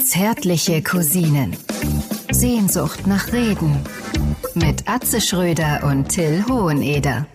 Zärtliche 0.00 0.82
Cousinen. 0.82 1.56
Sehnsucht 2.30 3.06
nach 3.06 3.32
Reden. 3.32 3.76
Mit 4.54 4.88
Atze 4.88 5.20
Schröder 5.20 5.80
und 5.84 6.08
Till 6.08 6.44
Hoheneder. 6.48 7.26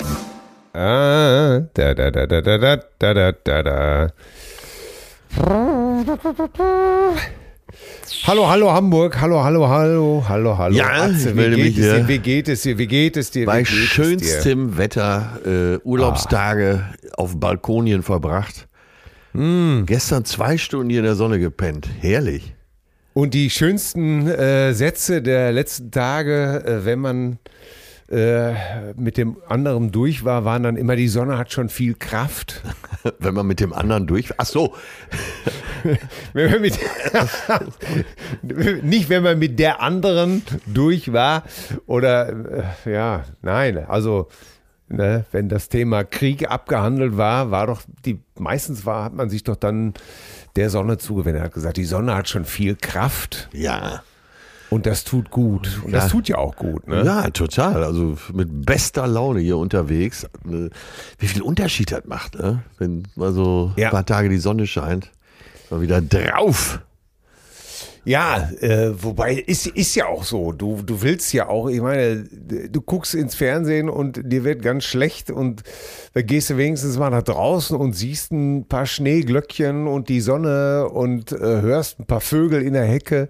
Ah, 0.73 1.59
da, 1.73 1.93
da, 1.93 2.11
da, 2.11 2.25
da, 2.25 2.41
da, 2.41 2.57
da, 2.57 3.13
da, 3.13 3.31
da, 3.31 3.63
da. 3.63 4.07
Hallo, 8.25 8.49
hallo 8.49 8.71
Hamburg, 8.71 9.19
hallo, 9.19 9.43
hallo, 9.43 9.67
hallo, 9.67 10.23
hallo, 10.27 10.57
hallo. 10.57 10.75
Ja, 10.75 11.03
Atze, 11.03 11.29
ich 11.29 11.35
wie 11.35 11.39
melde 11.39 11.55
geht 11.57 11.65
mich 11.65 11.77
es 11.77 11.83
hier. 11.83 11.93
dir? 11.99 12.07
Wie 12.07 12.19
geht 12.19 12.47
es 12.47 12.61
dir? 12.61 12.77
Wie 12.77 12.87
geht 12.87 13.17
es 13.17 13.31
dir? 13.31 13.45
Bei 13.45 13.65
schönstem 13.65 14.77
Wetter 14.77 15.39
äh, 15.45 15.77
Urlaubstage 15.83 16.85
auf 17.17 17.39
Balkonien 17.39 18.03
verbracht. 18.03 18.67
Hm. 19.33 19.83
Gestern 19.85 20.25
zwei 20.25 20.57
Stunden 20.57 20.89
hier 20.89 20.99
in 20.99 21.05
der 21.05 21.15
Sonne 21.15 21.39
gepennt. 21.39 21.87
Herrlich. 21.99 22.55
Und 23.13 23.33
die 23.33 23.49
schönsten 23.49 24.27
äh, 24.27 24.73
Sätze 24.73 25.21
der 25.21 25.51
letzten 25.51 25.91
Tage, 25.91 26.63
äh, 26.65 26.85
wenn 26.85 26.99
man 26.99 27.39
äh, 28.09 28.53
mit 28.95 29.17
dem 29.17 29.37
anderen 29.47 29.91
durch 29.91 30.23
war, 30.23 30.45
waren 30.45 30.63
dann 30.63 30.77
immer, 30.77 30.95
die 30.95 31.07
Sonne 31.07 31.37
hat 31.37 31.51
schon 31.51 31.69
viel 31.69 31.95
Kraft. 31.95 32.61
Wenn 33.19 33.33
man 33.33 33.47
mit 33.47 33.59
dem 33.59 33.73
anderen 33.73 34.07
durch. 34.07 34.29
Ach 34.37 34.45
so, 34.45 34.75
Wenn 36.33 36.51
man 36.51 36.61
mit, 36.61 36.79
nicht, 38.83 39.09
wenn 39.09 39.23
man 39.23 39.37
mit 39.37 39.59
der 39.59 39.81
anderen 39.81 40.43
durch 40.65 41.11
war 41.11 41.43
oder 41.85 42.29
äh, 42.85 42.91
ja, 42.91 43.23
nein, 43.41 43.85
also 43.87 44.29
ne, 44.95 45.25
wenn 45.31 45.49
das 45.49 45.69
Thema 45.69 46.03
Krieg 46.03 46.49
abgehandelt 46.49 47.17
war, 47.17 47.51
war 47.51 47.67
doch 47.67 47.81
die 48.05 48.19
meistens 48.39 48.85
war 48.85 49.03
hat 49.05 49.13
man 49.13 49.29
sich 49.29 49.43
doch 49.43 49.55
dann 49.55 49.93
der 50.55 50.69
Sonne 50.69 50.97
zugewendet, 50.97 51.43
hat 51.43 51.53
gesagt, 51.53 51.77
die 51.77 51.85
Sonne 51.85 52.15
hat 52.15 52.29
schon 52.29 52.45
viel 52.45 52.75
Kraft 52.75 53.49
ja. 53.53 54.03
und 54.69 54.85
das 54.85 55.03
tut 55.03 55.31
gut 55.31 55.81
und 55.83 55.91
das 55.93 56.05
Ja. 56.05 56.09
tut 56.09 56.29
ja 56.29 56.37
auch 56.37 56.55
gut, 56.55 56.87
ne? 56.87 57.03
Ja, 57.03 57.29
total. 57.31 57.83
Also 57.83 58.17
mit 58.33 58.65
bester 58.65 59.07
Laune 59.07 59.39
hier 59.39 59.57
unterwegs. 59.57 60.25
Äh, 60.45 60.69
Wie 61.19 61.27
viel 61.27 61.41
Unterschied 61.41 61.91
das 61.91 62.05
macht, 62.05 62.35
ne? 62.35 62.63
Wenn 62.77 63.03
mal 63.15 63.31
so 63.33 63.71
Ja. 63.75 63.87
ein 63.87 63.91
paar 63.91 64.05
Tage 64.05 64.29
die 64.29 64.37
Sonne 64.37 64.67
scheint. 64.67 65.09
Mal 65.69 65.81
wieder 65.81 66.01
drauf. 66.01 66.79
Ja, 68.05 68.49
äh, 68.59 68.91
wobei 69.01 69.35
ist, 69.35 69.65
ist 69.67 69.95
ja 69.95 70.07
auch 70.07 70.23
so. 70.23 70.51
Du, 70.51 70.81
du 70.81 71.01
willst 71.01 71.31
ja 71.31 71.47
auch, 71.47 71.69
ich 71.69 71.79
meine, 71.79 72.23
du 72.23 72.81
guckst 72.81 73.15
ins 73.15 73.35
Fernsehen 73.35 73.89
und 73.89 74.19
dir 74.23 74.43
wird 74.43 74.61
ganz 74.61 74.83
schlecht 74.83 75.31
und 75.31 75.63
da 76.13 76.21
gehst 76.21 76.49
du 76.49 76.57
wenigstens 76.57 76.97
mal 76.97 77.09
nach 77.09 77.23
draußen 77.23 77.77
und 77.77 77.93
siehst 77.93 78.31
ein 78.31 78.65
paar 78.67 78.85
Schneeglöckchen 78.85 79.87
und 79.87 80.09
die 80.09 80.19
Sonne 80.19 80.89
und 80.89 81.31
äh, 81.31 81.37
hörst 81.37 81.99
ein 81.99 82.05
paar 82.05 82.21
Vögel 82.21 82.61
in 82.61 82.73
der 82.73 82.85
Hecke. 82.85 83.29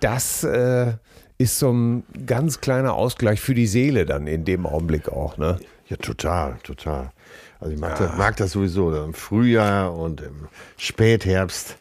Das 0.00 0.42
äh, 0.42 0.94
ist 1.38 1.58
so 1.60 1.70
ein 1.72 2.02
ganz 2.26 2.60
kleiner 2.60 2.94
Ausgleich 2.94 3.40
für 3.40 3.54
die 3.54 3.68
Seele 3.68 4.06
dann 4.06 4.26
in 4.26 4.44
dem 4.44 4.66
Augenblick 4.66 5.08
auch, 5.08 5.36
ne? 5.38 5.60
Ja, 5.88 5.96
total, 5.96 6.56
total. 6.62 7.12
Also 7.60 7.74
ich 7.74 7.80
mag, 7.80 7.98
das, 7.98 8.16
mag 8.16 8.36
das 8.36 8.52
sowieso 8.52 8.94
im 9.04 9.14
Frühjahr 9.14 9.94
und 9.94 10.20
im 10.20 10.48
Spätherbst. 10.76 11.76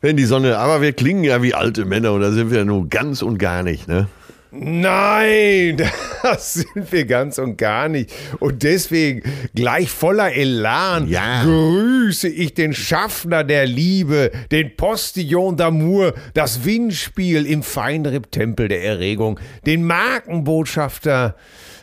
Wenn 0.00 0.16
die 0.16 0.24
Sonne, 0.24 0.58
aber 0.58 0.82
wir 0.82 0.92
klingen 0.92 1.24
ja 1.24 1.42
wie 1.42 1.54
alte 1.54 1.84
Männer 1.84 2.12
und 2.12 2.20
da 2.20 2.30
sind 2.30 2.50
wir 2.50 2.64
nun 2.64 2.88
ganz 2.90 3.22
und 3.22 3.38
gar 3.38 3.62
nicht, 3.62 3.88
ne? 3.88 4.08
Nein, 4.52 5.76
das 6.22 6.54
sind 6.54 6.90
wir 6.90 7.04
ganz 7.04 7.38
und 7.38 7.58
gar 7.58 7.88
nicht. 7.88 8.12
Und 8.38 8.62
deswegen 8.62 9.22
gleich 9.54 9.90
voller 9.90 10.32
Elan 10.32 11.08
Ja. 11.08 11.42
grüße 11.42 12.28
ich 12.28 12.54
den 12.54 12.72
Schaffner 12.72 13.44
der 13.44 13.66
Liebe, 13.66 14.30
den 14.50 14.76
Postillon 14.76 15.56
d'Amour, 15.56 16.14
das 16.34 16.64
Windspiel 16.64 17.44
im 17.44 17.62
Feinripp-Tempel 17.62 18.68
der 18.68 18.82
Erregung, 18.84 19.38
den 19.66 19.84
Markenbotschafter 19.84 21.36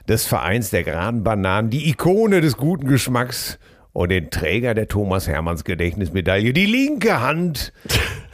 des 0.08 0.26
Vereins 0.26 0.70
der 0.70 0.84
geraden 0.84 1.24
Bananen, 1.24 1.70
die 1.70 1.90
Ikone 1.90 2.42
des 2.42 2.58
guten 2.58 2.88
Geschmacks 2.88 3.60
und 3.94 4.10
den 4.10 4.32
Träger 4.32 4.74
der 4.74 4.88
Thomas 4.88 5.28
Hermanns 5.28 5.64
Gedächtnismedaille, 5.64 6.52
die 6.52 6.66
linke 6.66 7.22
Hand 7.22 7.72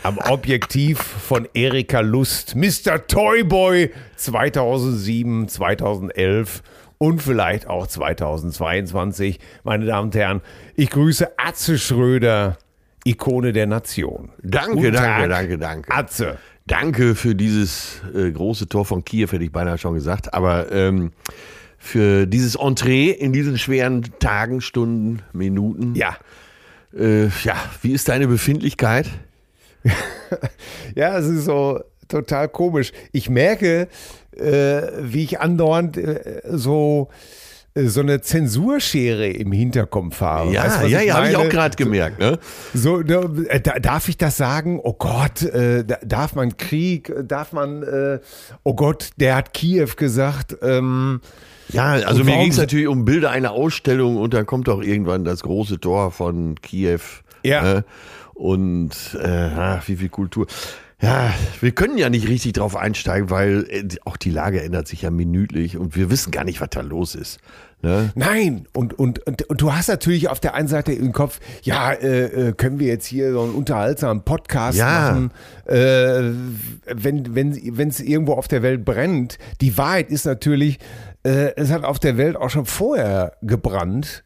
am 0.03 0.17
Objektiv 0.29 0.99
von 0.99 1.47
Erika 1.53 1.99
Lust, 1.99 2.55
Mr. 2.55 3.05
Toyboy 3.05 3.91
2007, 4.15 5.49
2011 5.49 6.63
und 6.97 7.21
vielleicht 7.21 7.67
auch 7.67 7.87
2022. 7.87 9.39
Meine 9.63 9.85
Damen 9.85 10.07
und 10.07 10.15
Herren, 10.15 10.41
ich 10.75 10.89
grüße 10.89 11.37
Atze 11.37 11.77
Schröder, 11.77 12.57
Ikone 13.05 13.53
der 13.53 13.67
Nation. 13.67 14.31
Danke, 14.41 14.91
danke, 14.91 15.29
danke, 15.29 15.57
danke. 15.57 15.91
Atze. 15.91 16.37
Danke 16.67 17.15
für 17.15 17.33
dieses 17.33 17.99
äh, 18.13 18.29
große 18.31 18.69
Tor 18.69 18.85
von 18.85 19.03
Kiew, 19.03 19.29
hätte 19.31 19.43
ich 19.43 19.51
beinahe 19.51 19.79
schon 19.79 19.95
gesagt. 19.95 20.35
Aber 20.35 20.71
ähm, 20.71 21.11
für 21.79 22.27
dieses 22.27 22.55
Entree 22.55 23.09
in 23.09 23.33
diesen 23.33 23.57
schweren 23.57 24.05
Tagen, 24.19 24.61
Stunden, 24.61 25.21
Minuten. 25.33 25.95
Ja. 25.95 26.17
Äh, 26.95 27.27
ja, 27.43 27.55
wie 27.81 27.93
ist 27.93 28.09
deine 28.09 28.27
Befindlichkeit? 28.27 29.09
Ja, 30.95 31.17
es 31.17 31.25
ist 31.25 31.45
so 31.45 31.79
total 32.07 32.49
komisch. 32.49 32.91
Ich 33.11 33.29
merke, 33.29 33.87
äh, 34.35 34.81
wie 34.99 35.23
ich 35.23 35.39
andauernd 35.39 35.97
äh, 35.97 36.41
so, 36.45 37.09
äh, 37.73 37.85
so 37.85 38.01
eine 38.01 38.21
Zensurschere 38.21 39.27
im 39.27 39.51
Hinterkopf 39.51 40.21
habe. 40.21 40.51
Ja, 40.51 40.65
Weißt 40.65 40.89
ja, 40.89 41.01
ja, 41.01 41.15
habe 41.15 41.29
ich 41.29 41.35
auch 41.35 41.49
gerade 41.49 41.75
gemerkt. 41.75 42.19
Ne? 42.19 42.39
So, 42.73 43.01
da, 43.03 43.21
äh, 43.47 43.61
da, 43.61 43.79
darf 43.79 44.09
ich 44.09 44.17
das 44.17 44.37
sagen? 44.37 44.79
Oh 44.81 44.93
Gott, 44.93 45.43
äh, 45.43 45.85
da, 45.85 45.97
darf 46.03 46.35
man 46.35 46.57
Krieg? 46.57 47.13
Darf 47.27 47.53
man, 47.53 47.83
äh, 47.83 48.19
oh 48.63 48.73
Gott, 48.75 49.11
der 49.17 49.35
hat 49.35 49.53
Kiew 49.53 49.89
gesagt. 49.95 50.57
Ähm, 50.61 51.21
Ja, 51.71 51.93
also 51.93 52.23
mir 52.23 52.37
ging 52.37 52.51
es 52.51 52.57
natürlich 52.57 52.87
um 52.87 53.05
Bilder 53.05 53.31
einer 53.31 53.51
Ausstellung 53.51 54.17
und 54.17 54.33
dann 54.33 54.45
kommt 54.45 54.69
auch 54.69 54.81
irgendwann 54.81 55.23
das 55.23 55.41
große 55.41 55.79
Tor 55.79 56.11
von 56.11 56.55
Kiew. 56.61 56.99
Ja. 57.43 57.61
Ne? 57.61 57.85
Und 58.33 58.91
äh, 59.21 59.27
ach, 59.27 59.87
wie 59.87 59.97
viel 59.97 60.09
Kultur. 60.09 60.47
Ja, 61.01 61.33
wir 61.61 61.71
können 61.71 61.97
ja 61.97 62.09
nicht 62.09 62.27
richtig 62.27 62.53
drauf 62.53 62.75
einsteigen, 62.75 63.29
weil 63.29 63.65
äh, 63.69 63.87
auch 64.03 64.17
die 64.17 64.31
Lage 64.31 64.61
ändert 64.61 64.87
sich 64.87 65.03
ja 65.03 65.11
minütlich 65.11 65.77
und 65.77 65.95
wir 65.95 66.09
wissen 66.09 66.31
gar 66.31 66.43
nicht, 66.43 66.59
was 66.59 66.69
da 66.71 66.81
los 66.81 67.15
ist. 67.15 67.39
Ne? 67.81 68.11
Nein, 68.15 68.65
und, 68.73 68.99
und, 68.99 69.19
und, 69.25 69.43
und 69.43 69.61
du 69.61 69.73
hast 69.73 69.87
natürlich 69.87 70.27
auf 70.27 70.41
der 70.41 70.53
einen 70.53 70.67
Seite 70.67 70.91
im 70.91 71.13
Kopf, 71.13 71.39
ja, 71.61 71.93
äh, 71.93 72.49
äh, 72.49 72.51
können 72.51 72.77
wir 72.79 72.87
jetzt 72.87 73.05
hier 73.05 73.31
so 73.31 73.41
einen 73.41 73.53
unterhaltsamen 73.53 74.23
Podcast 74.23 74.77
Ja. 74.77 75.11
machen, 75.11 75.31
äh, 75.65 76.33
wenn 76.93 77.33
wenn 77.33 77.77
wenn, 77.77 77.87
es 77.87 78.01
irgendwo 78.01 78.33
auf 78.33 78.49
der 78.49 78.63
Welt 78.63 78.83
brennt. 78.83 79.37
Die 79.61 79.77
Wahrheit 79.77 80.11
ist 80.11 80.25
natürlich, 80.25 80.79
äh, 81.23 81.53
es 81.55 81.71
hat 81.71 81.83
auf 81.83 81.99
der 81.99 82.17
Welt 82.17 82.37
auch 82.37 82.49
schon 82.49 82.65
vorher 82.65 83.33
gebrannt. 83.41 84.23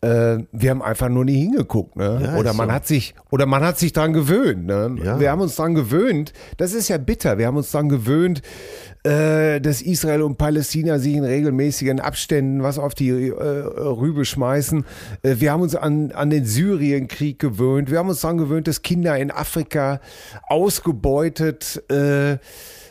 Äh, 0.00 0.44
wir 0.52 0.70
haben 0.70 0.80
einfach 0.80 1.08
nur 1.08 1.24
nie 1.24 1.40
hingeguckt, 1.40 1.96
ne? 1.96 2.20
Ja, 2.22 2.36
oder 2.36 2.52
man 2.52 2.68
so. 2.68 2.74
hat 2.74 2.86
sich, 2.86 3.16
oder 3.32 3.46
man 3.46 3.64
hat 3.64 3.80
sich 3.80 3.92
dran 3.92 4.12
gewöhnt, 4.12 4.64
ne? 4.64 4.96
Ja. 5.02 5.18
Wir 5.18 5.32
haben 5.32 5.40
uns 5.40 5.56
dran 5.56 5.74
gewöhnt. 5.74 6.32
Das 6.56 6.72
ist 6.72 6.86
ja 6.86 6.98
bitter. 6.98 7.36
Wir 7.36 7.48
haben 7.48 7.56
uns 7.56 7.72
dran 7.72 7.88
gewöhnt, 7.88 8.42
äh, 9.02 9.60
dass 9.60 9.82
Israel 9.82 10.22
und 10.22 10.38
Palästina 10.38 11.00
sich 11.00 11.14
in 11.14 11.24
regelmäßigen 11.24 11.98
Abständen 11.98 12.62
was 12.62 12.78
auf 12.78 12.94
die 12.94 13.08
äh, 13.08 13.32
Rübe 13.32 14.24
schmeißen. 14.24 14.84
Äh, 15.22 15.36
wir 15.38 15.50
haben 15.50 15.62
uns 15.62 15.74
an, 15.74 16.12
an 16.12 16.30
den 16.30 16.44
Syrienkrieg 16.44 17.40
gewöhnt. 17.40 17.90
Wir 17.90 17.98
haben 17.98 18.08
uns 18.08 18.20
daran 18.20 18.38
gewöhnt, 18.38 18.68
dass 18.68 18.82
Kinder 18.82 19.18
in 19.18 19.32
Afrika 19.32 20.00
ausgebeutet 20.46 21.82
äh, 21.90 22.38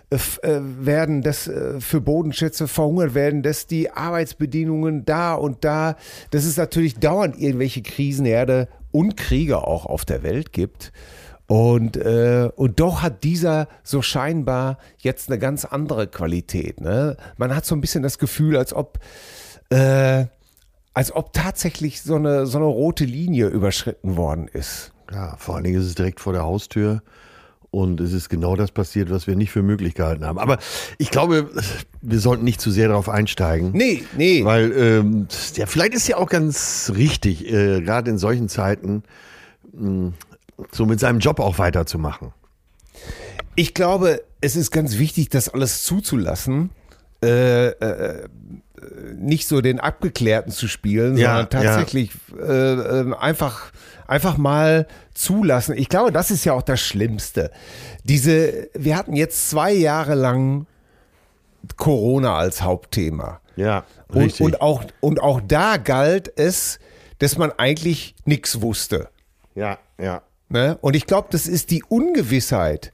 werden, 0.09 1.22
dass 1.22 1.47
äh, 1.47 1.81
für 1.81 2.00
Bodenschätze 2.00 2.68
verhungert 2.68 3.13
werden, 3.13 3.44
dass 3.44 3.68
die 3.68 3.91
Arbeitsbedingungen 3.91 5.03
da 5.03 5.34
und 5.34 5.66
da, 5.66 5.97
dass 6.31 6.45
es 6.45 6.56
natürlich 6.56 6.97
dauernd 6.97 7.38
irgendwelche 7.38 7.81
Krisenherde 7.81 8.69
und 8.91 9.17
Kriege 9.17 9.67
auch 9.67 9.85
auf 9.85 10.06
der 10.06 10.23
Welt 10.23 10.53
gibt. 10.53 10.94
Und, 11.47 11.96
äh, 11.97 12.49
und 12.55 12.79
doch 12.79 13.02
hat 13.02 13.23
dieser 13.23 13.67
so 13.84 14.02
scheinbar 14.02 14.78
jetzt 14.97 15.29
eine 15.29 15.40
ganz 15.40 15.64
andere 15.66 16.08
Qualität. 16.08 16.82
Ne? 16.82 17.16
Man 17.37 17.55
hat 17.55 17.66
so 17.66 17.73
ein 17.76 17.82
bisschen 17.82 18.03
das 18.03 18.17
Gefühl, 18.17 18.58
als 18.58 18.73
ob, 18.73 18.99
äh, 19.70 20.26
als 20.93 21.14
ob 21.14 21.32
tatsächlich 21.34 22.02
so 22.02 22.16
eine, 22.16 22.46
so 22.46 22.58
eine 22.58 22.67
rote 22.67 23.05
Linie 23.05 23.47
überschritten 23.47 24.17
worden 24.17 24.47
ist. 24.47 24.91
Ja, 25.11 25.37
vor 25.37 25.55
allen 25.55 25.64
Dingen 25.64 25.79
ist 25.79 25.87
es 25.87 25.96
direkt 25.96 26.20
vor 26.20 26.34
der 26.34 26.43
Haustür. 26.43 27.02
Und 27.69 27.99
es 27.99 28.14
ist 28.14 28.29
genau 28.29 28.55
das 28.55 28.72
passiert, 28.72 29.09
was 29.09 29.28
wir 29.28 29.35
nicht 29.35 29.52
für 29.52 29.61
möglich 29.61 29.93
gehalten 29.93 30.25
haben. 30.25 30.40
Aber 30.40 30.58
ich 30.97 31.11
glaube, 31.11 31.49
wir 32.02 32.19
sollten 32.19 32.43
nicht 32.43 32.61
zu 32.61 32.72
sehr 32.72 32.87
darauf 32.87 33.09
einsteigen. 33.09 33.72
Nee, 33.73 34.03
nee. 34.16 34.43
Weil, 34.46 34.72
ähm, 34.72 35.28
ja, 35.55 35.66
vielleicht 35.66 35.93
ist 35.93 36.08
ja 36.08 36.17
auch 36.17 36.29
ganz 36.29 36.91
richtig, 36.96 37.46
äh, 37.52 37.81
gerade 37.81 38.09
in 38.09 38.17
solchen 38.17 38.47
Zeiten, 38.49 39.03
mh, 39.73 40.14
so 40.72 40.85
mit 40.85 40.99
seinem 40.99 41.19
Job 41.19 41.40
auch 41.40 41.59
weiterzumachen. 41.59 42.34
Ich 43.55 43.73
glaube, 43.73 44.23
es 44.41 44.55
ist 44.55 44.72
ganz 44.72 44.97
wichtig, 44.97 45.29
das 45.29 45.49
alles 45.49 45.84
zuzulassen. 45.84 46.70
Äh, 47.23 47.70
äh, 47.70 48.28
nicht 49.16 49.47
so 49.47 49.61
den 49.61 49.79
Abgeklärten 49.79 50.52
zu 50.52 50.67
spielen, 50.67 51.17
Ja, 51.17 51.29
sondern 51.29 51.49
tatsächlich 51.49 52.11
äh, 52.40 52.73
ähm, 52.99 53.13
einfach, 53.13 53.72
einfach 54.08 54.37
mal 54.37 54.87
zulassen. 55.17 55.78
Ich 55.78 55.90
glaube, 55.90 56.11
das 56.11 56.31
ist 56.31 56.46
ja 56.46 56.53
auch 56.53 56.61
das 56.61 56.79
Schlimmste. 56.79 57.52
Diese, 58.03 58.69
wir 58.73 58.96
hatten 58.96 59.16
jetzt 59.16 59.49
zwei 59.49 59.73
Jahre 59.73 60.16
lang 60.16 60.66
Corona 61.75 62.37
als 62.37 62.61
Hauptthema. 62.61 63.41
Ja, 63.55 63.85
Und, 64.09 64.17
richtig. 64.17 64.46
und, 64.46 64.61
auch, 64.61 64.84
und 65.02 65.19
auch 65.22 65.41
da 65.46 65.78
galt 65.78 66.31
es, 66.37 66.79
dass 67.19 67.37
man 67.37 67.52
eigentlich 67.58 68.16
nichts 68.25 68.61
wusste. 68.61 69.09
ja, 69.55 69.79
ja. 69.99 70.22
Ne? 70.49 70.78
Und 70.79 70.96
ich 70.96 71.05
glaube, 71.08 71.28
das 71.31 71.46
ist 71.46 71.72
die 71.72 71.84
Ungewissheit, 71.84 72.93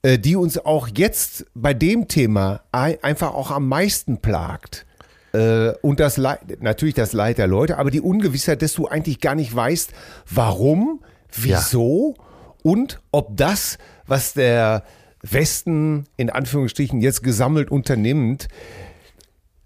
äh, 0.00 0.18
die 0.18 0.36
uns 0.36 0.56
auch 0.56 0.88
jetzt 0.88 1.44
bei 1.54 1.74
dem 1.74 2.08
Thema 2.08 2.62
ein, 2.72 2.96
einfach 3.02 3.34
auch 3.34 3.50
am 3.50 3.68
meisten 3.68 4.22
plagt. 4.22 4.86
Äh, 5.34 5.72
und 5.82 6.00
das 6.00 6.16
Leid, 6.16 6.62
natürlich 6.62 6.94
das 6.94 7.12
Leid 7.12 7.36
der 7.36 7.46
Leute, 7.46 7.76
aber 7.76 7.90
die 7.90 8.00
Ungewissheit, 8.00 8.62
dass 8.62 8.72
du 8.72 8.86
eigentlich 8.86 9.20
gar 9.20 9.34
nicht 9.34 9.54
weißt, 9.54 9.92
warum, 10.30 11.02
wieso 11.36 12.14
und 12.62 13.00
ob 13.12 13.36
das, 13.36 13.78
was 14.06 14.32
der 14.34 14.84
Westen 15.22 16.06
in 16.16 16.30
Anführungsstrichen 16.30 17.00
jetzt 17.00 17.22
gesammelt 17.22 17.70
unternimmt, 17.70 18.48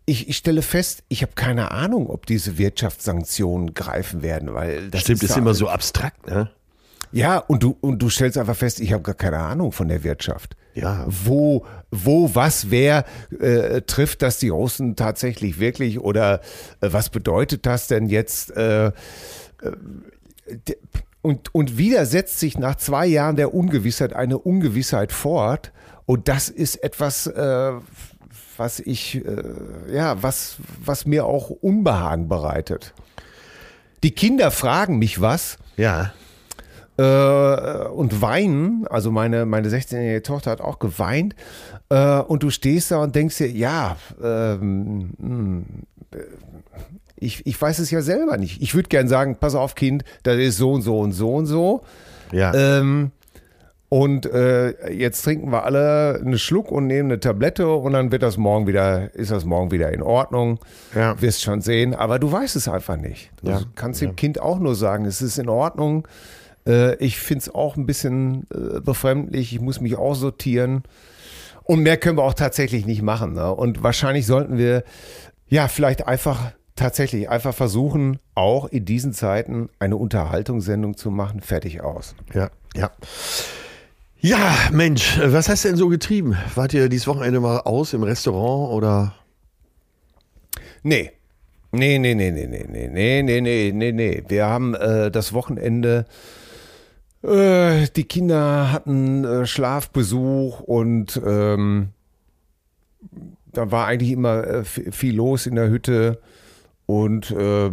ich, 0.06 0.28
ich 0.28 0.36
stelle 0.36 0.62
fest, 0.62 1.02
ich 1.08 1.22
habe 1.22 1.32
keine 1.34 1.70
Ahnung, 1.70 2.08
ob 2.08 2.26
diese 2.26 2.56
Wirtschaftssanktionen 2.58 3.74
greifen 3.74 4.22
werden, 4.22 4.54
weil 4.54 4.90
das 4.90 5.02
Stimmt, 5.02 5.22
ist 5.22 5.30
ja- 5.30 5.36
immer 5.36 5.54
so 5.54 5.68
abstrakt, 5.68 6.26
ne? 6.28 6.50
ja, 7.12 7.38
und 7.38 7.62
du, 7.62 7.76
und 7.80 8.00
du 8.00 8.08
stellst 8.08 8.38
einfach 8.38 8.56
fest, 8.56 8.80
ich 8.80 8.92
habe 8.92 9.02
gar 9.02 9.14
keine 9.14 9.38
Ahnung 9.38 9.72
von 9.72 9.88
der 9.88 10.04
Wirtschaft. 10.04 10.56
Ja. 10.74 11.04
Wo, 11.08 11.66
wo, 11.90 12.34
was, 12.34 12.70
wer 12.70 13.04
äh, 13.40 13.80
trifft 13.82 14.22
das 14.22 14.38
die 14.38 14.50
Russen 14.50 14.94
tatsächlich 14.94 15.58
wirklich 15.58 15.98
oder 15.98 16.40
äh, 16.80 16.88
was 16.92 17.10
bedeutet 17.10 17.66
das 17.66 17.88
denn 17.88 18.06
jetzt? 18.06 18.56
Äh, 18.56 18.86
äh, 18.88 18.92
und, 21.28 21.54
und 21.54 21.76
wieder 21.76 22.06
setzt 22.06 22.40
sich 22.40 22.56
nach 22.56 22.76
zwei 22.76 23.04
Jahren 23.04 23.36
der 23.36 23.52
Ungewissheit 23.52 24.14
eine 24.14 24.38
Ungewissheit 24.38 25.12
fort. 25.12 25.72
Und 26.06 26.26
das 26.26 26.48
ist 26.48 26.76
etwas, 26.82 27.26
äh, 27.26 27.72
was 28.56 28.80
ich, 28.80 29.16
äh, 29.26 29.42
ja, 29.92 30.22
was, 30.22 30.56
was 30.82 31.04
mir 31.04 31.26
auch 31.26 31.50
Unbehagen 31.50 32.28
bereitet. 32.28 32.94
Die 34.02 34.12
Kinder 34.12 34.50
fragen 34.50 34.98
mich 34.98 35.20
was 35.20 35.58
Ja. 35.76 36.14
äh, 36.96 37.88
und 37.88 38.22
weinen. 38.22 38.86
Also 38.86 39.10
meine, 39.10 39.44
meine 39.44 39.68
16-jährige 39.68 40.22
Tochter 40.22 40.50
hat 40.52 40.62
auch 40.62 40.78
geweint. 40.78 41.34
Äh, 41.90 42.20
und 42.20 42.42
du 42.42 42.48
stehst 42.48 42.90
da 42.90 43.02
und 43.02 43.14
denkst 43.14 43.36
dir, 43.36 43.50
ja, 43.50 43.96
ähm, 44.22 45.10
hm, 45.20 45.66
äh, 46.12 46.16
ich, 47.20 47.46
ich 47.46 47.60
weiß 47.60 47.78
es 47.78 47.90
ja 47.90 48.02
selber 48.02 48.36
nicht. 48.36 48.62
Ich 48.62 48.74
würde 48.74 48.88
gern 48.88 49.08
sagen, 49.08 49.36
pass 49.38 49.54
auf, 49.54 49.74
Kind, 49.74 50.04
das 50.22 50.36
ist 50.36 50.56
so 50.56 50.72
und 50.72 50.82
so 50.82 50.98
und 51.00 51.12
so 51.12 51.34
und 51.34 51.46
so. 51.46 51.82
Ja. 52.32 52.52
Ähm, 52.54 53.10
und 53.90 54.26
äh, 54.26 54.90
jetzt 54.92 55.22
trinken 55.22 55.50
wir 55.50 55.64
alle 55.64 56.20
einen 56.22 56.38
Schluck 56.38 56.70
und 56.70 56.86
nehmen 56.86 57.10
eine 57.10 57.20
Tablette 57.20 57.68
und 57.72 57.94
dann 57.94 58.12
wird 58.12 58.22
das 58.22 58.36
morgen 58.36 58.66
wieder, 58.66 59.14
ist 59.14 59.30
das 59.30 59.46
morgen 59.46 59.70
wieder 59.70 59.90
in 59.92 60.02
Ordnung. 60.02 60.58
Ja. 60.94 61.18
Wirst 61.22 61.42
schon 61.42 61.62
sehen, 61.62 61.94
aber 61.94 62.18
du 62.18 62.30
weißt 62.30 62.54
es 62.56 62.68
einfach 62.68 62.98
nicht. 62.98 63.30
Du 63.42 63.50
Ja. 63.50 63.62
kannst 63.76 64.02
dem 64.02 64.14
Kind 64.14 64.40
auch 64.40 64.58
nur 64.58 64.74
sagen, 64.74 65.06
es 65.06 65.22
ist 65.22 65.38
in 65.38 65.48
Ordnung. 65.48 66.06
Äh, 66.66 66.96
ich 66.96 67.18
finde 67.18 67.42
es 67.42 67.54
auch 67.54 67.76
ein 67.76 67.86
bisschen 67.86 68.46
äh, 68.52 68.80
befremdlich, 68.80 69.54
ich 69.54 69.60
muss 69.62 69.80
mich 69.80 69.96
auch 69.96 70.14
sortieren. 70.14 70.82
Und 71.64 71.80
mehr 71.82 71.96
können 71.96 72.18
wir 72.18 72.24
auch 72.24 72.34
tatsächlich 72.34 72.84
nicht 72.84 73.00
machen. 73.00 73.32
Ne? 73.32 73.54
Und 73.54 73.82
wahrscheinlich 73.82 74.26
sollten 74.26 74.58
wir 74.58 74.84
ja 75.48 75.66
vielleicht 75.66 76.06
einfach 76.06 76.52
tatsächlich 76.78 77.28
einfach 77.28 77.54
versuchen, 77.54 78.18
auch 78.34 78.66
in 78.66 78.84
diesen 78.84 79.12
Zeiten 79.12 79.68
eine 79.78 79.96
Unterhaltungssendung 79.96 80.96
zu 80.96 81.10
machen. 81.10 81.40
Fertig 81.40 81.82
aus. 81.82 82.14
Ja, 82.32 82.50
ja. 82.74 82.90
Ja, 84.20 84.52
Mensch, 84.72 85.20
was 85.22 85.48
hast 85.48 85.64
du 85.64 85.68
denn 85.68 85.76
so 85.76 85.88
getrieben? 85.88 86.36
Wart 86.54 86.74
ihr 86.74 86.88
dieses 86.88 87.06
Wochenende 87.06 87.38
mal 87.40 87.60
aus 87.60 87.92
im 87.92 88.02
Restaurant 88.02 88.72
oder? 88.72 89.14
Nee. 90.82 91.12
Nee, 91.70 91.98
nee, 91.98 92.14
nee, 92.14 92.30
nee, 92.30 92.46
nee, 92.46 92.66
nee, 92.66 92.88
nee, 92.88 93.22
nee, 93.22 93.40
nee, 93.40 93.72
nee, 93.72 93.92
nee. 93.92 94.24
Wir 94.26 94.46
haben 94.46 94.74
äh, 94.74 95.10
das 95.10 95.34
Wochenende, 95.34 96.06
äh, 97.22 97.86
die 97.94 98.04
Kinder 98.04 98.72
hatten 98.72 99.24
äh, 99.24 99.46
Schlafbesuch 99.46 100.60
und 100.60 101.20
ähm, 101.26 101.90
da 103.52 103.70
war 103.70 103.86
eigentlich 103.86 104.12
immer 104.12 104.44
äh, 104.46 104.60
vi- 104.62 104.90
viel 104.92 105.14
los 105.14 105.46
in 105.46 105.56
der 105.56 105.68
Hütte 105.68 106.20
und 106.88 107.30
äh, 107.30 107.70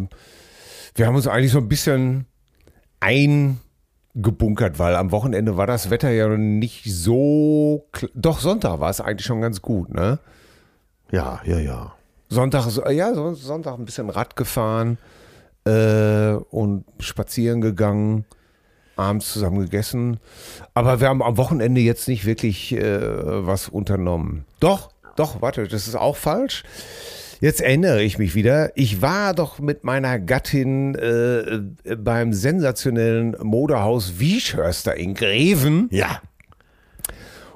wir 0.96 1.08
haben 1.08 1.16
uns 1.16 1.26
eigentlich 1.28 1.52
so 1.54 1.60
ein 1.60 1.70
bisschen 1.70 2.26
eingebunkert, 3.00 4.78
weil 4.80 4.96
am 4.96 5.12
Wochenende 5.12 5.58
war 5.58 5.68
das 5.68 5.90
Wetter 5.90 6.10
ja 6.12 6.28
nicht 6.38 6.84
so, 6.86 7.88
doch 8.14 8.40
Sonntag 8.40 8.80
war 8.80 8.90
es 8.90 9.02
eigentlich 9.02 9.26
schon 9.26 9.42
ganz 9.42 9.62
gut, 9.62 9.94
ne? 9.94 10.20
Ja, 11.12 11.40
ja, 11.46 11.60
ja. 11.60 11.94
Sonntag, 12.30 12.64
so- 12.70 12.88
ja, 12.90 13.14
so- 13.14 13.34
Sonntag 13.36 13.78
ein 13.78 13.86
bisschen 13.86 14.10
Rad 14.10 14.36
gefahren 14.36 14.98
äh, 15.66 16.34
und 16.50 16.84
spazieren 17.00 17.62
gegangen, 17.62 18.26
abends 18.98 19.32
zusammen 19.32 19.60
gegessen. 19.60 20.20
Aber 20.74 21.00
wir 21.00 21.08
haben 21.10 21.22
am 21.22 21.38
Wochenende 21.38 21.82
jetzt 21.82 22.08
nicht 22.08 22.26
wirklich 22.26 22.74
äh, 22.74 23.46
was 23.46 23.70
unternommen. 23.70 24.46
Doch, 24.60 24.90
doch, 25.16 25.42
warte, 25.42 25.68
das 25.68 25.88
ist 25.88 25.96
auch 25.96 26.16
falsch. 26.18 26.64
Jetzt 27.42 27.62
erinnere 27.62 28.02
ich 28.04 28.18
mich 28.18 28.34
wieder. 28.36 28.72
Ich 28.76 29.02
war 29.02 29.34
doch 29.34 29.60
mit 29.60 29.84
meiner 29.84 30.20
Gattin 30.20 30.96
äh, 30.96 31.96
beim 31.96 32.34
sensationellen 32.34 33.36
Modehaus 33.42 34.20
Wieschhörster 34.20 34.96
in 34.96 35.14
Greven 35.14 35.88
Ja. 35.92 36.22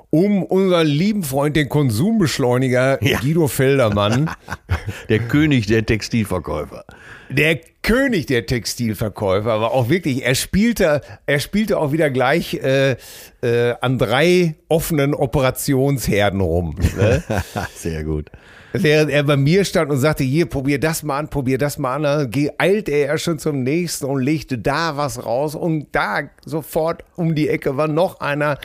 um 0.09 0.43
unseren 0.43 0.87
lieben 0.87 1.23
Freund, 1.23 1.55
den 1.55 1.69
Konsumbeschleuniger 1.69 3.03
Ja. 3.03 3.19
Guido 3.19 3.47
Feldermann, 3.47 4.29
Der 5.09 5.19
König 5.19 5.67
der 5.67 5.85
Textilverkäufer. 5.85 6.83
der 7.29 7.59
König 7.81 8.25
der 8.25 8.45
Textilverkäufer, 8.45 9.51
aber 9.51 9.71
auch 9.73 9.89
wirklich, 9.89 10.23
er 10.25 10.35
spielte, 10.35 11.01
er 11.25 11.39
spielte 11.39 11.77
auch 11.77 11.91
wieder 11.91 12.09
gleich 12.09 12.55
äh, 12.55 12.97
äh, 13.41 13.75
an 13.81 13.97
drei 13.97 14.55
offenen 14.67 15.13
Operationsherden 15.13 16.41
rum. 16.41 16.75
Ne? 16.97 17.23
Sehr 17.75 18.03
gut. 18.03 18.29
Während 18.73 19.09
er 19.11 19.23
bei 19.23 19.35
mir 19.37 19.65
stand 19.65 19.89
und 19.91 19.97
sagte, 19.97 20.23
hier, 20.23 20.45
probier 20.45 20.79
das 20.79 21.01
mal 21.03 21.17
an, 21.17 21.29
probier 21.29 21.57
das 21.57 21.77
mal 21.79 22.05
an, 22.05 22.31
eilte 22.57 22.91
er 22.91 23.17
schon 23.17 23.39
zum 23.39 23.63
nächsten 23.63 24.05
und 24.05 24.21
legte 24.21 24.57
da 24.57 24.95
was 24.95 25.25
raus 25.25 25.55
und 25.55 25.87
da 25.91 26.21
sofort 26.45 27.03
um 27.15 27.33
die 27.35 27.49
Ecke 27.49 27.77
war 27.77 27.87
noch 27.87 28.19
einer. 28.19 28.59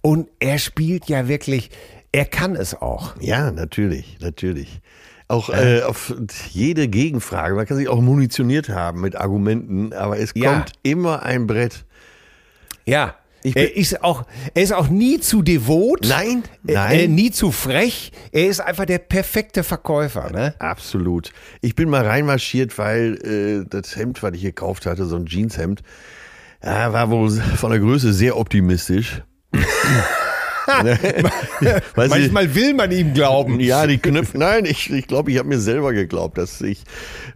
Und 0.00 0.28
er 0.40 0.58
spielt 0.58 1.06
ja 1.06 1.28
wirklich, 1.28 1.70
er 2.12 2.24
kann 2.24 2.56
es 2.56 2.74
auch. 2.80 3.14
Ja, 3.20 3.50
natürlich, 3.50 4.18
natürlich. 4.20 4.80
Auch 5.28 5.48
äh, 5.50 5.82
auf 5.82 6.12
jede 6.50 6.88
Gegenfrage, 6.88 7.54
man 7.54 7.64
kann 7.66 7.76
sich 7.76 7.88
auch 7.88 8.00
munitioniert 8.00 8.68
haben 8.68 9.00
mit 9.00 9.16
Argumenten, 9.16 9.92
aber 9.92 10.18
es 10.18 10.34
kommt 10.34 10.44
Ja. 10.44 10.64
immer 10.82 11.22
ein 11.22 11.46
Brett. 11.46 11.84
Ja. 12.84 13.14
Er 13.44 13.76
ist 13.76 14.02
auch, 14.04 14.24
er 14.54 14.62
ist 14.62 14.72
auch 14.72 14.88
nie 14.88 15.18
zu 15.20 15.42
devot. 15.42 16.06
Nein, 16.08 16.44
Äh, 16.66 16.72
nein. 16.74 16.98
Äh, 17.00 17.08
nie 17.08 17.30
zu 17.30 17.50
frech. 17.52 18.12
Er 18.30 18.46
ist 18.46 18.60
einfach 18.60 18.84
der 18.84 18.98
perfekte 18.98 19.64
Verkäufer, 19.64 20.30
ne? 20.30 20.54
Absolut. 20.58 21.32
Ich 21.60 21.74
bin 21.74 21.88
mal 21.90 22.06
reinmarschiert, 22.06 22.78
weil 22.78 23.14
äh, 23.64 23.66
das 23.68 23.96
Hemd, 23.96 24.22
was 24.22 24.34
ich 24.34 24.42
gekauft 24.42 24.86
hatte, 24.86 25.06
so 25.06 25.16
ein 25.16 25.26
Jeanshemd, 25.26 25.82
ja, 26.64 26.92
war 26.92 27.10
wohl 27.10 27.30
von 27.30 27.70
der 27.70 27.80
Größe 27.80 28.12
sehr 28.12 28.36
optimistisch. 28.36 29.22
Weiß 31.94 32.06
ich- 32.06 32.10
Manchmal 32.10 32.54
will 32.54 32.74
man 32.74 32.90
ihm 32.92 33.14
glauben. 33.14 33.60
Ja, 33.60 33.86
die 33.86 33.98
Knöpfe. 33.98 34.38
Nein, 34.38 34.64
ich 34.64 34.86
glaube, 34.86 34.98
ich, 34.98 35.06
glaub, 35.06 35.28
ich 35.28 35.38
habe 35.38 35.48
mir 35.48 35.58
selber 35.60 35.92
geglaubt, 35.92 36.38
dass 36.38 36.60
ich. 36.60 36.82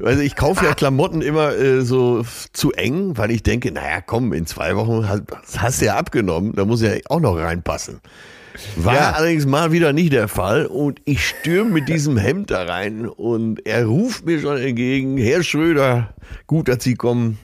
Also 0.03 0.21
ich 0.23 0.37
kaufe 0.37 0.65
ja 0.65 0.75
Klamotten 0.75 1.23
immer 1.23 1.55
äh, 1.57 1.83
so 1.83 2.25
zu 2.53 2.73
eng, 2.73 3.17
weil 3.17 3.31
ich 3.31 3.43
denke, 3.43 3.71
naja, 3.73 4.01
komm, 4.05 4.33
in 4.33 4.47
zwei 4.47 4.77
Wochen 4.77 5.09
hast, 5.09 5.23
hast 5.59 5.81
du 5.81 5.87
ja 5.87 5.97
abgenommen, 5.97 6.53
da 6.55 6.65
muss 6.65 6.83
ja 6.83 6.91
auch 7.09 7.21
noch 7.21 7.37
reinpassen. 7.37 8.01
War 8.77 8.95
Ja. 8.95 9.11
allerdings 9.13 9.45
mal 9.45 9.71
wieder 9.71 9.93
nicht 9.93 10.15
der 10.15 10.29
Fall 10.29 10.65
und 10.65 11.01
ich 11.05 11.27
stürme 11.27 11.71
mit 11.73 11.89
diesem 11.91 12.17
Hemd 12.17 12.51
da 12.51 12.63
rein 12.65 13.07
und 13.07 13.67
er 13.67 13.85
ruft 13.85 14.25
mir 14.25 14.41
schon 14.41 14.57
entgegen, 14.57 15.19
Herr 15.19 15.43
Schröder, 15.43 16.15
gut, 16.47 16.69
dass 16.69 16.83
Sie 16.83 16.95
kommen. 16.95 17.39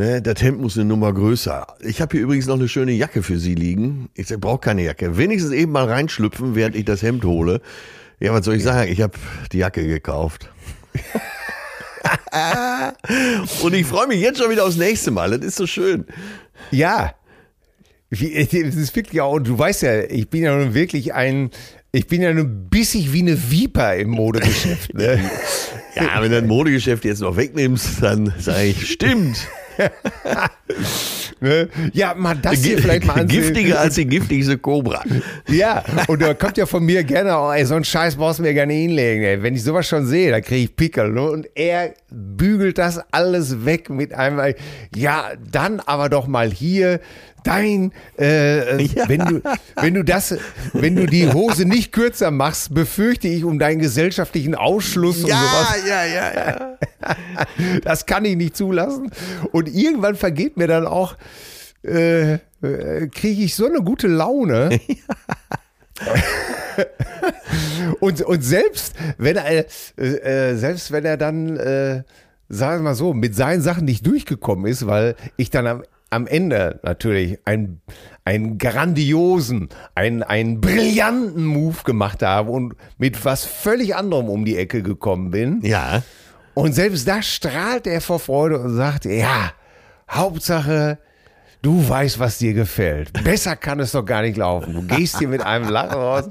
Ne, 0.00 0.22
das 0.22 0.40
Hemd 0.40 0.62
muss 0.62 0.78
eine 0.78 0.86
Nummer 0.86 1.12
größer. 1.12 1.66
Ich 1.80 2.00
habe 2.00 2.16
hier 2.16 2.22
übrigens 2.22 2.46
noch 2.46 2.54
eine 2.54 2.70
schöne 2.70 2.92
Jacke 2.92 3.22
für 3.22 3.38
Sie 3.38 3.54
liegen. 3.54 4.08
Ich 4.14 4.28
brauche 4.28 4.60
keine 4.60 4.82
Jacke. 4.82 5.18
Wenigstens 5.18 5.52
eben 5.52 5.72
mal 5.72 5.84
reinschlüpfen, 5.84 6.54
während 6.54 6.74
ich 6.74 6.86
das 6.86 7.02
Hemd 7.02 7.22
hole. 7.22 7.60
Ja, 8.18 8.32
was 8.32 8.46
soll 8.46 8.54
ich 8.54 8.62
sagen? 8.62 8.90
Ich 8.90 9.02
habe 9.02 9.12
die 9.52 9.58
Jacke 9.58 9.86
gekauft. 9.86 10.48
Und 13.62 13.74
ich 13.74 13.84
freue 13.84 14.06
mich 14.06 14.22
jetzt 14.22 14.38
schon 14.38 14.50
wieder 14.50 14.64
aufs 14.64 14.78
nächste 14.78 15.10
Mal. 15.10 15.32
Das 15.32 15.46
ist 15.46 15.56
so 15.56 15.66
schön. 15.66 16.06
Ja. 16.70 17.12
Es 18.08 18.22
ist 18.22 18.96
wirklich 18.96 19.20
auch, 19.20 19.38
du 19.38 19.58
weißt 19.58 19.82
ja, 19.82 20.04
ich 20.04 20.30
bin 20.30 20.44
ja 20.44 20.56
nun 20.56 20.72
wirklich 20.72 21.12
ein, 21.12 21.50
ich 21.92 22.06
bin 22.06 22.22
ja 22.22 22.32
nun 22.32 22.70
bissig 22.70 23.12
wie 23.12 23.20
eine 23.20 23.50
Viper 23.50 23.96
im 23.96 24.12
Modegeschäft. 24.12 24.94
Ne? 24.94 25.20
Ja, 25.96 26.22
wenn 26.22 26.30
du 26.30 26.38
ein 26.38 26.46
Modegeschäft 26.46 27.04
jetzt 27.04 27.20
noch 27.20 27.36
wegnimmst, 27.36 28.00
dann 28.00 28.32
sage 28.38 28.66
ich, 28.66 28.92
stimmt. 28.92 29.48
Ne? 31.40 31.70
Ja, 31.94 32.14
mal 32.14 32.36
das 32.36 32.62
hier 32.62 32.78
vielleicht 32.78 33.06
mal 33.06 33.14
ansehen. 33.14 33.40
Giftiger 33.40 33.80
als 33.80 33.94
die 33.94 34.04
giftigste 34.04 34.58
Cobra. 34.58 35.02
Ja, 35.48 35.82
und 36.06 36.20
da 36.20 36.34
kommt 36.34 36.58
ja 36.58 36.66
von 36.66 36.84
mir 36.84 37.02
gerne, 37.02 37.34
oh, 37.38 37.50
ey, 37.50 37.64
so 37.64 37.74
einen 37.74 37.84
Scheiß 37.84 38.16
brauchst 38.16 38.40
du 38.40 38.42
mir 38.42 38.52
gerne 38.52 38.74
hinlegen. 38.74 39.24
Ey. 39.24 39.42
Wenn 39.42 39.54
ich 39.54 39.64
sowas 39.64 39.88
schon 39.88 40.06
sehe, 40.06 40.30
da 40.30 40.42
kriege 40.42 40.64
ich 40.64 40.76
Pickel. 40.76 41.10
Ne? 41.10 41.22
Und 41.22 41.48
er 41.54 41.94
bügelt 42.10 42.76
das 42.76 43.00
alles 43.10 43.64
weg 43.64 43.88
mit 43.88 44.12
einem, 44.12 44.54
ja, 44.94 45.30
dann 45.50 45.80
aber 45.80 46.10
doch 46.10 46.26
mal 46.26 46.50
hier 46.50 47.00
dein, 47.44 47.92
äh, 48.18 48.82
Ja. 48.82 49.08
wenn 49.08 49.20
du, 49.20 49.42
wenn 49.76 49.94
du 49.94 50.04
das, 50.04 50.36
wenn 50.72 50.96
du 50.96 51.06
die 51.06 51.32
Hose 51.32 51.64
nicht 51.64 51.92
kürzer 51.92 52.30
machst, 52.30 52.74
befürchte 52.74 53.28
ich 53.28 53.44
um 53.44 53.58
deinen 53.58 53.78
gesellschaftlichen 53.80 54.54
Ausschluss 54.54 55.24
und 55.24 55.30
sowas. 55.30 55.76
ja, 55.88 56.04
ja, 56.04 56.34
ja. 56.34 56.76
Das 57.84 58.06
kann 58.06 58.24
ich 58.24 58.36
nicht 58.36 58.56
zulassen. 58.56 59.10
Und 59.52 59.68
irgendwann 59.68 60.16
vergeht 60.16 60.56
mir 60.56 60.66
dann 60.66 60.86
auch, 60.86 61.16
äh, 61.84 62.34
äh, 62.34 62.38
kriege 63.12 63.42
ich 63.42 63.54
so 63.54 63.66
eine 63.66 63.82
gute 63.82 64.06
Laune. 64.06 64.80
und, 68.00 68.22
und 68.22 68.42
selbst 68.42 68.94
wenn 69.18 69.36
er, 69.36 69.64
äh, 69.98 70.04
äh, 70.04 70.56
selbst 70.56 70.92
wenn 70.92 71.04
er 71.04 71.16
dann, 71.16 71.56
äh, 71.56 72.02
sagen 72.48 72.80
wir 72.80 72.90
mal 72.90 72.94
so, 72.94 73.14
mit 73.14 73.34
seinen 73.34 73.62
Sachen 73.62 73.84
nicht 73.84 74.06
durchgekommen 74.06 74.66
ist, 74.66 74.86
weil 74.86 75.16
ich 75.36 75.50
dann 75.50 75.66
am, 75.66 75.82
am 76.10 76.26
Ende 76.26 76.80
natürlich 76.82 77.38
einen, 77.44 77.80
einen 78.24 78.58
grandiosen, 78.58 79.68
einen, 79.94 80.22
einen 80.22 80.60
brillanten 80.60 81.44
Move 81.44 81.78
gemacht 81.84 82.22
habe 82.22 82.50
und 82.50 82.74
mit 82.98 83.24
was 83.24 83.44
völlig 83.44 83.94
anderem 83.94 84.28
um 84.28 84.44
die 84.44 84.56
Ecke 84.56 84.82
gekommen 84.82 85.30
bin. 85.30 85.60
Ja. 85.62 86.02
Und 86.54 86.74
selbst 86.74 87.06
da 87.06 87.22
strahlt 87.22 87.86
er 87.86 88.00
vor 88.00 88.18
Freude 88.18 88.58
und 88.58 88.74
sagt, 88.74 89.04
ja, 89.04 89.52
Hauptsache, 90.10 90.98
du 91.62 91.88
weißt, 91.88 92.18
was 92.18 92.38
dir 92.38 92.54
gefällt. 92.54 93.12
Besser 93.24 93.54
kann 93.56 93.78
es 93.80 93.92
doch 93.92 94.04
gar 94.04 94.22
nicht 94.22 94.36
laufen. 94.36 94.74
Du 94.74 94.82
gehst 94.82 95.18
hier 95.18 95.28
mit 95.28 95.42
einem 95.42 95.68
Lachen 95.68 95.94
raus. 95.94 96.24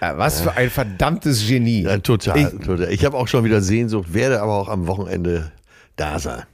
Ja, 0.00 0.16
Was 0.16 0.40
für 0.40 0.56
ein 0.56 0.70
verdammtes 0.70 1.46
Genie. 1.46 1.82
ja 1.82 1.98
total, 1.98 2.38
Ich- 2.38 2.66
total. 2.66 2.90
Ich 2.90 3.04
habe 3.04 3.18
auch 3.18 3.28
schon 3.28 3.44
wieder 3.44 3.60
Sehnsucht, 3.60 4.14
werde 4.14 4.40
aber 4.40 4.54
auch 4.54 4.68
am 4.68 4.86
Wochenende 4.86 5.52
da 5.96 6.18
sein. 6.18 6.44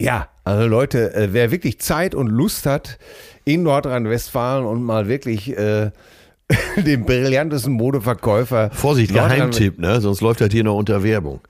Ja, 0.00 0.28
also 0.44 0.66
Leute, 0.66 1.14
äh, 1.14 1.28
wer 1.32 1.50
wirklich 1.50 1.78
Zeit 1.78 2.14
und 2.14 2.28
Lust 2.28 2.64
hat 2.64 2.98
in 3.44 3.62
Nordrhein-Westfalen 3.62 4.64
und 4.64 4.82
mal 4.82 5.08
wirklich 5.08 5.56
äh, 5.56 5.90
den 6.76 7.04
brillantesten 7.04 7.74
Modeverkäufer. 7.74 8.70
Vorsicht, 8.70 9.12
Geheimtipp, 9.12 9.78
ne? 9.78 10.00
Sonst 10.00 10.22
läuft 10.22 10.40
das 10.40 10.48
hier 10.50 10.64
noch 10.64 10.76
unter 10.76 11.02
Werbung. 11.02 11.40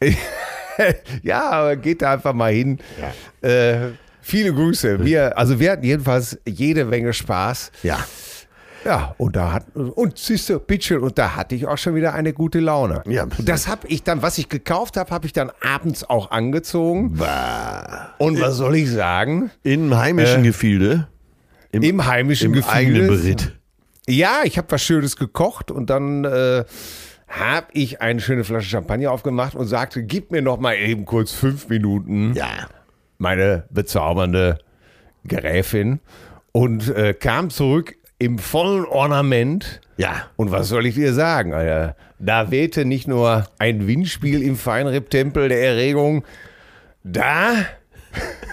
ja, 1.22 1.50
aber 1.50 1.76
geht 1.76 2.02
da 2.02 2.14
einfach 2.14 2.32
mal 2.34 2.52
hin. 2.52 2.78
Äh, 3.42 3.90
viele 4.20 4.52
Grüße. 4.52 5.04
Wir, 5.04 5.38
also 5.38 5.60
wir 5.60 5.70
hatten 5.70 5.84
jedenfalls 5.84 6.36
jede 6.46 6.84
Menge 6.84 7.12
Spaß. 7.12 7.70
Ja. 7.84 8.04
Ja, 8.88 9.14
und 9.18 9.36
da 9.36 9.52
hat, 9.52 9.66
und 9.76 10.16
siehst 10.16 10.48
du, 10.48 10.58
Bitchen, 10.58 11.00
und 11.00 11.18
da 11.18 11.36
hatte 11.36 11.54
ich 11.54 11.66
auch 11.66 11.76
schon 11.76 11.94
wieder 11.94 12.14
eine 12.14 12.32
gute 12.32 12.58
Laune. 12.58 13.02
Ja. 13.06 13.24
Und 13.24 13.46
das 13.46 13.68
habe 13.68 13.86
ich 13.86 14.02
dann, 14.02 14.22
was 14.22 14.38
ich 14.38 14.48
gekauft 14.48 14.96
habe, 14.96 15.10
habe 15.10 15.26
ich 15.26 15.34
dann 15.34 15.52
abends 15.60 16.08
auch 16.08 16.30
angezogen. 16.30 17.12
Bah. 17.16 18.14
Und 18.16 18.40
was 18.40 18.56
soll 18.56 18.76
ich 18.76 18.90
sagen? 18.90 19.50
In 19.62 19.94
heimischen 19.94 20.42
Gefilde. 20.42 21.06
Im 21.70 22.06
heimischen 22.06 22.46
Im 22.46 22.52
Gefühl. 22.54 22.72
eigenen 22.72 23.06
Beritt. 23.08 23.58
Ja, 24.08 24.40
ich 24.44 24.56
habe 24.56 24.70
was 24.70 24.82
Schönes 24.82 25.16
gekocht 25.16 25.70
und 25.70 25.90
dann 25.90 26.24
äh, 26.24 26.64
habe 27.28 27.66
ich 27.72 28.00
eine 28.00 28.22
schöne 28.22 28.42
Flasche 28.44 28.70
Champagner 28.70 29.12
aufgemacht 29.12 29.54
und 29.54 29.66
sagte, 29.66 30.02
gib 30.02 30.30
mir 30.30 30.40
noch 30.40 30.58
mal 30.58 30.76
eben 30.76 31.04
kurz 31.04 31.32
fünf 31.32 31.68
Minuten. 31.68 32.32
Ja. 32.32 32.68
meine 33.18 33.64
bezaubernde 33.68 34.60
Gräfin 35.26 36.00
und 36.52 36.88
äh, 36.88 37.12
kam 37.12 37.50
zurück 37.50 37.96
im 38.18 38.38
vollen 38.38 38.84
Ornament. 38.84 39.80
Ja. 39.96 40.26
Und 40.36 40.50
was 40.50 40.68
soll 40.68 40.86
ich 40.86 40.94
dir 40.94 41.12
sagen, 41.12 41.54
Alter? 41.54 41.96
Da 42.18 42.50
wehte 42.50 42.84
nicht 42.84 43.06
nur 43.06 43.46
ein 43.58 43.86
Windspiel 43.86 44.42
im 44.42 44.56
Feinripp-Tempel 44.56 45.48
der 45.48 45.62
Erregung, 45.62 46.24
da, 47.04 47.54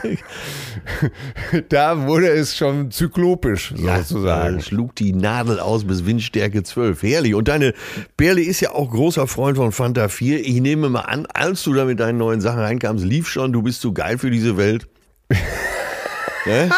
da 1.70 2.06
wurde 2.06 2.28
es 2.28 2.56
schon 2.56 2.92
zyklopisch 2.92 3.74
sozusagen. 3.76 4.60
Äh, 4.60 4.62
schlug 4.62 4.96
die 4.96 5.14
Nadel 5.14 5.60
aus 5.60 5.86
bis 5.86 6.06
Windstärke 6.06 6.62
12. 6.62 7.02
Herrlich. 7.02 7.34
Und 7.34 7.48
deine 7.48 7.74
Berle 8.18 8.44
ist 8.44 8.60
ja 8.62 8.72
auch 8.72 8.92
großer 8.92 9.26
Freund 9.28 9.58
von 9.58 9.72
Fanta 9.72 10.10
4. 10.10 10.42
Ich 10.42 10.62
nehme 10.62 10.90
mal 10.90 11.02
an, 11.02 11.26
als 11.34 11.64
du 11.64 11.74
da 11.74 11.86
mit 11.86 12.00
deinen 12.00 12.20
neuen 12.20 12.40
Sachen 12.40 12.60
reinkamst, 12.60 13.04
lief 13.04 13.28
schon, 13.28 13.52
du 13.52 13.64
bist 13.64 13.82
zu 13.82 13.94
geil 13.94 14.20
für 14.20 14.30
diese 14.30 14.58
Welt. 14.58 14.88
ne? 16.46 16.70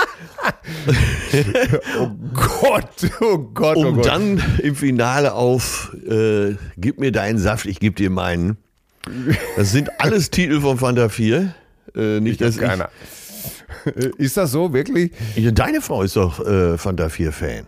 Gott, 2.34 2.89
oh 3.22 3.38
Gott, 3.54 3.77
oh 3.77 3.88
Um 3.88 3.96
Gott. 3.96 4.06
dann 4.08 4.44
im 4.62 4.75
Finale 4.75 5.34
auf 5.34 5.96
äh, 6.10 6.56
Gib 6.77 7.00
mir 7.00 7.12
deinen 7.12 7.39
Saft, 7.39 7.66
ich 7.66 7.80
geb 7.80 7.96
dir 7.96 8.10
meinen. 8.10 8.58
Das 9.56 9.72
sind 9.72 9.89
alles 10.00 10.30
Titel 10.32 10.62
von 10.62 10.77
Fanta 10.77 11.10
4. 11.10 11.54
Äh, 11.96 12.20
nicht, 12.20 12.42
dass 12.42 12.58
Keiner. 12.58 12.89
Ist 14.18 14.36
das 14.38 14.51
so, 14.51 14.74
wirklich? 14.74 15.12
ich, 15.36 15.54
Deine 15.54 15.82
Frau 15.82 16.01
ist 16.04 16.16
doch 16.16 16.46
äh, 16.46 16.77
Fanta 16.77 17.08
4-Fan. 17.08 17.68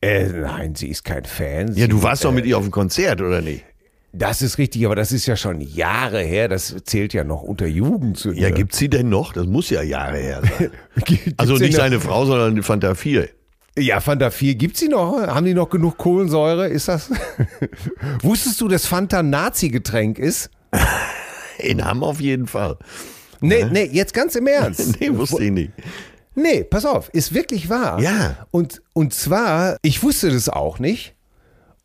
Äh, 0.00 0.28
nein, 0.28 0.74
sie 0.74 0.88
ist 0.88 1.04
kein 1.04 1.24
Fan. 1.24 1.68
Ja, 1.68 1.84
sie, 1.84 1.88
du 1.88 2.02
warst 2.02 2.24
doch 2.24 2.30
äh, 2.32 2.34
mit 2.34 2.46
ihr 2.46 2.56
auf 2.56 2.62
dem 2.64 2.70
Konzert, 2.70 3.20
oder 3.20 3.42
nicht? 3.42 3.64
Das 4.12 4.40
ist 4.40 4.56
richtig, 4.56 4.86
aber 4.86 4.96
das 4.96 5.12
ist 5.12 5.26
ja 5.26 5.36
schon 5.36 5.60
Jahre 5.60 6.20
her. 6.20 6.48
Das 6.48 6.74
zählt 6.84 7.12
ja 7.12 7.24
noch 7.24 7.42
unter 7.42 7.66
Jugend 7.66 8.16
zu. 8.16 8.32
Ja, 8.32 8.50
gibt's 8.50 8.78
sie 8.78 8.88
denn 8.88 9.08
noch? 9.10 9.34
Das 9.34 9.46
muss 9.46 9.68
ja 9.68 9.82
Jahre 9.82 10.16
her 10.18 10.42
sein. 10.42 10.70
Also 11.36 11.56
nicht 11.56 11.74
seine 11.74 12.00
Frau, 12.00 12.24
sondern 12.24 12.56
die 12.56 12.62
Fanta 12.62 12.94
4. 12.94 13.28
Ja, 13.78 14.00
Fanta 14.00 14.30
4 14.30 14.54
gibt's 14.54 14.80
sie 14.80 14.88
noch? 14.88 15.20
Haben 15.20 15.44
die 15.44 15.54
noch 15.54 15.68
genug 15.68 15.98
Kohlensäure? 15.98 16.68
Ist 16.68 16.88
das? 16.88 17.10
Wusstest 18.22 18.60
du, 18.60 18.68
dass 18.68 18.86
Fanta 18.86 19.22
Nazi-Getränk 19.22 20.18
ist? 20.18 20.50
In 21.58 21.84
Hamm 21.84 22.02
auf 22.02 22.20
jeden 22.20 22.46
Fall. 22.46 22.78
Nee, 23.40 23.66
nee, 23.70 23.88
jetzt 23.92 24.14
ganz 24.14 24.34
im 24.34 24.46
Ernst. 24.46 25.00
Nee, 25.00 25.10
wusste 25.16 25.44
ich 25.44 25.50
nicht. 25.52 25.72
Nee, 26.34 26.64
pass 26.64 26.84
auf, 26.84 27.08
ist 27.10 27.34
wirklich 27.34 27.68
wahr. 27.68 28.00
Ja. 28.00 28.46
Und, 28.50 28.82
und 28.92 29.12
zwar, 29.14 29.76
ich 29.82 30.02
wusste 30.02 30.30
das 30.30 30.48
auch 30.48 30.78
nicht 30.78 31.14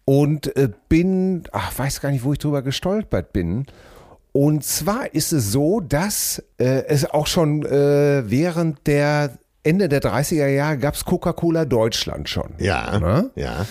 und 0.06 0.56
äh, 0.56 0.70
bin, 0.90 1.44
ach, 1.52 1.78
weiß 1.78 2.02
gar 2.02 2.12
nicht, 2.12 2.24
wo 2.24 2.34
ich 2.34 2.40
drüber 2.40 2.62
gestolpert 2.62 3.34
bin. 3.34 3.66
Und 4.32 4.64
zwar 4.64 5.14
ist 5.14 5.32
es 5.32 5.52
so, 5.52 5.80
dass 5.80 6.44
äh, 6.58 6.86
es 6.88 7.06
auch 7.06 7.28
schon 7.28 7.64
äh, 7.66 8.24
während 8.30 8.88
der 8.88 9.38
Ende 9.64 9.88
der 9.88 10.02
30er 10.02 10.48
Jahre 10.48 10.78
gab 10.78 10.96
es 10.96 11.06
Coca-Cola 11.06 11.66
Deutschland 11.66 12.28
schon. 12.28 12.56
Ja. 12.58 13.00
Ne? 13.00 13.30
Ja. 13.36 13.66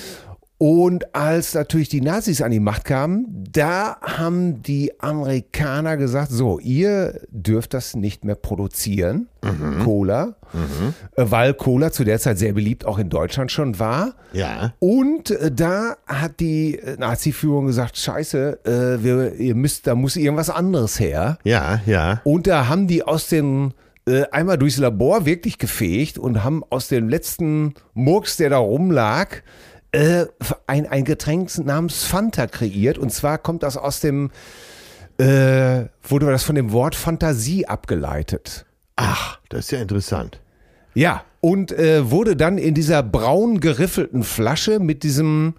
Und 0.62 1.12
als 1.12 1.54
natürlich 1.54 1.88
die 1.88 2.00
Nazis 2.00 2.40
an 2.40 2.52
die 2.52 2.60
Macht 2.60 2.84
kamen, 2.84 3.26
da 3.50 3.96
haben 4.00 4.62
die 4.62 4.92
Amerikaner 5.00 5.96
gesagt, 5.96 6.30
so, 6.30 6.60
ihr 6.60 7.18
dürft 7.30 7.74
das 7.74 7.96
nicht 7.96 8.24
mehr 8.24 8.36
produzieren, 8.36 9.26
Cola, 9.82 10.36
äh, 11.16 11.24
weil 11.28 11.54
Cola 11.54 11.90
zu 11.90 12.04
der 12.04 12.20
Zeit 12.20 12.38
sehr 12.38 12.52
beliebt 12.52 12.84
auch 12.84 13.00
in 13.00 13.08
Deutschland 13.08 13.50
schon 13.50 13.80
war. 13.80 14.14
Ja. 14.32 14.72
Und 14.78 15.32
äh, 15.32 15.50
da 15.50 15.96
hat 16.06 16.38
die 16.38 16.78
äh, 16.78 16.96
Nazi-Führung 16.96 17.66
gesagt, 17.66 17.96
scheiße, 17.96 18.60
wir, 19.02 19.34
ihr 19.34 19.56
müsst, 19.56 19.88
da 19.88 19.96
muss 19.96 20.14
irgendwas 20.14 20.48
anderes 20.48 21.00
her. 21.00 21.38
Ja, 21.42 21.80
ja. 21.86 22.20
Und 22.22 22.46
da 22.46 22.68
haben 22.68 22.86
die 22.86 23.02
aus 23.02 23.32
äh, 23.32 24.24
einmal 24.30 24.58
durchs 24.58 24.78
Labor 24.78 25.26
wirklich 25.26 25.58
gefegt 25.58 26.18
und 26.18 26.44
haben 26.44 26.62
aus 26.70 26.86
dem 26.86 27.08
letzten 27.08 27.74
Murks, 27.94 28.36
der 28.36 28.50
da 28.50 28.58
rumlag, 28.58 29.42
äh, 29.92 30.26
ein, 30.66 30.86
ein 30.86 31.04
Getränk 31.04 31.56
namens 31.58 32.04
Fanta 32.04 32.46
kreiert. 32.46 32.98
Und 32.98 33.12
zwar 33.12 33.38
kommt 33.38 33.62
das 33.62 33.76
aus 33.76 34.00
dem, 34.00 34.30
äh, 35.18 35.84
wurde 36.02 36.26
das 36.26 36.42
von 36.42 36.54
dem 36.54 36.72
Wort 36.72 36.94
Fantasie 36.94 37.66
abgeleitet. 37.66 38.66
Ach, 38.96 39.38
das 39.48 39.66
ist 39.66 39.70
ja 39.72 39.80
interessant. 39.80 40.40
Ja, 40.94 41.24
und 41.40 41.72
äh, 41.72 42.10
wurde 42.10 42.36
dann 42.36 42.58
in 42.58 42.74
dieser 42.74 43.02
braun 43.02 43.60
geriffelten 43.60 44.24
Flasche 44.24 44.78
mit 44.78 45.02
diesem 45.02 45.54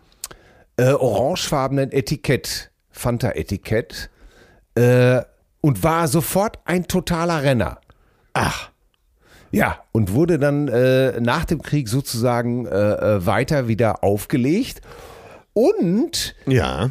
äh, 0.78 0.92
orangefarbenen 0.92 1.92
Etikett, 1.92 2.72
Fanta-Etikett, 2.92 4.10
äh, 4.76 5.22
und 5.62 5.84
war 5.84 6.08
sofort 6.08 6.60
ein 6.66 6.88
totaler 6.88 7.44
Renner. 7.44 7.80
Ach, 8.34 8.72
Ja, 9.54 9.84
und 9.92 10.14
wurde 10.14 10.40
dann 10.40 10.68
äh, 10.68 11.22
nach 11.22 11.46
dem 11.46 11.62
Krieg 11.62 11.88
sozusagen 11.88 12.66
äh, 12.66 12.72
äh, 12.72 13.26
weiter 13.26 13.68
wieder 13.68 14.04
aufgelegt. 14.04 14.82
Und 15.54 16.36
ja. 16.48 16.90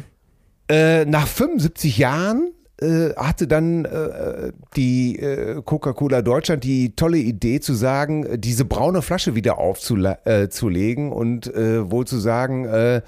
äh, 0.69 1.03
nach 1.03 1.27
75 1.27 1.97
Jahren 1.97 2.51
äh, 2.79 3.09
hatte 3.17 3.47
dann 3.47 3.83
äh, 3.83 4.53
die 4.77 5.19
Coca-Cola 5.65 6.21
Deutschland 6.21 6.63
die 6.63 6.95
tolle 6.95 7.17
Idee 7.17 7.59
zu 7.59 7.73
sagen, 7.73 8.39
diese 8.39 8.63
braune 8.63 9.01
Flasche 9.01 9.35
wieder 9.35 9.57
aufzulegen 9.57 10.49
zulegen 10.49 11.11
und 11.11 11.47
wohl 11.47 12.05
zu 12.05 12.17
sagen, 12.17 12.65
äh, 12.65 13.01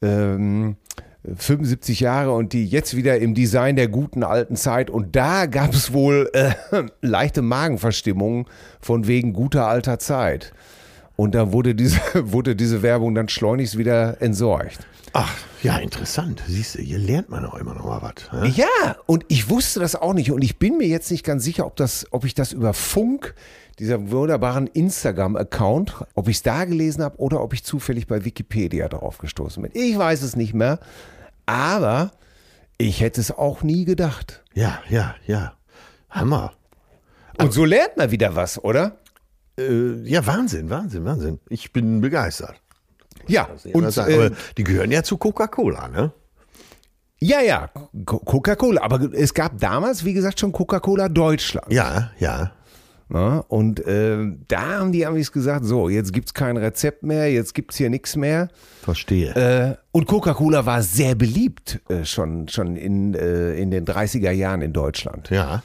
ähm, 0.00 0.76
75 1.24 2.00
Jahre 2.00 2.32
und 2.32 2.52
die 2.52 2.66
jetzt 2.66 2.96
wieder 2.96 3.18
im 3.18 3.34
Design 3.34 3.76
der 3.76 3.88
guten 3.88 4.22
alten 4.22 4.56
Zeit. 4.56 4.90
Und 4.90 5.16
da 5.16 5.46
gab 5.46 5.74
es 5.74 5.92
wohl 5.92 6.30
äh, 6.32 6.52
leichte 7.02 7.42
Magenverstimmungen 7.42 8.46
von 8.80 9.06
wegen 9.06 9.32
guter 9.32 9.66
alter 9.66 9.98
Zeit. 9.98 10.52
Und 11.16 11.34
da 11.34 11.52
wurde 11.52 11.74
diese, 11.74 12.00
wurde 12.32 12.54
diese 12.54 12.82
Werbung 12.82 13.14
dann 13.14 13.28
schleunigst 13.28 13.76
wieder 13.76 14.22
entsorgt. 14.22 14.78
Ach, 15.12 15.34
ja, 15.62 15.78
interessant. 15.78 16.42
Siehst 16.46 16.76
du, 16.76 16.82
hier 16.82 16.98
lernt 16.98 17.30
man 17.30 17.44
auch 17.44 17.54
immer 17.54 17.74
noch 17.74 17.84
mal 17.84 18.02
was. 18.02 18.56
Ja, 18.56 18.96
und 19.06 19.24
ich 19.28 19.48
wusste 19.50 19.80
das 19.80 19.96
auch 19.96 20.12
nicht. 20.12 20.30
Und 20.30 20.42
ich 20.42 20.58
bin 20.58 20.76
mir 20.76 20.86
jetzt 20.86 21.10
nicht 21.10 21.24
ganz 21.24 21.42
sicher, 21.44 21.66
ob, 21.66 21.76
das, 21.76 22.06
ob 22.10 22.24
ich 22.24 22.34
das 22.34 22.52
über 22.52 22.74
Funk, 22.74 23.34
dieser 23.78 24.10
wunderbaren 24.10 24.66
Instagram-Account, 24.66 26.04
ob 26.14 26.28
ich 26.28 26.36
es 26.38 26.42
da 26.42 26.64
gelesen 26.64 27.02
habe 27.02 27.18
oder 27.18 27.42
ob 27.42 27.52
ich 27.52 27.64
zufällig 27.64 28.06
bei 28.06 28.24
Wikipedia 28.24 28.88
drauf 28.88 29.18
gestoßen 29.18 29.62
bin. 29.62 29.72
Ich 29.74 29.96
weiß 29.96 30.22
es 30.22 30.36
nicht 30.36 30.54
mehr. 30.54 30.78
Aber 31.46 32.12
ich 32.76 33.00
hätte 33.00 33.20
es 33.20 33.30
auch 33.30 33.62
nie 33.62 33.84
gedacht. 33.84 34.44
Ja, 34.54 34.80
ja, 34.88 35.14
ja. 35.26 35.54
Hammer. 36.10 36.52
Und 37.38 37.52
so 37.52 37.64
lernt 37.64 37.96
man 37.96 38.10
wieder 38.10 38.34
was, 38.34 38.62
oder? 38.62 38.98
Äh, 39.58 40.02
ja, 40.04 40.26
Wahnsinn, 40.26 40.70
Wahnsinn, 40.70 41.04
Wahnsinn. 41.04 41.38
Ich 41.48 41.72
bin 41.72 42.00
begeistert. 42.00 42.56
Ja, 43.26 43.48
Und, 43.72 43.96
äh, 43.96 44.30
die 44.56 44.64
gehören 44.64 44.90
ja 44.90 45.02
zu 45.02 45.16
Coca-Cola, 45.18 45.88
ne? 45.88 46.12
ja, 47.20 47.40
ja, 47.40 47.68
Co- 48.06 48.20
Coca-Cola. 48.20 48.80
Aber 48.82 49.12
es 49.12 49.34
gab 49.34 49.58
damals, 49.58 50.04
wie 50.04 50.14
gesagt, 50.14 50.38
schon 50.40 50.52
Coca-Cola 50.52 51.08
Deutschland. 51.08 51.70
Ja, 51.72 52.10
ja. 52.18 52.52
Ne? 53.08 53.42
Und 53.48 53.84
äh, 53.86 54.18
da 54.48 54.78
haben 54.78 54.92
die 54.92 55.06
Amis 55.06 55.32
gesagt, 55.32 55.64
so, 55.64 55.88
jetzt 55.88 56.12
gibt's 56.12 56.34
kein 56.34 56.56
Rezept 56.56 57.02
mehr, 57.02 57.32
jetzt 57.32 57.54
gibt's 57.54 57.76
hier 57.76 57.88
nichts 57.90 58.16
mehr. 58.16 58.48
Verstehe. 58.82 59.34
Äh, 59.34 59.76
und 59.92 60.06
Coca-Cola 60.06 60.66
war 60.66 60.82
sehr 60.82 61.14
beliebt 61.14 61.80
äh, 61.88 62.04
schon, 62.04 62.48
schon 62.48 62.76
in, 62.76 63.14
äh, 63.14 63.54
in 63.54 63.70
den 63.70 63.86
30er 63.86 64.30
Jahren 64.30 64.62
in 64.62 64.72
Deutschland. 64.72 65.30
ja. 65.30 65.62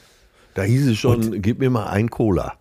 Da 0.54 0.62
hieß 0.62 0.86
es 0.86 0.98
schon, 0.98 1.42
gib 1.42 1.58
mir 1.58 1.68
mal 1.68 1.88
ein 1.88 2.10
Cola. 2.10 2.54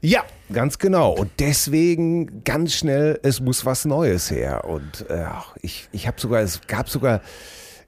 Ja, 0.00 0.24
ganz 0.52 0.78
genau. 0.78 1.12
Und 1.12 1.30
deswegen 1.38 2.42
ganz 2.44 2.74
schnell, 2.74 3.18
es 3.22 3.40
muss 3.40 3.64
was 3.64 3.84
Neues 3.84 4.30
her. 4.30 4.64
Und 4.64 5.08
äh, 5.08 5.24
ich, 5.62 5.88
ich 5.92 6.06
habe 6.06 6.20
sogar, 6.20 6.42
es 6.42 6.60
gab 6.66 6.90
sogar 6.90 7.22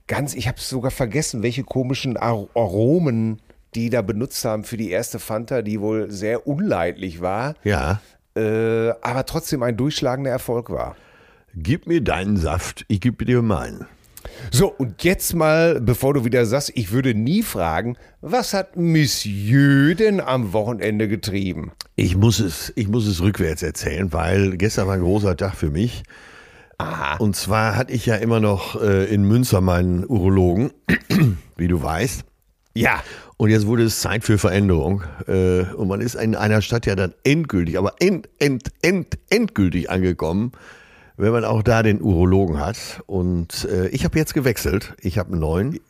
ganz, 0.06 0.34
ich 0.34 0.48
habe 0.48 0.60
sogar 0.60 0.90
vergessen, 0.90 1.42
welche 1.42 1.64
komischen 1.64 2.16
Ar 2.16 2.46
Aromen 2.54 3.42
die 3.76 3.90
da 3.90 4.02
benutzt 4.02 4.44
haben 4.44 4.64
für 4.64 4.76
die 4.76 4.90
erste 4.90 5.18
Fanta, 5.18 5.62
die 5.62 5.80
wohl 5.80 6.10
sehr 6.10 6.46
unleidlich 6.46 7.20
war, 7.20 7.54
Ja. 7.62 8.00
äh, 8.36 8.90
aber 9.02 9.24
trotzdem 9.26 9.62
ein 9.62 9.76
durchschlagender 9.76 10.30
Erfolg 10.30 10.70
war. 10.70 10.96
Gib 11.54 11.86
mir 11.86 12.02
deinen 12.02 12.36
Saft, 12.36 12.84
ich 12.88 13.00
gebe 13.00 13.24
dir 13.24 13.42
meinen. 13.42 13.86
So, 14.50 14.68
und 14.68 15.04
jetzt 15.04 15.34
mal, 15.34 15.80
bevor 15.80 16.12
du 16.14 16.24
wieder 16.24 16.44
sagst, 16.46 16.72
ich 16.74 16.90
würde 16.90 17.14
nie 17.14 17.42
fragen, 17.42 17.96
was 18.20 18.52
hat 18.54 18.76
Monsieur 18.76 19.94
denn 19.94 20.20
am 20.20 20.52
Wochenende 20.52 21.06
getrieben? 21.06 21.70
Ich 21.94 22.16
muss 22.16 22.40
es, 22.40 22.72
ich 22.74 22.88
muss 22.88 23.06
es 23.06 23.22
rückwärts 23.22 23.62
erzählen, 23.62 24.12
weil 24.12 24.56
gestern 24.56 24.88
war 24.88 24.94
ein 24.94 25.00
großer 25.00 25.36
Tag 25.36 25.54
für 25.54 25.70
mich. 25.70 26.02
Und 27.18 27.36
zwar 27.36 27.76
hatte 27.76 27.92
ich 27.92 28.04
ja 28.04 28.16
immer 28.16 28.40
noch 28.40 28.80
äh, 28.82 29.04
in 29.06 29.22
Münster 29.24 29.60
meinen 29.62 30.04
Urologen, 30.04 30.72
wie 31.56 31.68
du 31.68 31.82
weißt. 31.82 32.24
Ja, 32.74 33.02
Und 33.38 33.50
jetzt 33.50 33.66
wurde 33.66 33.84
es 33.84 34.00
Zeit 34.00 34.24
für 34.24 34.38
Veränderung. 34.38 35.02
Äh, 35.26 35.62
und 35.74 35.88
man 35.88 36.00
ist 36.00 36.14
in 36.14 36.34
einer 36.34 36.62
Stadt 36.62 36.86
ja 36.86 36.94
dann 36.94 37.12
endgültig, 37.22 37.78
aber 37.78 37.94
end, 38.00 38.28
end, 38.38 38.72
end, 38.82 39.18
endgültig 39.28 39.90
angekommen, 39.90 40.52
wenn 41.16 41.32
man 41.32 41.44
auch 41.44 41.62
da 41.62 41.82
den 41.82 42.00
Urologen 42.00 42.58
hat. 42.58 43.02
Und 43.06 43.66
äh, 43.66 43.88
ich 43.88 44.04
habe 44.04 44.18
jetzt 44.18 44.32
gewechselt. 44.32 44.94
Ich 45.00 45.18
habe 45.18 45.32
einen 45.32 45.40
neuen, 45.40 45.80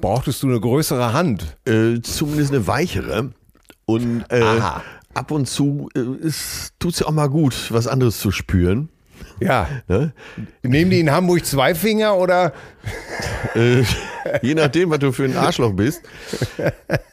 brauchtest 0.00 0.42
du 0.42 0.48
eine 0.48 0.60
größere 0.60 1.12
Hand? 1.12 1.56
äh, 1.66 2.00
zumindest 2.02 2.52
eine 2.52 2.66
weichere. 2.66 3.30
Und 3.84 4.24
äh, 4.30 4.60
ab 5.14 5.30
und 5.30 5.46
zu 5.46 5.88
äh, 5.94 6.00
es 6.00 6.72
tut's 6.78 6.98
ja 6.98 7.06
auch 7.06 7.12
mal 7.12 7.28
gut, 7.28 7.68
was 7.70 7.86
anderes 7.86 8.18
zu 8.18 8.30
spüren. 8.30 8.88
Ja. 9.40 9.68
Ne? 9.86 10.12
Nehmen 10.62 10.90
die 10.90 11.00
in 11.00 11.10
Hamburg 11.10 11.44
zwei 11.46 11.74
Finger 11.74 12.16
oder? 12.16 12.52
Äh, 13.54 13.82
je 14.42 14.54
nachdem, 14.54 14.90
was 14.90 14.98
du 14.98 15.12
für 15.12 15.24
ein 15.24 15.36
Arschloch 15.36 15.72
bist 15.72 16.02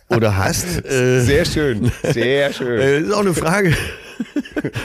oder 0.10 0.36
hast. 0.38 0.86
Äh, 0.86 1.22
Sehr 1.22 1.46
schön, 1.46 1.92
sehr 2.04 2.54
schön. 2.54 2.80
Äh, 2.80 3.00
ist 3.00 3.14
auch 3.14 3.20
eine 3.20 3.34
Frage, 3.34 3.76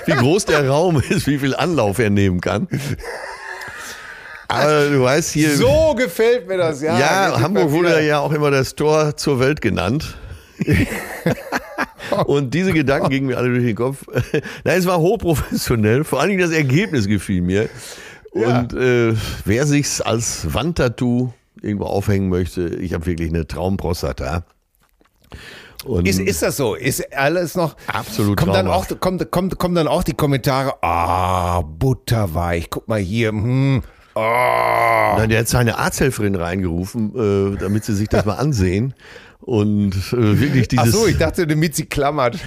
wie 0.06 0.12
groß 0.12 0.46
der 0.46 0.68
Raum 0.68 1.02
ist, 1.08 1.26
wie 1.26 1.38
viel 1.38 1.54
Anlauf 1.54 1.98
er 1.98 2.10
nehmen 2.10 2.40
kann. 2.40 2.68
Aber 4.48 4.88
du 4.88 5.02
weißt 5.02 5.30
hier, 5.32 5.54
So 5.56 5.94
gefällt 5.96 6.48
mir 6.48 6.56
das, 6.58 6.82
ja. 6.82 6.98
ja, 6.98 7.40
Hamburg 7.40 7.70
wurde 7.70 8.04
ja 8.04 8.18
auch 8.18 8.32
immer 8.32 8.50
das 8.50 8.74
Tor 8.74 9.16
zur 9.16 9.38
Welt 9.38 9.60
genannt. 9.60 10.16
Und 12.26 12.54
diese 12.54 12.72
Gedanken 12.72 13.10
gingen 13.10 13.26
mir 13.26 13.38
alle 13.38 13.50
durch 13.50 13.64
den 13.64 13.76
Kopf. 13.76 14.04
Nein, 14.64 14.78
es 14.78 14.86
war 14.86 14.98
hochprofessionell, 14.98 16.04
vor 16.04 16.20
allen 16.20 16.30
Dingen 16.30 16.42
das 16.42 16.52
Ergebnis 16.52 17.06
gefiel 17.06 17.42
mir. 17.42 17.68
Ja. 18.34 18.60
Und 18.60 18.74
äh, 18.74 19.14
wer 19.44 19.66
sich's 19.66 20.00
als 20.00 20.54
Wandtattoo 20.54 21.32
irgendwo 21.62 21.86
aufhängen 21.86 22.28
möchte, 22.28 22.66
ich 22.76 22.94
habe 22.94 23.06
wirklich 23.06 23.30
eine 23.30 23.46
Traumprostata. 23.46 24.44
Und 25.84 26.06
Ist, 26.06 26.20
ist 26.20 26.42
das 26.42 26.56
so? 26.56 26.74
Ist 26.74 27.16
alles 27.16 27.54
noch. 27.54 27.74
Absolut 27.86 28.36
Kommt 28.36 28.54
dann, 28.54 28.68
auch, 28.68 28.86
kommt, 29.00 29.30
kommt, 29.30 29.58
kommen 29.58 29.74
dann 29.74 29.88
auch 29.88 30.02
die 30.02 30.12
Kommentare, 30.12 30.74
ah, 30.82 31.62
butterweich, 31.62 32.68
guck 32.68 32.86
mal 32.86 33.00
hier, 33.00 33.30
hm, 33.30 33.82
ah. 34.14 35.14
Nein, 35.16 35.30
der 35.30 35.40
hat 35.40 35.48
seine 35.48 35.78
Arzthelferin 35.78 36.34
reingerufen, 36.34 37.54
äh, 37.54 37.56
damit 37.58 37.84
sie 37.84 37.94
sich 37.94 38.08
das 38.08 38.24
mal 38.26 38.34
ansehen. 38.34 38.94
Und 39.40 39.94
äh, 40.12 40.38
wirklich 40.38 40.68
Ach 40.76 40.84
dieses, 40.84 41.00
so, 41.00 41.06
ich 41.06 41.16
dachte, 41.16 41.46
damit 41.46 41.74
sie 41.74 41.86
klammert. 41.86 42.38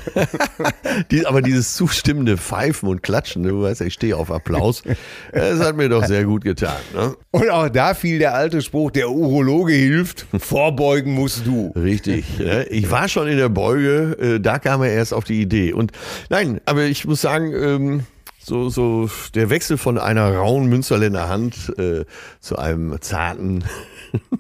die, 1.11 1.25
aber 1.25 1.41
dieses 1.41 1.75
zustimmende 1.75 2.37
Pfeifen 2.37 2.87
und 2.87 3.01
Klatschen, 3.01 3.43
du 3.43 3.63
weißt 3.63 3.81
ja, 3.81 3.87
ich 3.87 3.95
stehe 3.95 4.15
auf 4.15 4.31
Applaus, 4.31 4.83
das 5.31 5.59
hat 5.59 5.75
mir 5.75 5.89
doch 5.89 6.05
sehr 6.05 6.23
gut 6.23 6.43
getan. 6.43 6.77
Ne? 6.93 7.15
Und 7.31 7.49
auch 7.49 7.69
da 7.69 7.95
fiel 7.95 8.19
der 8.19 8.35
alte 8.35 8.61
Spruch, 8.61 8.91
der 8.91 9.09
Urologe 9.09 9.73
hilft, 9.73 10.27
vorbeugen 10.37 11.13
musst 11.13 11.47
du. 11.47 11.71
Richtig. 11.75 12.37
Ne? 12.37 12.65
Ich 12.69 12.91
war 12.91 13.07
schon 13.07 13.27
in 13.27 13.37
der 13.37 13.49
Beuge, 13.49 14.17
äh, 14.19 14.39
da 14.39 14.59
kam 14.59 14.83
er 14.83 14.91
erst 14.91 15.13
auf 15.13 15.23
die 15.23 15.41
Idee. 15.41 15.73
Und 15.73 15.91
nein, 16.29 16.61
aber 16.65 16.83
ich 16.83 17.05
muss 17.05 17.21
sagen, 17.21 17.53
ähm, 17.53 18.03
so, 18.43 18.69
so 18.69 19.09
der 19.35 19.49
Wechsel 19.49 19.77
von 19.77 19.97
einer 19.97 20.33
rauen 20.35 20.67
Münsterländer 20.67 21.29
Hand 21.29 21.73
äh, 21.77 22.05
zu 22.39 22.57
einem 22.57 22.99
zarten 23.01 23.63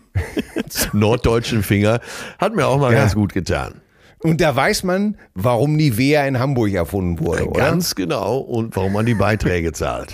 norddeutschen 0.93 1.63
Finger 1.63 1.99
hat 2.37 2.55
mir 2.55 2.67
auch 2.67 2.77
mal 2.79 2.93
Ja. 2.93 2.99
ganz 2.99 3.15
gut 3.15 3.33
getan. 3.33 3.81
Und 4.19 4.39
da 4.39 4.55
weiß 4.55 4.83
man, 4.83 5.17
warum 5.33 5.75
Nivea 5.75 6.25
in 6.25 6.39
Hamburg 6.39 6.71
erfunden 6.73 7.19
wurde, 7.19 7.47
oder? 7.49 7.59
Ganz 7.59 7.93
genau. 7.95 8.37
Und 8.37 8.75
warum 8.75 8.93
man 8.93 9.05
die 9.05 9.15
Beiträge 9.15 9.71
zahlt. 9.73 10.13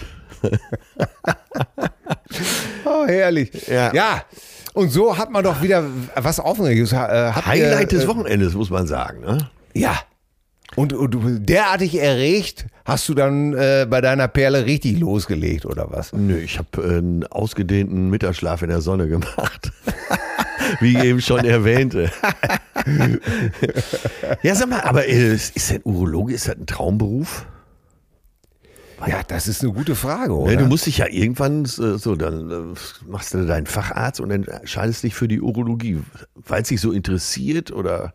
Oh, 2.86 3.06
herrlich. 3.06 3.52
Ja. 3.68 3.94
ja. 3.94 4.24
Und 4.74 4.90
so 4.92 5.18
hat 5.18 5.30
man 5.32 5.44
doch 5.44 5.62
wieder 5.62 5.84
was 6.16 6.40
Aufregendes. 6.40 6.92
Äh, 6.94 6.96
habt 6.96 7.38
ihr, 7.38 7.44
Highlight 7.46 7.92
des 7.92 8.06
äh, 8.06 8.08
Wochenendes, 8.08 8.54
muss 8.54 8.70
man 8.70 8.88
sagen. 8.88 9.20
Ne? 9.22 9.50
Ja. 9.74 9.96
Und, 10.80 10.94
und 10.94 11.46
derartig 11.50 12.00
erregt, 12.00 12.68
hast 12.86 13.10
du 13.10 13.14
dann 13.14 13.52
äh, 13.52 13.86
bei 13.90 14.00
deiner 14.00 14.30
Perle 14.30 14.66
richtig 14.66 14.98
losgelegt, 14.98 15.66
oder 15.66 15.92
was? 15.92 16.14
Nö, 16.14 16.38
ich 16.38 16.58
habe 16.58 16.82
einen 16.82 17.26
ausgedehnten 17.26 18.10
Mittagsschlaf 18.10 18.62
in 18.62 18.70
der 18.70 18.80
Sonne 18.80 19.10
gemacht. 19.10 19.74
Wie 20.80 20.98
ich 20.98 21.04
eben 21.04 21.20
schon 21.20 21.44
erwähnte. 21.44 22.10
ja, 24.42 24.56
sag 24.56 24.70
mal, 24.70 24.80
aber 24.80 25.06
äh, 25.06 25.34
ist 25.34 25.70
der 25.70 25.86
Urologe, 25.86 26.34
ist 26.34 26.48
das 26.48 26.56
ein 26.56 26.66
Traumberuf? 26.66 27.46
Ja, 29.06 29.22
das 29.28 29.50
ist 29.50 29.62
eine 29.62 29.74
gute 29.74 29.96
Frage, 29.96 30.32
Ne, 30.32 30.40
oder? 30.40 30.56
du 30.56 30.66
musst 30.66 30.86
dich 30.86 31.00
ja 31.00 31.08
irgendwann 31.10 31.66
äh, 31.66 31.98
so, 31.98 32.16
dann 32.16 32.50
äh, 32.50 32.76
machst 33.06 33.34
du 33.34 33.46
deinen 33.46 33.66
Facharzt 33.66 34.22
und 34.22 34.32
entscheidest 34.32 35.04
dich 35.04 35.14
für 35.14 35.28
die 35.28 35.42
Urologie, 35.42 36.00
weil 36.36 36.62
es 36.62 36.70
dich 36.70 36.80
so 36.80 36.94
interessiert 36.94 37.70
oder 37.70 38.14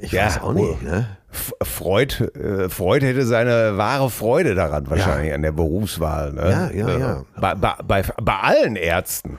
ich 0.00 0.12
Ja, 0.12 0.26
weiß 0.26 0.40
auch 0.42 0.52
nicht. 0.54 0.82
Ne? 0.82 1.06
F- 1.32 1.54
Freud, 1.62 2.14
äh, 2.34 2.68
Freud 2.68 3.04
hätte 3.06 3.24
seine 3.26 3.76
wahre 3.78 4.10
Freude 4.10 4.54
daran, 4.54 4.88
wahrscheinlich 4.90 5.32
an 5.32 5.42
der 5.42 5.52
Berufswahl. 5.52 6.32
Ne? 6.32 6.42
Ja, 6.50 6.70
ja, 6.70 6.88
Äh, 6.88 7.00
ja. 7.00 7.24
Bei, 7.40 7.54
bei, 7.54 8.02
bei, 8.22 8.32
allen 8.34 8.76
Ärzten. 8.76 9.38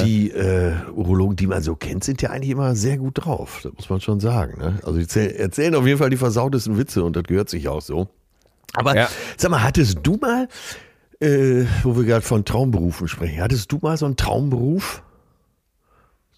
Die 0.00 0.32
äh, 0.32 0.72
Urologen, 0.92 1.36
die 1.36 1.46
man 1.46 1.62
so 1.62 1.76
kennt, 1.76 2.02
sind 2.02 2.20
ja 2.20 2.30
eigentlich 2.30 2.50
immer 2.50 2.74
sehr 2.74 2.98
gut 2.98 3.24
drauf. 3.24 3.60
Das 3.62 3.72
muss 3.72 3.88
man 3.88 4.00
schon 4.00 4.18
sagen. 4.18 4.58
Ne? 4.58 4.78
Also 4.82 4.94
die 4.94 5.02
erzähl- 5.04 5.30
erzählen 5.36 5.76
auf 5.76 5.86
jeden 5.86 5.98
Fall 5.98 6.10
die 6.10 6.16
versautesten 6.16 6.76
Witze 6.76 7.04
und 7.04 7.14
das 7.14 7.22
gehört 7.22 7.48
sich 7.48 7.68
auch 7.68 7.80
so. 7.82 8.08
Aber 8.74 8.96
Ja. 8.96 9.08
sag 9.36 9.52
mal, 9.52 9.62
hattest 9.62 9.98
du 10.02 10.16
mal, 10.16 10.48
äh, 11.20 11.64
wo 11.84 11.96
wir 11.96 12.02
gerade 12.02 12.22
von 12.24 12.44
Traumberufen 12.44 13.06
sprechen, 13.06 13.40
hattest 13.40 13.70
du 13.70 13.78
mal 13.80 13.96
so 13.96 14.06
einen 14.06 14.16
Traumberuf? 14.16 15.02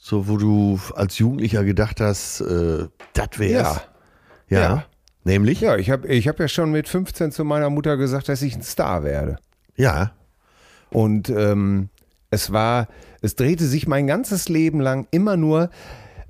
So, 0.09 0.27
wo 0.27 0.38
du 0.38 0.81
als 0.94 1.18
Jugendlicher 1.18 1.64
gedacht 1.64 2.01
hast, 2.01 2.40
äh, 2.40 2.87
das 3.12 3.29
wär's? 3.38 3.83
Ja. 4.49 4.59
ja. 4.59 4.61
Ja. 4.61 4.85
Nämlich? 5.25 5.61
Ja, 5.61 5.77
ich 5.77 5.90
habe 5.90 6.09
ich 6.09 6.27
hab 6.27 6.40
ja 6.40 6.49
schon 6.49 6.73
mit 6.73 6.88
15 6.88 7.31
zu 7.31 7.44
meiner 7.44 7.68
Mutter 7.68 7.99
gesagt, 7.99 8.31
dass 8.31 8.40
ich 8.40 8.57
ein 8.57 8.62
Star 8.62 9.05
werde. 9.05 9.37
Ja. 9.77 10.12
Und 10.88 11.29
ähm, 11.29 11.90
Es 12.31 12.53
war, 12.55 12.88
es 13.21 13.37
drehte 13.37 13.66
sich 13.66 13.87
mein 13.87 14.07
ganzes 14.07 14.49
Leben 14.49 14.81
lang 14.81 15.07
immer 15.11 15.37
nur 15.37 15.68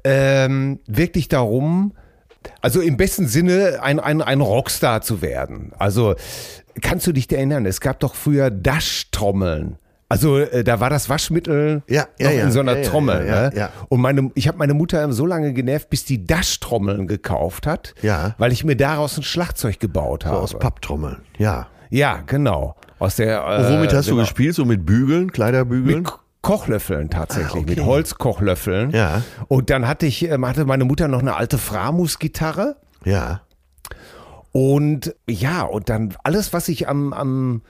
ähm, 0.02 0.80
wirklich 0.88 1.28
darum, 1.28 1.92
also 2.60 2.80
im 2.80 2.96
besten 2.96 3.28
Sinne 3.28 3.78
ein, 3.80 4.00
ein, 4.00 4.22
ein 4.22 4.40
Rockstar 4.40 5.02
zu 5.02 5.22
werden. 5.22 5.70
Also 5.78 6.16
kannst 6.82 7.06
du 7.06 7.12
dich 7.12 7.30
erinnern, 7.30 7.64
es 7.64 7.80
gab 7.80 8.00
doch 8.00 8.16
früher 8.16 8.50
Dash-Trommeln. 8.50 9.78
Also 10.10 10.38
äh, 10.38 10.64
da 10.64 10.80
war 10.80 10.88
das 10.90 11.08
Waschmittel 11.10 11.82
Ja, 11.86 12.06
ja, 12.18 12.30
ja. 12.30 12.44
in 12.44 12.50
so 12.50 12.60
einer 12.60 12.80
Trommel. 12.82 13.26
ne? 13.26 13.52
ja. 13.54 13.70
Und 13.88 14.00
meine, 14.00 14.30
ich 14.34 14.48
habe 14.48 14.56
meine 14.58 14.72
Mutter 14.74 15.12
so 15.12 15.26
lange 15.26 15.52
genervt, 15.52 15.90
bis 15.90 16.04
die 16.06 16.24
Dash-Trommeln 16.24 17.06
gekauft 17.06 17.66
hat, 17.66 17.94
Ja. 18.00 18.34
weil 18.38 18.52
ich 18.52 18.64
mir 18.64 18.76
daraus 18.76 19.18
ein 19.18 19.22
Schlagzeug 19.22 19.78
gebaut 19.80 20.22
So 20.22 20.30
habe. 20.30 20.38
aus 20.40 20.58
Papptrommeln. 20.58 21.18
Ja. 21.36 21.66
Ja, 21.90 22.20
genau. 22.26 22.76
Aus 22.98 23.16
der. 23.16 23.42
Äh, 23.46 23.72
womit 23.72 23.92
hast 23.92 24.06
du 24.08 24.12
genau. 24.12 24.22
gespielt? 24.22 24.54
So 24.54 24.64
mit 24.64 24.84
Bügeln, 24.86 25.30
Kleiderbügeln? 25.32 25.98
Mit 25.98 26.04
Ko- 26.06 26.18
Kochlöffeln 26.42 27.10
tatsächlich, 27.10 27.54
Ah, 27.54 27.58
okay. 27.58 27.70
mit 27.76 27.84
Holzkochlöffeln. 27.84 28.90
Ja. 28.92 29.22
Und 29.48 29.70
dann 29.70 29.86
hatte 29.88 30.06
ich, 30.06 30.22
ähm, 30.30 30.46
hatte 30.46 30.64
meine 30.64 30.84
Mutter 30.84 31.08
noch 31.08 31.20
eine 31.20 31.36
alte 31.36 31.58
Framus-Gitarre. 31.58 32.76
ja. 33.04 33.40
Und 34.52 35.14
ja, 35.28 35.62
und 35.62 35.88
dann 35.90 36.14
alles, 36.24 36.52
was 36.54 36.68
ich 36.68 36.88
am, 36.88 37.12
am, 37.12 37.62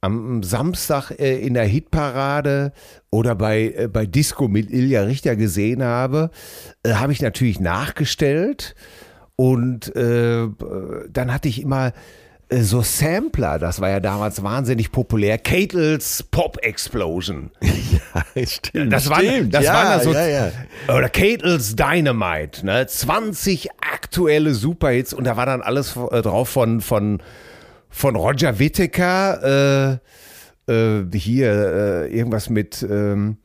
am 0.00 0.42
Samstag 0.42 1.10
äh, 1.18 1.38
in 1.38 1.54
der 1.54 1.64
Hitparade 1.64 2.72
oder 3.10 3.34
bei, 3.34 3.74
äh, 3.76 3.88
bei 3.88 4.06
Disco 4.06 4.48
mit 4.48 4.70
Ilja 4.70 5.02
Richter 5.02 5.36
gesehen 5.36 5.82
habe, 5.82 6.30
äh, 6.82 6.94
habe 6.94 7.12
ich 7.12 7.20
natürlich 7.20 7.60
nachgestellt. 7.60 8.74
Und 9.36 9.94
äh, 9.94 10.48
dann 11.10 11.32
hatte 11.32 11.48
ich 11.48 11.62
immer 11.62 11.92
äh, 12.48 12.62
so 12.62 12.82
Sampler, 12.82 13.58
das 13.58 13.80
war 13.80 13.90
ja 13.90 14.00
damals 14.00 14.42
wahnsinnig 14.42 14.90
populär. 14.90 15.38
Catles 15.38 16.22
Pop 16.24 16.58
Explosion. 16.62 17.50
Ja, 18.14 18.46
stimmt. 18.46 18.92
Das 18.92 19.10
waren, 19.10 19.24
stimmt. 19.24 19.54
das 19.54 19.64
ja, 19.64 19.74
waren 19.74 19.88
dann 19.90 20.00
so, 20.02 20.12
ja, 20.12 20.26
ja. 20.26 20.52
oder 20.88 21.08
Catles 21.08 21.76
Dynamite, 21.76 22.64
ne? 22.64 22.86
20 22.86 23.68
aktuelle 23.80 24.54
Superhits 24.54 25.12
und 25.12 25.24
da 25.24 25.36
war 25.36 25.46
dann 25.46 25.62
alles 25.62 25.96
äh, 25.96 26.22
drauf 26.22 26.48
von, 26.48 26.80
von, 26.80 27.22
von 27.90 28.16
Roger 28.16 28.58
Whittaker, 28.58 30.00
äh, 30.68 30.72
äh, 30.72 31.04
hier 31.14 31.50
äh, 32.06 32.16
irgendwas 32.16 32.50
mit 32.50 32.82
ähm, 32.88 33.38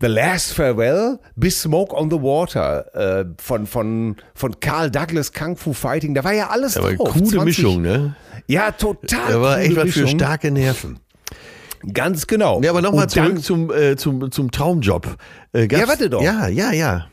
The 0.00 0.06
Last 0.06 0.52
Farewell 0.54 1.18
bis 1.36 1.60
Smoke 1.62 1.94
on 1.94 2.10
the 2.10 2.16
Water 2.16 3.20
äh, 3.20 3.24
von, 3.40 3.66
von, 3.66 4.16
von 4.34 4.58
Carl 4.60 4.90
Douglas 4.90 5.32
Kung 5.32 5.56
Fu 5.56 5.72
Fighting, 5.72 6.14
da 6.14 6.24
war 6.24 6.32
ja 6.32 6.48
alles 6.48 6.76
Aber 6.76 6.94
drauf. 6.94 7.10
coole 7.12 7.24
20 7.26 7.44
Mischung, 7.44 7.82
ne? 7.82 8.14
Ja, 8.46 8.70
total. 8.72 9.32
Da 9.32 9.40
war 9.42 9.58
echt 9.60 9.76
was 9.76 9.90
für 9.90 10.08
starke 10.08 10.50
Nerven. 10.50 10.98
Ganz 11.92 12.26
genau. 12.26 12.60
Ja, 12.62 12.70
aber 12.70 12.82
nochmal 12.82 13.04
Und 13.04 13.16
dann- 13.16 13.26
zurück 13.26 13.42
zum, 13.44 13.72
äh, 13.72 13.96
zum, 13.96 14.30
zum 14.30 14.50
Traumjob. 14.50 15.16
Äh, 15.52 15.66
Ja, 15.70 15.86
warte 15.88 16.10
doch. 16.10 16.22
Ja, 16.22 16.46
ja, 16.48 16.72
ja. 16.72 17.06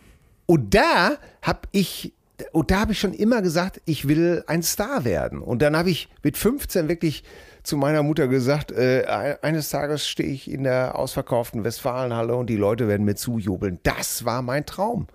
Und 0.45 0.73
da 0.73 1.11
habe 1.41 1.59
ich, 1.71 2.13
und 2.51 2.69
da 2.71 2.81
habe 2.81 2.91
ich 2.91 2.99
schon 2.99 3.13
immer 3.13 3.41
gesagt, 3.41 3.81
ich 3.85 4.07
will 4.07 4.43
ein 4.47 4.61
Star 4.63 5.05
werden. 5.05 5.41
Und 5.41 5.61
dann 5.61 5.75
habe 5.75 5.89
ich 5.89 6.07
mit 6.23 6.37
15 6.37 6.87
wirklich 6.87 7.23
zu 7.63 7.77
meiner 7.77 8.03
Mutter 8.03 8.27
gesagt, 8.27 8.71
äh, 8.71 9.37
eines 9.41 9.69
Tages 9.69 10.07
stehe 10.07 10.29
ich 10.29 10.49
in 10.49 10.63
der 10.63 10.97
ausverkauften 10.97 11.63
Westfalenhalle 11.63 12.35
und 12.35 12.49
die 12.49 12.55
Leute 12.55 12.87
werden 12.87 13.05
mir 13.05 13.15
zujubeln. 13.15 13.79
Das 13.83 14.23
war 14.23 14.41
mein 14.41 14.65
Traum. 14.65 15.07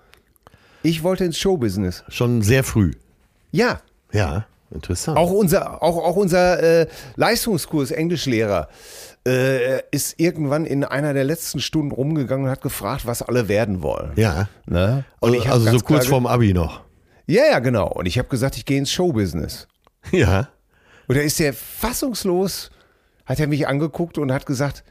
Ich 0.82 1.02
wollte 1.02 1.24
ins 1.24 1.38
Showbusiness. 1.38 2.04
Schon 2.08 2.42
sehr 2.42 2.64
früh. 2.64 2.90
Ja, 3.52 3.80
Ja, 4.12 4.46
interessant. 4.72 5.16
auch 5.16 5.30
unser, 5.30 5.82
auch, 5.82 5.96
auch 5.96 6.16
unser 6.16 6.60
äh, 6.82 6.86
Leistungskurs 7.16 7.90
Englischlehrer 7.92 8.68
äh, 9.26 9.80
ist 9.92 10.18
irgendwann 10.18 10.66
in 10.66 10.82
einer 10.84 11.14
der 11.14 11.24
letzten 11.24 11.60
Stunden 11.60 11.92
rumgegangen 11.92 12.46
und 12.46 12.50
hat 12.50 12.62
gefragt, 12.62 13.06
was 13.06 13.22
alle 13.22 13.48
werden 13.48 13.82
wollen. 13.82 14.12
ja. 14.16 14.48
Ne? 14.66 15.04
Und 15.20 15.36
Also, 15.36 15.50
also 15.50 15.78
so 15.78 15.84
kurz 15.84 16.06
vorm 16.06 16.26
Abi 16.26 16.52
noch. 16.52 16.80
Ja, 17.26 17.44
ja, 17.50 17.58
genau. 17.60 17.88
Und 17.88 18.06
ich 18.06 18.18
habe 18.18 18.28
gesagt, 18.28 18.56
ich 18.56 18.64
gehe 18.64 18.78
ins 18.78 18.90
Showbusiness. 18.90 19.68
Ja. 20.10 20.48
Und 21.06 21.16
da 21.16 21.22
ist 21.22 21.40
er 21.40 21.52
fassungslos, 21.52 22.70
hat 23.26 23.38
er 23.40 23.46
mich 23.46 23.66
angeguckt 23.66 24.18
und 24.18 24.32
hat 24.32 24.46
gesagt, 24.46 24.84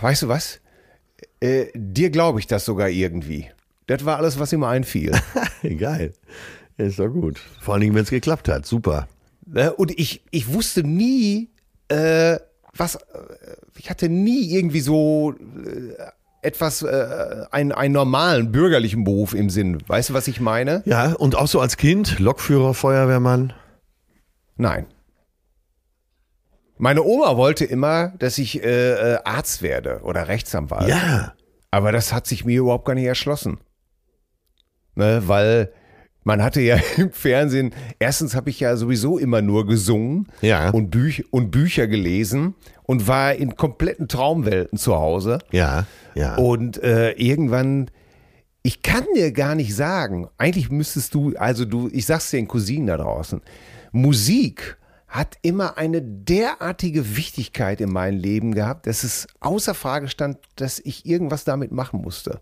weißt 0.00 0.22
du 0.22 0.28
was? 0.28 0.60
Äh, 1.40 1.66
dir 1.74 2.10
glaube 2.10 2.40
ich 2.40 2.46
das 2.46 2.64
sogar 2.64 2.88
irgendwie. 2.88 3.50
Das 3.86 4.04
war 4.04 4.18
alles, 4.18 4.38
was 4.38 4.52
ihm 4.52 4.62
einfiel. 4.64 5.12
Geil. 5.78 6.12
Ist 6.76 6.98
doch 6.98 7.08
gut. 7.08 7.38
Vor 7.60 7.74
allen 7.74 7.80
Dingen, 7.82 7.94
wenn 7.94 8.04
es 8.04 8.10
geklappt 8.10 8.48
hat. 8.48 8.66
Super. 8.66 9.08
Ne? 9.46 9.72
und 9.72 9.98
ich, 9.98 10.22
ich 10.30 10.52
wusste 10.52 10.84
nie, 10.84 11.50
äh, 11.88 12.38
was, 12.76 12.94
äh, 12.94 12.98
ich 13.76 13.90
hatte 13.90 14.08
nie 14.08 14.54
irgendwie 14.54 14.80
so 14.80 15.34
äh, 15.34 15.94
etwas, 16.42 16.82
äh, 16.82 17.44
einen, 17.50 17.72
einen 17.72 17.94
normalen 17.94 18.52
bürgerlichen 18.52 19.04
Beruf 19.04 19.34
im 19.34 19.50
Sinn. 19.50 19.78
Weißt 19.86 20.10
du, 20.10 20.14
was 20.14 20.28
ich 20.28 20.40
meine? 20.40 20.82
Ja, 20.86 21.12
und 21.12 21.36
auch 21.36 21.46
so 21.46 21.60
als 21.60 21.76
Kind, 21.76 22.18
Lokführer, 22.18 22.74
Feuerwehrmann. 22.74 23.52
Nein. 24.56 24.86
Meine 26.78 27.02
Oma 27.02 27.36
wollte 27.36 27.66
immer, 27.66 28.14
dass 28.18 28.38
ich 28.38 28.62
äh, 28.62 29.14
äh, 29.14 29.18
Arzt 29.24 29.60
werde 29.60 30.00
oder 30.02 30.28
Rechtsanwalt. 30.28 30.88
Ja. 30.88 31.34
Aber 31.70 31.92
das 31.92 32.12
hat 32.12 32.26
sich 32.26 32.44
mir 32.44 32.60
überhaupt 32.60 32.86
gar 32.86 32.94
nicht 32.94 33.04
erschlossen. 33.04 33.58
Ne, 34.94 35.22
weil 35.26 35.72
man 36.24 36.42
hatte 36.42 36.60
ja 36.60 36.78
im 36.96 37.12
Fernsehen, 37.12 37.74
erstens 37.98 38.34
habe 38.34 38.50
ich 38.50 38.60
ja 38.60 38.76
sowieso 38.76 39.18
immer 39.18 39.42
nur 39.42 39.66
gesungen 39.66 40.28
Ja. 40.42 40.70
und, 40.70 40.90
Büch 40.90 41.24
und 41.32 41.50
Bücher 41.50 41.86
gelesen 41.86 42.54
und 42.84 43.06
war 43.08 43.34
in 43.34 43.56
kompletten 43.56 44.08
Traumwelten 44.08 44.78
zu 44.78 44.94
Hause. 44.96 45.38
Ja. 45.50 45.86
Ja. 46.14 46.36
Und 46.36 46.82
äh, 46.82 47.12
irgendwann, 47.12 47.90
ich 48.62 48.82
kann 48.82 49.04
dir 49.14 49.32
gar 49.32 49.54
nicht 49.54 49.74
sagen, 49.74 50.28
eigentlich 50.38 50.70
müsstest 50.70 51.14
du, 51.14 51.34
also 51.36 51.64
du, 51.64 51.88
ich 51.92 52.06
sag's 52.06 52.30
den 52.30 52.48
Cousinen 52.48 52.88
da 52.88 52.96
draußen, 52.96 53.40
Musik 53.92 54.76
hat 55.08 55.38
immer 55.42 55.76
eine 55.76 56.02
derartige 56.02 57.16
Wichtigkeit 57.16 57.80
in 57.80 57.90
meinem 57.92 58.18
Leben 58.18 58.54
gehabt, 58.54 58.86
dass 58.86 59.02
es 59.02 59.26
außer 59.40 59.74
Frage 59.74 60.08
stand, 60.08 60.38
dass 60.56 60.78
ich 60.78 61.04
irgendwas 61.04 61.42
damit 61.44 61.72
machen 61.72 62.00
musste. 62.00 62.40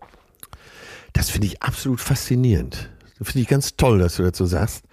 Das 1.13 1.31
finde 1.31 1.47
ich 1.47 1.63
absolut 1.63 1.99
faszinierend. 1.99 2.91
Das 3.19 3.27
finde 3.27 3.41
ich 3.41 3.47
ganz 3.47 3.75
toll, 3.75 3.99
dass 3.99 4.15
du 4.15 4.23
dazu 4.23 4.45
sagst. 4.45 4.83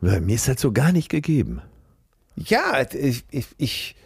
Weil 0.00 0.20
mir 0.20 0.36
ist 0.36 0.48
das 0.48 0.60
so 0.60 0.72
gar 0.72 0.92
nicht 0.92 1.08
gegeben. 1.08 1.60
Ja, 2.36 2.86
ich, 2.92 3.24
ich, 3.58 3.96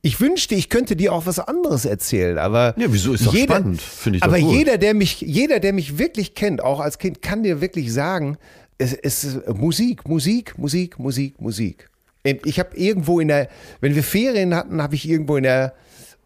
ich, 0.00 0.20
wünschte, 0.20 0.54
ich 0.54 0.70
könnte 0.70 0.96
dir 0.96 1.12
auch 1.12 1.26
was 1.26 1.38
anderes 1.38 1.84
erzählen, 1.84 2.38
aber 2.38 2.74
Ja, 2.78 2.86
wieso? 2.90 3.12
Ist 3.12 3.26
doch 3.26 3.36
spannend. 3.36 3.82
Finde 3.82 4.16
ich 4.16 4.22
aber 4.22 4.40
gut. 4.40 4.54
jeder, 4.54 4.78
der 4.78 4.94
mich, 4.94 5.20
jeder, 5.20 5.60
der 5.60 5.74
mich 5.74 5.98
wirklich 5.98 6.34
kennt, 6.34 6.62
auch 6.62 6.80
als 6.80 6.98
Kind, 6.98 7.20
kann 7.20 7.42
dir 7.42 7.60
wirklich 7.60 7.92
sagen, 7.92 8.38
es, 8.78 8.94
es 8.94 9.24
ist 9.24 9.48
Musik, 9.48 10.08
Musik, 10.08 10.58
Musik, 10.58 10.98
Musik, 10.98 11.40
Musik. 11.40 11.90
Ich 12.24 12.58
habe 12.58 12.76
irgendwo 12.76 13.20
in 13.20 13.28
der, 13.28 13.48
wenn 13.80 13.94
wir 13.94 14.02
Ferien 14.02 14.54
hatten, 14.54 14.80
habe 14.80 14.94
ich 14.94 15.08
irgendwo 15.08 15.36
in 15.36 15.42
der 15.42 15.74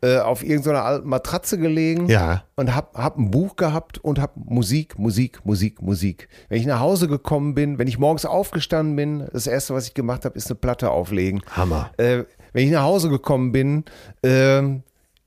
äh, 0.03 0.19
auf 0.19 0.43
irgendeiner 0.45 0.85
alten 0.85 1.09
Matratze 1.09 1.59
gelegen 1.59 2.09
Ja. 2.09 2.45
und 2.57 2.75
habe 2.75 2.89
hab 3.03 3.17
ein 3.19 3.31
Buch 3.31 3.57
gehabt 3.57 3.99
und 3.99 4.19
habe 4.21 4.33
Musik, 4.37 4.99
Musik, 4.99 5.45
Musik, 5.45 5.81
Musik. 5.81 6.29
Wenn 6.49 6.61
ich 6.61 6.67
nach 6.67 6.81
Hause 6.81 7.09
gekommen 7.09 7.55
bin, 7.55 7.79
wenn 7.79 7.89
ich 7.89 7.99
morgens 7.99 8.27
aufgestanden 8.27 8.97
bin, 8.97 9.27
das 9.33 9.47
erste, 9.47 9.75
was 9.75 9.87
ich 9.89 9.95
gemacht 9.95 10.25
habe, 10.25 10.37
ist 10.37 10.49
eine 10.49 10.57
Platte 10.57 10.91
auflegen. 10.91 11.43
Hammer. 11.51 11.91
Äh, 11.97 12.25
wenn 12.53 12.65
ich 12.67 12.71
nach 12.73 12.83
Hause 12.83 13.09
gekommen 13.09 13.53
bin, 13.53 13.85
ähm, 14.23 14.83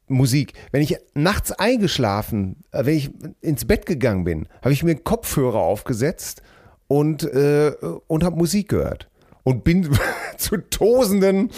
Musik. 0.08 0.54
Wenn 0.72 0.82
ich 0.82 0.98
nachts 1.14 1.52
eingeschlafen, 1.52 2.58
äh, 2.72 2.86
wenn 2.86 2.96
ich 2.98 3.12
ins 3.42 3.66
Bett 3.66 3.86
gegangen 3.86 4.24
bin, 4.24 4.48
habe 4.62 4.74
ich 4.74 4.84
mir 4.84 4.92
einen 4.92 5.04
Kopfhörer 5.04 5.60
aufgesetzt 5.60 6.42
und, 6.88 7.24
äh, 7.24 7.74
und 8.08 8.24
habe 8.24 8.36
Musik 8.36 8.70
gehört. 8.70 9.08
Und 9.44 9.64
bin 9.64 9.90
zu 10.38 10.58
Tosenden 10.58 11.52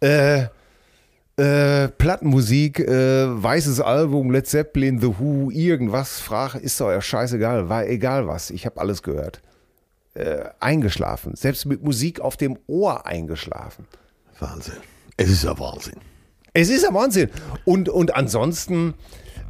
äh, 0.00 0.44
äh, 1.36 1.88
Plattenmusik, 1.88 2.80
äh, 2.80 3.42
weißes 3.42 3.80
Album, 3.80 4.30
Led 4.30 4.46
Zeppelin, 4.46 5.00
The 5.00 5.18
Who, 5.18 5.50
irgendwas, 5.50 6.20
frag, 6.20 6.54
ist 6.54 6.80
doch 6.80 6.90
ja 6.90 7.00
scheißegal, 7.00 7.68
war 7.68 7.86
egal 7.86 8.26
was, 8.26 8.50
ich 8.50 8.66
habe 8.66 8.80
alles 8.80 9.02
gehört. 9.02 9.40
Äh, 10.14 10.44
eingeschlafen, 10.60 11.34
selbst 11.34 11.66
mit 11.66 11.82
Musik 11.82 12.20
auf 12.20 12.36
dem 12.36 12.56
Ohr 12.68 13.04
eingeschlafen. 13.04 13.86
Wahnsinn. 14.38 14.74
Es 15.16 15.28
ist 15.28 15.42
ja 15.42 15.58
Wahnsinn. 15.58 15.96
Es 16.52 16.70
ist 16.70 16.84
ja 16.84 16.94
Wahnsinn. 16.94 17.30
Und, 17.64 17.88
und 17.88 18.14
ansonsten, 18.14 18.94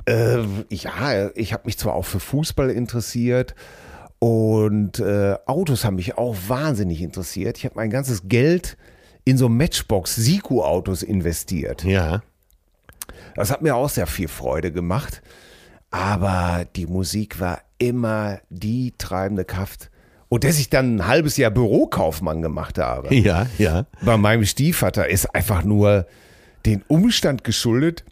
äh, 0.07 0.38
ja, 0.70 1.31
ich 1.35 1.53
habe 1.53 1.64
mich 1.66 1.77
zwar 1.77 1.94
auch 1.94 2.07
für 2.07 2.20
Fußball 2.20 2.70
interessiert 2.70 3.55
und 4.18 5.01
äh, 5.01 5.37
Autos 5.44 5.85
haben 5.85 5.97
mich 5.97 6.16
auch 6.16 6.35
wahnsinnig 6.49 7.03
interessiert. 7.03 7.59
Ich 7.59 7.66
habe 7.66 7.75
mein 7.77 7.90
ganzes 7.90 8.27
Geld 8.27 8.79
in 9.24 9.38
so 9.38 9.48
Matchbox 9.48 10.16
Siku-Autos 10.16 11.02
investiert. 11.02 11.84
Ja. 11.84 12.22
Das 13.34 13.50
hat 13.50 13.62
mir 13.62 13.74
auch 13.74 13.88
sehr 13.88 14.06
viel 14.06 14.28
Freude 14.28 14.72
gemacht. 14.72 15.22
Aber 15.90 16.66
die 16.76 16.87
Musik 16.87 17.40
war 17.40 17.60
immer 17.78 18.40
die 18.50 18.94
treibende 18.98 19.44
Kraft. 19.44 19.90
Und 20.28 20.42
dass 20.42 20.58
ich 20.58 20.68
dann 20.68 20.96
ein 20.96 21.06
halbes 21.06 21.37
Jahr 21.37 21.52
Bürokaufmann 21.52 22.42
gemacht 22.42 22.78
habe 22.78 23.14
Ja, 23.14 23.46
ja. 23.58 23.87
bei 24.02 24.16
meinem 24.16 24.44
Stiefvater 24.44 25.08
ist 25.08 25.32
einfach 25.34 25.62
nur 25.62 26.06
den 26.66 26.82
Umstand 26.88 27.44
geschuldet, 27.44 28.04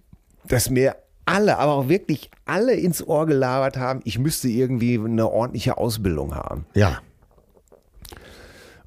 dass 0.46 0.70
mir 0.70 0.96
alle, 1.24 1.58
aber 1.58 1.72
auch 1.72 1.88
wirklich 1.88 2.30
alle 2.44 2.74
ins 2.74 3.04
Ohr 3.04 3.26
gelabert 3.26 3.76
haben, 3.76 4.00
ich 4.04 4.18
müsste 4.18 4.48
irgendwie 4.48 4.98
eine 4.98 5.28
ordentliche 5.30 5.78
Ausbildung 5.78 6.34
haben. 6.34 6.66
Ja. 6.74 7.00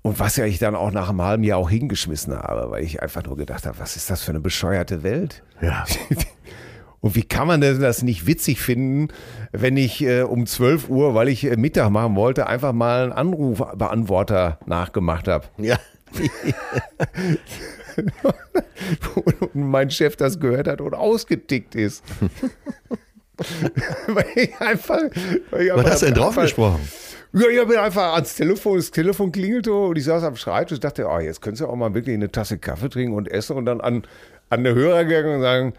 Und 0.06 0.20
was 0.20 0.38
ja 0.38 0.46
ich 0.46 0.60
dann 0.60 0.76
auch 0.76 0.92
nach 0.92 1.10
einem 1.10 1.24
halben 1.24 1.44
Jahr 1.44 1.58
auch 1.58 1.72
hingeschmissen 1.72 2.38
habe, 2.38 2.70
weil 2.70 2.84
ich 2.84 3.02
einfach 3.02 3.24
nur 3.24 3.36
gedacht 3.36 3.66
habe, 3.66 3.80
was 3.80 3.96
ist 3.96 4.08
das 4.12 4.22
für 4.22 4.30
eine 4.30 4.40
bescheuerte 4.40 5.02
Welt? 5.02 5.42
Ja. 5.62 5.84
Und 7.02 7.16
wie 7.16 7.24
kann 7.24 7.48
man 7.48 7.60
denn 7.60 7.82
das 7.82 8.04
nicht 8.04 8.28
witzig 8.28 8.62
finden, 8.62 9.08
wenn 9.52 9.78
ich 9.78 10.04
äh, 10.04 10.22
um 10.22 10.46
12 10.46 10.90
Uhr, 10.90 11.16
weil 11.16 11.28
ich 11.28 11.44
äh, 11.46 11.58
Mittag 11.58 11.90
machen 11.90 12.16
wollte, 12.16 12.46
einfach 12.46 12.72
mal 12.72 13.06
einen 13.06 13.14
Anrufbeantworter 13.14 14.60
nachgemacht 14.68 15.28
habe? 15.28 15.48
Ja. 15.58 15.80
und 19.54 19.56
mein 19.56 19.90
Chef 19.90 20.16
das 20.18 20.40
gehört 20.40 20.68
hat 20.68 20.82
und 20.82 20.94
ausgetickt 20.94 21.74
ist. 21.74 22.04
weil 24.08 24.28
ich 24.36 24.62
einfach. 24.62 25.02
Weil 25.50 25.66
ich 25.66 25.74
Was 25.74 25.86
hast 25.86 26.02
du 26.04 26.06
denn 26.06 26.14
drauf 26.14 26.36
gesprochen? 26.36 26.88
Ja, 27.38 27.50
ich 27.50 27.68
bin 27.68 27.78
einfach 27.78 28.14
ans 28.14 28.36
Telefon, 28.36 28.78
das 28.78 28.92
Telefon 28.92 29.32
klingelte 29.32 29.74
und 29.74 29.98
ich 29.98 30.06
saß 30.06 30.24
am 30.24 30.38
Schreibtisch 30.38 30.78
und 30.78 30.84
dachte, 30.86 31.06
oh, 31.06 31.20
jetzt 31.20 31.42
könntest 31.42 31.62
du 31.62 31.68
auch 31.68 31.76
mal 31.76 31.94
wirklich 31.94 32.16
eine 32.16 32.32
Tasse 32.32 32.58
Kaffee 32.58 32.90
trinken 32.90 33.14
und 33.14 33.30
essen 33.30 33.58
und 33.58 33.66
dann 33.66 33.82
an, 33.82 34.04
an 34.50 34.64
den 34.64 34.74
Hörer 34.74 35.04
gegangen 35.04 35.36
und 35.36 35.42
sagen, 35.42 35.74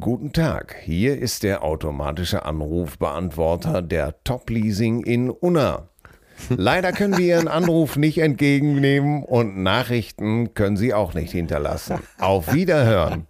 Guten 0.00 0.32
Tag, 0.32 0.74
hier 0.82 1.18
ist 1.18 1.42
der 1.42 1.62
automatische 1.62 2.46
Anrufbeantworter 2.46 3.82
der 3.82 4.14
Top 4.24 4.48
Leasing 4.48 5.02
in 5.02 5.28
Unna. 5.28 5.88
Leider 6.48 6.92
können 6.92 7.18
wir 7.18 7.26
Ihren 7.26 7.46
Anruf 7.46 7.96
nicht 7.96 8.16
entgegennehmen 8.16 9.22
und 9.22 9.62
Nachrichten 9.62 10.54
können 10.54 10.78
Sie 10.78 10.94
auch 10.94 11.12
nicht 11.12 11.32
hinterlassen. 11.32 11.98
Auf 12.18 12.54
Wiederhören. 12.54 13.26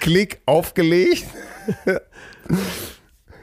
Klick 0.00 0.40
aufgelegt. 0.46 1.26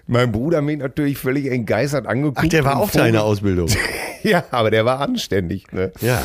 Mein 0.08 0.32
Bruder 0.32 0.62
mich 0.62 0.78
natürlich 0.78 1.18
völlig 1.18 1.46
entgeistert 1.52 2.08
angeguckt. 2.08 2.40
Ach, 2.44 2.48
der 2.50 2.64
war 2.64 2.78
auch 2.78 2.90
deine 2.92 3.18
Vogel- 3.20 3.32
Ausbildung. 3.32 3.70
Ja, 4.24 4.44
aber 4.52 4.72
der 4.72 4.84
war 4.84 5.00
anständig. 5.00 5.72
Ne? 5.72 5.92
Ja. 6.02 6.22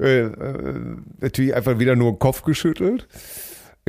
Äh, 0.00 0.22
äh, 0.22 0.96
natürlich 1.20 1.54
einfach 1.54 1.78
wieder 1.78 1.94
nur 1.96 2.12
den 2.12 2.18
Kopf 2.18 2.42
geschüttelt. 2.42 3.06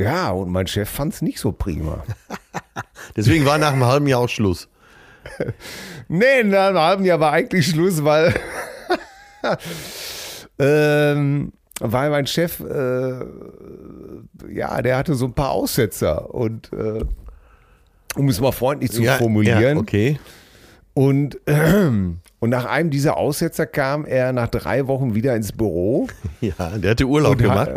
Ja, 0.00 0.30
und 0.30 0.50
mein 0.50 0.66
Chef 0.68 0.88
fand 0.88 1.12
es 1.14 1.20
nicht 1.20 1.40
so 1.40 1.52
prima. 1.52 2.04
Deswegen 3.16 3.44
war 3.44 3.58
nach 3.58 3.72
einem 3.72 3.84
halben 3.84 4.06
Jahr 4.06 4.20
auch 4.20 4.28
Schluss. 4.28 4.68
Nee, 6.08 6.42
nach 6.42 6.68
einem 6.68 6.78
halben 6.78 7.04
Jahr 7.04 7.20
war 7.20 7.32
eigentlich 7.32 7.66
Schluss, 7.68 8.02
weil, 8.02 8.34
ähm, 10.58 11.52
weil 11.80 12.10
mein 12.10 12.26
Chef, 12.26 12.60
äh, 12.60 13.20
ja, 14.52 14.82
der 14.82 14.96
hatte 14.96 15.14
so 15.14 15.26
ein 15.26 15.34
paar 15.34 15.50
Aussetzer 15.50 16.34
und 16.34 16.72
äh, 16.72 17.04
um 18.16 18.28
es 18.28 18.40
mal 18.40 18.52
freundlich 18.52 18.90
zu 18.90 19.02
ja, 19.02 19.16
formulieren. 19.16 19.76
Ja, 19.76 19.76
okay. 19.76 20.18
Und, 20.94 21.38
ähm, 21.46 22.18
und 22.40 22.50
nach 22.50 22.64
einem 22.64 22.90
dieser 22.90 23.16
Aussetzer 23.16 23.66
kam 23.66 24.04
er 24.04 24.32
nach 24.32 24.48
drei 24.48 24.86
Wochen 24.86 25.14
wieder 25.14 25.34
ins 25.36 25.52
Büro. 25.52 26.08
Ja, 26.40 26.78
der 26.78 26.92
hatte 26.92 27.04
Urlaub 27.04 27.36
gemacht. 27.36 27.70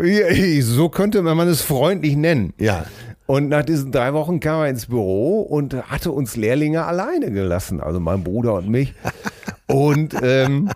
äh, 0.00 0.60
so 0.60 0.88
könnte 0.88 1.20
man 1.22 1.48
es 1.48 1.62
freundlich 1.62 2.16
nennen. 2.16 2.54
Ja. 2.58 2.86
Und 3.26 3.48
nach 3.48 3.64
diesen 3.64 3.90
drei 3.90 4.12
Wochen 4.12 4.38
kam 4.38 4.60
er 4.60 4.68
ins 4.68 4.86
Büro 4.86 5.40
und 5.40 5.74
hatte 5.90 6.12
uns 6.12 6.36
Lehrlinge 6.36 6.84
alleine 6.84 7.32
gelassen, 7.32 7.80
also 7.80 7.98
mein 7.98 8.22
Bruder 8.22 8.54
und 8.54 8.68
mich. 8.68 8.94
Und 9.66 10.14
ähm, 10.22 10.70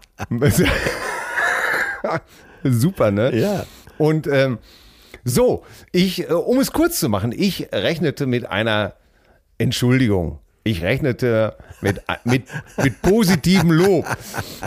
super, 2.64 3.10
ne? 3.10 3.36
Ja. 3.36 3.66
Und 3.98 4.26
ähm, 4.26 4.58
so, 5.24 5.64
ich, 5.92 6.28
äh, 6.28 6.32
um 6.32 6.58
es 6.58 6.72
kurz 6.72 7.00
zu 7.00 7.08
machen, 7.08 7.32
ich 7.36 7.68
rechnete 7.72 8.26
mit 8.26 8.48
einer 8.48 8.94
Entschuldigung. 9.58 10.38
Ich 10.64 10.82
rechnete 10.82 11.56
mit, 11.80 12.02
mit, 12.24 12.42
mit 12.76 13.00
positivem 13.00 13.70
Lob. 13.70 14.04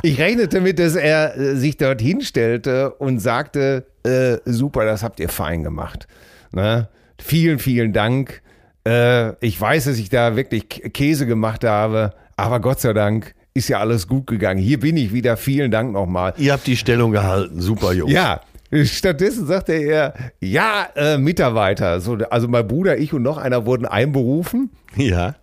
Ich 0.02 0.20
rechnete 0.20 0.60
mit, 0.60 0.80
dass 0.80 0.96
er 0.96 1.38
äh, 1.38 1.56
sich 1.56 1.78
dort 1.78 2.02
hinstellte 2.02 2.92
und 2.96 3.20
sagte, 3.20 3.86
äh, 4.04 4.38
super, 4.46 4.84
das 4.86 5.04
habt 5.04 5.20
ihr 5.20 5.30
fein 5.30 5.64
gemacht. 5.64 6.08
Ne? 6.52 6.90
Vielen, 7.20 7.60
vielen 7.60 7.94
Dank. 7.94 8.42
Äh, 8.88 9.34
ich 9.46 9.60
weiß, 9.62 9.86
dass 9.86 9.98
ich 10.00 10.10
da 10.10 10.36
wirklich 10.36 10.70
Käse 10.70 11.28
gemacht 11.28 11.64
habe, 11.64 12.14
aber 12.36 12.60
Gott 12.60 12.80
sei 12.80 12.94
Dank 12.94 13.36
ist 13.54 13.68
ja 13.68 13.80
alles 13.80 14.08
gut 14.08 14.28
gegangen. 14.28 14.60
Hier 14.60 14.80
bin 14.80 14.98
ich 14.98 15.14
wieder. 15.14 15.38
Vielen 15.38 15.72
Dank 15.72 15.92
nochmal. 15.92 16.34
Ihr 16.38 16.54
habt 16.54 16.66
die 16.66 16.78
Stellung 16.78 17.12
gehalten. 17.12 17.62
Super, 17.62 17.94
Jungs. 17.94 18.12
Ja, 18.12 18.42
stattdessen 18.84 19.46
sagte 19.48 19.74
er, 19.74 20.14
ja, 20.40 20.88
äh, 20.96 21.18
Mitarbeiter. 21.18 22.00
So, 22.00 22.18
also 22.30 22.48
mein 22.48 22.68
Bruder, 22.68 22.98
ich 22.98 23.14
und 23.14 23.24
noch 23.24 23.38
einer 23.38 23.66
wurden 23.66 23.86
einberufen. 23.86 24.70
Ja. 24.96 25.36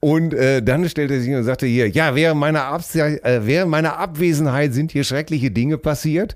Und 0.00 0.34
äh, 0.34 0.62
dann 0.62 0.86
stellte 0.88 1.14
er 1.14 1.20
sich 1.20 1.34
und 1.34 1.44
sagte 1.44 1.66
hier, 1.66 1.88
ja, 1.88 2.14
während 2.14 2.38
meiner, 2.38 2.64
Abs 2.64 2.94
äh, 2.94 3.40
während 3.44 3.70
meiner 3.70 3.98
Abwesenheit 3.98 4.74
sind 4.74 4.92
hier 4.92 5.04
schreckliche 5.04 5.50
Dinge 5.50 5.78
passiert. 5.78 6.34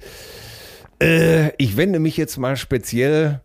Äh, 1.03 1.51
ich 1.59 1.77
wende 1.77 1.99
mich 1.99 2.17
jetzt 2.17 2.39
mal 2.39 2.57
speziell 2.57 3.41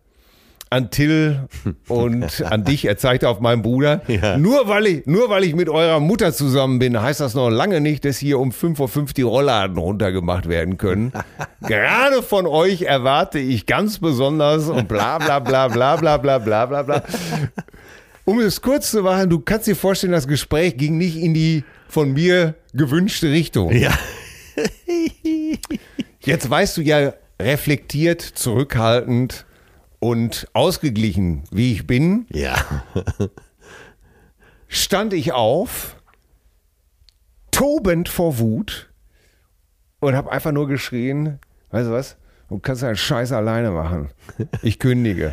an 0.74 0.90
Till 0.90 1.48
und 1.88 2.42
an 2.50 2.64
dich. 2.64 2.84
Er 2.84 2.96
zeigte 2.96 3.28
auf 3.28 3.40
meinen 3.40 3.62
Bruder. 3.62 4.02
Ja. 4.08 4.36
Nur, 4.36 4.68
weil 4.68 4.86
ich, 4.86 5.06
nur 5.06 5.30
weil 5.30 5.44
ich 5.44 5.54
mit 5.54 5.68
eurer 5.68 6.00
Mutter 6.00 6.32
zusammen 6.32 6.80
bin, 6.80 7.00
heißt 7.00 7.20
das 7.20 7.34
noch 7.34 7.48
lange 7.48 7.80
nicht, 7.80 8.04
dass 8.04 8.18
hier 8.18 8.40
um 8.40 8.50
5.05 8.50 8.98
Uhr 8.98 9.06
die 9.16 9.22
Rollladen 9.22 9.78
runtergemacht 9.78 10.48
werden 10.48 10.76
können. 10.76 11.12
Gerade 11.62 12.22
von 12.22 12.46
euch 12.46 12.82
erwarte 12.82 13.38
ich 13.38 13.66
ganz 13.66 13.98
besonders 13.98 14.68
und 14.68 14.88
bla 14.88 15.18
bla 15.18 15.38
bla 15.38 15.68
bla 15.68 15.96
bla 15.96 16.16
bla 16.16 16.38
bla 16.38 16.66
bla 16.66 16.82
bla. 16.82 17.02
Um 18.24 18.40
es 18.40 18.60
kurz 18.60 18.90
zu 18.90 19.02
machen, 19.02 19.30
du 19.30 19.38
kannst 19.38 19.66
dir 19.66 19.76
vorstellen, 19.76 20.12
das 20.12 20.26
Gespräch 20.26 20.76
ging 20.76 20.98
nicht 20.98 21.16
in 21.16 21.34
die 21.34 21.62
von 21.88 22.12
mir 22.12 22.54
gewünschte 22.72 23.30
Richtung. 23.30 23.70
Ja. 23.72 23.92
Jetzt 26.20 26.48
weißt 26.50 26.76
du 26.76 26.80
ja 26.80 27.12
reflektiert, 27.40 28.22
zurückhaltend 28.22 29.44
und 30.00 30.48
ausgeglichen, 30.52 31.44
wie 31.50 31.72
ich 31.72 31.86
bin, 31.86 32.26
Ja. 32.30 32.54
stand 34.68 35.12
ich 35.12 35.32
auf, 35.32 35.96
tobend 37.50 38.08
vor 38.08 38.38
Wut 38.38 38.90
und 40.00 40.14
habe 40.16 40.32
einfach 40.32 40.52
nur 40.52 40.66
geschrien, 40.68 41.38
weißt 41.70 41.88
du 41.88 41.92
was, 41.92 42.16
du 42.48 42.58
kannst 42.58 42.82
deinen 42.82 42.96
Scheiß 42.96 43.32
alleine 43.32 43.70
machen. 43.70 44.08
Ich 44.62 44.78
kündige. 44.78 45.32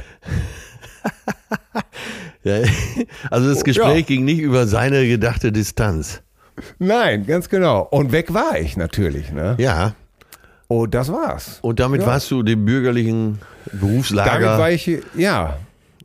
ja. 2.43 2.59
Also 3.29 3.49
das 3.49 3.63
Gespräch 3.63 3.99
Ja. 4.01 4.05
ging 4.05 4.25
nicht 4.25 4.39
über 4.39 4.67
seine 4.67 5.07
gedachte 5.07 5.51
Distanz. 5.51 6.21
Nein, 6.79 7.25
ganz 7.25 7.49
genau. 7.49 7.81
Und 7.89 8.11
weg 8.11 8.33
war 8.33 8.59
ich 8.59 8.77
natürlich. 8.77 9.31
Ne? 9.31 9.55
Ja. 9.57 9.95
Und 10.71 10.93
das 10.93 11.11
war's. 11.11 11.59
Und 11.61 11.81
damit 11.81 12.01
Ja. 12.01 12.07
warst 12.07 12.31
du 12.31 12.43
dem 12.43 12.63
bürgerlichen 12.63 13.39
Damit 13.65 13.81
Berufslager. 13.81 14.57
war 14.57 14.71
ich, 14.71 14.89
ja, 15.17 15.57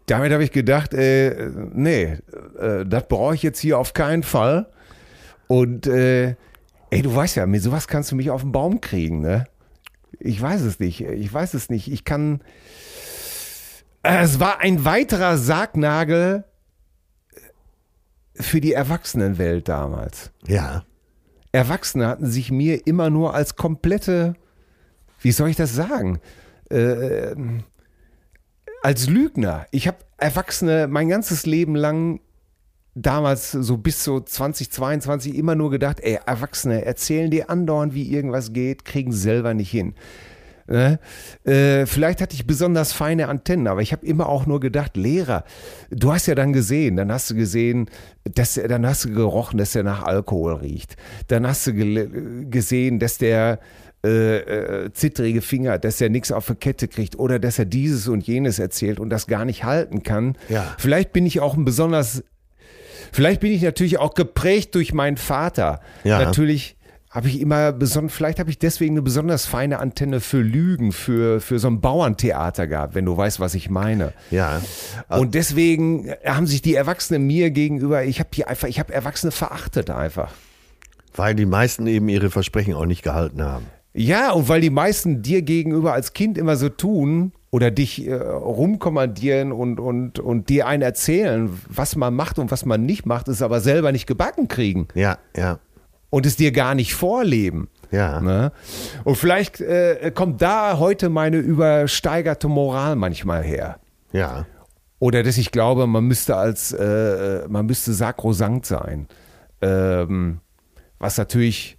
damit 0.07 0.33
habe 0.33 0.43
ich 0.43 0.51
gedacht, 0.51 0.93
äh, 0.93 1.51
nee, 1.73 2.19
äh, 2.59 2.85
das 2.85 3.07
brauche 3.07 3.37
ich 3.37 3.43
jetzt 3.45 3.61
hier 3.61 3.79
auf 3.79 3.95
keinen 3.95 4.25
Fall. 4.25 4.67
Und 5.47 5.87
äh, 5.87 6.35
ey, 6.91 7.03
du 7.03 7.15
weißt 7.15 7.37
ja, 7.37 7.47
mit 7.47 7.63
sowas 7.63 7.87
kannst 7.87 8.11
du 8.11 8.17
mich 8.17 8.31
auf 8.31 8.41
den 8.43 8.51
Baum 8.51 8.81
kriegen, 8.81 9.21
ne? 9.21 9.47
Ich 10.19 10.41
weiß 10.43 10.63
es 10.63 10.81
nicht, 10.81 11.01
ich 11.03 11.33
weiß 11.33 11.55
es 11.55 11.71
nicht. 11.71 11.93
Ich 11.93 12.05
kann. 12.05 12.41
Äh, 14.03 14.23
Es 14.25 14.41
war 14.41 14.59
ein 14.61 14.85
weiterer 14.85 15.37
Sargnagel 15.39 16.43
für 18.35 18.61
die 18.61 18.73
Erwachsenenwelt 18.73 19.69
damals. 19.69 20.33
ja. 20.47 20.83
Erwachsene 21.53 22.07
hatten 22.09 22.27
sich 22.27 22.51
mir 22.51 22.87
immer 22.87 23.09
nur 23.09 23.33
als 23.33 23.57
komplette, 23.57 24.35
wie 25.27 25.33
soll 25.33 25.49
ich 25.49 25.57
das 25.57 25.75
sagen, 25.75 26.21
äh, 26.71 27.35
als 28.81 29.09
Lügner. 29.09 29.67
Ich 29.73 29.89
habe 29.89 29.97
Erwachsene 30.19 30.87
mein 30.87 31.09
ganzes 31.09 31.47
Leben 31.47 31.75
lang, 31.75 32.21
damals 32.95 33.51
so 33.51 33.77
bis 33.77 34.05
so 34.05 34.21
2022, 34.21 35.35
immer 35.35 35.57
nur 35.57 35.73
gedacht, 35.73 35.99
ey, 35.99 36.21
Erwachsene 36.25 36.85
erzählen 36.85 37.29
dir 37.29 37.51
andauernd, 37.51 37.93
wie 37.93 38.09
irgendwas 38.09 38.53
geht, 38.53 38.85
kriegen 38.85 39.11
selber 39.11 39.53
nicht 39.53 39.73
hin. 39.73 39.95
Ne? 40.69 41.01
Äh, 41.43 41.87
vielleicht 41.87 42.21
hatte 42.21 42.37
ich 42.37 42.47
besonders 42.47 42.93
feine 42.93 43.27
Antennen, 43.27 43.67
aber 43.67 43.83
ich 43.83 43.91
habe 43.91 44.07
immer 44.07 44.29
auch 44.29 44.47
nur 44.47 44.61
gedacht, 44.61 44.97
Lehrer, 44.97 45.43
du 45.91 46.13
hast 46.13 46.27
ja 46.27 46.37
dann 46.37 46.53
gesehen, 46.53 46.97
dann 46.97 47.11
hast 47.11 47.31
du 47.31 47.35
gesehen, 47.35 47.91
dass 48.23 48.57
er, 48.57 48.69
dann 48.69 48.87
hast 48.87 49.07
du 49.07 49.13
gerochen, 49.13 49.59
dass 49.59 49.75
er 49.75 49.83
nach 49.83 50.05
Alkohol 50.05 50.55
riecht. 50.55 50.97
Dann 51.27 51.49
hast 51.49 51.67
du 51.67 51.73
gesehen, 52.49 53.01
dass 53.01 53.19
der 53.19 53.59
äh, 54.07 54.85
äh, 54.85 54.93
zittrige 54.93 55.43
Finger, 55.43 55.79
dass 55.79 56.01
er 56.01 56.09
nichts 56.09 56.31
auf 56.31 56.47
die 56.47 56.55
Kette 56.55 56.87
kriegt 56.87 57.19
oder 57.19 57.39
dass 57.39 57.59
er 57.59 57.65
dieses 57.65 58.07
und 58.07 58.27
jenes 58.27 58.59
erzählt 58.59 59.01
und 59.01 59.11
das 59.11 59.27
gar 59.27 59.45
nicht 59.45 59.65
halten 59.65 60.03
kann. 60.03 60.37
Ja. 60.49 60.75
Vielleicht 60.79 61.13
bin 61.13 61.27
ich 61.27 61.41
auch 61.41 61.55
ein 61.57 61.65
besonders, 61.65 62.23
vielleicht 63.13 63.41
bin 63.41 63.53
ich 63.53 63.63
natürlich 63.63 63.99
auch 63.99 64.15
geprägt 64.15 64.75
durch 64.77 64.95
meinen 64.95 65.17
Vater. 65.17 65.81
Ja. 66.05 66.21
Natürlich 66.21 66.77
habe 67.11 67.29
ich 67.29 67.41
immer 67.41 67.73
besonders, 67.73 68.15
vielleicht 68.15 68.39
habe 68.39 68.51
ich 68.51 68.59
deswegen 68.59 68.95
eine 68.95 69.03
besonders 69.03 69.47
feine 69.47 69.79
Antenne 69.81 70.21
für 70.21 70.41
Lügen, 70.41 70.93
für, 70.93 71.41
für 71.41 71.59
so 71.59 71.67
ein 71.67 71.81
Bauerntheater 71.81 72.67
gehabt, 72.67 72.95
wenn 72.95 73.07
du 73.07 73.17
weißt, 73.17 73.41
was 73.41 73.55
ich 73.55 73.71
meine. 73.71 74.13
Ja. 74.31 74.61
Und 75.09 75.35
deswegen 75.35 76.13
haben 76.25 76.47
sich 76.47 76.63
die 76.63 76.75
Erwachsenen 76.75 77.27
mir 77.27 77.51
gegenüber, 77.51 78.05
ich 78.05 78.21
habe 78.21 78.29
die 78.35 78.45
einfach, 78.45 78.69
ich 78.69 78.79
habe 78.79 78.93
Erwachsene 78.93 79.33
verachtet 79.33 79.91
einfach. 79.91 80.31
Weil 81.15 81.35
die 81.35 81.47
meisten 81.47 81.87
eben 81.87 82.09
ihre 82.09 82.31
Versprechen 82.31 82.75
auch 82.75 82.85
nicht 82.85 83.03
gehalten 83.03 83.43
haben. 83.43 83.67
Ja, 83.97 84.33
und 84.33 84.49
weil 84.51 84.61
die 84.61 84.71
meisten 84.71 85.23
dir 85.23 85.41
gegenüber 85.41 85.95
als 85.95 86.13
Kind 86.13 86.37
immer 86.37 86.57
so 86.57 86.69
tun 86.69 87.33
oder 87.51 87.71
dich 87.71 88.07
äh, 88.07 88.13
rumkommandieren 88.15 89.53
und, 89.53 89.81
und, 89.81 90.19
und 90.19 90.51
dir 90.51 90.67
einen 90.67 90.83
erzählen, 90.83 91.49
was 91.69 91.97
man 91.97 92.15
macht 92.15 92.39
und 92.39 92.51
was 92.51 92.67
man 92.67 92.85
nicht 92.85 93.07
macht, 93.07 93.29
es 93.29 93.41
aber 93.41 93.61
selber 93.61 93.93
nicht 93.93 94.07
gebacken 94.07 94.49
kriegen 94.49 94.89
Ja, 94.95 95.17
ja. 95.35 95.61
und 96.11 96.27
es 96.27 96.37
dir 96.37 96.53
gar 96.53 96.75
nicht 96.75 96.95
vorleben. 96.95 97.69
Ja. 97.91 98.21
Ne? 98.21 98.53
Und 99.05 99.17
vielleicht 99.17 99.63
äh, 99.63 100.13
kommt 100.15 100.43
da 100.43 100.79
heute 100.79 101.09
meine 101.09 101.39
übersteigerte 101.39 102.49
Moral 102.49 102.97
manchmal 102.97 103.43
her. 103.43 103.79
Ja. 104.13 104.45
Oder 104.99 105.23
dass 105.23 105.39
ich 105.39 105.53
glaube, 105.53 105.87
man 105.87 106.05
müsste 106.05 106.37
als, 106.37 106.73
äh, 106.73 107.47
man 107.49 107.65
müsste 107.65 107.95
sakrosankt 107.95 108.67
sein. 108.67 109.09
Ähm, 109.63 110.41
was 110.99 111.17
natürlich 111.17 111.76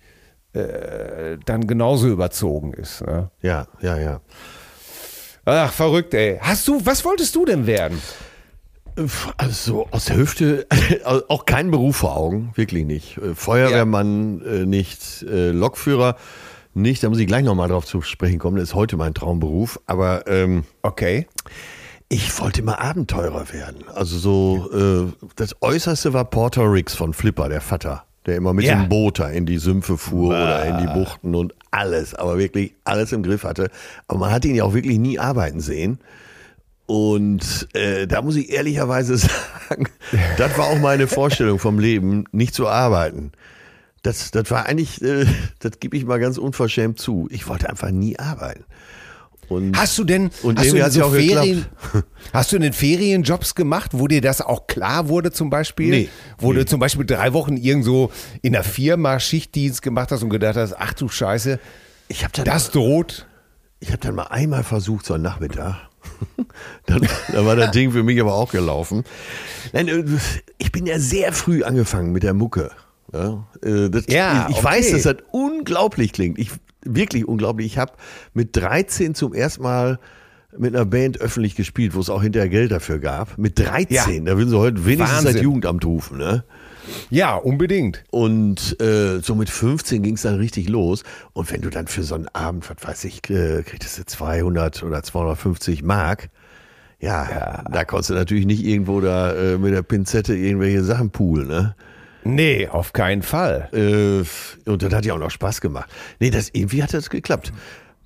äh, 0.58 1.38
dann 1.46 1.67
genauso 1.67 2.08
überzogen 2.08 2.74
ist. 2.74 3.02
Ne? 3.06 3.30
Ja, 3.41 3.67
ja, 3.82 3.98
ja. 3.98 4.22
Ach, 5.46 5.72
verrückt, 5.72 6.13
ey. 6.13 6.39
Hast 6.41 6.67
du, 6.67 6.86
was 6.86 7.06
wolltest 7.06 7.36
du 7.36 7.46
denn 7.46 7.65
werden? 7.67 8.02
Also 9.38 9.88
aus 9.91 10.06
der 10.06 10.17
Hüfte, 10.17 10.65
auch 11.28 11.46
kein 11.46 11.70
Beruf 11.72 11.98
vor 11.98 12.17
Augen, 12.17 12.52
wirklich 12.56 12.86
nicht. 12.86 13.17
Äh, 13.17 13.36
Feuerwehrmann 13.36 14.41
äh, 14.46 14.65
nicht, 14.65 15.24
Lokführer 15.30 16.15
nicht, 16.74 17.04
da 17.04 17.10
muss 17.10 17.17
ich 17.20 17.28
gleich 17.28 17.43
nochmal 17.43 17.70
drauf 17.70 17.86
zu 17.86 18.02
sprechen 18.02 18.38
kommen, 18.39 18.58
das 18.58 18.70
ist 18.70 18.76
heute 18.76 18.98
mein 18.98 19.13
Traumberuf, 19.15 19.80
aber 19.88 20.28
ähm, 20.28 20.63
Okay. 20.84 21.28
ich 22.08 22.39
wollte 22.39 22.62
immer 22.62 22.80
Abenteurer 22.80 23.52
werden. 23.52 23.84
Also 23.93 24.17
so, 24.20 24.72
äh, 24.72 25.26
das 25.36 25.56
Äußerste 25.62 26.13
war 26.13 26.26
Porter 26.26 26.72
Riggs 26.72 26.93
von 26.93 27.13
Flipper, 27.13 27.50
der 27.50 27.62
Vater, 27.62 28.04
der 28.28 28.36
immer 28.36 28.54
mit 28.54 28.66
Ja. 28.66 28.76
dem 28.76 28.90
Boot 28.90 29.20
in 29.20 29.46
die 29.48 29.58
Sümpfe 29.58 29.98
fuhr 29.98 30.30
oder 30.30 30.66
in 30.66 30.78
die 30.78 30.94
Buchten 30.94 31.34
und 31.34 31.56
alles, 31.72 32.13
aber 32.13 32.38
wirklich 32.38 32.74
alles 32.84 33.12
im 33.13 33.24
Griff 33.24 33.44
hatte. 33.44 33.70
Aber 34.08 34.20
man 34.20 34.32
hat 34.32 34.46
ihn 34.46 34.54
ja 34.56 34.63
auch 34.66 34.74
wirklich 34.74 35.00
nie 35.00 35.18
arbeiten 35.18 35.60
sehen. 35.62 36.00
Und 36.86 37.68
äh, 37.74 38.08
da 38.08 38.22
muss 38.22 38.36
ich 38.36 38.50
ehrlicherweise 38.52 39.18
sagen, 39.70 39.88
das 40.38 40.58
war 40.58 40.68
auch 40.68 40.80
meine 40.80 41.08
Vorstellung 41.08 41.60
vom 41.60 41.80
Leben, 41.80 42.26
nicht 42.32 42.54
zu 42.54 42.68
arbeiten. 42.68 43.32
Das, 44.04 44.32
das 44.32 44.50
war 44.52 44.66
eigentlich, 44.68 45.02
äh, 45.02 45.26
das 45.60 45.80
gebe 45.80 45.98
ich 45.98 46.06
mal 46.06 46.20
ganz 46.20 46.38
unverschämt 46.38 47.00
zu. 47.00 47.28
Ich 47.32 47.48
wollte 47.48 47.70
einfach 47.70 47.92
nie 47.92 48.18
arbeiten. 48.20 48.63
Und 49.50 49.78
Hast 49.78 49.98
du 49.98 50.04
denn, 50.04 50.30
Und 50.44 50.60
hast 50.60 50.72
du 50.72 50.76
denn 50.76 50.92
so 50.92 51.10
Ferien, 51.10 51.66
hast 52.34 52.52
du 52.52 52.60
denn 52.60 52.74
Ferienjobs 52.74 53.56
gemacht, 53.56 53.92
wo 53.94 54.08
dir 54.08 54.22
das 54.22 54.42
auch 54.42 54.68
klar 54.68 55.08
wurde 55.08 55.32
zum 55.32 55.50
Beispiel? 55.50 55.90
Nee, 55.90 56.10
Wo 56.38 56.52
nee. 56.52 56.60
du 56.60 56.66
zum 56.66 56.80
Beispiel 56.80 57.06
drei 57.06 57.32
Wochen 57.34 57.56
irgendwo 57.56 58.12
in 58.42 58.54
der 58.54 58.64
Firma 58.64 59.20
Schichtdienst 59.20 59.82
gemacht 59.82 60.12
hast 60.12 60.24
und 60.24 60.30
gedacht 60.30 60.58
hast, 60.58 60.74
ach 60.78 60.94
du 60.94 61.08
Scheiße, 61.08 61.60
ich 62.10 62.24
habe 62.24 62.34
dann, 62.34 62.46
das 62.46 62.72
droht. 62.72 63.26
ich 63.80 63.92
hab 63.94 64.02
dann 64.02 64.16
mal 64.16 64.24
einmal 64.28 64.64
versucht, 64.64 65.06
so 65.06 65.14
einen 65.14 65.24
Nachmittag. 65.24 65.76
dann, 66.86 67.08
dann 67.32 67.46
war 67.46 67.56
das 67.56 67.72
Ding 67.72 67.92
für 67.92 68.04
mich 68.04 68.20
aber 68.20 68.34
auch 68.34 68.52
gelaufen. 68.52 69.04
Nein, 69.74 69.88
äh, 69.88 70.04
ich 70.58 70.72
bin 70.72 70.86
ja 70.86 71.00
sehr 71.00 71.34
früh 71.34 71.64
angefangen 71.64 72.12
mit 72.12 72.24
der 72.24 72.34
Mucke. 72.34 72.72
Ja, 73.14 73.48
äh, 73.64 73.90
das, 73.90 74.06
Ja, 74.10 74.48
ich 74.50 74.56
okay. 74.58 74.66
weiß, 74.66 74.92
dass 74.92 75.04
das 75.04 75.16
unglaublich 75.32 76.12
klingt. 76.14 76.38
Ich, 76.38 76.50
wirklich 76.84 77.28
unglaublich. 77.28 77.68
Ich 77.68 77.78
habe 77.78 77.94
mit 78.34 78.56
13 78.56 79.16
zum 79.16 79.34
ersten 79.34 79.63
Mal 79.63 80.00
mit 80.58 80.76
einer 80.76 80.86
Band 80.86 81.20
öffentlich 81.20 81.56
gespielt, 81.56 81.94
wo 81.94 82.00
es 82.00 82.10
auch 82.10 82.24
hinterher 82.24 82.50
Geld 82.50 82.72
dafür 82.72 83.00
gab. 83.00 83.38
Mit 83.38 83.60
13, 83.60 83.90
Ja. 84.26 84.32
da 84.32 84.38
würden 84.38 84.50
sie 84.50 84.58
heute 84.58 84.86
wenigstens 84.86 85.18
das 85.18 85.26
Wahnsinn. 85.26 85.44
Jugendamt 85.44 85.86
rufen. 85.86 86.18
Ne? 86.18 86.44
Ja, 87.10 87.36
unbedingt. 87.36 88.04
Und 88.12 88.80
äh, 88.82 89.20
so 89.22 89.36
mit 89.36 89.50
15 89.50 90.02
ging 90.02 90.16
es 90.16 90.22
dann 90.22 90.36
richtig 90.36 90.70
los. 90.70 91.04
Und 91.34 91.52
wenn 91.52 91.62
du 91.62 91.70
dann 91.70 91.88
für 91.88 92.02
so 92.04 92.16
einen 92.16 92.30
Abend, 92.30 92.68
was 92.70 92.78
weiß 92.88 93.04
ich, 93.04 93.30
äh, 93.30 93.62
kriegst 93.63 94.00
du 94.00 94.06
200 94.06 94.84
oder 94.84 95.04
250 95.04 95.84
Mark, 95.84 96.30
ja, 97.00 97.63
da 97.72 97.86
konntest 97.86 98.10
du 98.10 98.13
natürlich 98.16 98.46
nicht 98.48 98.66
irgendwo 98.66 99.02
da 99.02 99.34
äh, 99.34 99.58
mit 99.60 99.74
der 99.74 99.84
Pinzette 99.84 100.34
irgendwelche 100.36 100.84
Sachen 100.84 101.12
poolen, 101.12 101.48
ne? 101.48 101.76
Nee, 102.36 102.68
auf 102.68 102.94
keinen 102.94 103.22
Fall. 103.24 103.70
Äh, 103.74 104.70
und 104.70 104.82
das 104.84 104.94
hat 104.94 105.06
ja 105.06 105.13
auch 105.13 105.20
noch 105.20 105.32
Spaß 105.32 105.62
gemacht. 105.62 105.90
Nee, 106.20 106.30
das, 106.30 106.50
irgendwie 106.54 106.84
hat 106.84 106.94
das 106.94 107.10
geklappt. 107.10 107.52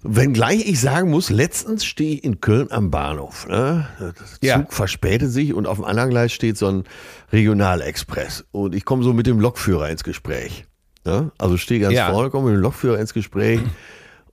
Wenngleich 0.04 0.68
ich 0.68 0.80
sagen 0.80 1.12
muss, 1.12 1.30
letztens 1.30 1.86
stehe 1.86 2.16
ich 2.16 2.24
in 2.24 2.42
Köln 2.42 2.72
am 2.72 2.90
Bahnhof. 2.90 3.48
Ne? 3.48 3.88
Der 4.00 4.16
Zug 4.16 4.38
Ja. 4.42 4.66
verspätet 4.70 5.32
sich 5.32 5.54
und 5.54 5.68
auf 5.68 5.78
dem 5.78 5.86
anderen 5.86 6.10
Gleis 6.10 6.34
steht 6.34 6.58
so 6.58 6.68
ein 6.68 6.84
Regionalexpress. 7.32 8.46
Und 8.52 8.74
ich 8.76 8.86
komme 8.86 9.04
so 9.04 9.14
mit 9.14 9.28
dem 9.28 9.40
Lokführer 9.40 9.90
ins 9.90 10.04
Gespräch. 10.04 10.66
Ne? 11.06 11.32
Also 11.38 11.58
stehe 11.58 11.80
ganz 11.80 11.94
Ja. 11.96 12.12
vorne, 12.12 12.30
komme 12.30 12.48
mit 12.48 12.56
dem 12.56 12.62
Lokführer 12.62 12.98
ins 13.00 13.14
Gespräch 13.14 13.60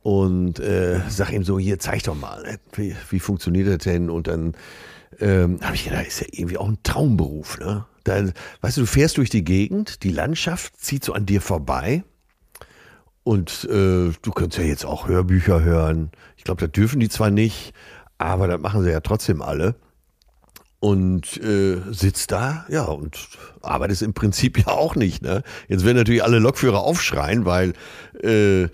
und 0.03 0.61
äh, 0.61 1.01
sag 1.09 1.33
ihm 1.33 1.45
so, 1.45 1.59
hier, 1.59 1.79
zeig 1.79 2.03
doch 2.05 2.15
mal, 2.15 2.43
ne? 2.43 2.59
wie, 2.75 2.95
wie 3.11 3.21
funktioniert 3.21 3.69
das 3.69 3.79
denn? 3.85 4.09
Und 4.11 4.27
dann 4.29 4.55
ähm, 5.21 5.59
habe 5.63 5.75
ich 5.75 5.85
gedacht, 5.85 6.07
ist 6.07 6.21
ja 6.21 6.27
irgendwie 6.31 6.57
auch 6.59 6.69
ein 6.69 6.79
Traumberuf. 6.83 7.59
Ne? 7.59 7.85
Dann, 8.05 8.33
weißt 8.61 8.77
du, 8.77 8.83
du 8.83 8.87
fährst 8.87 9.17
durch 9.17 9.31
die 9.31 9.45
Gegend, 9.45 10.03
die 10.03 10.11
Landschaft 10.11 10.77
zieht 10.77 11.05
so 11.05 11.13
an 11.13 11.27
dir 11.27 11.41
vorbei. 11.41 12.05
Und 13.25 13.65
äh, 13.65 14.13
du 14.23 14.33
könntest 14.35 14.59
ja 14.59 14.65
jetzt 14.65 14.87
auch 14.87 15.07
Hörbücher 15.07 15.63
hören. 15.63 16.11
Ich 16.37 16.45
glaube, 16.45 16.63
das 16.63 16.73
dürfen 16.73 17.01
die 17.01 17.11
zwar 17.11 17.31
nicht, 17.31 17.75
aber 18.17 18.49
das 18.49 18.61
machen 18.61 18.83
sie 18.83 18.91
ja 18.91 19.01
trotzdem 19.01 19.43
alle. 19.43 19.75
Und 20.81 21.37
äh, 21.43 21.83
sitzt 21.91 22.31
da, 22.31 22.65
ja, 22.69 22.85
und 22.85 23.19
arbeitest 23.61 24.03
im 24.03 24.15
Prinzip 24.15 24.59
ja 24.67 24.69
auch 24.69 24.95
nicht. 24.95 25.23
Ne? 25.23 25.43
Jetzt 25.69 25.85
werden 25.85 25.97
natürlich 25.97 26.25
alle 26.25 26.39
Lokführer 26.39 26.81
aufschreien, 26.81 27.45
weil 27.45 27.75
äh, 28.23 28.69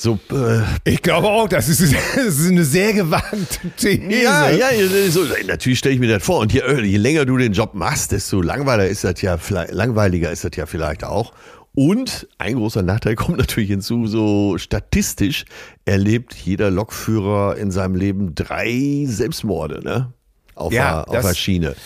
so 0.00 0.18
äh, 0.32 0.62
Ich 0.84 1.02
glaube 1.02 1.28
auch, 1.28 1.46
das 1.48 1.68
ist, 1.68 1.80
das 2.16 2.38
ist 2.38 2.48
eine 2.50 2.64
sehr 2.64 2.92
gewagte 2.92 3.36
These. 3.76 4.00
Ja, 4.22 4.50
ja, 4.50 4.68
so, 5.10 5.20
natürlich 5.46 5.78
stelle 5.78 5.94
ich 5.94 6.00
mir 6.00 6.08
das 6.08 6.22
vor. 6.24 6.38
Und 6.40 6.52
je, 6.52 6.62
je 6.82 6.96
länger 6.96 7.24
du 7.26 7.36
den 7.36 7.52
Job 7.52 7.74
machst, 7.74 8.12
desto 8.12 8.40
langweiliger 8.40 8.88
ist 8.88 9.04
das 9.04 9.20
ja, 9.22 9.36
vielleicht- 9.36 9.72
langweiliger 9.72 10.30
ist 10.30 10.44
das 10.44 10.52
ja 10.56 10.66
vielleicht 10.66 11.04
auch. 11.04 11.32
Und 11.74 12.26
ein 12.38 12.56
großer 12.56 12.82
Nachteil 12.82 13.14
kommt 13.16 13.38
natürlich 13.38 13.68
hinzu, 13.70 14.06
so 14.06 14.56
statistisch 14.58 15.44
erlebt 15.84 16.34
jeder 16.34 16.70
Lokführer 16.70 17.56
in 17.56 17.70
seinem 17.70 17.94
Leben 17.94 18.34
drei 18.34 19.04
Selbstmorde, 19.06 19.84
ne? 19.84 20.12
Auf, 20.54 20.72
Ja, 20.72 21.04
der, 21.04 21.08
auf 21.08 21.14
das- 21.16 21.26
der 21.26 21.34
Schiene. 21.34 21.76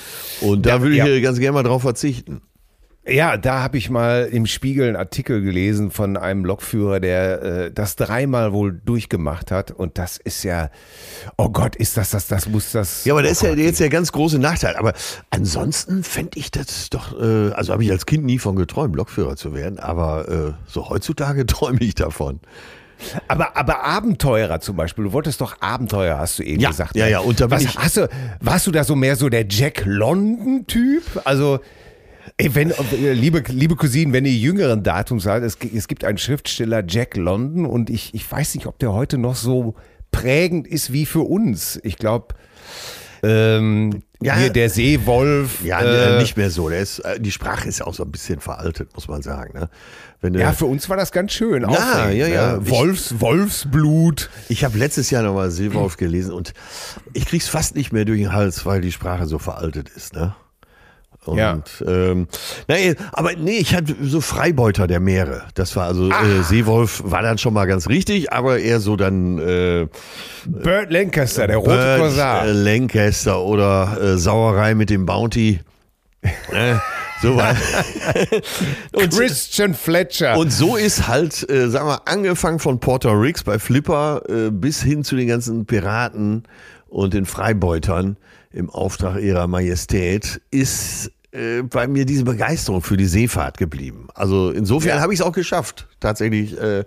Und 0.40 0.66
da 0.66 0.76
Ja, 0.76 0.80
würde 0.82 0.92
ich 0.96 1.04
ja. 1.04 1.20
ganz 1.20 1.38
gerne 1.38 1.52
mal 1.54 1.62
drauf 1.62 1.82
verzichten. 1.82 2.40
Ja, 3.06 3.36
da 3.36 3.62
habe 3.62 3.76
ich 3.76 3.90
mal 3.90 4.28
im 4.32 4.46
Spiegel 4.46 4.86
einen 4.88 4.96
Artikel 4.96 5.42
gelesen 5.42 5.90
von 5.90 6.16
einem 6.16 6.46
Lokführer, 6.46 7.00
der 7.00 7.42
äh, 7.42 7.70
das 7.70 7.96
dreimal 7.96 8.54
wohl 8.54 8.72
durchgemacht 8.82 9.50
hat. 9.50 9.70
Und 9.72 9.98
das 9.98 10.16
ist 10.16 10.42
ja, 10.42 10.70
oh 11.36 11.50
Gott, 11.50 11.76
ist 11.76 11.98
das 11.98 12.10
das, 12.10 12.28
das 12.28 12.48
muss 12.48 12.72
das. 12.72 13.04
Ja, 13.04 13.12
aber 13.12 13.22
das 13.22 13.30
oh 13.30 13.32
ist 13.32 13.42
ja 13.42 13.48
Gott. 13.50 13.58
jetzt 13.58 13.80
der 13.80 13.88
ganz 13.90 14.10
große 14.10 14.38
Nachteil. 14.38 14.76
Aber 14.76 14.94
ansonsten 15.28 16.02
fände 16.02 16.38
ich 16.38 16.50
das 16.50 16.88
doch, 16.88 17.20
äh, 17.20 17.52
also 17.52 17.74
habe 17.74 17.84
ich 17.84 17.90
als 17.90 18.06
Kind 18.06 18.24
nie 18.24 18.38
von 18.38 18.56
geträumt, 18.56 18.96
Lokführer 18.96 19.36
zu 19.36 19.52
werden, 19.52 19.78
aber 19.78 20.28
äh, 20.28 20.52
so 20.66 20.88
heutzutage 20.88 21.44
träume 21.46 21.80
ich 21.80 21.94
davon. 21.94 22.40
Aber, 23.28 23.54
aber 23.56 23.84
Abenteurer 23.84 24.60
zum 24.60 24.76
Beispiel, 24.76 25.04
du 25.04 25.12
wolltest 25.12 25.42
doch 25.42 25.60
Abenteuer, 25.60 26.16
hast 26.16 26.38
du 26.38 26.42
eben 26.42 26.60
Ja, 26.62 26.70
gesagt. 26.70 26.96
ja, 26.96 27.06
ja, 27.06 27.18
und 27.18 27.38
da 27.38 27.50
Was, 27.50 27.62
ich- 27.64 27.76
hast 27.76 27.98
du, 27.98 28.08
warst 28.40 28.66
du 28.66 28.70
da 28.70 28.82
so 28.82 28.96
mehr 28.96 29.16
so 29.16 29.28
der 29.28 29.44
Jack 29.46 29.82
London-Typ? 29.84 31.02
Also, 31.24 31.60
ey, 32.36 32.54
wenn, 32.54 32.70
äh, 32.70 33.12
liebe, 33.12 33.42
liebe 33.48 33.76
Cousinen, 33.76 34.12
wenn 34.12 34.24
ihr 34.24 34.32
jüngeren 34.32 34.82
Datums 34.82 35.24
seid, 35.24 35.42
es, 35.42 35.56
es 35.74 35.88
gibt 35.88 36.04
einen 36.04 36.18
Schriftsteller, 36.18 36.82
Jack 36.86 37.16
London, 37.16 37.66
und 37.66 37.90
ich, 37.90 38.14
ich 38.14 38.30
weiß 38.30 38.54
nicht, 38.56 38.66
ob 38.66 38.78
der 38.78 38.92
heute 38.92 39.18
noch 39.18 39.36
so 39.36 39.74
prägend 40.10 40.66
ist 40.66 40.92
wie 40.92 41.06
für 41.06 41.20
uns. 41.22 41.80
Ich 41.82 41.96
glaube, 41.96 42.34
ähm, 43.22 44.02
Ja. 44.20 44.36
hier 44.36 44.50
der 44.50 44.68
Seewolf. 44.68 45.64
Ja, 45.64 45.80
äh, 45.80 46.18
nicht 46.20 46.36
mehr 46.36 46.50
so. 46.50 46.68
Der 46.68 46.80
ist, 46.80 46.98
äh, 47.00 47.18
die 47.18 47.30
Sprache 47.30 47.68
ist 47.68 47.78
ja 47.80 47.86
auch 47.86 47.94
so 47.94 48.04
ein 48.04 48.12
bisschen 48.12 48.38
veraltet, 48.40 48.94
muss 48.94 49.08
man 49.08 49.22
sagen. 49.22 49.58
Ne? 49.58 49.68
Wenn 50.20 50.34
Ja, 50.34 50.52
für 50.52 50.66
uns 50.66 50.88
war 50.90 50.96
das 50.96 51.10
ganz 51.10 51.32
schön. 51.32 51.64
aufregend, 51.64 52.16
ja, 52.18 52.28
ja. 52.28 52.52
Ne? 52.58 52.68
Wolfs, 52.70 53.18
Wolfsblut. 53.20 54.28
ich 54.48 54.62
habe 54.64 54.76
letztes 54.78 55.10
Jahr 55.10 55.22
nochmal 55.22 55.50
Seewolf 55.50 55.96
gelesen 55.96 56.32
und 56.32 56.52
ich 57.12 57.24
krieg's 57.26 57.48
fast 57.48 57.74
nicht 57.76 57.92
mehr 57.92 58.04
durch 58.04 58.20
den 58.20 58.32
Hals, 58.32 58.66
weil 58.66 58.80
die 58.82 58.92
Sprache 58.92 59.26
so 59.26 59.38
veraltet 59.38 59.88
ist. 59.88 60.14
Ne? 60.14 60.34
Und, 61.26 61.38
Ja. 61.38 61.58
ähm, 61.86 62.28
nee, 62.68 62.94
aber 63.12 63.32
nee, 63.34 63.56
ich 63.58 63.74
hatte 63.74 63.94
so 64.02 64.20
Freibeuter 64.20 64.86
der 64.86 65.00
Meere. 65.00 65.42
Das 65.54 65.74
war 65.76 65.86
also, 65.86 66.10
Ah. 66.10 66.22
äh, 66.24 66.42
Seewolf 66.42 67.02
war 67.06 67.22
dann 67.22 67.38
schon 67.38 67.54
mal 67.54 67.64
ganz 67.66 67.88
richtig, 67.88 68.32
aber 68.32 68.58
eher 68.58 68.80
so 68.80 68.96
dann 68.96 69.38
äh, 69.38 69.86
Burt 70.46 70.90
Lancaster, 70.92 71.46
der 71.46 71.56
rote 71.56 71.96
Korsar. 71.98 72.46
Lancaster 72.46 73.40
oder 73.40 73.96
äh, 74.00 74.18
Sauerei 74.18 74.74
mit 74.74 74.90
dem 74.90 75.06
Bounty. 75.06 75.60
äh, 76.22 76.74
So 77.22 77.36
war 77.36 77.54
und, 78.92 79.10
Christian 79.16 79.72
Fletcher. 79.72 80.36
und 80.36 80.52
so 80.52 80.76
ist 80.76 81.06
halt, 81.08 81.48
äh, 81.48 81.68
sagen 81.70 81.86
wir, 81.88 82.02
angefangen 82.06 82.58
von 82.58 82.80
Porter 82.80 83.18
Riggs 83.18 83.44
bei 83.44 83.58
Flipper 83.58 84.22
äh, 84.28 84.50
bis 84.50 84.82
hin 84.82 85.04
zu 85.04 85.16
den 85.16 85.28
ganzen 85.28 85.64
Piraten 85.64 86.42
und 86.88 87.14
den 87.14 87.24
Freibeutern 87.24 88.16
im 88.54 88.70
Auftrag 88.70 89.20
ihrer 89.20 89.46
Majestät 89.48 90.40
ist 90.50 91.10
äh, 91.32 91.62
bei 91.62 91.88
mir 91.88 92.06
diese 92.06 92.24
Begeisterung 92.24 92.82
für 92.82 92.96
die 92.96 93.06
Seefahrt 93.06 93.58
geblieben. 93.58 94.06
Also 94.14 94.50
insofern 94.50 94.96
Ja. 94.98 95.02
habe 95.02 95.12
ich 95.12 95.20
es 95.20 95.26
auch 95.26 95.32
geschafft, 95.32 95.88
tatsächlich 95.98 96.56
äh, 96.60 96.84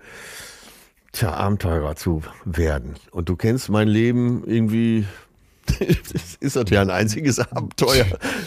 tja, 1.12 1.34
Abenteurer 1.34 1.96
zu 1.98 2.22
werden. 2.46 2.96
Und 3.12 3.28
du 3.28 3.36
kennst 3.36 3.70
mein 3.70 3.90
Leben 3.90 4.44
irgendwie. 4.46 5.06
Das 5.80 6.36
ist 6.40 6.56
das 6.56 6.70
ja 6.70 6.82
ein 6.82 6.90
einziges 6.90 7.40
Abenteuer. 7.40 8.06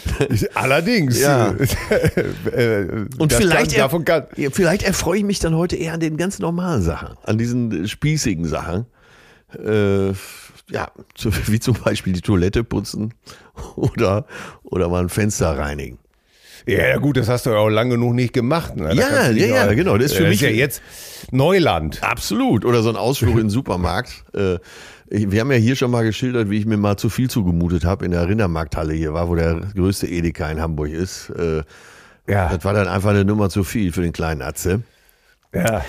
Allerdings. 0.55 1.19
Ja. 1.21 1.53
Äh, 2.51 3.05
Und 3.19 3.31
vielleicht, 3.31 3.75
kann, 3.75 4.03
kann, 4.03 4.23
vielleicht 4.51 4.81
erfreue 4.83 5.19
ich 5.19 5.23
mich 5.23 5.39
dann 5.39 5.55
heute 5.55 5.75
eher 5.75 5.93
an 5.93 5.99
den 5.99 6.17
ganz 6.17 6.39
normalen 6.39 6.81
Sachen, 6.81 7.15
an 7.23 7.37
diesen 7.37 7.85
äh, 7.85 7.87
spießigen 7.87 8.45
Sachen. 8.45 8.87
Äh, 9.53 10.13
ja, 10.71 10.89
wie 11.47 11.59
zum 11.59 11.75
Beispiel 11.75 12.13
die 12.13 12.21
Toilette 12.21 12.63
putzen 12.63 13.13
oder, 13.75 14.25
oder 14.63 14.89
mal 14.89 15.01
ein 15.03 15.09
Fenster 15.09 15.57
reinigen. 15.57 15.97
Ja, 16.67 16.97
gut, 16.97 17.17
das 17.17 17.27
hast 17.27 17.47
du 17.47 17.49
ja 17.49 17.57
auch 17.57 17.69
lange 17.69 17.95
genug 17.95 18.13
nicht 18.13 18.33
gemacht. 18.33 18.75
Ne? 18.75 18.93
Ja, 18.93 19.29
ja, 19.31 19.45
ja, 19.65 19.73
genau, 19.73 19.97
das 19.97 20.11
ist 20.11 20.17
für 20.17 20.23
das 20.23 20.29
mich- 20.31 20.41
ja 20.41 20.49
jetzt 20.49 20.81
Neuland. 21.31 22.03
Absolut. 22.03 22.65
Oder 22.65 22.83
so 22.83 22.89
ein 22.89 22.95
Ausflug 22.97 23.33
in 23.35 23.45
den 23.45 23.49
Supermarkt. 23.49 24.23
Äh, 24.33 24.59
wir 25.29 25.41
haben 25.41 25.51
ja 25.51 25.57
hier 25.57 25.75
schon 25.75 25.91
mal 25.91 26.03
geschildert, 26.05 26.49
wie 26.49 26.57
ich 26.57 26.65
mir 26.65 26.77
mal 26.77 26.95
zu 26.95 27.09
viel 27.09 27.29
zugemutet 27.29 27.83
habe 27.83 28.05
in 28.05 28.11
der 28.11 28.29
Rindermarkthalle 28.29 28.93
hier 28.93 29.13
war, 29.13 29.27
wo 29.27 29.35
der 29.35 29.55
größte 29.75 30.07
Edeka 30.07 30.49
in 30.49 30.61
Hamburg 30.61 30.87
ist. 30.89 31.29
Äh, 31.31 31.63
Ja, 32.27 32.47
das 32.47 32.63
war 32.63 32.73
dann 32.73 32.87
einfach 32.87 33.09
eine 33.09 33.25
Nummer 33.25 33.49
zu 33.49 33.65
viel 33.65 33.91
für 33.91 34.03
den 34.03 34.13
kleinen 34.13 34.41
Atze. 34.41 34.83
ja. 35.53 35.83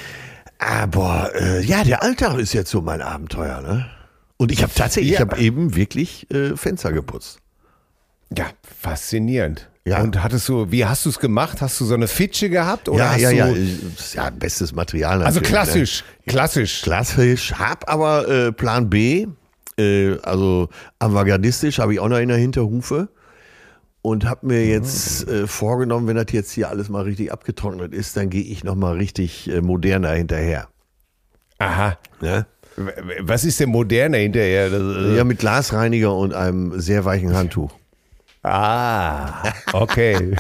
Aber 0.59 1.31
äh, 1.41 1.61
ja, 1.63 1.85
der 1.85 2.03
Alltag 2.03 2.37
ist 2.39 2.53
jetzt 2.53 2.71
so 2.71 2.81
mein 2.83 3.01
Abenteuer, 3.01 3.61
ne? 3.61 3.87
Und 4.43 4.51
ich 4.51 4.65
habe 4.65 4.73
tatsächlich, 4.75 5.13
ich 5.13 5.21
habe 5.21 5.39
eben 5.39 5.77
wirklich 5.77 6.29
äh, 6.33 6.57
Fenster 6.57 6.93
geputzt. 6.93 7.39
Ja, 8.37 8.47
faszinierend. 8.81 9.71
Ja. 9.85 10.03
Und 10.03 10.21
hattest 10.21 10.49
du, 10.49 10.73
wie 10.73 10.85
hast 10.85 11.07
du 11.07 11.11
es 11.11 11.21
gemacht? 11.21 11.61
Hast 11.61 11.81
du 11.81 11.85
so 11.85 11.95
eine 11.95 12.09
Fitsche 12.09 12.51
gehabt? 12.51 12.89
Oder 12.89 13.17
ja, 13.17 13.31
ja, 13.31 13.47
ja, 13.47 13.57
ja, 14.15 14.31
bestes 14.31 14.73
Material. 14.73 15.23
Also 15.23 15.39
natürlich, 15.39 15.49
klassisch, 15.49 16.05
klassisch. 16.27 16.81
Ne? 16.81 16.85
Klassisch, 16.85 17.53
hab 17.53 17.89
aber 17.89 18.29
äh, 18.29 18.51
Plan 18.51 18.91
B, 18.91 19.29
äh, 19.79 20.19
also 20.23 20.71
avantgardistisch 20.99 21.79
habe 21.79 21.95
ich 21.95 22.01
auch 22.01 22.09
noch 22.09 22.19
in 22.19 22.29
der 22.29 22.37
Hinterhufe 22.37 23.11
und 24.03 24.25
habe 24.25 24.49
mir 24.49 24.67
jetzt 24.67 25.29
äh, 25.29 25.47
vorgenommen, 25.47 26.09
wenn 26.09 26.17
das 26.17 26.33
jetzt 26.33 26.51
hier 26.51 26.69
alles 26.69 26.89
mal 26.89 27.05
richtig 27.05 27.31
abgetrocknet 27.31 27.95
ist, 27.95 28.17
dann 28.17 28.29
gehe 28.29 28.43
ich 28.43 28.65
noch 28.65 28.75
mal 28.75 28.97
richtig 28.97 29.49
äh, 29.49 29.61
moderner 29.61 30.11
hinterher. 30.11 30.67
Aha. 31.59 31.97
Ne? 32.21 32.47
Was 33.21 33.45
ist 33.45 33.61
denn 33.61 33.69
moderner 33.71 34.19
hinterher? 34.19 34.69
Ja, 35.17 35.25
mit 35.25 35.39
Glasreiniger 35.39 36.15
und 36.15 36.33
einem 36.35 36.81
sehr 36.81 37.05
weichen 37.05 37.35
Handtuch. 37.35 37.73
Ah, 38.43 39.53
okay. 39.73 40.37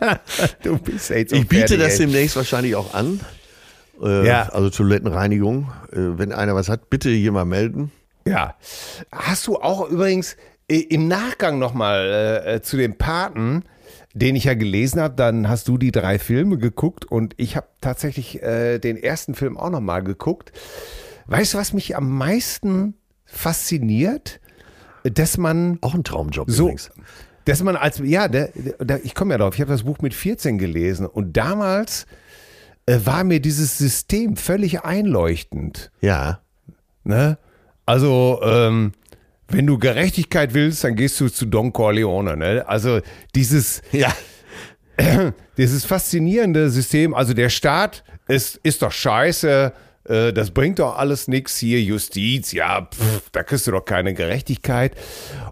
du 0.62 0.78
bist 0.78 1.10
jetzt 1.10 1.32
Ich 1.32 1.48
biete 1.48 1.68
fertig, 1.68 1.78
das 1.78 1.92
ey. 1.94 2.06
demnächst 2.06 2.36
wahrscheinlich 2.36 2.74
auch 2.76 2.94
an. 2.94 3.20
Äh, 4.02 4.26
Ja. 4.26 4.48
Also 4.50 4.70
Toilettenreinigung. 4.70 5.70
Äh, 5.92 5.96
wenn 6.18 6.32
einer 6.32 6.54
was 6.54 6.68
hat, 6.68 6.90
bitte 6.90 7.10
hier 7.10 7.32
mal 7.32 7.44
melden. 7.44 7.92
Ja. 8.26 8.56
Hast 9.12 9.46
du 9.46 9.56
auch 9.56 9.88
übrigens 9.88 10.36
äh, 10.68 10.80
im 10.80 11.08
Nachgang 11.08 11.58
nochmal 11.58 12.42
äh, 12.46 12.54
äh, 12.56 12.62
zu 12.62 12.76
dem 12.76 12.98
Paten, 12.98 13.64
den 14.12 14.36
ich 14.36 14.44
ja 14.44 14.54
gelesen 14.54 15.00
habe, 15.00 15.14
dann 15.14 15.48
hast 15.48 15.66
du 15.68 15.78
die 15.78 15.92
drei 15.92 16.18
Filme 16.18 16.58
geguckt 16.58 17.04
und 17.06 17.34
ich 17.38 17.56
habe 17.56 17.68
tatsächlich 17.80 18.42
äh, 18.42 18.78
den 18.78 18.96
ersten 19.02 19.34
Film 19.34 19.56
auch 19.56 19.70
nochmal 19.70 20.02
geguckt. 20.02 20.52
Weißt 21.28 21.54
du, 21.54 21.58
was 21.58 21.72
mich 21.72 21.96
am 21.96 22.10
meisten 22.10 22.94
fasziniert? 23.24 24.40
Dass 25.04 25.38
man 25.38 25.78
Auch 25.80 25.94
ein 25.94 26.02
Traumjob 26.04 26.50
so, 26.50 26.64
übrigens. 26.64 26.90
dass 27.44 27.62
man 27.62 27.76
als, 27.76 28.00
ja, 28.04 28.28
der, 28.28 28.50
der, 28.80 29.04
ich 29.04 29.14
komme 29.14 29.34
ja 29.34 29.38
drauf, 29.38 29.54
ich 29.54 29.60
habe 29.60 29.70
das 29.70 29.84
Buch 29.84 29.98
mit 30.00 30.12
14 30.14 30.58
gelesen 30.58 31.06
und 31.06 31.36
damals 31.36 32.06
äh, 32.86 32.98
war 33.04 33.24
mir 33.24 33.40
dieses 33.40 33.78
System 33.78 34.36
völlig 34.36 34.82
einleuchtend. 34.84 35.90
Ja. 36.00 36.40
Ne? 37.04 37.38
Also, 37.86 38.40
ähm, 38.42 38.92
wenn 39.48 39.66
du 39.66 39.78
Gerechtigkeit 39.78 40.52
willst, 40.52 40.84
dann 40.84 40.94
gehst 40.94 41.18
du 41.20 41.28
zu 41.28 41.46
Don 41.46 41.72
Corleone. 41.72 42.36
Ne? 42.36 42.64
Also 42.66 43.00
dieses, 43.34 43.82
Ja. 43.92 44.12
dieses 45.56 45.84
faszinierende 45.84 46.70
System, 46.70 47.14
also 47.14 47.32
der 47.34 47.48
Staat 47.50 48.02
ist, 48.26 48.56
ist 48.62 48.82
doch 48.82 48.92
scheiße, 48.92 49.72
äh, 50.08 50.32
das 50.32 50.50
bringt 50.50 50.78
doch 50.78 50.96
alles 50.96 51.28
nichts 51.28 51.56
hier, 51.58 51.80
Justiz, 51.80 52.52
ja, 52.52 52.88
pff, 52.92 53.30
da 53.32 53.42
kriegst 53.42 53.66
du 53.66 53.70
doch 53.72 53.84
keine 53.84 54.14
Gerechtigkeit. 54.14 54.96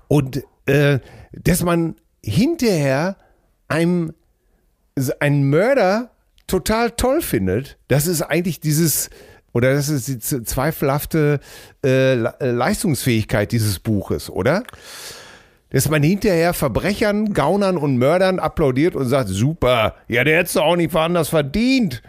Und 0.08 0.42
äh, 0.66 0.98
dass 1.32 1.62
man 1.62 1.96
hinterher 2.24 3.16
einem 3.68 4.12
einen 5.20 5.50
Mörder 5.50 6.10
total 6.46 6.92
toll 6.92 7.20
findet, 7.20 7.76
das 7.88 8.06
ist 8.06 8.22
eigentlich 8.22 8.60
dieses, 8.60 9.10
oder 9.52 9.74
das 9.74 9.88
ist 9.88 10.08
die 10.08 10.18
zweifelhafte 10.18 11.40
äh, 11.84 12.14
äh, 12.14 12.50
Leistungsfähigkeit 12.50 13.52
dieses 13.52 13.78
Buches, 13.78 14.30
oder? 14.30 14.64
Dass 15.70 15.88
man 15.88 16.02
hinterher 16.02 16.54
Verbrechern, 16.54 17.34
Gaunern 17.34 17.76
und 17.76 17.98
Mördern 17.98 18.38
applaudiert 18.38 18.94
und 18.94 19.08
sagt, 19.08 19.28
super, 19.28 19.96
ja, 20.08 20.24
der 20.24 20.38
hätte 20.38 20.50
es 20.50 20.56
auch 20.56 20.76
nicht 20.76 20.94
anders 20.94 21.28
verdient. 21.28 22.02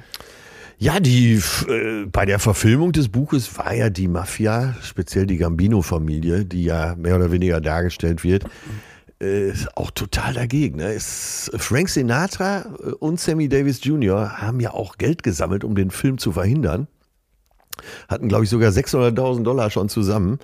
Ja, 0.80 1.00
die 1.00 1.42
äh, 1.68 2.06
bei 2.06 2.26
der 2.26 2.38
Verfilmung 2.38 2.92
des 2.92 3.10
Buches 3.10 3.58
war 3.58 3.74
ja 3.74 3.90
die 3.90 4.08
Mafia, 4.08 4.76
speziell 4.84 5.26
die 5.26 5.38
Gambino-Familie, 5.38 6.46
die 6.46 6.66
ja 6.66 6.96
mehr 6.96 7.16
oder 7.16 7.32
weniger 7.32 7.62
dargestellt 7.62 8.24
wird, 8.24 8.46
äh, 9.20 9.54
auch 9.74 9.90
total 9.90 10.36
dagegen. 10.36 10.78
Ne? 10.78 10.94
Es, 10.94 11.50
Frank 11.58 11.90
Sinatra 11.90 12.66
äh, 12.80 12.92
und 12.92 13.20
Sammy 13.20 13.50
Davis 13.50 13.84
Jr. 13.84 14.40
haben 14.40 14.60
ja 14.60 14.72
auch 14.72 15.00
Geld 15.00 15.24
gesammelt, 15.24 15.64
um 15.64 15.74
den 15.74 15.90
Film 15.90 16.20
zu 16.20 16.32
verhindern. 16.32 16.88
Hatten, 18.08 18.28
glaube 18.28 18.44
ich, 18.44 18.50
sogar 18.52 18.72
600.000 18.72 19.44
Dollar 19.44 19.72
schon 19.72 19.90
zusammen. 19.90 20.38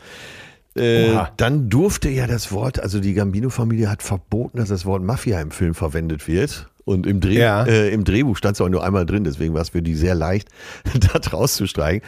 Äh, 0.76 1.14
dann 1.38 1.70
durfte 1.70 2.10
ja 2.10 2.26
das 2.26 2.52
Wort, 2.52 2.80
also 2.80 3.00
die 3.00 3.14
Gambino-Familie 3.14 3.92
hat 3.92 4.02
verboten, 4.02 4.58
dass 4.58 4.70
das 4.70 4.86
Wort 4.86 5.04
Mafia 5.04 5.40
im 5.40 5.52
Film 5.52 5.76
verwendet 5.76 6.28
wird. 6.28 6.72
Und 6.86 7.08
im, 7.08 7.20
Dreh, 7.22 7.38
Ja. 7.40 7.66
äh, 7.66 7.90
im 7.94 8.04
Drehbuch 8.04 8.36
stand 8.38 8.56
es 8.58 8.62
auch 8.62 8.70
nur 8.70 8.84
einmal 8.84 9.06
drin, 9.06 9.24
deswegen 9.24 9.54
war 9.54 9.62
es 9.62 9.70
für 9.70 9.82
die 9.82 9.96
sehr 9.96 10.16
leicht, 10.16 10.50
da 11.00 11.20
rauszustreichen. 11.32 12.02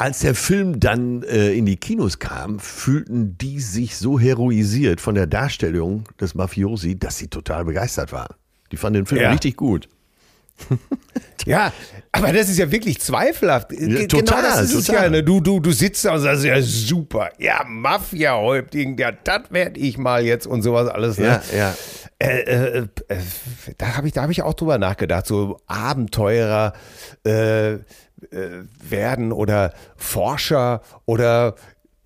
Als 0.00 0.20
der 0.20 0.34
Film 0.36 0.78
dann 0.78 1.22
äh, 1.24 1.52
in 1.52 1.66
die 1.66 1.76
Kinos 1.76 2.18
kam, 2.20 2.60
fühlten 2.60 3.36
die 3.38 3.58
sich 3.60 3.96
so 3.96 4.18
heroisiert 4.20 5.00
von 5.00 5.16
der 5.16 5.26
Darstellung 5.26 6.04
des 6.20 6.34
Mafiosi, 6.36 6.96
dass 6.98 7.18
sie 7.18 7.26
total 7.28 7.64
begeistert 7.64 8.12
waren. 8.12 8.34
Die 8.70 8.76
fanden 8.76 9.00
den 9.00 9.06
Film 9.06 9.20
Ja. 9.22 9.30
richtig 9.30 9.56
gut. 9.56 9.88
Ja, 11.46 11.72
aber 12.12 12.32
das 12.32 12.50
ist 12.50 12.58
ja 12.58 12.70
wirklich 12.70 13.00
zweifelhaft. 13.00 13.70
Total, 13.70 14.06
genau 14.06 14.42
das 14.42 14.60
ist 14.62 14.74
es 14.74 14.86
total. 14.86 15.04
ja. 15.04 15.10
Ne? 15.10 15.22
Du, 15.22 15.40
du, 15.40 15.60
du 15.60 15.72
sitzt 15.72 16.04
da 16.04 16.12
und 16.14 16.20
sagst, 16.20 16.44
ja, 16.44 16.60
super. 16.60 17.30
Ja, 17.38 17.64
Mafia-Häuptling, 17.66 18.98
ja, 18.98 19.12
das 19.12 19.42
werde 19.50 19.80
ich 19.80 19.96
mal 19.96 20.24
jetzt 20.24 20.46
und 20.46 20.60
sowas 20.62 20.88
alles. 20.88 21.16
Ne? 21.16 21.40
Ja, 21.52 21.56
ja. 21.56 21.74
Äh, 22.18 22.40
äh, 22.40 22.78
äh, 23.08 23.16
da 23.78 23.96
habe 23.96 24.08
ich, 24.08 24.12
da 24.12 24.22
hab 24.24 24.30
ich 24.30 24.42
auch 24.42 24.54
drüber 24.54 24.76
nachgedacht, 24.76 25.26
so 25.26 25.58
Abenteurer 25.66 26.74
äh, 27.24 27.74
äh, 27.74 27.80
werden 28.82 29.32
oder 29.32 29.72
Forscher 29.96 30.82
oder 31.06 31.54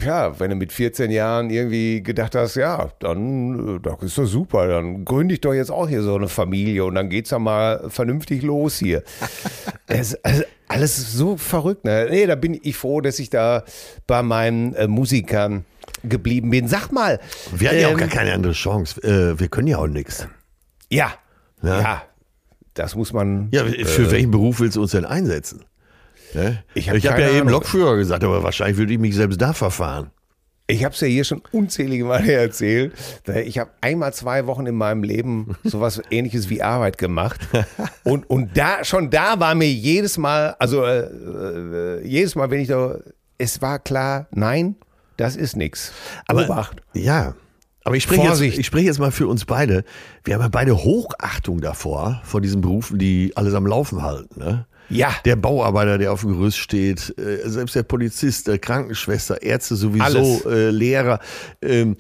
ja, 0.05 0.39
wenn 0.39 0.51
du 0.51 0.57
mit 0.57 0.73
14 0.73 1.11
Jahren 1.11 1.51
irgendwie 1.51 2.03
gedacht 2.03 2.35
hast, 2.35 2.57
ja, 2.57 2.91
dann 3.01 3.77
äh, 3.77 3.81
das 3.81 4.03
ist 4.03 4.19
doch 4.19 4.27
super, 4.27 4.69
dann 4.69 5.05
gründe 5.05 5.35
ich 5.35 5.41
doch 5.41 5.55
jetzt 5.55 5.71
auch 5.71 5.89
hier 5.89 6.03
so 6.03 6.15
eine 6.17 6.29
Familie 6.29 6.85
und 6.85 6.95
dann 6.95 7.09
geht's 7.09 7.31
ja 7.31 7.39
mal 7.39 7.89
vernünftig 7.89 8.43
los 8.43 8.79
hier. 8.79 9.03
es, 9.87 10.15
also, 10.25 10.43
alles 10.69 11.13
so 11.13 11.37
verrückt, 11.37 11.85
ne? 11.85 12.09
Nee, 12.11 12.27
da 12.27 12.35
bin 12.35 12.59
ich 12.63 12.77
froh, 12.77 13.01
dass 13.01 13.19
ich 13.19 13.31
da 13.31 13.65
bei 14.07 14.23
meinen 14.23 14.75
äh, 14.75 14.89
Musikern 14.89 15.65
geblieben 16.03 16.51
bin. 16.51 16.69
Sag 16.69 16.91
mal. 16.91 17.21
Wir 17.53 17.69
hatten 17.69 17.81
ja 17.81 17.89
auch 17.89 17.93
ähm, 17.93 17.99
gar 17.99 18.09
keine 18.09 18.33
andere 18.33 18.53
Chance. 18.53 19.03
Äh, 19.03 19.39
wir 19.39 19.49
können 19.49 19.69
ja 19.69 19.79
auch 19.79 19.87
nichts. 19.87 20.27
Ja, 20.91 21.13
Ja. 21.63 21.81
ja, 21.81 22.03
das 22.75 22.95
muss 22.95 23.13
man. 23.13 23.49
Ja, 23.53 23.65
für 23.65 24.11
welchen 24.11 24.31
Beruf 24.31 24.61
willst 24.61 24.77
du 24.77 24.83
uns 24.83 24.93
denn 24.93 25.05
einsetzen? 25.05 25.65
Ne? 26.35 26.63
Ich 26.75 26.89
Ich 26.89 26.89
hab 26.89 26.97
habe 26.97 27.09
hab 27.09 27.19
ja 27.19 27.29
eben 27.29 27.41
Ahnung. 27.41 27.53
Lokführer 27.55 27.97
gesagt, 27.97 28.25
aber 28.25 28.43
wahrscheinlich 28.43 28.77
würde 28.79 28.93
ich 28.93 28.99
mich 28.99 29.15
selbst 29.15 29.41
da 29.41 29.53
verfahren. 29.53 30.11
Ich 30.69 30.85
habe 30.85 30.95
es 30.95 31.01
ja 31.01 31.09
hier 31.09 31.25
schon 31.25 31.43
unzählige 31.51 32.05
Male 32.05 32.33
erzählt. 32.33 32.93
weil 33.27 33.47
Ich 33.47 33.59
habe 33.59 33.71
einmal 33.81 34.15
zwei 34.15 34.47
Wochen 34.47 34.65
in 34.67 34.75
meinem 34.77 35.03
Leben 35.03 35.57
sowas 35.65 36.01
ähnliches 36.11 36.49
wie 36.49 36.63
Arbeit 36.63 36.99
gemacht. 36.99 37.41
Und, 38.05 38.31
und 38.31 38.57
da, 38.57 38.85
schon 38.85 39.11
da 39.11 39.39
war 39.41 39.55
mir 39.55 39.71
jedes 39.71 40.19
Mal, 40.19 40.55
also 40.59 40.85
äh, 40.85 41.01
äh, 41.01 42.07
jedes 42.07 42.37
Mal, 42.37 42.51
wenn 42.51 42.61
ich 42.61 42.69
da, 42.69 42.97
es 43.39 43.61
war 43.61 43.81
klar, 43.81 44.29
nein, 44.31 44.77
das 45.17 45.37
ist 45.37 45.57
nix. 45.57 45.93
Aber 46.27 46.45
Obacht. 46.45 46.81
ja, 46.95 47.35
Aber 47.85 47.97
ich 47.97 48.05
spreche, 48.05 48.23
jetzt, 48.23 48.41
ich 48.41 48.65
spreche 48.65 48.87
jetzt 48.87 49.01
mal 49.01 49.11
für 49.11 49.27
uns 49.27 49.45
beide. 49.45 49.85
Wir 50.25 50.35
haben 50.35 50.43
ja 50.43 50.49
beide 50.49 50.77
Hochachtung 50.85 51.61
davor, 51.61 52.23
vor 52.25 52.41
diesen 52.41 52.61
Berufen, 52.61 52.99
die 52.99 53.33
alles 53.35 53.55
am 53.55 53.67
Laufen 53.67 54.03
halten. 54.03 54.39
Ne? 54.39 54.67
Ja. 54.97 55.15
Der 55.25 55.37
Bauarbeiter, 55.37 55.99
der 55.99 56.13
auf 56.13 56.21
dem 56.23 56.33
Gerüst 56.33 56.59
steht, 56.59 57.15
äh, 57.19 57.49
selbst 57.49 57.75
der 57.75 57.83
Polizist, 57.83 58.49
der 58.49 58.59
Krankenschwester, 58.59 59.43
Ärzte 59.43 59.77
sowieso, 59.77 60.49
äh, 60.49 60.71
Lehrer. 60.71 61.21
Ähm, 61.61 61.97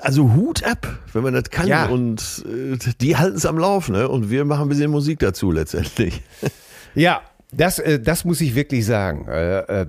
also 0.00 0.34
Hut 0.34 0.64
ab, 0.64 0.86
wenn 1.12 1.22
man 1.22 1.34
das 1.34 1.50
kann. 1.50 1.66
Ja. 1.66 1.86
Und 1.86 2.44
äh, 2.46 2.76
die 3.00 3.16
halten 3.16 3.36
es 3.36 3.46
am 3.46 3.58
Laufen. 3.58 3.92
Ne? 3.92 4.08
Und 4.08 4.30
wir 4.30 4.44
machen 4.44 4.62
ein 4.62 4.68
bisschen 4.68 4.90
Musik 4.90 5.18
dazu 5.20 5.50
letztendlich. 5.50 6.22
Ja, 6.94 7.20
das, 7.52 7.78
äh, 7.78 8.00
das 8.00 8.24
muss 8.24 8.40
ich 8.40 8.56
wirklich 8.56 8.84
sagen. 8.84 9.28
Äh, 9.28 9.82
äh, 9.82 9.86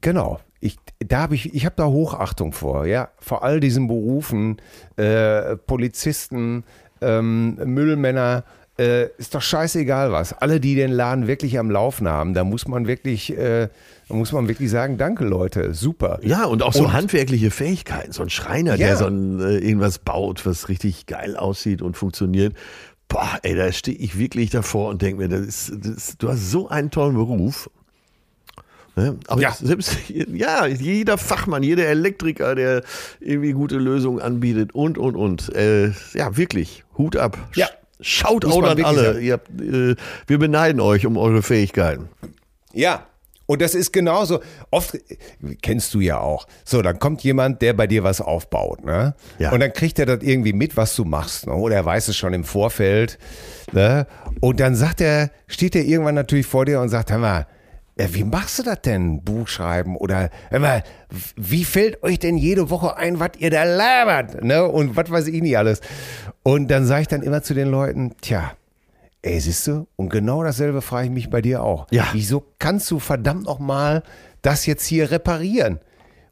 genau. 0.00 0.40
Ich, 0.60 0.76
da 0.98 1.20
habe 1.20 1.36
ich, 1.36 1.54
ich 1.54 1.64
habe 1.66 1.76
da 1.76 1.86
Hochachtung 1.86 2.52
vor, 2.52 2.86
ja, 2.86 3.10
vor 3.20 3.44
all 3.44 3.60
diesen 3.60 3.86
Berufen, 3.86 4.56
Polizisten, 5.66 6.64
ähm, 7.00 7.54
Müllmänner, 7.64 8.42
äh, 8.78 9.08
ist 9.18 9.34
doch 9.34 9.42
scheißegal 9.42 10.12
was. 10.12 10.32
Alle, 10.32 10.60
die 10.60 10.74
den 10.74 10.90
Laden 10.92 11.26
wirklich 11.26 11.58
am 11.58 11.70
Laufen 11.70 12.06
haben, 12.08 12.34
da 12.34 12.44
muss 12.44 12.68
man 12.68 12.86
wirklich, 12.86 13.36
äh, 13.36 13.68
da 14.08 14.14
muss 14.14 14.32
man 14.32 14.48
wirklich 14.48 14.70
sagen, 14.70 14.96
danke 14.98 15.24
Leute, 15.24 15.74
super. 15.74 16.20
Ja, 16.22 16.44
und 16.44 16.62
auch 16.62 16.72
so 16.72 16.84
Und- 16.84 16.92
handwerkliche 16.92 17.50
Fähigkeiten. 17.50 18.12
So 18.12 18.22
ein 18.22 18.30
Schreiner, 18.30 18.72
Ja. 18.76 18.86
der 18.88 18.96
so 18.96 19.06
ein, 19.06 19.40
äh, 19.40 19.58
irgendwas 19.58 19.98
baut, 19.98 20.46
was 20.46 20.68
richtig 20.68 21.06
geil 21.06 21.36
aussieht 21.36 21.82
und 21.82 21.96
funktioniert. 21.96 22.54
Boah, 23.08 23.38
ey, 23.42 23.54
da 23.56 23.72
stehe 23.72 23.96
ich 23.98 24.18
wirklich 24.18 24.50
davor 24.50 24.90
und 24.90 25.02
denke 25.02 25.22
mir, 25.22 25.28
das 25.28 25.40
ist, 25.40 25.72
das 25.82 26.16
du 26.18 26.28
hast 26.28 26.50
so 26.50 26.68
einen 26.68 26.90
tollen 26.90 27.14
Beruf. 27.14 27.70
Ne? 28.96 29.16
Aber 29.28 29.40
Ja. 29.40 29.52
selbst, 29.52 29.96
ja, 30.08 30.66
jeder 30.66 31.18
Fachmann, 31.18 31.62
jeder 31.62 31.86
Elektriker, 31.86 32.54
der 32.54 32.82
irgendwie 33.20 33.52
gute 33.52 33.76
Lösungen 33.78 34.20
anbietet 34.20 34.74
und, 34.74 34.98
und, 34.98 35.16
und. 35.16 35.54
Äh, 35.54 35.92
ja, 36.14 36.36
wirklich, 36.36 36.84
Hut 36.96 37.16
ab. 37.16 37.38
Ja. 37.54 37.68
Schaut 38.00 38.44
auch 38.44 38.62
an 38.62 38.82
alle. 38.84 39.20
Ihr 39.20 39.34
habt, 39.34 39.48
äh, 39.60 39.96
wir 40.26 40.38
beneiden 40.38 40.80
euch 40.80 41.06
um 41.06 41.16
eure 41.16 41.42
Fähigkeiten. 41.42 42.08
Ja. 42.72 43.06
Und 43.50 43.62
das 43.62 43.74
ist 43.74 43.94
genauso, 43.94 44.40
oft 44.70 44.98
kennst 45.62 45.94
du 45.94 46.00
ja 46.00 46.20
auch. 46.20 46.46
So, 46.66 46.82
dann 46.82 46.98
kommt 46.98 47.24
jemand, 47.24 47.62
der 47.62 47.72
bei 47.72 47.86
dir 47.86 48.04
was 48.04 48.20
aufbaut, 48.20 48.84
ne? 48.84 49.14
Ja. 49.38 49.52
Und 49.52 49.60
dann 49.60 49.72
kriegt 49.72 49.98
er 49.98 50.04
das 50.04 50.22
irgendwie 50.22 50.52
mit, 50.52 50.76
was 50.76 50.94
du 50.94 51.06
machst, 51.06 51.46
ne? 51.46 51.54
Oder 51.54 51.76
er 51.76 51.84
weiß 51.86 52.08
es 52.08 52.16
schon 52.18 52.34
im 52.34 52.44
Vorfeld, 52.44 53.18
ne? 53.72 54.06
Und 54.40 54.60
dann 54.60 54.74
sagt 54.74 55.00
er, 55.00 55.30
steht 55.46 55.74
er 55.74 55.82
irgendwann 55.82 56.14
natürlich 56.14 56.46
vor 56.46 56.66
dir 56.66 56.78
und 56.82 56.90
sagt, 56.90 57.10
hör 57.10 57.16
mal, 57.16 57.46
äh, 57.98 58.08
wie 58.12 58.24
machst 58.24 58.58
du 58.58 58.62
das 58.62 58.80
denn, 58.82 59.22
Buch 59.22 59.48
schreiben? 59.48 59.96
Oder 59.96 60.30
mal, 60.50 60.82
wie 61.36 61.64
fällt 61.64 62.02
euch 62.02 62.18
denn 62.18 62.38
jede 62.38 62.70
Woche 62.70 62.96
ein, 62.96 63.20
was 63.20 63.32
ihr 63.38 63.50
da 63.50 63.64
labert? 63.64 64.42
Ne? 64.42 64.64
Und 64.64 64.96
was 64.96 65.10
weiß 65.10 65.26
ich 65.26 65.42
nicht 65.42 65.58
alles. 65.58 65.80
Und 66.42 66.68
dann 66.70 66.86
sage 66.86 67.02
ich 67.02 67.08
dann 67.08 67.22
immer 67.22 67.42
zu 67.42 67.54
den 67.54 67.68
Leuten, 67.68 68.14
tja, 68.20 68.52
Ey, 69.20 69.40
siehst 69.40 69.66
du? 69.66 69.88
Und 69.96 70.10
genau 70.10 70.44
dasselbe 70.44 70.80
frage 70.80 71.06
ich 71.06 71.12
mich 71.12 71.28
bei 71.28 71.42
dir 71.42 71.62
auch. 71.64 71.88
Ja. 71.90 72.06
Wieso 72.12 72.44
kannst 72.60 72.88
du 72.90 73.00
verdammt 73.00 73.46
nochmal 73.46 74.04
das 74.42 74.64
jetzt 74.64 74.86
hier 74.86 75.10
reparieren? 75.10 75.80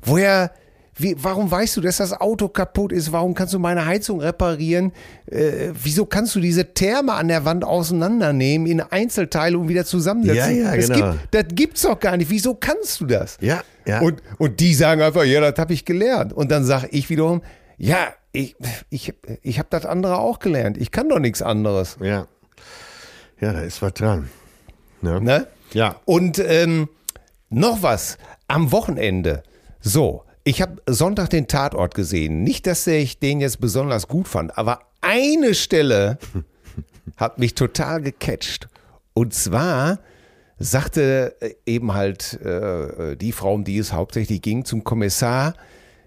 Woher, 0.01 0.53
wie, 0.99 1.15
warum 1.19 1.51
weißt 1.51 1.77
du, 1.77 1.83
dass 1.83 1.99
das 1.99 2.13
Auto 2.13 2.49
kaputt 2.49 2.91
ist? 2.91 3.13
Warum 3.13 3.35
kannst 3.35 3.53
du 3.53 3.59
meine 3.59 3.85
Heizung 3.85 4.21
reparieren? 4.21 4.93
Äh, 5.27 5.71
wieso 5.83 6.07
kannst 6.07 6.35
du 6.35 6.41
diese 6.41 6.73
Therme 6.73 7.13
an 7.13 7.29
der 7.29 7.45
Wand 7.45 7.65
auseinandernehmen 7.65 8.67
in 8.67 8.81
Einzelteile 8.81 9.59
und 9.59 9.69
wieder 9.69 9.85
zusammensetzen? 9.85 10.57
Ja, 10.57 10.71
ja, 10.71 10.77
das 10.77 10.89
genau. 10.89 11.13
Gibt, 11.13 11.35
das 11.35 11.45
gibt's 11.51 11.83
doch 11.83 12.01
gar 12.01 12.17
nicht. 12.17 12.31
Wieso 12.31 12.55
kannst 12.55 13.01
du 13.01 13.07
das? 13.07 13.37
Ja, 13.41 13.63
ja. 13.87 14.01
Und, 14.01 14.23
und 14.39 14.59
die 14.61 14.73
sagen 14.75 15.03
einfach, 15.03 15.25
ja, 15.25 15.41
das 15.41 15.59
habe 15.59 15.75
ich 15.75 15.85
gelernt. 15.85 16.33
Und 16.33 16.51
dann 16.51 16.65
sage 16.65 16.89
ich 16.91 17.11
wiederum, 17.11 17.43
ja, 17.77 18.09
ich, 18.33 18.57
ich, 18.89 19.13
ich 19.43 19.59
habe 19.59 19.69
das 19.71 19.85
andere 19.85 20.19
auch 20.19 20.39
gelernt. 20.39 20.79
Ich 20.79 20.91
kann 20.91 21.11
doch 21.11 21.19
nichts 21.19 21.43
anderes. 21.43 21.99
Ja. 22.01 22.27
Ja, 23.39 23.53
da 23.53 23.61
ist 23.61 23.83
was 23.83 23.93
dran. 23.93 24.31
Ne? 25.03 25.21
Ne? 25.21 25.47
Ja. 25.75 25.97
Und 26.07 26.39
ähm, 26.39 26.89
noch 27.51 27.83
was 27.83 28.17
am 28.49 28.73
Wochenende. 28.73 29.43
So, 29.81 30.25
ich 30.47 30.63
habe 30.63 30.81
Sonntag 30.87 31.31
den 31.31 31.49
Tatort 31.49 31.97
gesehen. 31.97 32.45
Nicht, 32.45 32.69
dass 32.69 32.87
ich 32.87 33.19
den 33.19 33.41
jetzt 33.41 33.61
besonders 33.61 34.07
gut 34.07 34.29
fand, 34.29 34.57
aber 34.57 34.79
eine 35.01 35.55
Stelle 35.55 36.19
hat 37.17 37.41
mich 37.41 37.55
total 37.55 38.01
gecatcht. 38.01 38.69
Und 39.13 39.35
zwar 39.35 39.99
sagte 40.57 41.35
äh, 41.41 41.55
eben 41.67 41.95
halt 41.95 42.41
äh, 42.43 43.17
die 43.17 43.33
Frau, 43.33 43.55
um 43.55 43.65
die 43.65 43.77
es 43.77 43.93
hauptsächlich 43.93 44.41
ging, 44.41 44.65
zum 44.65 44.85
Kommissar, 44.85 45.55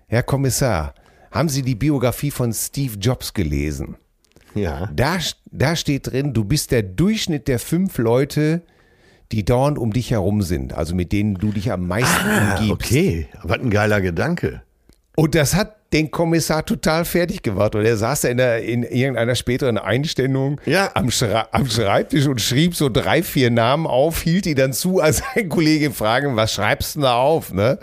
Herr 0.07 0.23
Kommissar, 0.23 0.95
haben 1.31 1.49
Sie 1.49 1.61
die 1.61 1.75
Biografie 1.75 2.31
von 2.31 2.53
Steve 2.53 2.97
Jobs 2.97 3.33
gelesen? 3.33 3.97
Ja. 4.55 4.89
Da, 4.95 5.17
da 5.51 5.75
steht 5.75 6.11
drin, 6.11 6.33
du 6.33 6.45
bist 6.45 6.71
der 6.71 6.83
Durchschnitt 6.83 7.49
der 7.49 7.59
fünf 7.59 7.97
Leute, 7.97 8.61
die 9.31 9.45
dauernd 9.45 9.77
um 9.77 9.93
dich 9.93 10.11
herum 10.11 10.41
sind, 10.41 10.73
also 10.73 10.95
mit 10.95 11.11
denen 11.11 11.35
du 11.35 11.51
dich 11.51 11.71
am 11.71 11.87
meisten 11.87 12.27
Ah, 12.27 12.55
umgibst. 12.57 12.71
okay. 12.71 13.27
Was 13.43 13.59
ein 13.59 13.69
geiler 13.69 14.01
Gedanke. 14.01 14.61
Und 15.15 15.35
das 15.35 15.53
hat 15.55 15.75
den 15.91 16.11
Kommissar 16.11 16.65
total 16.65 17.03
fertig 17.03 17.41
gemacht. 17.41 17.73
Und 17.75 17.83
er 17.83 17.97
saß 17.97 18.21
da 18.21 18.27
in, 18.29 18.37
der, 18.37 18.63
in 18.63 18.83
irgendeiner 18.83 19.35
späteren 19.35 19.77
Einstellung 19.77 20.61
Ja. 20.65 20.91
am, 20.93 21.09
Schra 21.11 21.47
am 21.51 21.67
Schreibtisch 21.69 22.27
und 22.27 22.39
schrieb 22.41 22.75
so 22.75 22.89
drei, 22.89 23.21
vier 23.23 23.49
Namen 23.51 23.85
auf, 23.87 24.21
hielt 24.21 24.45
die 24.45 24.55
dann 24.55 24.71
zu, 24.71 24.99
als 24.99 25.21
ein 25.35 25.49
Kollege 25.49 25.91
fragen, 25.91 26.35
was 26.35 26.53
schreibst 26.53 26.95
du 26.95 27.01
da 27.01 27.15
auf? 27.15 27.51
Ne? 27.53 27.79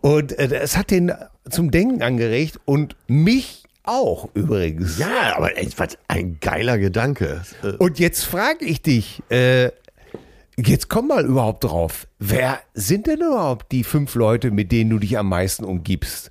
Und 0.00 0.38
äh, 0.38 0.48
es 0.60 0.76
hat 0.76 0.90
den 0.90 1.12
zum 1.48 1.70
Denken 1.70 2.02
angeregt 2.02 2.58
und 2.64 2.94
mich 3.06 3.64
auch 3.84 4.28
übrigens. 4.34 4.98
Ja, 4.98 5.34
aber 5.36 5.56
ey, 5.56 5.68
was 5.76 5.98
ein 6.08 6.38
geiler 6.40 6.78
Gedanke. 6.78 7.42
Äh, 7.62 7.68
Und 7.78 7.98
jetzt 7.98 8.24
frage 8.24 8.64
ich 8.64 8.80
dich, 8.82 9.22
äh, 9.30 9.70
jetzt 10.56 10.88
komm 10.88 11.08
mal 11.08 11.24
überhaupt 11.24 11.64
drauf. 11.64 12.06
Wer 12.18 12.60
sind 12.74 13.06
denn 13.06 13.20
überhaupt 13.20 13.72
die 13.72 13.84
fünf 13.84 14.14
Leute, 14.14 14.50
mit 14.50 14.72
denen 14.72 14.90
du 14.90 14.98
dich 14.98 15.18
am 15.18 15.28
meisten 15.28 15.64
umgibst? 15.64 16.30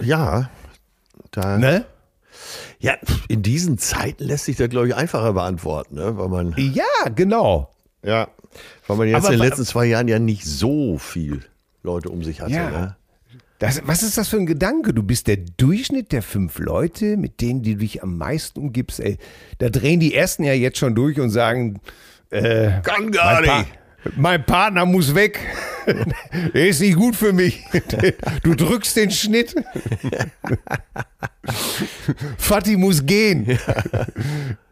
Ja. 0.00 0.50
Da, 1.30 1.58
Ne? 1.58 1.84
Ja, 2.80 2.96
in 3.28 3.42
diesen 3.42 3.78
Zeiten 3.78 4.24
lässt 4.24 4.44
sich 4.44 4.56
das, 4.56 4.68
glaube 4.68 4.86
ich, 4.88 4.94
einfacher 4.94 5.32
beantworten, 5.32 5.96
ne? 5.96 6.16
weil 6.16 6.28
man, 6.28 6.54
Ja, 6.56 6.84
genau. 7.14 7.70
ja, 8.04 8.28
weil 8.86 8.96
man 8.96 9.08
jetzt 9.08 9.16
Aber 9.16 9.34
in 9.34 9.40
den 9.40 9.48
letzten 9.48 9.64
zwei 9.64 9.86
Jahren 9.86 10.06
ja 10.06 10.20
nicht 10.20 10.44
so 10.44 10.98
viel 10.98 11.44
Leute 11.82 12.10
um 12.10 12.22
sich 12.22 12.40
hatte. 12.40 12.52
Ja. 12.52 12.70
Ne? 12.70 12.96
Das, 13.58 13.82
was 13.84 14.04
ist 14.04 14.16
das 14.16 14.28
für 14.28 14.36
ein 14.36 14.46
Gedanke? 14.46 14.94
Du 14.94 15.02
bist 15.02 15.26
der 15.26 15.38
Durchschnitt 15.38 16.12
der 16.12 16.22
fünf 16.22 16.60
Leute, 16.60 17.16
mit 17.16 17.40
denen 17.40 17.64
du 17.64 17.74
dich 17.74 18.04
am 18.04 18.16
meisten 18.16 18.60
umgibst. 18.60 19.00
Ey, 19.00 19.18
da 19.58 19.68
drehen 19.68 19.98
die 19.98 20.14
ersten 20.14 20.44
ja 20.44 20.52
jetzt 20.52 20.78
schon 20.78 20.94
durch 20.94 21.18
und 21.18 21.30
sagen, 21.30 21.80
äh, 22.30 22.80
Kann 22.82 23.10
gar 23.10 23.34
mein, 23.40 23.44
Pa- 23.44 23.58
nicht. 23.58 23.72
mein 24.16 24.44
Partner 24.44 24.86
muss 24.86 25.14
weg. 25.14 25.38
Der 26.54 26.68
ist 26.68 26.80
nicht 26.80 26.96
gut 26.96 27.16
für 27.16 27.32
mich. 27.32 27.64
Du 28.42 28.54
drückst 28.54 28.94
den 28.96 29.10
Schnitt. 29.10 29.54
Fatih 32.36 32.76
muss 32.76 33.06
gehen. 33.06 33.58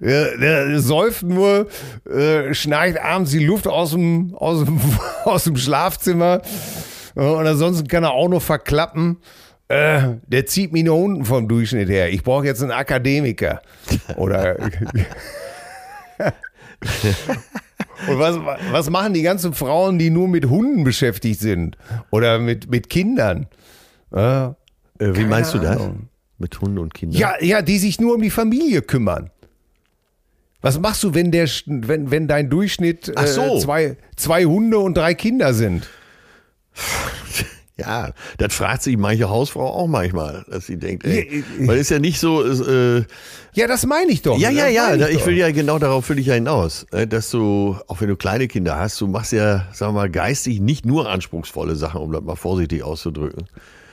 Der, 0.01 0.37
der 0.37 0.81
säuft 0.81 1.23
nur, 1.23 1.69
äh, 2.07 2.53
schnarcht 2.53 2.99
abends 3.01 3.31
die 3.31 3.45
Luft 3.45 3.67
aus 3.67 3.93
dem, 3.93 4.35
aus 4.35 4.65
dem, 4.65 4.79
aus 5.25 5.45
dem 5.45 5.57
Schlafzimmer. 5.57 6.43
Ja, 7.15 7.23
Und 7.31 7.47
ansonsten 7.47 7.89
kann 7.89 8.05
er 8.05 8.11
auch 8.13 8.29
noch 8.29 8.43
verklappen. 8.43 9.17
Äh, 9.69 10.01
der 10.27 10.45
zieht 10.47 10.73
mich 10.73 10.85
nur 10.85 10.99
unten 10.99 11.25
vom 11.25 11.49
Durchschnitt 11.49 11.89
her. 11.89 12.11
Ich 12.11 12.23
brauche 12.23 12.45
jetzt 12.45 12.63
einen 12.63 12.73
Akademiker. 12.73 13.63
Oder. 14.17 14.57
Und 18.09 18.19
was, 18.19 18.37
was 18.71 18.91
machen 18.91 19.15
die 19.15 19.23
ganzen 19.23 19.55
Frauen, 19.55 19.99
die 19.99 20.11
nur 20.11 20.29
mit 20.29 20.47
Hunden 20.47 20.85
beschäftigt 20.85 21.41
sind? 21.41 21.77
Oder 22.11 22.39
mit, 22.39 22.71
mit 22.71 22.91
Kindern? 22.91 23.47
Äh, 24.13 24.51
wie 24.99 25.25
meinst 25.25 25.55
du 25.55 25.59
das? 25.59 25.77
Ahnung. 25.77 26.09
Mit 26.39 26.61
Hunden 26.61 26.79
und 26.79 26.93
Kindern? 26.93 27.19
ja, 27.19 27.35
ja, 27.41 27.63
die 27.63 27.79
sich 27.79 27.99
nur 27.99 28.15
um 28.15 28.23
die 28.23 28.31
Familie 28.31 28.83
kümmern. 28.83 29.31
Was 30.61 30.79
machst 30.79 31.03
du, 31.03 31.15
wenn, 31.15 31.31
der, 31.33 31.49
wenn, 31.67 32.11
wenn 32.11 32.29
dein 32.29 32.51
Durchschnitt 32.51 33.07
so. 33.07 33.41
äh, 33.41 33.61
zwei, 33.61 33.97
zwei 34.17 34.45
Hunde 34.45 34.79
und 34.79 34.97
drei 34.97 35.15
Kinder 35.15 35.55
sind? 35.55 35.89
Ja, 37.79 38.13
das 38.39 38.55
fragt 38.55 38.83
sich 38.83 38.97
manche 38.97 39.29
Hausfrau 39.29 39.67
auch 39.69 39.87
manchmal, 39.87 40.47
dass 40.49 40.65
sie 40.67 40.79
denkt, 40.79 41.05
ey, 41.05 41.45
Ja, 41.61 41.67
weil 41.69 41.75
es 41.77 41.83
ist 41.83 41.91
ja 41.91 41.99
nicht 41.99 42.19
so, 42.19 42.43
äh, 42.43 43.05
Ja, 43.53 43.67
das 43.67 43.85
meine 43.85 44.11
ich 44.13 44.23
doch. 44.23 44.39
ja, 44.39 44.49
ja, 44.49 44.65
Das 44.65 44.73
ja, 44.73 44.97
da- 44.97 45.09
ich 45.09 45.19
doch. 45.19 45.27
will 45.27 45.37
ja 45.37 45.51
genau 45.51 45.79
darauf 45.79 46.09
will 46.09 46.19
ich 46.19 46.27
ja 46.27 46.35
hinaus, 46.35 46.87
äh, 46.93 47.07
dass 47.07 47.31
du, 47.31 47.77
auch 47.87 48.01
wenn 48.01 48.09
du 48.09 48.17
kleine 48.17 48.49
Kinder 48.49 48.79
hast, 48.79 48.99
du 49.03 49.07
machst 49.09 49.33
ja, 49.33 49.67
sagen 49.75 49.93
wir 49.95 50.01
mal, 50.01 50.11
geistig 50.11 50.61
nicht 50.61 50.87
nur 50.87 51.09
anspruchsvolle 51.11 51.77
Sachen, 51.77 52.01
um 52.01 52.13
das 52.13 52.23
mal 52.23 52.35
vorsichtig 52.37 52.83
auszudrücken. 52.83 53.45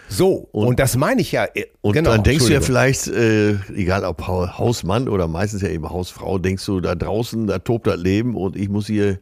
So, 0.08 0.48
und, 0.54 0.80
das 0.80 0.96
meine 0.96 1.20
ich 1.22 1.34
ja. 1.34 1.46
äh, 1.54 1.66
Und 1.82 1.92
genau, 1.94 2.12
dann 2.12 2.24
denkst 2.24 2.46
du 2.46 2.54
ja 2.54 2.62
vielleicht, 2.62 3.08
äh, 3.08 3.56
egal 3.76 4.06
ob 4.06 4.26
Hau- 4.28 4.48
Hausmann 4.60 5.10
oder 5.10 5.28
meistens 5.28 5.62
ja 5.62 5.68
eben 5.68 5.90
Hausfrau, 5.90 6.38
denkst 6.40 6.66
du, 6.66 6.80
da 6.80 6.96
draußen, 6.96 7.48
da 7.48 7.60
tobt 7.60 7.88
das 7.88 7.98
Leben 7.98 8.36
und 8.38 8.56
ich 8.56 8.70
muss 8.70 8.88
hier 8.88 9.20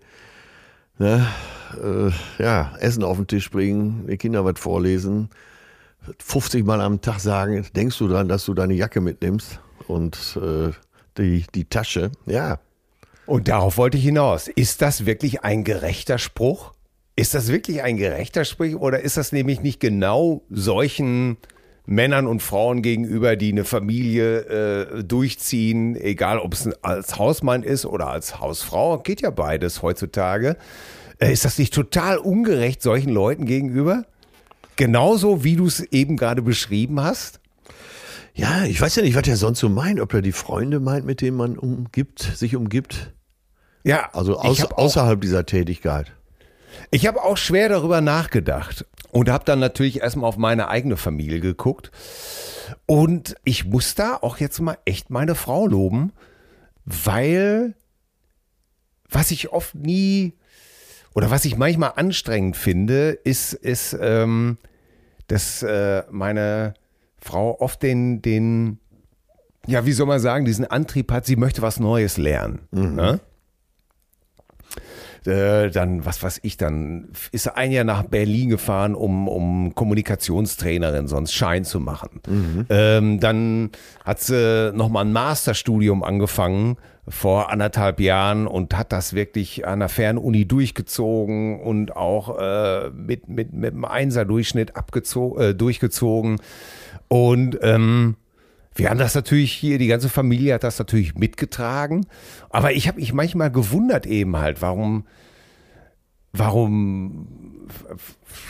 ne, 0.99 1.25
äh, 1.75 2.11
ja, 2.41 2.73
Essen 2.79 3.03
auf 3.03 3.17
den 3.17 3.27
Tisch 3.27 3.49
bringen, 3.49 4.05
den 4.07 4.17
Kindern 4.17 4.45
was 4.45 4.59
vorlesen, 4.59 5.29
50 6.19 6.65
Mal 6.65 6.81
am 6.81 7.01
Tag 7.01 7.19
sagen, 7.19 7.65
denkst 7.75 7.97
du 7.97 8.07
dran, 8.07 8.27
dass 8.27 8.45
du 8.45 8.53
deine 8.53 8.73
Jacke 8.73 9.01
mitnimmst 9.01 9.59
und 9.87 10.37
äh, 10.41 10.71
die, 11.17 11.45
die 11.53 11.65
Tasche? 11.65 12.11
Ja. 12.25 12.59
Und 13.25 13.47
darauf 13.47 13.77
wollte 13.77 13.97
ich 13.97 14.03
hinaus. 14.03 14.47
Ist 14.47 14.81
das 14.81 15.05
wirklich 15.05 15.43
ein 15.43 15.63
gerechter 15.63 16.17
Spruch? 16.17 16.73
Ist 17.15 17.33
das 17.33 17.49
wirklich 17.49 17.83
ein 17.83 17.97
gerechter 17.97 18.45
Spruch 18.45 18.79
oder 18.79 19.01
ist 19.01 19.17
das 19.17 19.31
nämlich 19.31 19.61
nicht 19.61 19.79
genau 19.79 20.43
solchen 20.49 21.37
Männern 21.85 22.27
und 22.27 22.41
Frauen 22.41 22.81
gegenüber, 22.81 23.35
die 23.35 23.51
eine 23.51 23.65
Familie 23.65 24.39
äh, 24.39 25.03
durchziehen, 25.03 25.95
egal 25.95 26.39
ob 26.39 26.53
es 26.53 26.69
als 26.83 27.17
Hausmann 27.17 27.63
ist 27.63 27.85
oder 27.85 28.07
als 28.07 28.39
Hausfrau, 28.39 28.99
geht 28.99 29.21
ja 29.21 29.29
beides 29.29 29.81
heutzutage. 29.81 30.57
Äh, 31.21 31.31
ist 31.31 31.45
das 31.45 31.57
nicht 31.57 31.73
total 31.73 32.17
ungerecht 32.17 32.81
solchen 32.81 33.11
Leuten 33.11 33.45
gegenüber? 33.45 34.05
Genauso 34.75 35.43
wie 35.43 35.55
du 35.55 35.67
es 35.67 35.79
eben 35.79 36.17
gerade 36.17 36.41
beschrieben 36.41 37.01
hast? 37.01 37.39
Ja, 38.33 38.63
ich 38.63 38.81
weiß 38.81 38.95
ja 38.95 39.03
nicht, 39.03 39.15
was 39.15 39.27
er 39.27 39.37
sonst 39.37 39.59
so 39.59 39.69
meint, 39.69 39.99
ob 39.99 40.13
er 40.13 40.21
die 40.21 40.31
Freunde 40.31 40.79
meint, 40.79 41.05
mit 41.05 41.21
denen 41.21 41.37
man 41.37 41.57
umgibt, 41.57 42.21
sich 42.21 42.55
umgibt. 42.55 43.13
Ja, 43.83 44.09
Also 44.13 44.39
aus, 44.39 44.63
außerhalb 44.63 45.19
dieser 45.21 45.45
Tätigkeit. 45.45 46.11
Ich 46.89 47.05
habe 47.05 47.23
auch 47.23 47.37
schwer 47.37 47.69
darüber 47.69 47.99
nachgedacht 48.01 48.85
und 49.11 49.29
habe 49.29 49.43
dann 49.45 49.59
natürlich 49.59 50.01
erstmal 50.01 50.29
auf 50.29 50.37
meine 50.37 50.69
eigene 50.69 50.97
Familie 50.97 51.41
geguckt. 51.41 51.91
Und 52.85 53.35
ich 53.43 53.65
muss 53.65 53.95
da 53.95 54.17
auch 54.21 54.37
jetzt 54.37 54.59
mal 54.61 54.77
echt 54.85 55.09
meine 55.09 55.35
Frau 55.35 55.67
loben, 55.67 56.13
weil 56.85 57.75
was 59.09 59.31
ich 59.31 59.51
oft 59.51 59.75
nie 59.75 60.33
oder 61.13 61.29
was 61.29 61.45
ich 61.45 61.57
manchmal 61.57 61.93
anstrengend 61.95 62.55
finde, 62.55 63.11
ist, 63.11 63.53
ist 63.53 63.97
ähm, 63.99 64.57
dass 65.27 65.63
äh, 65.63 66.03
meine 66.11 66.73
Frau 67.19 67.59
oft 67.59 67.81
den, 67.83 68.21
den, 68.21 68.79
ja, 69.67 69.85
wie 69.85 69.91
soll 69.91 70.07
man 70.07 70.19
sagen, 70.19 70.45
diesen 70.45 70.65
Antrieb 70.65 71.11
hat, 71.11 71.25
sie 71.25 71.35
möchte 71.35 71.61
was 71.61 71.79
Neues 71.79 72.17
lernen. 72.17 72.67
Ne? 72.95 73.19
Äh, 75.25 75.69
dann, 75.69 76.03
was 76.03 76.23
weiß 76.23 76.39
ich, 76.41 76.57
dann 76.57 77.09
ist 77.31 77.45
er 77.45 77.55
ein 77.55 77.71
Jahr 77.71 77.83
nach 77.83 78.03
Berlin 78.03 78.49
gefahren, 78.49 78.95
um, 78.95 79.27
um 79.27 79.75
Kommunikationstrainerin 79.75 81.07
sonst 81.07 81.33
Schein 81.33 81.63
zu 81.63 81.79
machen. 81.79 82.21
Ähm, 82.69 83.19
dann 83.19 83.69
hat 84.03 84.19
sie 84.19 84.71
nochmal 84.73 85.05
ein 85.05 85.13
Masterstudium 85.13 86.03
angefangen 86.03 86.77
vor 87.07 87.51
anderthalb 87.51 87.99
Jahren 87.99 88.45
und 88.47 88.77
hat 88.77 88.91
das 88.91 89.13
wirklich 89.13 89.65
an 89.65 89.79
der 89.79 89.89
Fernuni 89.89 90.45
durchgezogen 90.45 91.59
und 91.59 91.95
auch 91.95 92.37
äh, 92.39 92.89
mit, 92.91 93.27
mit, 93.27 93.53
mit 93.53 93.73
einem 93.73 93.85
Einser-Durchschnitt 93.85 94.73
äh, 95.37 95.53
durchgezogen. 95.55 96.39
Und 97.07 97.57
ähm, 97.61 98.15
wir 98.75 98.89
haben 98.89 98.99
das 98.99 99.15
natürlich 99.15 99.51
hier, 99.51 99.79
die 99.79 99.87
ganze 99.87 100.09
Familie 100.09 100.53
hat 100.53 100.63
das 100.63 100.79
natürlich 100.79 101.15
mitgetragen. 101.15 102.05
Aber 102.49 102.71
ich 102.71 102.87
habe 102.87 102.99
mich 102.99 103.13
manchmal 103.13 103.51
gewundert 103.51 104.05
eben 104.05 104.37
halt, 104.37 104.61
warum, 104.61 105.05
warum, 106.33 107.67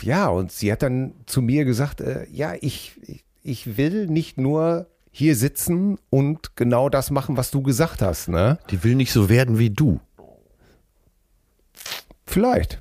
ja, 0.02 0.28
und 0.28 0.52
sie 0.52 0.70
hat 0.70 0.82
dann 0.82 1.14
zu 1.26 1.42
mir 1.42 1.64
gesagt, 1.64 2.00
äh, 2.00 2.26
ja, 2.30 2.52
ich- 2.60 3.22
ich 3.42 3.76
will 3.76 4.06
nicht 4.06 4.38
nur 4.38 4.86
hier 5.12 5.36
sitzen 5.36 5.98
und 6.10 6.56
genau 6.56 6.88
das 6.88 7.10
machen, 7.10 7.36
was 7.36 7.50
du 7.50 7.62
gesagt 7.62 8.00
hast, 8.02 8.28
ne? 8.28 8.58
Die 8.70 8.82
will 8.82 8.94
nicht 8.94 9.12
so 9.12 9.28
werden 9.28 9.58
wie 9.58 9.70
du. 9.70 10.00
Vielleicht. 12.26 12.80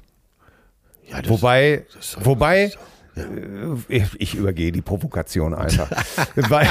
Ja, 1.07 1.21
das- 1.21 1.29
Wobei, 1.29 1.85
doch- 2.15 2.25
wobei, 2.25 2.71
das 3.15 3.25
äh, 3.25 3.75
ich, 3.89 4.05
ich 4.19 4.35
übergehe 4.35 4.71
die 4.71 4.81
Provokation 4.81 5.53
einfach. 5.53 5.89
Weil, 6.35 6.69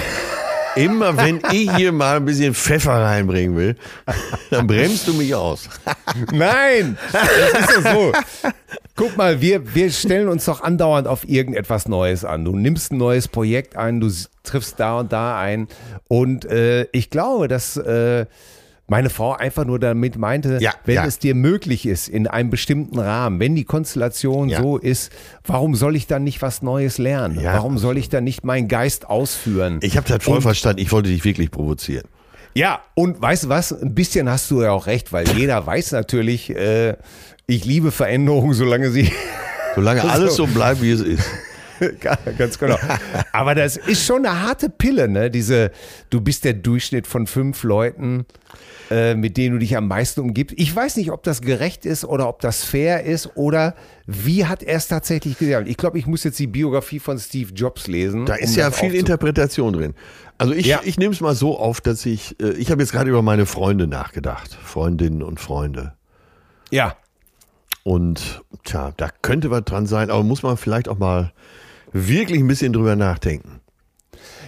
Immer 0.76 1.16
wenn 1.16 1.40
ich 1.52 1.74
hier 1.76 1.92
mal 1.92 2.16
ein 2.16 2.24
bisschen 2.24 2.54
Pfeffer 2.54 2.92
reinbringen 2.92 3.56
will, 3.56 3.76
dann 4.50 4.66
bremst 4.66 5.06
du 5.08 5.14
mich 5.14 5.34
aus. 5.34 5.68
Nein, 6.32 6.96
das 7.12 7.68
ist 7.68 7.76
doch 7.76 7.92
so. 7.92 8.12
Guck 8.96 9.16
mal, 9.16 9.40
wir, 9.40 9.74
wir 9.74 9.90
stellen 9.90 10.28
uns 10.28 10.44
doch 10.44 10.62
andauernd 10.62 11.08
auf 11.08 11.26
irgendetwas 11.28 11.88
Neues 11.88 12.24
an. 12.24 12.44
Du 12.44 12.54
nimmst 12.54 12.92
ein 12.92 12.98
neues 12.98 13.28
Projekt 13.28 13.76
ein, 13.76 14.00
du 14.00 14.10
triffst 14.42 14.78
da 14.78 15.00
und 15.00 15.12
da 15.12 15.38
ein. 15.38 15.68
Und 16.08 16.44
äh, 16.44 16.86
ich 16.92 17.10
glaube, 17.10 17.48
dass 17.48 17.76
äh, 17.76 18.26
meine 18.90 19.08
Frau 19.08 19.32
einfach 19.34 19.64
nur 19.64 19.78
damit 19.78 20.18
meinte, 20.18 20.58
Ja, 20.60 20.72
wenn 20.84 20.96
ja. 20.96 21.04
es 21.06 21.20
dir 21.20 21.36
möglich 21.36 21.86
ist, 21.86 22.08
in 22.08 22.26
einem 22.26 22.50
bestimmten 22.50 22.98
Rahmen, 22.98 23.38
wenn 23.38 23.54
die 23.54 23.64
Konstellation 23.64 24.48
Ja. 24.48 24.60
so 24.60 24.78
ist, 24.78 25.12
warum 25.44 25.76
soll 25.76 25.94
ich 25.94 26.08
dann 26.08 26.24
nicht 26.24 26.42
was 26.42 26.60
Neues 26.60 26.98
lernen? 26.98 27.38
Warum 27.42 27.78
soll 27.78 27.96
ich 27.98 28.08
dann 28.08 28.24
nicht 28.24 28.44
meinen 28.44 28.66
Geist 28.66 29.06
ausführen? 29.08 29.78
Ich 29.82 29.96
habe 29.96 30.08
das 30.08 30.24
voll 30.24 30.36
Und- 30.36 30.42
verstanden. 30.42 30.80
Ich 30.82 30.90
wollte 30.90 31.08
dich 31.08 31.24
wirklich 31.24 31.52
provozieren. 31.52 32.04
Ja, 32.52 32.80
und 32.94 33.22
weißt 33.22 33.44
du 33.44 33.48
was? 33.48 33.72
Ein 33.72 33.94
bisschen 33.94 34.28
hast 34.28 34.50
du 34.50 34.60
ja 34.60 34.72
auch 34.72 34.88
recht, 34.88 35.12
weil 35.12 35.24
jeder 35.38 35.64
weiß 35.64 35.92
natürlich, 35.92 36.50
äh, 36.50 36.96
ich 37.46 37.64
liebe 37.64 37.92
Veränderungen, 37.92 38.54
solange 38.54 38.90
sie. 38.90 39.10
Solange 39.76 40.02
alles 40.02 40.34
so 40.34 40.48
bleibt, 40.48 40.82
wie 40.82 40.90
es 40.90 41.00
ist. 41.00 41.22
Ganz 42.38 42.58
genau. 42.58 42.76
Aber 43.32 43.54
das 43.54 43.76
ist 43.76 44.04
schon 44.04 44.26
eine 44.26 44.42
harte 44.42 44.68
Pille, 44.68 45.08
ne? 45.08 45.30
Diese, 45.30 45.70
du 46.10 46.20
bist 46.20 46.44
der 46.44 46.54
Durchschnitt 46.54 47.06
von 47.06 47.28
fünf 47.28 47.62
Leuten, 47.62 48.26
äh, 48.90 49.14
mit 49.14 49.36
denen 49.36 49.54
du 49.54 49.58
dich 49.60 49.76
am 49.76 49.86
meisten 49.88 50.20
umgibst. 50.20 50.54
Ich 50.58 50.74
weiß 50.74 50.96
nicht, 50.96 51.10
ob 51.12 51.22
das 51.22 51.40
gerecht 51.40 51.86
ist 51.86 52.04
oder 52.04 52.28
ob 52.28 52.40
das 52.40 52.64
fair 52.64 53.04
ist 53.04 53.36
oder 53.36 53.74
wie 54.06 54.46
hat 54.46 54.62
er 54.62 54.76
es 54.76 54.88
tatsächlich 54.88 55.38
gesagt. 55.38 55.68
Ich 55.68 55.76
glaube, 55.76 55.98
ich 55.98 56.06
muss 56.06 56.24
jetzt 56.24 56.38
die 56.38 56.48
Biografie 56.48 56.98
von 56.98 57.18
Steve 57.18 57.52
Jobs 57.54 57.86
lesen. 57.86 58.26
Da 58.26 58.34
ist 58.34 58.54
um 58.54 58.58
ja 58.58 58.70
viel 58.72 58.94
Interpretation 58.94 59.72
drin. 59.72 59.94
Also 60.38 60.52
ich, 60.54 60.66
Ja. 60.66 60.80
ich 60.84 60.98
nehme 60.98 61.14
es 61.14 61.20
mal 61.20 61.34
so 61.34 61.58
auf, 61.58 61.80
dass 61.80 62.04
ich, 62.04 62.34
äh, 62.42 62.50
ich 62.52 62.70
habe 62.70 62.82
jetzt 62.82 62.92
gerade 62.92 63.10
über 63.10 63.22
meine 63.22 63.46
Freunde 63.46 63.86
nachgedacht. 63.86 64.50
Freundinnen 64.62 65.22
und 65.22 65.38
Freunde. 65.38 65.92
Ja. 66.70 66.96
Und 67.82 68.42
tja, 68.64 68.92
da 68.96 69.08
könnte 69.22 69.50
was 69.50 69.64
dran 69.64 69.86
sein, 69.86 70.10
aber 70.10 70.22
muss 70.22 70.42
man 70.42 70.56
vielleicht 70.56 70.88
auch 70.88 70.98
mal 70.98 71.32
wirklich 71.92 72.40
ein 72.40 72.46
bisschen 72.48 72.72
drüber 72.72 72.96
nachdenken. 72.96 73.59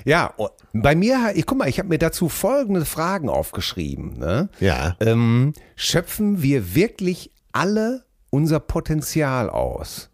Ja, 0.04 0.26
und 0.36 0.50
bei 0.72 0.94
mir, 0.94 1.32
ich 1.34 1.46
guck 1.46 1.58
mal, 1.58 1.68
ich 1.68 1.78
habe 1.78 1.88
mir 1.88 1.98
dazu 1.98 2.28
folgende 2.28 2.84
Fragen 2.84 3.28
aufgeschrieben. 3.28 4.18
Ne? 4.18 4.48
Ja. 4.60 4.96
Ähm, 5.00 5.52
schöpfen 5.76 6.42
wir 6.42 6.74
wirklich 6.74 7.30
alle 7.52 8.04
unser 8.30 8.60
Potenzial 8.60 9.50
aus? 9.50 10.10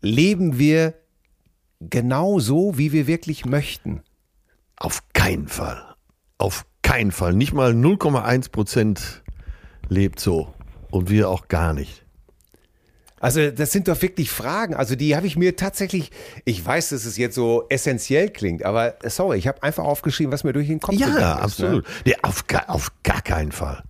Leben 0.00 0.58
wir 0.58 0.94
genau 1.80 2.38
so, 2.38 2.78
wie 2.78 2.92
wir 2.92 3.06
wirklich 3.06 3.44
möchten? 3.44 4.02
Auf 4.76 5.02
keinen 5.12 5.48
Fall. 5.48 5.82
Auf 6.38 6.66
keinen 6.82 7.12
Fall. 7.12 7.32
Nicht 7.34 7.52
mal 7.52 7.72
0,1 7.72 8.50
Prozent 8.50 9.22
lebt 9.88 10.20
so. 10.20 10.52
Und 10.90 11.08
wir 11.08 11.30
auch 11.30 11.48
gar 11.48 11.72
nicht. 11.72 12.04
Also 13.22 13.50
das 13.52 13.70
sind 13.72 13.88
doch 13.88 14.02
wirklich 14.02 14.30
Fragen. 14.30 14.74
Also 14.74 14.96
die 14.96 15.14
habe 15.16 15.26
ich 15.26 15.36
mir 15.36 15.56
tatsächlich, 15.56 16.10
ich 16.44 16.64
weiß, 16.64 16.90
dass 16.90 17.04
es 17.06 17.16
jetzt 17.16 17.36
so 17.36 17.64
essentiell 17.70 18.28
klingt, 18.28 18.64
aber 18.64 18.96
sorry, 19.06 19.38
ich 19.38 19.46
habe 19.46 19.62
einfach 19.62 19.84
aufgeschrieben, 19.84 20.32
was 20.32 20.42
mir 20.44 20.52
durch 20.52 20.66
den 20.66 20.80
Kopf 20.80 20.96
Ja, 20.96 21.06
gegangen 21.06 21.38
ist. 21.38 21.44
absolut. 21.44 21.84
Ne? 21.84 21.90
Nee, 22.06 22.16
auf, 22.22 22.46
gar, 22.48 22.68
auf 22.68 22.92
gar 23.04 23.22
keinen 23.22 23.52
Fall. 23.52 23.82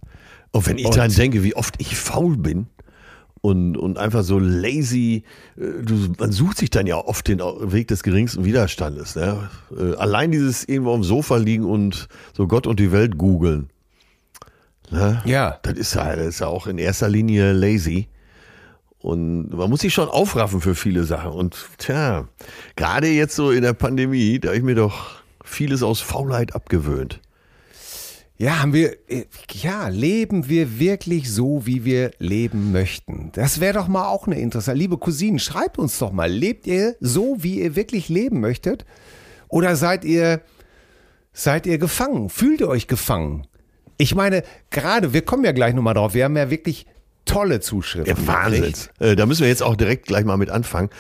Und 0.52 0.66
wenn 0.66 0.76
ich 0.78 0.84
Und- 0.86 0.96
daran 0.96 1.10
denke, 1.12 1.42
wie 1.42 1.56
oft 1.56 1.74
ich 1.80 1.96
faul 1.96 2.36
bin 2.36 2.66
und, 3.40 3.76
und 3.78 3.96
einfach 3.98 4.22
so 4.22 4.38
lazy, 4.38 5.24
äh, 5.56 5.82
du, 5.82 6.12
man 6.18 6.30
sucht 6.30 6.58
sich 6.58 6.68
dann 6.68 6.86
ja 6.86 6.96
oft 6.96 7.26
den 7.26 7.38
Weg 7.40 7.88
des 7.88 8.02
geringsten 8.02 8.44
Widerstandes. 8.44 9.16
Ne? 9.16 9.48
Äh, 9.74 9.94
Allein 9.96 10.30
dieses 10.30 10.62
irgendwo 10.68 10.92
am 10.92 11.02
Sofa 11.02 11.38
liegen 11.38 11.64
und 11.64 12.06
so 12.36 12.46
Gott 12.46 12.66
und 12.66 12.78
die 12.78 12.92
Welt 12.92 13.16
googeln. 13.16 13.70
Ne? 14.90 15.22
Ja. 15.24 15.58
Das 15.62 15.74
ist 15.74 15.94
ja, 15.94 16.14
das 16.14 16.26
ist 16.26 16.40
ja 16.40 16.48
auch 16.48 16.66
in 16.66 16.76
erster 16.76 17.08
Linie 17.08 17.52
lazy. 17.52 18.08
Und 19.02 19.50
man 19.50 19.68
muss 19.68 19.80
sich 19.80 19.92
schon 19.92 20.08
aufraffen 20.08 20.60
für 20.60 20.76
viele 20.76 21.04
Sachen. 21.04 21.32
Und 21.32 21.56
tja, 21.78 22.28
gerade 22.76 23.08
jetzt 23.08 23.34
so 23.34 23.50
in 23.50 23.62
der 23.62 23.72
Pandemie, 23.72 24.38
da 24.38 24.48
habe 24.48 24.58
ich 24.58 24.62
mir 24.62 24.76
doch 24.76 25.22
vieles 25.44 25.82
aus 25.82 26.00
Faulheit 26.00 26.54
abgewöhnt. 26.54 27.20
Ja, 28.38 28.60
haben 28.60 28.72
wir, 28.72 28.96
äh, 29.08 29.24
ja, 29.52 29.88
leben 29.88 30.48
wir 30.48 30.78
wirklich 30.78 31.30
so, 31.30 31.66
wie 31.66 31.84
wir 31.84 32.12
leben 32.18 32.72
möchten? 32.72 33.30
Das 33.34 33.60
wäre 33.60 33.74
doch 33.74 33.88
mal 33.88 34.08
auch 34.08 34.26
eine 34.26 34.40
interessante. 34.40 34.78
Liebe 34.78 34.98
Cousinen, 34.98 35.38
schreibt 35.38 35.78
uns 35.78 35.98
doch 35.98 36.12
mal, 36.12 36.30
lebt 36.30 36.66
ihr 36.66 36.96
so, 36.98 37.36
wie 37.38 37.60
ihr 37.60 37.76
wirklich 37.76 38.08
leben 38.08 38.40
möchtet? 38.40 38.84
Oder 39.48 39.76
seid 39.76 40.04
ihr, 40.04 40.40
seid 41.32 41.66
ihr 41.66 41.78
gefangen? 41.78 42.30
Fühlt 42.30 42.60
ihr 42.60 42.68
euch 42.68 42.88
gefangen? 42.88 43.46
Ich 43.98 44.14
meine, 44.14 44.42
gerade, 44.70 45.12
wir 45.12 45.22
kommen 45.22 45.44
ja 45.44 45.52
gleich 45.52 45.74
nochmal 45.74 45.94
drauf, 45.94 46.14
wir 46.14 46.24
haben 46.24 46.36
ja 46.36 46.50
wirklich 46.50 46.86
tolle 47.24 47.60
Zuschriften. 47.60 48.16
Ja, 48.16 48.26
Wahnsinn. 48.26 48.74
Äh, 48.98 49.16
da 49.16 49.26
müssen 49.26 49.42
wir 49.42 49.48
jetzt 49.48 49.62
auch 49.62 49.76
direkt 49.76 50.06
gleich 50.06 50.24
mal 50.24 50.36
mit 50.36 50.50
anfangen, 50.50 50.90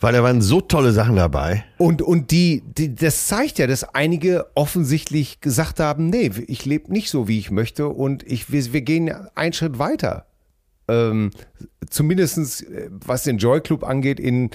weil 0.00 0.12
da 0.12 0.22
waren 0.22 0.40
so 0.42 0.60
tolle 0.60 0.92
Sachen 0.92 1.16
dabei. 1.16 1.64
Und, 1.78 2.02
und 2.02 2.30
die, 2.30 2.62
die, 2.66 2.94
das 2.94 3.26
zeigt 3.26 3.58
ja, 3.58 3.66
dass 3.66 3.84
einige 3.94 4.46
offensichtlich 4.54 5.40
gesagt 5.40 5.80
haben, 5.80 6.08
nee, 6.10 6.30
ich 6.46 6.64
lebe 6.64 6.92
nicht 6.92 7.10
so, 7.10 7.28
wie 7.28 7.38
ich 7.38 7.50
möchte 7.50 7.88
und 7.88 8.22
ich, 8.22 8.50
wir, 8.50 8.72
wir 8.72 8.82
gehen 8.82 9.12
einen 9.34 9.52
Schritt 9.52 9.78
weiter. 9.78 10.26
ähm, 10.88 11.30
zumindest 11.90 12.62
äh, 12.62 12.90
was 12.90 13.24
den 13.24 13.38
Joy 13.38 13.60
Club 13.60 13.84
angeht, 13.84 14.20
in 14.20 14.50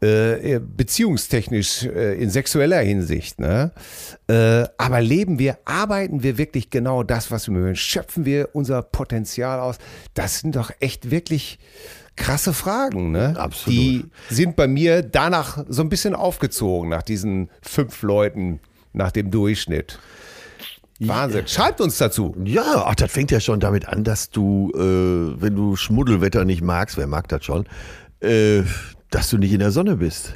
äh, 0.00 0.60
beziehungstechnisch, 0.60 1.84
äh, 1.84 2.14
in 2.20 2.30
sexueller 2.30 2.80
Hinsicht. 2.80 3.40
Ne? 3.40 3.72
Äh, 4.28 4.64
aber 4.76 5.00
leben 5.00 5.38
wir, 5.38 5.58
arbeiten 5.64 6.22
wir 6.22 6.38
wirklich 6.38 6.70
genau 6.70 7.02
das, 7.02 7.30
was 7.30 7.48
wir 7.48 7.54
mögen? 7.54 7.76
Schöpfen 7.76 8.24
wir 8.24 8.50
unser 8.52 8.82
Potenzial 8.82 9.58
aus? 9.60 9.78
Das 10.14 10.40
sind 10.40 10.56
doch 10.56 10.70
echt 10.80 11.10
wirklich 11.10 11.58
krasse 12.16 12.52
Fragen, 12.52 13.10
ne? 13.10 13.34
Absolut. 13.38 13.78
Die 13.78 14.04
sind 14.30 14.56
bei 14.56 14.66
mir 14.66 15.02
danach 15.02 15.64
so 15.68 15.82
ein 15.82 15.88
bisschen 15.88 16.14
aufgezogen, 16.14 16.88
nach 16.88 17.02
diesen 17.02 17.50
fünf 17.62 18.02
Leuten, 18.02 18.60
nach 18.92 19.12
dem 19.12 19.30
Durchschnitt. 19.30 19.98
Wahnsinn. 20.98 21.46
Schreibt 21.46 21.80
uns 21.82 21.98
dazu. 21.98 22.34
Ja, 22.44 22.84
ach, 22.86 22.94
das 22.94 23.12
fängt 23.12 23.30
ja 23.30 23.40
schon 23.40 23.60
damit 23.60 23.86
an, 23.86 24.02
dass 24.02 24.30
du, 24.30 24.72
äh, 24.74 25.40
wenn 25.40 25.54
du 25.54 25.76
Schmuddelwetter 25.76 26.46
nicht 26.46 26.62
magst, 26.62 26.96
wer 26.96 27.06
mag 27.06 27.28
das 27.28 27.44
schon, 27.44 27.66
äh, 28.20 28.62
dass 29.10 29.30
du 29.30 29.38
nicht 29.38 29.52
in 29.52 29.60
der 29.60 29.70
Sonne 29.70 29.96
bist. 29.96 30.34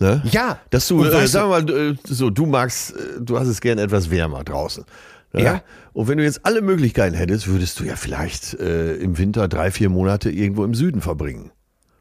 Ne? 0.00 0.22
Ja. 0.30 0.60
Dass 0.70 0.86
du, 0.88 1.04
äh, 1.04 1.32
wir 1.32 1.46
mal, 1.46 1.68
äh, 1.70 1.94
so, 2.04 2.30
du 2.30 2.46
magst, 2.46 2.92
äh, 2.92 3.20
du 3.20 3.38
hast 3.38 3.48
es 3.48 3.60
gern 3.60 3.78
etwas 3.78 4.10
wärmer 4.10 4.44
draußen. 4.44 4.84
Ne? 5.32 5.42
Ja. 5.42 5.62
Und 5.92 6.08
wenn 6.08 6.18
du 6.18 6.24
jetzt 6.24 6.46
alle 6.46 6.62
Möglichkeiten 6.62 7.16
hättest, 7.16 7.48
würdest 7.48 7.80
du 7.80 7.84
ja 7.84 7.96
vielleicht 7.96 8.54
äh, 8.54 8.94
im 8.94 9.18
Winter 9.18 9.48
drei, 9.48 9.70
vier 9.70 9.88
Monate 9.88 10.30
irgendwo 10.30 10.64
im 10.64 10.74
Süden 10.74 11.00
verbringen. 11.00 11.50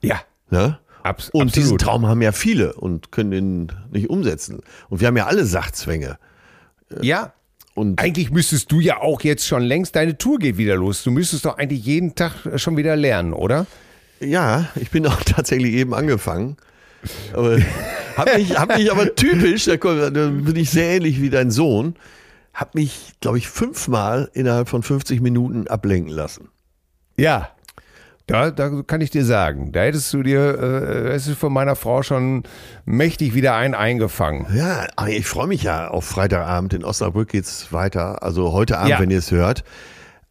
Ja. 0.02 0.22
Ne? 0.50 0.78
Abs 1.04 1.30
Und 1.30 1.56
diesen 1.56 1.74
absolut. 1.74 1.82
Traum 1.82 2.06
haben 2.06 2.22
ja 2.22 2.32
viele 2.32 2.74
und 2.74 3.12
können 3.12 3.32
den 3.32 3.72
nicht 3.92 4.10
umsetzen. 4.10 4.60
Und 4.90 5.02
wir 5.02 5.08
haben 5.08 5.18
ja 5.18 5.26
alle 5.26 5.46
Sachzwänge. 5.46 6.18
Ja. 7.02 7.34
Und 7.74 8.02
Eigentlich 8.02 8.32
müsstest 8.32 8.72
du 8.72 8.80
ja 8.80 9.02
auch 9.02 9.22
jetzt 9.22 9.46
schon 9.46 9.62
längst, 9.62 9.96
deine 9.96 10.18
Tour 10.18 10.40
geht 10.40 10.58
wieder 10.58 10.76
los. 10.76 11.04
Du 11.04 11.12
müsstest 11.12 11.46
doch 11.46 11.58
eigentlich 11.58 11.86
jeden 11.86 12.16
Tag 12.16 12.34
schon 12.56 12.76
wieder 12.76 12.96
lernen, 12.96 13.34
oder? 13.34 13.68
Ja, 14.20 14.68
ich 14.76 14.92
bin 14.92 15.06
auch 15.08 15.22
tatsächlich 15.26 15.74
eben 15.74 15.94
angefangen. 15.94 16.58
Aber 17.34 17.58
hab 18.18 18.36
mich, 18.36 18.58
hab 18.58 18.76
mich 18.76 18.92
aber 18.92 19.16
typisch, 19.16 19.66
da, 19.66 19.76
bin 19.76 20.56
ich 20.56 20.70
sehr 20.72 20.90
ähnlich 20.96 21.22
wie 21.22 21.30
dein 21.30 21.52
Sohn, 21.52 21.96
hab 22.54 22.74
mich, 22.76 23.14
glaube 23.22 23.38
ich, 23.38 23.48
fünfmal 23.48 24.30
innerhalb 24.34 24.68
von 24.68 24.82
50 24.84 25.22
Minuten 25.22 25.68
ablenken 25.68 26.12
lassen. 26.12 26.50
Ja. 27.18 27.50
Da, 28.26 28.52
da 28.52 28.82
kann 28.86 29.00
ich 29.00 29.10
dir 29.10 29.24
sagen, 29.24 29.72
da 29.72 29.84
hättest 29.84 30.12
du 30.14 30.22
dir, 30.22 30.60
äh, 30.62 31.10
es 31.14 31.28
ist 31.28 31.38
von 31.38 31.54
meiner 31.54 31.78
Frau 31.78 32.04
schon 32.04 32.44
mächtig 32.84 33.36
wieder 33.36 33.56
ein 33.56 33.74
eingefangen. 33.74 34.48
Ja, 34.54 34.86
aber 34.98 35.10
ich 35.12 35.26
freue 35.26 35.48
mich 35.48 35.64
ja 35.64 35.88
auf 35.88 36.04
Freitagabend. 36.04 36.74
In 36.74 36.84
Osnabrück 36.84 37.30
geht's 37.30 37.72
weiter. 37.72 38.24
Also 38.24 38.52
heute 38.52 38.80
Abend, 38.80 38.90
Ja. 38.90 39.00
wenn 39.00 39.12
ihr 39.12 39.20
es 39.20 39.32
hört. 39.32 39.64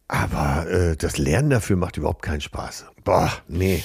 Aber 0.07 0.67
äh, 0.69 0.95
das 0.95 1.17
Lernen 1.17 1.49
dafür 1.49 1.75
macht 1.75 1.97
überhaupt 1.97 2.21
keinen 2.21 2.41
Spaß. 2.41 2.85
Boah, 3.03 3.31
nee. 3.47 3.83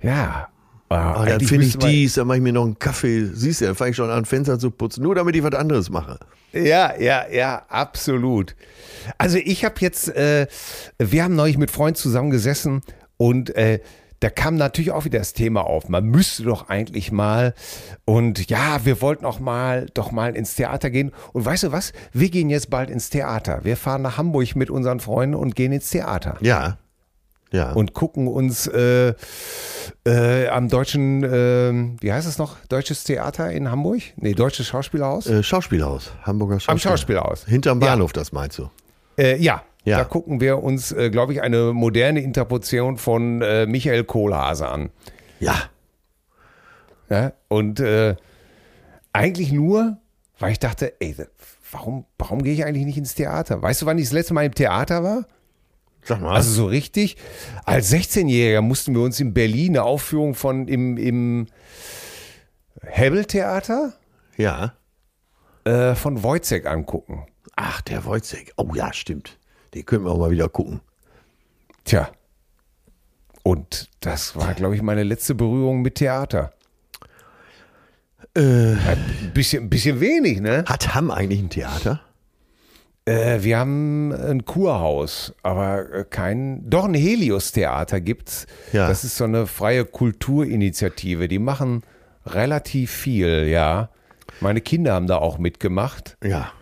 Ja. 0.00 0.48
Äh, 0.90 0.94
dann 0.94 1.40
finde 1.40 1.66
ich 1.66 1.76
dies, 1.76 2.14
dann 2.14 2.26
mache 2.26 2.38
ich 2.38 2.42
mir 2.42 2.52
noch 2.52 2.64
einen 2.64 2.78
Kaffee. 2.78 3.26
Siehst 3.34 3.60
du, 3.60 3.66
dann 3.66 3.74
fange 3.74 3.90
ich 3.90 3.96
schon 3.96 4.10
an, 4.10 4.24
Fenster 4.24 4.58
zu 4.58 4.70
putzen, 4.70 5.02
nur 5.02 5.14
damit 5.14 5.36
ich 5.36 5.42
was 5.42 5.52
anderes 5.52 5.90
mache. 5.90 6.18
Ja, 6.52 6.98
ja, 6.98 7.28
ja, 7.28 7.62
absolut. 7.68 8.56
Also 9.18 9.36
ich 9.36 9.64
habe 9.66 9.74
jetzt, 9.80 10.08
äh, 10.08 10.46
wir 10.98 11.24
haben 11.24 11.34
neulich 11.34 11.58
mit 11.58 11.70
Freunden 11.70 11.96
zusammengesessen 11.96 12.80
und 13.18 13.54
äh, 13.54 13.80
da 14.20 14.30
kam 14.30 14.56
natürlich 14.56 14.90
auch 14.90 15.04
wieder 15.04 15.18
das 15.20 15.32
Thema 15.32 15.62
auf. 15.66 15.88
Man 15.88 16.04
müsste 16.06 16.42
doch 16.42 16.68
eigentlich 16.68 17.12
mal 17.12 17.54
und 18.04 18.50
ja, 18.50 18.84
wir 18.84 19.00
wollten 19.00 19.24
auch 19.24 19.38
mal 19.40 19.86
doch 19.94 20.10
mal 20.10 20.34
ins 20.36 20.54
Theater 20.56 20.90
gehen. 20.90 21.12
Und 21.32 21.44
weißt 21.44 21.64
du 21.64 21.72
was? 21.72 21.92
Wir 22.12 22.28
gehen 22.30 22.50
jetzt 22.50 22.68
bald 22.70 22.90
ins 22.90 23.10
Theater. 23.10 23.60
Wir 23.62 23.76
fahren 23.76 24.02
nach 24.02 24.18
Hamburg 24.18 24.56
mit 24.56 24.70
unseren 24.70 25.00
Freunden 25.00 25.34
und 25.36 25.54
gehen 25.54 25.72
ins 25.72 25.90
Theater 25.90 26.36
Ja. 26.40 26.78
Ja. 27.50 27.72
und 27.72 27.94
gucken 27.94 28.28
uns 28.28 28.66
äh, 28.66 29.14
äh, 30.06 30.48
am 30.48 30.68
deutschen, 30.68 31.22
äh, 31.24 31.72
wie 32.02 32.12
heißt 32.12 32.28
es 32.28 32.36
noch? 32.38 32.56
Deutsches 32.68 33.04
Theater 33.04 33.50
in 33.52 33.70
Hamburg? 33.70 34.02
Nee, 34.16 34.34
Deutsches 34.34 34.66
Schauspielhaus? 34.66 35.26
Äh, 35.26 35.42
Schauspielhaus, 35.42 36.12
Hamburger 36.24 36.54
am 36.54 36.60
Schauspielhaus. 36.60 36.82
Schauspielhaus. 37.00 37.44
Hinterm 37.46 37.80
Ja. 37.80 37.86
Bahnhof, 37.86 38.12
das 38.12 38.32
meinst 38.32 38.58
du? 38.58 38.68
Äh, 39.16 39.36
ja. 39.38 39.62
Ja. 39.88 39.98
da 39.98 40.04
gucken 40.04 40.40
wir 40.40 40.62
uns, 40.62 40.92
äh, 40.92 41.10
glaube 41.10 41.32
ich, 41.32 41.42
eine 41.42 41.72
moderne 41.72 42.20
Interpretation 42.20 42.96
von 42.96 43.42
äh, 43.42 43.66
Michael 43.66 44.04
Kohlhase 44.04 44.68
an. 44.68 44.90
Ja. 45.40 45.54
Ja? 47.08 47.32
Und 47.48 47.80
äh, 47.80 48.16
eigentlich 49.12 49.52
nur, 49.52 49.98
weil 50.38 50.52
ich 50.52 50.58
dachte, 50.58 50.94
ey, 51.00 51.16
warum, 51.72 52.04
warum 52.18 52.42
gehe 52.42 52.52
ich 52.52 52.64
eigentlich 52.64 52.84
nicht 52.84 52.98
ins 52.98 53.14
Theater? 53.14 53.62
Weißt 53.62 53.82
du, 53.82 53.86
wann 53.86 53.98
ich 53.98 54.04
das 54.04 54.12
letzte 54.12 54.34
Mal 54.34 54.44
im 54.46 54.54
Theater 54.54 55.02
war? 55.02 55.26
Sag 56.02 56.20
mal. 56.20 56.34
Also 56.34 56.52
so 56.52 56.66
richtig. 56.66 57.16
Als 57.64 57.92
16-Jähriger 57.92 58.60
mussten 58.60 58.94
wir 58.94 59.02
uns 59.02 59.20
in 59.20 59.34
Berlin 59.34 59.72
eine 59.72 59.82
Aufführung 59.84 60.34
von 60.34 60.68
im, 60.68 60.96
im 60.96 61.46
Hebbel-Theater 62.82 63.92
ja. 64.36 64.74
äh, 65.64 65.94
von 65.94 66.22
Wojciech 66.22 66.68
angucken. 66.68 67.26
Ach, 67.56 67.80
der 67.82 68.04
Wojciech. 68.04 68.52
Oh 68.56 68.70
ja, 68.74 68.92
stimmt. 68.92 69.38
Den 69.74 69.84
können 69.86 70.04
wir 70.04 70.10
auch 70.10 70.18
mal 70.18 70.30
wieder 70.30 70.48
gucken. 70.48 70.80
Tja. 71.84 72.10
Und 73.42 73.88
das 74.00 74.36
war, 74.36 74.54
glaube 74.54 74.74
ich, 74.74 74.82
meine 74.82 75.04
letzte 75.04 75.34
Berührung 75.34 75.82
mit 75.82 75.96
Theater. 75.96 76.52
Äh, 78.34 78.40
Ein 78.40 79.30
bisschen, 79.32 79.64
ein 79.64 79.70
bisschen 79.70 80.00
wenig, 80.00 80.40
ne? 80.40 80.64
hat 80.66 80.94
Hamm 80.94 81.10
eigentlich 81.10 81.40
ein 81.40 81.50
Theater? 81.50 82.00
Äh, 83.06 83.42
wir 83.42 83.58
haben 83.58 84.12
ein 84.12 84.44
Kurhaus, 84.44 85.32
aber 85.42 85.92
äh, 85.92 86.04
kein. 86.04 86.68
Doch 86.68 86.84
ein 86.84 86.92
Helios-Theater 86.92 88.00
gibt's. 88.02 88.46
Ja. 88.72 88.86
Das 88.86 89.02
ist 89.02 89.16
so 89.16 89.24
eine 89.24 89.46
freie 89.46 89.86
Kulturinitiative. 89.86 91.26
Die 91.26 91.38
machen 91.38 91.84
relativ 92.26 92.90
viel, 92.90 93.46
ja. 93.48 93.88
Meine 94.40 94.60
Kinder 94.60 94.92
haben 94.92 95.06
da 95.06 95.16
auch 95.16 95.38
mitgemacht. 95.38 96.18
Ja. 96.22 96.52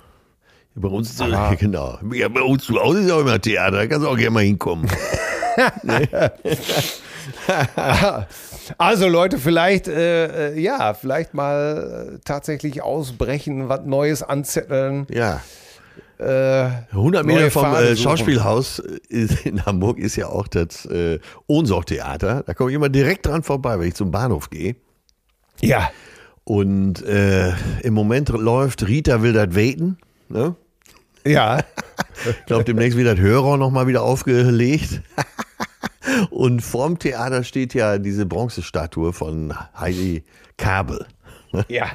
Bei 0.79 0.89
uns, 0.89 1.19
Aber- 1.21 1.57
genau. 1.59 1.99
Ja, 2.13 2.29
bei 2.29 2.43
uns 2.43 2.65
zu 2.65 2.77
Hause 2.79 3.01
ist 3.01 3.09
ja 3.09 3.15
auch 3.17 3.21
immer 3.21 3.41
Theater. 3.41 3.79
Da 3.79 3.87
kannst 3.87 4.05
du 4.07 4.11
auch 4.11 4.17
gerne 4.17 4.31
mal 4.31 4.45
hinkommen. 4.45 4.87
Also 8.79 9.09
Leute, 9.09 9.39
vielleicht, 9.39 9.89
äh, 9.89 10.55
äh, 10.55 10.61
ja, 10.61 10.95
vielleicht 10.95 11.35
mal 11.35 12.15
äh, 12.15 12.19
tatsächlich 12.25 12.83
ausbrechen, 12.83 13.69
was 13.69 13.85
Neues 13.85 14.23
anzetteln. 14.23 15.07
ja. 15.11 15.41
Äh, 16.19 16.71
100 16.93 17.27
Meter 17.27 17.41
Neue 17.41 17.51
vom 17.51 17.75
äh. 17.75 17.95
Schauspielhaus 17.95 18.83
in 19.11 19.67
Hamburg 19.67 19.99
ist 19.99 20.17
ja 20.17 20.29
auch 20.29 20.49
das 20.49 20.87
äh, 20.87 21.19
Ohnsorg-Theater. 21.47 22.43
Da 22.47 22.55
komme 22.55 22.71
ich 22.71 22.77
immer 22.77 22.89
direkt 22.89 23.27
dran 23.27 23.43
vorbei, 23.43 23.79
wenn 23.79 23.89
ich 23.89 23.95
zum 23.95 24.11
Bahnhof 24.13 24.49
gehe. 24.49 24.77
ja, 25.61 25.91
Und 26.45 27.05
äh, 27.05 27.53
im 27.83 27.93
Moment 27.93 28.31
läuft 28.31 28.89
Rita 28.89 29.21
will 29.21 29.35
das 29.35 29.55
weten. 29.55 29.99
Ne? 30.31 30.57
Ja, 31.27 31.61
Ich 32.29 32.47
glaube, 32.47 32.65
demnächst 32.65 32.97
wird 32.97 33.07
das 33.07 33.19
Hörer 33.19 33.57
nochmal 33.57 33.87
wieder 33.87 34.03
aufgelegt. 34.03 35.03
Und 36.31 36.61
vorm 36.61 36.99
Theater 36.99 37.45
steht 37.45 37.75
ja 37.75 37.99
diese 37.99 38.27
Bronzestatue 38.27 39.13
von 39.13 39.55
Heidi 39.79 40.25
Kabel. 40.57 41.07
ja. 41.69 41.91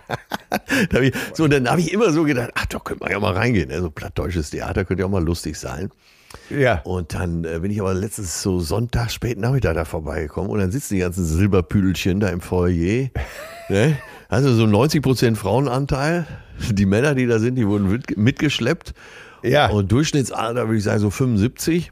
Ich, 1.02 1.14
so, 1.34 1.48
dann 1.48 1.70
habe 1.70 1.82
ich 1.82 1.92
immer 1.92 2.12
so 2.12 2.24
gedacht, 2.24 2.52
ach, 2.56 2.66
da 2.66 2.80
könnte 2.80 3.04
man 3.04 3.12
ja 3.12 3.20
mal 3.20 3.34
reingehen. 3.34 3.70
Ne? 3.70 3.82
So 3.82 3.90
plattdeutsches 3.90 4.50
Theater 4.50 4.86
könnte 4.86 5.02
ja 5.02 5.08
auch 5.08 5.12
mal 5.12 5.24
lustig 5.24 5.58
sein. 5.58 5.90
Ja. 6.50 6.82
Und 6.84 7.14
dann 7.14 7.44
äh, 7.44 7.60
bin 7.60 7.72
ich 7.72 7.82
aber 7.82 7.94
letztens 7.94 8.42
so 8.42 8.60
Sonntag, 8.60 9.12
spät 9.12 9.38
Nachmittag 9.38 9.76
da 9.76 9.86
vorbeigekommen 9.86 10.50
und 10.50 10.60
dann 10.60 10.72
sitzen 10.72 10.96
die 10.96 11.02
ganzen 11.02 11.26
Silberpüdelchen 11.26 12.20
da 12.20 12.30
im 12.30 12.42
Foyer. 12.42 13.10
ne? 13.70 13.98
Also 14.32 14.54
so 14.54 14.66
90 14.66 15.02
Prozent 15.02 15.38
Frauenanteil. 15.38 16.26
Die 16.72 16.86
Männer, 16.86 17.16
die 17.16 17.28
da 17.28 17.38
sind, 17.38 17.56
die 17.56 17.68
wurden 17.68 17.92
mit, 17.92 18.18
mitgeschleppt. 18.18 18.94
Ja. 19.44 19.68
Und 19.70 19.92
Durchschnittsalter 19.92 20.68
würde 20.68 20.78
ich 20.78 20.86
sagen 20.86 21.00
so 21.00 21.10
75. 21.10 21.92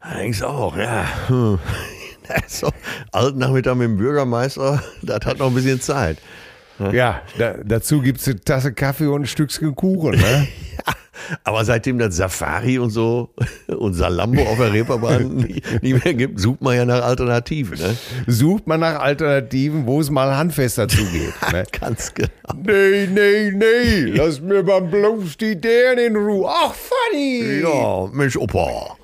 Da 0.00 0.14
denkst 0.14 0.38
du 0.38 0.46
auch, 0.46 0.76
ja. 0.76 1.04
Hm. 1.28 1.58
So, 2.46 2.70
alten 3.10 3.40
Nachmittag 3.40 3.74
mit 3.74 3.88
dem 3.88 3.96
Bürgermeister, 3.98 4.82
das 5.02 5.26
hat 5.26 5.38
noch 5.38 5.48
ein 5.48 5.54
bisschen 5.54 5.80
Zeit. 5.82 6.18
Ja, 6.92 7.20
da, 7.36 7.56
dazu 7.62 8.00
gibt 8.00 8.20
es 8.20 8.28
eine 8.28 8.40
Tasse 8.40 8.72
Kaffee 8.72 9.06
und 9.06 9.22
ein 9.22 9.26
Stückchen 9.26 9.74
Kuchen. 9.74 10.12
Ne? 10.18 10.48
Aber 11.44 11.64
seitdem 11.64 11.98
das 11.98 12.16
Safari 12.16 12.78
und 12.78 12.90
so 12.90 13.30
und 13.68 13.94
Salambo 13.94 14.42
auf 14.42 14.58
der 14.58 14.72
Reeperbahn 14.72 15.36
nicht, 15.36 15.82
nicht 15.82 16.04
mehr 16.04 16.14
gibt, 16.14 16.40
sucht 16.40 16.60
man 16.62 16.76
ja 16.76 16.84
nach 16.84 17.02
Alternativen. 17.02 17.78
Ne? 17.78 17.96
Sucht 18.26 18.66
man 18.66 18.80
nach 18.80 19.00
Alternativen, 19.00 19.86
wo 19.86 20.00
es 20.00 20.10
mal 20.10 20.36
handfester 20.36 20.88
zugeht. 20.88 21.32
Ne? 21.52 21.64
Ganz 21.78 22.14
genau. 22.14 22.28
Nee, 22.64 23.06
nee, 23.12 23.50
nee, 23.50 24.04
lass 24.14 24.40
mir 24.40 24.62
mal 24.62 24.80
bloß 24.80 25.36
die 25.36 25.60
Dären 25.60 25.98
in 25.98 26.16
Ruhe. 26.16 26.48
Ach, 26.50 26.72
funny. 26.74 27.60
Ja, 27.62 28.06
Mensch, 28.12 28.36
Opa. 28.36 28.96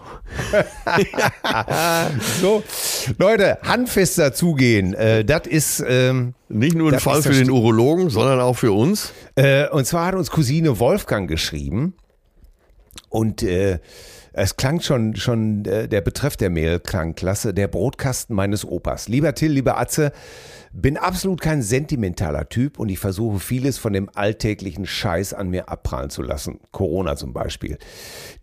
So, 2.40 2.62
Leute, 3.18 3.58
handfester 3.62 4.32
zugehen, 4.32 4.94
äh, 4.94 5.24
das 5.24 5.46
ist, 5.46 5.84
ähm, 5.86 6.34
Nicht 6.48 6.76
nur 6.76 6.92
ein 6.92 7.00
Fall 7.00 7.22
für 7.22 7.32
den 7.32 7.50
Urologen, 7.50 8.10
sondern 8.10 8.40
auch 8.40 8.54
für 8.56 8.72
uns. 8.72 9.12
äh, 9.36 9.68
und 9.68 9.86
zwar 9.86 10.06
hat 10.06 10.14
uns 10.14 10.30
Cousine 10.30 10.78
Wolfgang 10.78 11.28
geschrieben 11.28 11.94
und 13.08 13.42
äh, 13.42 13.78
Es 14.40 14.56
klang 14.56 14.80
schon, 14.80 15.16
schon 15.16 15.64
äh, 15.64 15.88
der 15.88 16.00
Betreff 16.00 16.36
der 16.36 16.50
Mail 16.50 16.78
klang 16.78 17.14
klasse, 17.16 17.52
der 17.52 17.66
Brotkasten 17.66 18.36
meines 18.36 18.64
Opas. 18.64 19.08
Lieber 19.08 19.34
Till, 19.34 19.50
lieber 19.50 19.78
Atze, 19.78 20.12
bin 20.72 20.96
absolut 20.96 21.40
kein 21.40 21.62
sentimentaler 21.62 22.48
Typ 22.48 22.78
und 22.78 22.88
ich 22.88 23.00
versuche 23.00 23.40
vieles 23.40 23.78
von 23.78 23.92
dem 23.92 24.08
alltäglichen 24.14 24.86
Scheiß 24.86 25.34
an 25.34 25.48
mir 25.48 25.68
abprallen 25.68 26.10
zu 26.10 26.22
lassen. 26.22 26.60
Corona 26.70 27.16
zum 27.16 27.32
Beispiel. 27.32 27.78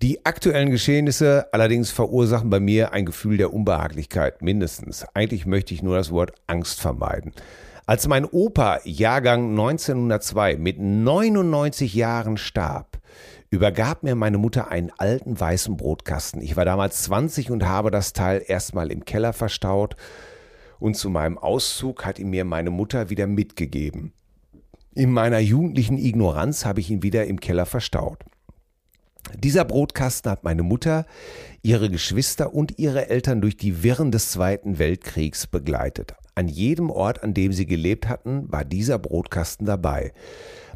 Die 0.02 0.26
aktuellen 0.26 0.72
Geschehnisse 0.72 1.48
allerdings 1.54 1.92
verursachen 1.92 2.50
bei 2.50 2.60
mir 2.60 2.92
ein 2.92 3.06
Gefühl 3.06 3.38
der 3.38 3.54
Unbehaglichkeit, 3.54 4.42
mindestens. 4.42 5.06
Eigentlich 5.14 5.46
möchte 5.46 5.74
ich 5.74 5.84
nur 5.84 5.96
das 5.96 6.12
Wort 6.12 6.34
Angst 6.48 6.82
vermeiden. 6.82 7.32
Als 7.86 8.08
mein 8.08 8.26
Opa, 8.26 8.80
Jahrgang 8.84 9.52
1902, 9.52 10.58
mit 10.58 10.80
99 10.80 11.94
Jahren 11.94 12.36
starb, 12.38 12.98
übergab 13.50 14.04
mir 14.04 14.16
meine 14.16 14.38
Mutter 14.38 14.70
einen 14.70 14.92
alten 14.98 15.40
weißen 15.40 15.78
Brotkasten. 15.78 16.42
Ich 16.42 16.56
war 16.56 16.66
damals 16.66 17.04
20 17.04 17.52
und 17.52 17.66
habe 17.66 17.92
das 17.92 18.14
Teil 18.14 18.44
erstmal 18.46 18.92
im 18.92 19.06
Keller 19.06 19.34
verstaut 19.34 19.96
und 20.80 20.96
zu 20.96 21.10
meinem 21.10 21.38
Auszug 21.38 22.06
hat 22.06 22.20
ihn 22.20 22.30
mir 22.30 22.46
meine 22.46 22.70
Mutter 22.70 23.10
wieder 23.10 23.28
mitgegeben. 23.28 24.14
In 24.94 25.12
meiner 25.12 25.40
jugendlichen 25.40 25.98
Ignoranz 25.98 26.66
habe 26.66 26.80
ich 26.80 26.90
ihn 26.90 27.04
wieder 27.04 27.26
im 27.26 27.40
Keller 27.40 27.66
verstaut. 27.66 28.24
Dieser 29.34 29.66
Brotkasten 29.66 30.32
hat 30.32 30.44
meine 30.44 30.64
Mutter, 30.64 31.06
ihre 31.64 31.90
Geschwister 31.90 32.54
und 32.54 32.78
ihre 32.78 33.10
Eltern 33.10 33.42
durch 33.42 33.58
die 33.58 33.84
Wirren 33.84 34.12
des 34.12 34.32
Zweiten 34.32 34.78
Weltkriegs 34.78 35.48
begleitet. 35.48 36.16
An 36.36 36.48
jedem 36.48 36.90
Ort, 36.90 37.24
an 37.24 37.34
dem 37.34 37.52
sie 37.52 37.66
gelebt 37.66 38.08
hatten, 38.08 38.52
war 38.52 38.64
dieser 38.64 39.00
Brotkasten 39.00 39.66
dabei. 39.66 40.14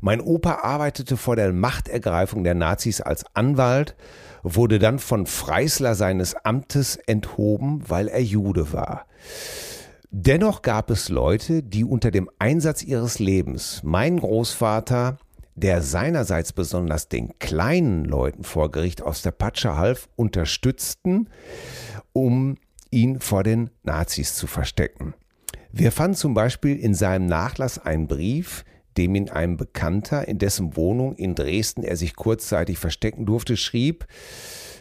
Mein 0.01 0.21
Opa 0.21 0.59
arbeitete 0.63 1.17
vor 1.17 1.35
der 1.35 1.51
Machtergreifung 1.51 2.43
der 2.43 2.55
Nazis 2.55 3.01
als 3.01 3.25
Anwalt, 3.33 3.95
wurde 4.43 4.79
dann 4.79 4.99
von 4.99 5.25
Freisler 5.25 5.95
seines 5.95 6.35
Amtes 6.35 6.95
enthoben, 6.95 7.83
weil 7.87 8.07
er 8.07 8.21
Jude 8.21 8.71
war. 8.71 9.05
Dennoch 10.11 10.61
gab 10.61 10.89
es 10.89 11.09
Leute, 11.09 11.61
die 11.61 11.83
unter 11.83 12.09
dem 12.11 12.29
Einsatz 12.39 12.81
ihres 12.81 13.19
Lebens 13.19 13.81
meinen 13.83 14.19
Großvater, 14.19 15.19
der 15.55 15.81
seinerseits 15.81 16.53
besonders 16.53 17.09
den 17.09 17.37
kleinen 17.37 18.05
Leuten 18.05 18.43
vor 18.43 18.71
Gericht 18.71 19.01
aus 19.01 19.21
der 19.21 19.31
Patsche 19.31 19.75
half, 19.75 20.09
unterstützten, 20.15 21.29
um 22.13 22.55
ihn 22.91 23.19
vor 23.19 23.43
den 23.43 23.69
Nazis 23.83 24.35
zu 24.35 24.47
verstecken. 24.47 25.13
Wir 25.71 25.91
fanden 25.91 26.15
zum 26.15 26.33
Beispiel 26.33 26.77
in 26.77 26.95
seinem 26.95 27.27
Nachlass 27.27 27.77
einen 27.77 28.07
Brief, 28.07 28.63
dem 28.97 29.15
ihn 29.15 29.29
ein 29.29 29.57
Bekannter, 29.57 30.27
in 30.27 30.37
dessen 30.37 30.75
Wohnung 30.75 31.15
in 31.15 31.35
Dresden 31.35 31.83
er 31.83 31.95
sich 31.95 32.15
kurzzeitig 32.15 32.77
verstecken 32.77 33.25
durfte, 33.25 33.57
schrieb, 33.57 34.05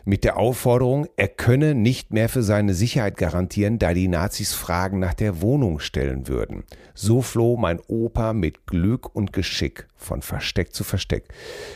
mit 0.04 0.24
der 0.24 0.38
Aufforderung, 0.38 1.06
er 1.16 1.28
könne 1.28 1.74
nicht 1.74 2.14
mehr 2.14 2.30
für 2.30 2.42
seine 2.42 2.72
Sicherheit 2.72 3.18
garantieren, 3.18 3.78
da 3.78 3.92
die 3.92 4.08
Nazis 4.08 4.54
Fragen 4.54 4.98
nach 5.00 5.12
der 5.12 5.42
Wohnung 5.42 5.80
stellen 5.80 6.28
würden. 6.28 6.64
So 6.94 7.20
floh 7.20 7.58
mein 7.58 7.78
Opa 7.88 8.32
mit 8.32 8.66
Glück 8.66 9.14
und 9.14 9.34
Geschick 9.34 9.86
von 9.96 10.22
Versteck 10.22 10.72
zu 10.72 10.82
Versteck. 10.82 11.24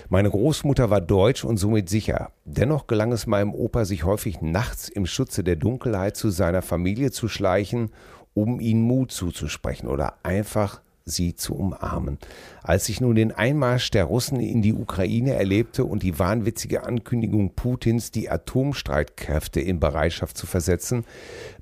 Meine 0.09 0.31
Großmutter 0.31 0.89
war 0.89 1.03
deutsch 1.03 1.45
und 1.45 1.59
somit 1.59 1.91
sicher. 1.91 2.33
Dennoch 2.47 2.87
gelang 2.87 3.13
es 3.13 3.27
meinem 3.27 3.53
Opa, 3.53 3.85
sich 3.85 4.05
häufig 4.05 4.41
nachts 4.41 4.89
im 4.89 5.05
Schutze 5.05 5.45
der 5.45 5.57
Dunkelheit 5.57 6.17
zu 6.17 6.31
seiner 6.31 6.63
Familie 6.63 7.11
zu 7.11 7.29
schleichen 7.29 7.91
um 8.35 8.61
ihnen 8.61 8.83
Mut 8.83 9.13
zuzusprechen 9.13 9.89
oder 9.89 10.15
einfach 10.23 10.81
sie 11.05 11.35
zu 11.35 11.55
umarmen. 11.55 12.19
Als 12.63 12.89
ich 12.89 13.01
nun 13.01 13.15
den 13.15 13.33
Einmarsch 13.33 13.91
der 13.91 14.05
Russen 14.05 14.41
in 14.41 14.63
die 14.63 14.75
Ukraine 14.75 15.35
erlebte 15.35 15.85
und 15.85 16.03
die 16.03 16.19
wahnwitzige 16.19 16.85
Ankündigung 16.85 17.55
Putins, 17.55 18.11
die 18.11 18.31
Atomstreitkräfte 18.31 19.61
in 19.61 19.81
Bereitschaft 19.81 20.37
zu 20.37 20.47
versetzen, 20.47 21.05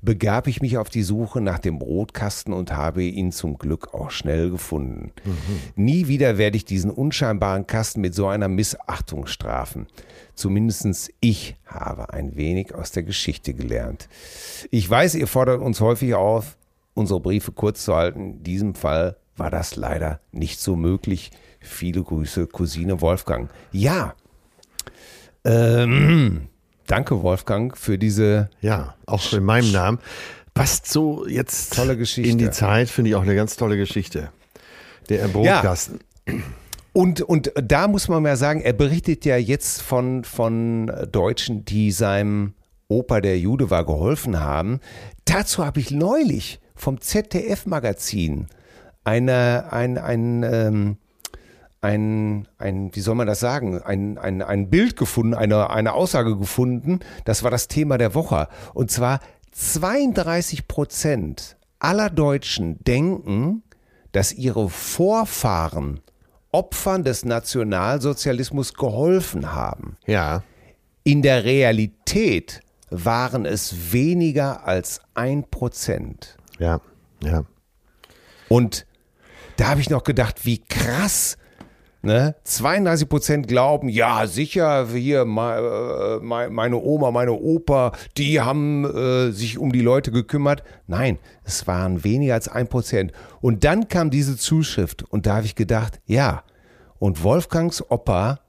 begab 0.01 0.47
ich 0.47 0.61
mich 0.61 0.77
auf 0.77 0.89
die 0.89 1.03
Suche 1.03 1.41
nach 1.41 1.59
dem 1.59 1.79
Brotkasten 1.79 2.53
und 2.53 2.73
habe 2.73 3.03
ihn 3.03 3.31
zum 3.31 3.57
Glück 3.57 3.93
auch 3.93 4.11
schnell 4.11 4.51
gefunden. 4.51 5.11
Mhm. 5.25 5.83
Nie 5.83 6.07
wieder 6.07 6.37
werde 6.37 6.57
ich 6.57 6.65
diesen 6.65 6.91
unscheinbaren 6.91 7.67
Kasten 7.67 8.01
mit 8.01 8.13
so 8.13 8.27
einer 8.27 8.47
Missachtung 8.47 9.25
strafen. 9.27 9.87
Zumindest 10.35 11.11
ich 11.19 11.55
habe 11.65 12.13
ein 12.13 12.35
wenig 12.35 12.73
aus 12.73 12.91
der 12.91 13.03
Geschichte 13.03 13.53
gelernt. 13.53 14.09
Ich 14.71 14.89
weiß, 14.89 15.15
ihr 15.15 15.27
fordert 15.27 15.61
uns 15.61 15.81
häufig 15.81 16.15
auf, 16.15 16.57
unsere 16.93 17.19
Briefe 17.19 17.51
kurz 17.51 17.85
zu 17.85 17.95
halten. 17.95 18.31
In 18.31 18.43
diesem 18.43 18.75
Fall 18.75 19.17
war 19.41 19.51
das 19.51 19.75
leider 19.75 20.21
nicht 20.31 20.59
so 20.59 20.75
möglich. 20.75 21.31
Viele 21.59 22.03
Grüße, 22.03 22.47
Cousine 22.47 23.01
Wolfgang. 23.01 23.49
Ja, 23.71 24.15
ähm, 25.43 26.47
danke 26.87 27.23
Wolfgang 27.23 27.75
für 27.77 27.97
diese. 27.97 28.49
Ja, 28.61 28.95
auch 29.05 29.33
in 29.33 29.43
meinem 29.43 29.71
Namen. 29.71 29.99
Passt 30.53 30.87
so 30.87 31.25
jetzt 31.27 31.75
tolle 31.75 31.97
Geschichte. 31.97 32.29
in 32.29 32.37
die 32.37 32.51
Zeit, 32.51 32.89
finde 32.89 33.09
ich 33.09 33.15
auch 33.15 33.21
eine 33.21 33.35
ganz 33.35 33.55
tolle 33.55 33.77
Geschichte. 33.77 34.29
Der 35.09 35.27
Brotkasten. 35.27 35.99
Ja. 36.27 36.33
Und, 36.93 37.21
und 37.21 37.53
da 37.55 37.87
muss 37.87 38.09
man 38.09 38.21
mal 38.21 38.35
sagen, 38.35 38.61
er 38.61 38.73
berichtet 38.73 39.23
ja 39.23 39.37
jetzt 39.37 39.81
von, 39.81 40.25
von 40.25 40.91
Deutschen, 41.11 41.63
die 41.63 41.91
seinem 41.91 42.53
Opa, 42.89 43.21
der 43.21 43.39
Jude 43.39 43.69
war, 43.69 43.85
geholfen 43.85 44.41
haben. 44.41 44.81
Dazu 45.23 45.65
habe 45.65 45.79
ich 45.79 45.91
neulich 45.91 46.59
vom 46.75 46.99
ZDF-Magazin 46.99 48.47
eine, 49.03 49.71
ein, 49.71 49.97
ein, 49.97 50.43
ähm, 50.43 50.97
ein, 51.81 52.47
ein, 52.57 52.93
wie 52.93 52.99
soll 52.99 53.15
man 53.15 53.27
das 53.27 53.39
sagen, 53.39 53.81
ein, 53.81 54.17
ein, 54.17 54.41
ein 54.41 54.69
Bild 54.69 54.95
gefunden, 54.95 55.33
eine, 55.33 55.69
eine 55.69 55.93
Aussage 55.93 56.37
gefunden. 56.37 56.99
Das 57.25 57.43
war 57.43 57.51
das 57.51 57.67
Thema 57.67 57.97
der 57.97 58.13
Woche. 58.13 58.47
Und 58.73 58.91
zwar 58.91 59.19
32 59.51 60.67
Prozent 60.67 61.57
aller 61.79 62.09
Deutschen 62.09 62.77
denken, 62.83 63.63
dass 64.11 64.33
ihre 64.33 64.69
Vorfahren 64.69 66.01
Opfern 66.51 67.03
des 67.03 67.23
Nationalsozialismus 67.23 68.73
geholfen 68.73 69.53
haben. 69.53 69.97
Ja. 70.05 70.43
In 71.03 71.21
der 71.21 71.45
Realität 71.45 72.61
waren 72.89 73.45
es 73.45 73.93
weniger 73.93 74.67
als 74.67 74.99
ein 75.13 75.49
Prozent. 75.49 76.37
Ja, 76.59 76.81
ja. 77.23 77.45
Und 78.49 78.85
da 79.61 79.67
habe 79.67 79.79
ich 79.79 79.91
noch 79.91 80.03
gedacht, 80.03 80.43
wie 80.43 80.57
krass. 80.57 81.37
Ne? 82.01 82.33
32 82.45 83.07
Prozent 83.07 83.47
glauben, 83.47 83.89
ja, 83.89 84.25
sicher, 84.25 84.87
hier, 84.87 85.21
äh, 85.21 85.25
meine 85.25 86.77
Oma, 86.77 87.11
meine 87.11 87.33
Opa, 87.33 87.91
die 88.17 88.41
haben 88.41 88.85
äh, 88.85 89.29
sich 89.29 89.59
um 89.59 89.71
die 89.71 89.81
Leute 89.81 90.11
gekümmert. 90.11 90.63
Nein, 90.87 91.19
es 91.43 91.67
waren 91.67 92.03
weniger 92.03 92.33
als 92.33 92.47
ein 92.47 92.69
Prozent. 92.69 93.11
Und 93.39 93.63
dann 93.63 93.87
kam 93.87 94.09
diese 94.09 94.35
Zuschrift 94.35 95.03
und 95.03 95.27
da 95.27 95.35
habe 95.35 95.45
ich 95.45 95.53
gedacht, 95.53 96.01
ja, 96.07 96.41
und 96.97 97.21
Wolfgangs 97.21 97.87
Opa, 97.87 98.39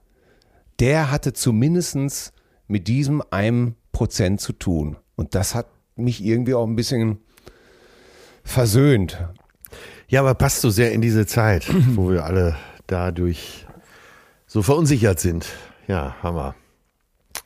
der 0.79 1.11
hatte 1.11 1.33
zumindest 1.33 2.33
mit 2.65 2.87
diesem 2.87 3.21
einem 3.29 3.75
Prozent 3.91 4.41
zu 4.41 4.53
tun. 4.53 4.97
Und 5.15 5.35
das 5.35 5.53
hat 5.53 5.67
mich 5.95 6.25
irgendwie 6.25 6.55
auch 6.55 6.65
ein 6.65 6.75
bisschen 6.75 7.19
versöhnt. 8.43 9.23
Ja, 10.07 10.19
aber 10.19 10.35
passt 10.35 10.61
so 10.61 10.69
sehr 10.69 10.91
in 10.91 11.01
diese 11.01 11.25
Zeit, 11.25 11.65
wo 11.95 12.11
wir 12.11 12.25
alle 12.25 12.55
dadurch 12.87 13.65
so 14.45 14.61
verunsichert 14.61 15.19
sind. 15.19 15.47
Ja, 15.87 16.15
Hammer. 16.21 16.55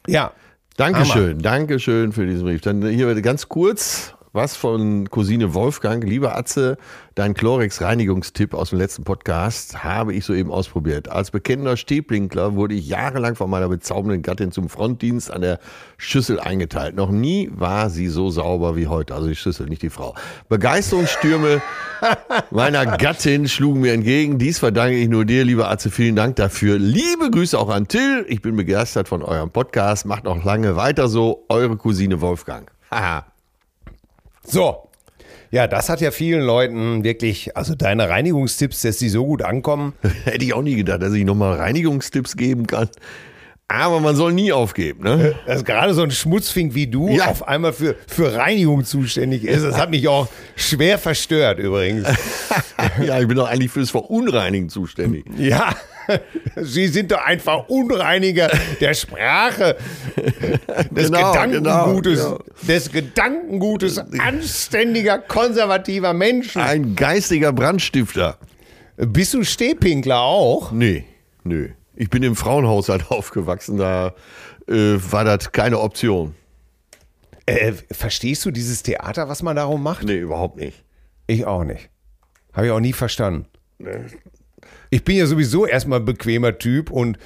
Ja. 0.07 0.31
Dankeschön, 0.75 1.31
Hammer. 1.31 1.41
Dankeschön 1.41 2.11
für 2.11 2.27
diesen 2.27 2.43
Brief. 2.43 2.61
Dann 2.61 2.87
hier 2.87 3.21
ganz 3.21 3.49
kurz 3.49 4.13
was 4.37 4.55
von 4.55 5.09
Cousine 5.09 5.55
Wolfgang. 5.55 6.03
Lieber 6.03 6.37
Atze, 6.37 6.77
dein 7.15 7.33
Chlorex-Reinigungstipp 7.33 8.53
aus 8.53 8.69
dem 8.69 8.77
letzten 8.77 9.03
Podcast 9.03 9.83
habe 9.83 10.13
ich 10.13 10.25
soeben 10.25 10.51
ausprobiert. 10.51 11.09
Als 11.09 11.31
bekennender 11.31 11.75
Stehblinkler 11.75 12.53
wurde 12.53 12.75
ich 12.75 12.87
jahrelang 12.87 13.35
von 13.35 13.49
meiner 13.49 13.67
bezaubernden 13.67 14.21
Gattin 14.21 14.51
zum 14.51 14.69
Frontdienst 14.69 15.31
an 15.31 15.41
der 15.41 15.59
Schüssel 15.97 16.39
eingeteilt. 16.39 16.95
Noch 16.95 17.09
nie 17.09 17.49
war 17.51 17.89
sie 17.89 18.07
so 18.09 18.29
sauber 18.29 18.75
wie 18.75 18.85
heute. 18.85 19.15
Also 19.15 19.27
die 19.27 19.35
Schüssel, 19.35 19.65
nicht 19.65 19.81
die 19.81 19.89
Frau. 19.89 20.13
Begeisterungsstürme 20.49 21.63
meiner 22.51 22.85
Gattin 22.85 23.47
schlugen 23.47 23.81
mir 23.81 23.93
entgegen. 23.93 24.37
Dies 24.37 24.59
verdanke 24.59 24.97
ich 24.97 25.09
nur 25.09 25.25
dir, 25.25 25.45
lieber 25.45 25.71
Atze. 25.71 25.89
Vielen 25.89 26.15
Dank 26.15 26.35
dafür. 26.35 26.77
Liebe 26.77 27.31
Grüße 27.31 27.57
auch 27.57 27.69
an 27.69 27.87
Till. 27.87 28.23
Ich 28.29 28.43
bin 28.43 28.55
begeistert 28.55 29.07
von 29.07 29.23
eurem 29.23 29.49
Podcast. 29.49 30.05
Macht 30.05 30.25
noch 30.25 30.43
lange 30.43 30.75
weiter 30.75 31.07
so. 31.07 31.43
Eure 31.49 31.75
Cousine 31.75 32.21
Wolfgang. 32.21 32.69
Haha. 32.91 33.25
So. 34.47 34.89
Ja, 35.51 35.67
das 35.67 35.87
hat 35.87 36.01
ja 36.01 36.11
vielen 36.11 36.41
Leuten 36.41 37.03
wirklich, 37.03 37.55
also 37.55 37.75
deine 37.75 38.09
Reinigungstipps, 38.09 38.81
dass 38.81 38.97
die 38.97 39.09
so 39.09 39.25
gut 39.25 39.43
ankommen. 39.43 39.93
Hätte 40.25 40.43
ich 40.43 40.53
auch 40.53 40.61
nie 40.61 40.75
gedacht, 40.75 41.01
dass 41.01 41.13
ich 41.13 41.23
nochmal 41.23 41.57
Reinigungstipps 41.57 42.35
geben 42.35 42.67
kann. 42.67 42.89
Aber 43.69 43.99
man 43.99 44.15
soll 44.15 44.31
nie 44.31 44.53
aufgeben, 44.53 45.03
ne? 45.03 45.35
Dass 45.45 45.65
gerade 45.65 45.93
so 45.93 46.01
ein 46.01 46.11
Schmutzfink 46.11 46.73
wie 46.73 46.87
du 46.87 47.09
Ja. 47.09 47.25
auf 47.27 47.45
einmal 47.47 47.73
für, 47.73 47.95
für 48.07 48.33
Reinigung 48.33 48.85
zuständig 48.85 49.43
ist, 49.43 49.63
das 49.63 49.77
hat 49.77 49.89
mich 49.89 50.07
auch 50.07 50.29
schwer 50.55 50.97
verstört 50.97 51.59
übrigens. 51.59 52.07
ja, 53.05 53.19
ich 53.19 53.27
bin 53.27 53.35
doch 53.35 53.49
eigentlich 53.49 53.71
fürs 53.71 53.89
Verunreinigen 53.89 54.69
zuständig. 54.69 55.25
Ja, 55.37 55.75
Sie 56.55 56.87
sind 56.87 57.11
doch 57.11 57.21
ein 57.21 57.41
Verunreiniger 57.41 58.49
der 58.79 58.93
Sprache, 58.93 59.75
des 60.89 61.07
Genau, 61.11 61.33
Gedankengutes, 61.33 62.23
genau, 62.23 62.39
des 62.61 62.91
Gedankengutes 62.93 63.97
anständiger, 64.17 65.17
konservativer 65.19 66.13
Menschen. 66.13 66.61
Ein 66.61 66.95
geistiger 66.95 67.51
Brandstifter. 67.51 68.37
Bist 68.95 69.33
du 69.33 69.43
Stehpinkler 69.43 70.21
auch? 70.21 70.71
Nee, 70.71 71.03
nö. 71.43 71.67
Ich 71.99 72.09
bin 72.09 72.23
im 72.23 72.35
Frauenhaushalt 72.35 73.05
aufgewachsen, 73.11 73.77
da 73.77 74.13
äh, 74.67 74.95
war 75.11 75.25
das 75.25 75.51
keine 75.51 75.79
Option. 75.79 76.35
Äh, 77.45 77.73
verstehst 77.91 78.45
du 78.45 78.51
dieses 78.51 78.83
Theater, 78.83 79.27
was 79.29 79.41
man 79.41 79.55
darum 79.55 79.81
macht? 79.83 80.03
Nee, 80.03 80.17
überhaupt 80.19 80.57
nicht. 80.57 80.83
Ich 81.27 81.45
auch 81.45 81.63
nicht. 81.63 81.89
Habe 82.53 82.67
ich 82.67 82.71
auch 82.71 82.79
nie 82.79 82.93
verstanden. 82.93 83.45
Ich 84.89 85.03
bin 85.03 85.17
ja 85.17 85.25
sowieso 85.25 85.65
erstmal 85.65 85.99
ein 85.99 86.05
bequemer 86.05 86.57
Typ 86.57 86.89
und 86.91 87.17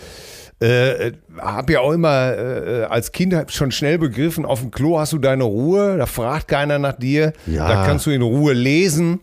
äh, 0.60 1.14
habe 1.40 1.74
ja 1.74 1.80
auch 1.80 1.92
immer 1.92 2.38
äh, 2.38 2.84
als 2.84 3.12
Kind 3.12 3.34
schon 3.52 3.72
schnell 3.72 3.98
begriffen, 3.98 4.46
auf 4.46 4.60
dem 4.62 4.70
Klo 4.72 5.00
hast 5.00 5.14
du 5.14 5.18
deine 5.18 5.44
Ruhe, 5.44 5.98
da 5.98 6.06
fragt 6.06 6.48
keiner 6.48 6.78
nach 6.78 6.94
dir, 6.94 7.34
Ja. 7.48 7.68
da 7.68 7.86
kannst 7.86 8.06
du 8.06 8.12
in 8.12 8.22
Ruhe 8.22 8.54
lesen. 8.54 9.22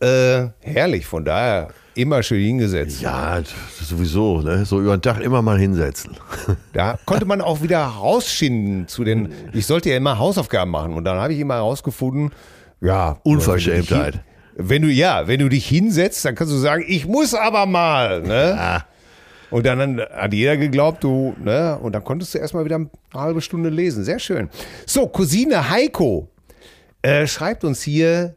Äh, 0.00 0.48
herrlich, 0.60 1.06
von 1.06 1.24
daher 1.24 1.68
immer 1.94 2.22
schön 2.22 2.42
hingesetzt. 2.42 3.00
Ja, 3.00 3.40
sowieso, 3.82 4.40
ne? 4.40 4.64
So 4.64 4.80
über 4.80 4.96
den 4.96 5.02
Tag 5.02 5.20
immer 5.20 5.42
mal 5.42 5.58
hinsetzen. 5.58 6.16
Da 6.72 6.98
konnte 7.04 7.24
man 7.24 7.40
auch 7.40 7.62
wieder 7.62 7.84
rausschinden 7.84 8.88
zu 8.88 9.04
den, 9.04 9.32
ich 9.52 9.66
sollte 9.66 9.90
ja 9.90 9.96
immer 9.96 10.18
Hausaufgaben 10.18 10.70
machen 10.70 10.94
und 10.94 11.04
dann 11.04 11.18
habe 11.18 11.32
ich 11.32 11.40
immer 11.40 11.54
herausgefunden, 11.54 12.32
ja. 12.80 13.18
Unverschämtheit. 13.22 14.20
Wenn 14.56 14.82
du, 14.82 14.88
ja, 14.88 15.26
wenn 15.26 15.40
du 15.40 15.48
dich 15.48 15.66
hinsetzt, 15.66 16.24
dann 16.24 16.34
kannst 16.34 16.52
du 16.52 16.58
sagen, 16.58 16.84
ich 16.86 17.06
muss 17.06 17.34
aber 17.34 17.66
mal, 17.66 18.22
ne? 18.22 18.56
Ah, 18.58 18.84
Und 19.50 19.66
dann 19.66 20.00
hat 20.00 20.32
jeder 20.32 20.56
geglaubt, 20.56 21.02
du, 21.02 21.34
ne? 21.42 21.78
Und 21.80 21.92
dann 21.92 22.04
konntest 22.04 22.34
du 22.34 22.38
erstmal 22.38 22.64
wieder 22.64 22.76
eine 22.76 22.90
halbe 23.14 23.40
Stunde 23.40 23.68
lesen. 23.70 24.04
Sehr 24.04 24.18
schön. 24.18 24.48
So, 24.86 25.06
Cousine 25.08 25.70
Heiko 25.70 26.28
äh, 27.02 27.26
schreibt 27.26 27.64
uns 27.64 27.82
hier 27.82 28.34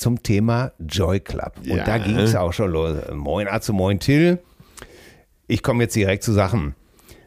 zum 0.00 0.22
Thema 0.22 0.72
Joy 0.78 1.20
Club. 1.20 1.52
Und 1.58 1.76
Ja. 1.76 1.84
da 1.84 1.98
ging 1.98 2.16
es 2.16 2.34
auch 2.34 2.52
schon 2.52 2.70
los. 2.70 2.96
Moin 3.12 3.46
Atze, 3.48 3.72
moin 3.72 4.00
Till. 4.00 4.38
Ich 5.46 5.62
komme 5.62 5.84
jetzt 5.84 5.96
direkt 5.96 6.22
zu 6.24 6.32
Sachen. 6.32 6.74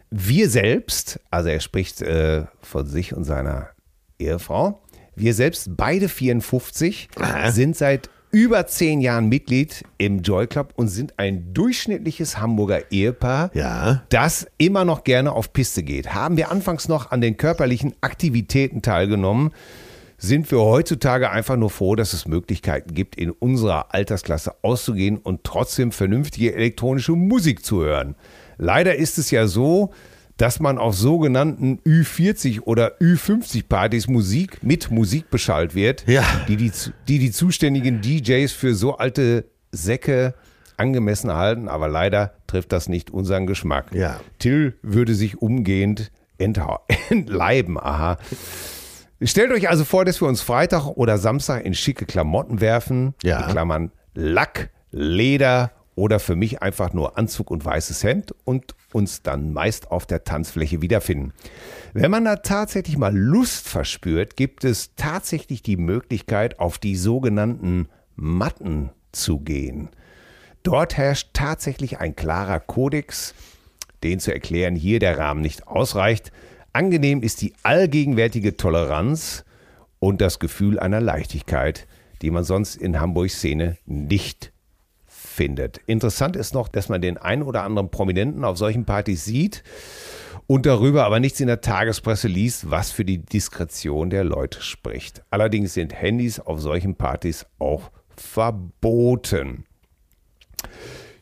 Wir 0.10 0.50
selbst, 0.50 1.20
also 1.32 1.50
er 1.50 1.60
spricht 1.60 2.02
äh, 2.02 2.44
von 2.62 2.86
sich 2.86 3.16
und 3.16 3.24
seiner 3.24 3.70
Ehefrau, 4.20 4.82
wir 5.16 5.34
selbst, 5.34 5.76
beide 5.78 6.08
54, 6.10 7.10
Aha. 7.20 7.52
sind 7.52 7.76
seit 7.76 8.10
über 8.32 8.66
zehn 8.66 9.00
Jahren 9.02 9.30
Mitglied 9.30 9.84
im 10.00 10.22
Joy 10.24 10.48
Club 10.48 10.74
und 10.76 10.88
sind 10.88 11.20
ein 11.20 11.54
durchschnittliches 11.54 12.40
Hamburger 12.40 12.92
Ehepaar, 12.92 13.52
Ja. 13.54 14.04
das 14.10 14.48
immer 14.58 14.86
noch 14.86 15.04
gerne 15.04 15.32
auf 15.34 15.54
Piste 15.54 15.84
geht. 15.84 16.16
Haben 16.16 16.38
wir 16.38 16.52
anfangs 16.52 16.88
noch 16.88 17.12
an 17.12 17.22
den 17.22 17.38
körperlichen 17.38 17.94
Aktivitäten 18.02 18.82
teilgenommen, 18.82 19.52
sind 20.24 20.50
wir 20.52 20.60
heutzutage 20.60 21.30
einfach 21.32 21.58
nur 21.58 21.70
froh, 21.70 21.96
dass 21.96 22.14
es 22.14 22.26
Möglichkeiten 22.28 22.94
gibt, 22.94 23.16
in 23.18 23.30
unserer 23.32 23.94
Altersklasse 23.94 24.54
auszugehen 24.62 25.18
und 25.18 25.44
trotzdem 25.44 25.92
vernünftige 25.92 26.56
elektronische 26.56 27.12
Musik 27.12 27.66
zu 27.66 27.84
hören. 27.84 28.16
Leider 28.58 28.96
ist 28.96 29.18
es 29.18 29.32
ja 29.32 29.48
so, 29.48 29.92
dass 30.38 30.62
man 30.62 30.78
auf 30.78 30.96
sogenannten 30.96 31.80
Ü40 31.86 32.62
oder 32.62 32.98
Ü50 33.02 33.66
Partys 33.68 34.08
Musik 34.08 34.64
mit 34.64 34.90
Musik 34.92 35.30
beschallt 35.30 35.76
wird, 35.76 36.06
Ja. 36.08 36.24
die, 36.48 36.56
die, 36.56 36.72
die 37.10 37.20
die 37.20 37.32
zuständigen 37.32 38.00
DJs 38.02 38.52
für 38.54 38.76
so 38.76 38.96
alte 38.98 39.44
Säcke 39.74 40.36
angemessen 40.78 41.34
halten, 41.34 41.68
aber 41.68 41.90
leider 41.90 42.34
trifft 42.48 42.72
das 42.72 42.88
nicht 42.88 43.12
unseren 43.12 43.46
Geschmack. 43.46 43.94
Ja. 43.94 44.22
Till 44.40 44.76
würde 44.82 45.16
sich 45.16 45.42
umgehend 45.42 46.12
entleiben, 46.38 47.78
aha. 47.78 48.18
Stellt 49.24 49.52
euch 49.52 49.70
also 49.70 49.86
vor, 49.86 50.06
dass 50.06 50.22
wir 50.22 50.28
uns 50.28 50.42
Freitag 50.42 50.88
oder 50.88 51.18
Samstag 51.18 51.66
in 51.66 51.74
schicke 51.74 52.06
Klamotten 52.06 52.62
werfen. 52.62 53.14
Ja. 53.24 53.42
In 53.42 53.52
Klammern 53.52 53.92
Lack, 54.16 54.70
Leder 54.92 55.72
oder 55.96 56.20
für 56.20 56.36
mich 56.36 56.62
einfach 56.62 56.94
nur 56.94 57.18
Anzug 57.18 57.52
und 57.52 57.64
weißes 57.64 58.04
Hemd 58.04 58.34
und 58.46 58.76
uns 58.92 59.22
dann 59.22 59.54
meist 59.54 59.92
auf 59.92 60.06
der 60.06 60.24
Tanzfläche 60.24 60.82
wiederfinden. 60.82 61.34
Wenn 61.94 62.12
man 62.12 62.26
da 62.26 62.38
tatsächlich 62.38 62.98
mal 62.98 63.16
Lust 63.16 63.68
verspürt, 63.68 64.36
gibt 64.36 64.64
es 64.64 64.96
tatsächlich 64.96 65.62
die 65.62 65.78
Möglichkeit, 65.78 66.60
auf 66.60 66.78
die 66.78 66.96
sogenannten 66.96 67.88
Matten 68.16 68.90
zu 69.12 69.40
gehen. 69.40 69.90
Dort 70.64 70.98
herrscht 70.98 71.30
tatsächlich 71.34 72.00
ein 72.00 72.16
klarer 72.16 72.60
Kodex, 72.60 73.34
den 74.04 74.20
zu 74.20 74.34
erklären 74.34 74.76
hier 74.76 75.00
der 75.00 75.18
Rahmen 75.18 75.42
nicht 75.42 75.68
ausreicht. 75.68 76.32
Angenehm 76.74 77.22
ist 77.22 77.42
die 77.42 77.54
allgegenwärtige 77.62 78.58
Toleranz 78.58 79.46
und 80.00 80.22
das 80.22 80.40
Gefühl 80.40 80.80
einer 80.80 81.00
Leichtigkeit, 81.00 81.88
die 82.24 82.32
man 82.32 82.44
sonst 82.44 82.76
in 82.76 83.00
Hamburgs 83.00 83.36
Szene 83.36 83.78
nicht 83.86 84.52
findet. 85.06 85.80
Interessant 85.86 86.36
ist 86.36 86.56
noch, 86.56 86.68
dass 86.68 86.90
man 86.90 87.02
den 87.02 87.18
einen 87.18 87.44
oder 87.44 87.64
anderen 87.64 87.92
Prominenten 87.92 88.44
auf 88.44 88.58
solchen 88.58 88.86
Partys 88.86 89.24
sieht 89.24 89.64
und 90.48 90.66
darüber 90.66 91.06
aber 91.06 91.20
nichts 91.20 91.40
in 91.40 91.48
der 91.48 91.62
Tagespresse 91.62 92.28
liest, 92.28 92.72
was 92.72 92.92
für 92.92 93.06
die 93.06 93.20
Diskretion 93.20 94.10
der 94.10 94.24
Leute 94.24 94.62
spricht. 94.62 95.24
Allerdings 95.30 95.76
sind 95.76 95.94
Handys 95.94 96.40
auf 96.40 96.60
solchen 96.60 96.96
Partys 96.96 97.46
auch 97.60 97.92
verboten. 98.18 99.66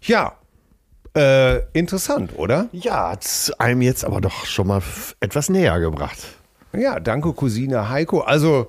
Ja, 0.01 0.37
äh, 1.15 1.59
interessant, 1.73 2.31
oder? 2.37 2.67
Ja, 2.71 3.11
hat's 3.11 3.51
einem 3.59 3.81
jetzt 3.81 4.05
aber 4.05 4.21
doch 4.21 4.45
schon 4.45 4.67
mal 4.67 4.81
etwas 5.19 5.49
näher 5.49 5.79
gebracht. 5.79 6.17
Ja, 6.73 6.99
danke, 6.99 7.33
Cousine 7.33 7.89
Heiko. 7.89 8.21
Also, 8.21 8.67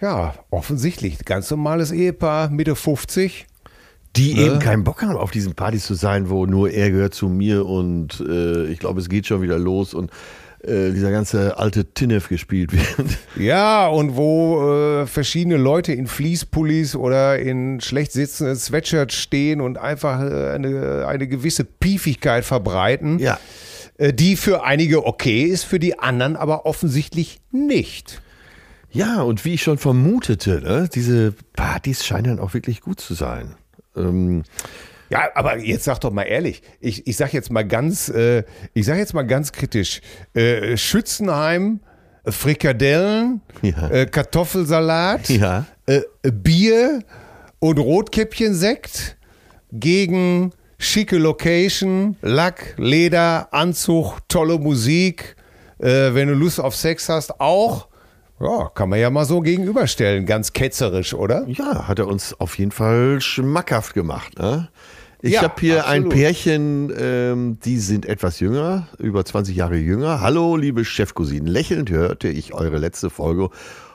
ja, 0.00 0.34
offensichtlich, 0.50 1.18
ganz 1.24 1.50
normales 1.50 1.92
Ehepaar, 1.92 2.50
Mitte 2.50 2.74
50. 2.74 3.46
Die 4.16 4.34
Ne? 4.34 4.42
eben 4.42 4.58
keinen 4.60 4.84
Bock 4.84 5.02
haben, 5.02 5.16
auf 5.16 5.32
diesen 5.32 5.54
Partys 5.54 5.86
zu 5.86 5.94
sein, 5.94 6.30
wo 6.30 6.46
nur 6.46 6.70
er 6.70 6.90
gehört 6.90 7.14
zu 7.14 7.28
mir 7.28 7.66
und 7.66 8.20
äh, 8.20 8.66
ich 8.66 8.78
glaube, 8.78 9.00
es 9.00 9.08
geht 9.08 9.26
schon 9.26 9.42
wieder 9.42 9.58
los 9.58 9.92
und 9.92 10.10
äh, 10.66 10.90
dieser 10.92 11.10
ganze 11.10 11.56
alte 11.58 11.84
Tinnef 11.92 12.28
gespielt 12.28 12.72
wird. 12.72 13.10
Ja, 13.36 13.88
und 13.88 14.16
wo 14.16 14.72
äh, 15.02 15.06
verschiedene 15.06 15.56
Leute 15.56 15.92
in 15.92 16.06
Fließpullis 16.06 16.94
oder 16.96 17.38
in 17.38 17.80
schlecht 17.80 18.12
sitzenden 18.12 18.54
Sweatshirts 18.56 19.14
stehen 19.14 19.60
und 19.60 19.76
einfach 19.78 20.20
äh, 20.20 20.50
eine, 20.52 21.06
eine 21.08 21.26
gewisse 21.26 21.64
Piefigkeit 21.64 22.44
verbreiten, 22.44 23.18
Ja. 23.18 23.38
äh, 23.98 24.12
die 24.12 24.36
für 24.36 24.64
einige 24.64 25.04
okay 25.06 25.42
ist, 25.42 25.64
für 25.64 25.78
die 25.80 25.98
anderen 25.98 26.36
aber 26.36 26.64
offensichtlich 26.64 27.40
nicht. 27.50 28.22
Ja, 28.92 29.22
und 29.22 29.44
wie 29.44 29.54
ich 29.54 29.62
schon 29.64 29.78
vermutete, 29.78 30.60
ne, 30.60 30.88
diese 30.94 31.34
Partys 31.54 32.06
scheinen 32.06 32.38
auch 32.38 32.54
wirklich 32.54 32.80
gut 32.80 33.00
zu 33.00 33.14
sein. 33.14 33.56
Ähm, 33.96 34.44
Ja, 35.14 35.28
aber 35.34 35.58
jetzt 35.58 35.84
sag 35.84 36.00
doch 36.00 36.10
mal 36.12 36.24
ehrlich, 36.24 36.60
ich, 36.80 37.06
ich 37.06 37.16
sag 37.16 37.32
jetzt 37.32 37.50
mal 37.50 37.64
ganz, 37.66 38.08
äh, 38.08 38.42
ich 38.74 38.84
sag 38.84 38.98
jetzt 38.98 39.14
mal 39.14 39.22
ganz 39.22 39.52
kritisch, 39.52 40.00
äh, 40.34 40.76
Schützenheim, 40.76 41.80
Frikadellen, 42.26 43.40
Ja. 43.62 43.88
äh, 43.90 44.06
Kartoffelsalat, 44.06 45.28
Ja. 45.28 45.66
äh, 45.86 46.00
Bier 46.32 47.00
und 47.60 47.78
Rotkäppchensekt 47.78 49.16
gegen 49.72 50.52
schicke 50.78 51.16
Location, 51.18 52.16
Lack, 52.20 52.74
Leder, 52.76 53.48
Anzug, 53.52 54.18
tolle 54.28 54.58
Musik, 54.58 55.36
äh, 55.78 56.12
wenn 56.14 56.28
du 56.28 56.34
Lust 56.34 56.60
auf 56.60 56.74
Sex 56.74 57.08
hast, 57.08 57.40
auch. 57.40 57.88
Ja, 58.40 58.68
kann 58.74 58.88
man 58.88 58.98
ja 58.98 59.10
mal 59.10 59.24
so 59.24 59.40
gegenüberstellen, 59.40 60.26
ganz 60.26 60.52
ketzerisch, 60.52 61.14
oder? 61.14 61.44
ja, 61.46 61.86
hat 61.86 62.00
er 62.00 62.08
uns 62.08 62.38
auf 62.40 62.58
jeden 62.58 62.72
Fall 62.72 63.20
schmackhaft 63.20 63.94
gemacht. 63.94 64.38
Ne? 64.38 64.68
Ich 65.24 65.32
Ja, 65.32 65.40
habe 65.40 65.54
hier 65.58 65.86
ein 65.86 66.02
absolut. 66.02 66.12
Pärchen, 66.12 66.92
ähm, 66.98 67.58
die 67.64 67.78
sind 67.78 68.04
etwas 68.04 68.40
jünger, 68.40 68.88
über 68.98 69.24
20 69.24 69.56
Jahre 69.56 69.78
jünger. 69.78 70.20
Hallo, 70.20 70.54
liebe 70.54 70.84
Chefcousinen. 70.84 71.46
Lächelnd 71.46 71.90
hörte 71.90 72.28
ich 72.28 72.52
eure 72.52 72.76
letzte 72.76 73.08
Folge 73.08 73.48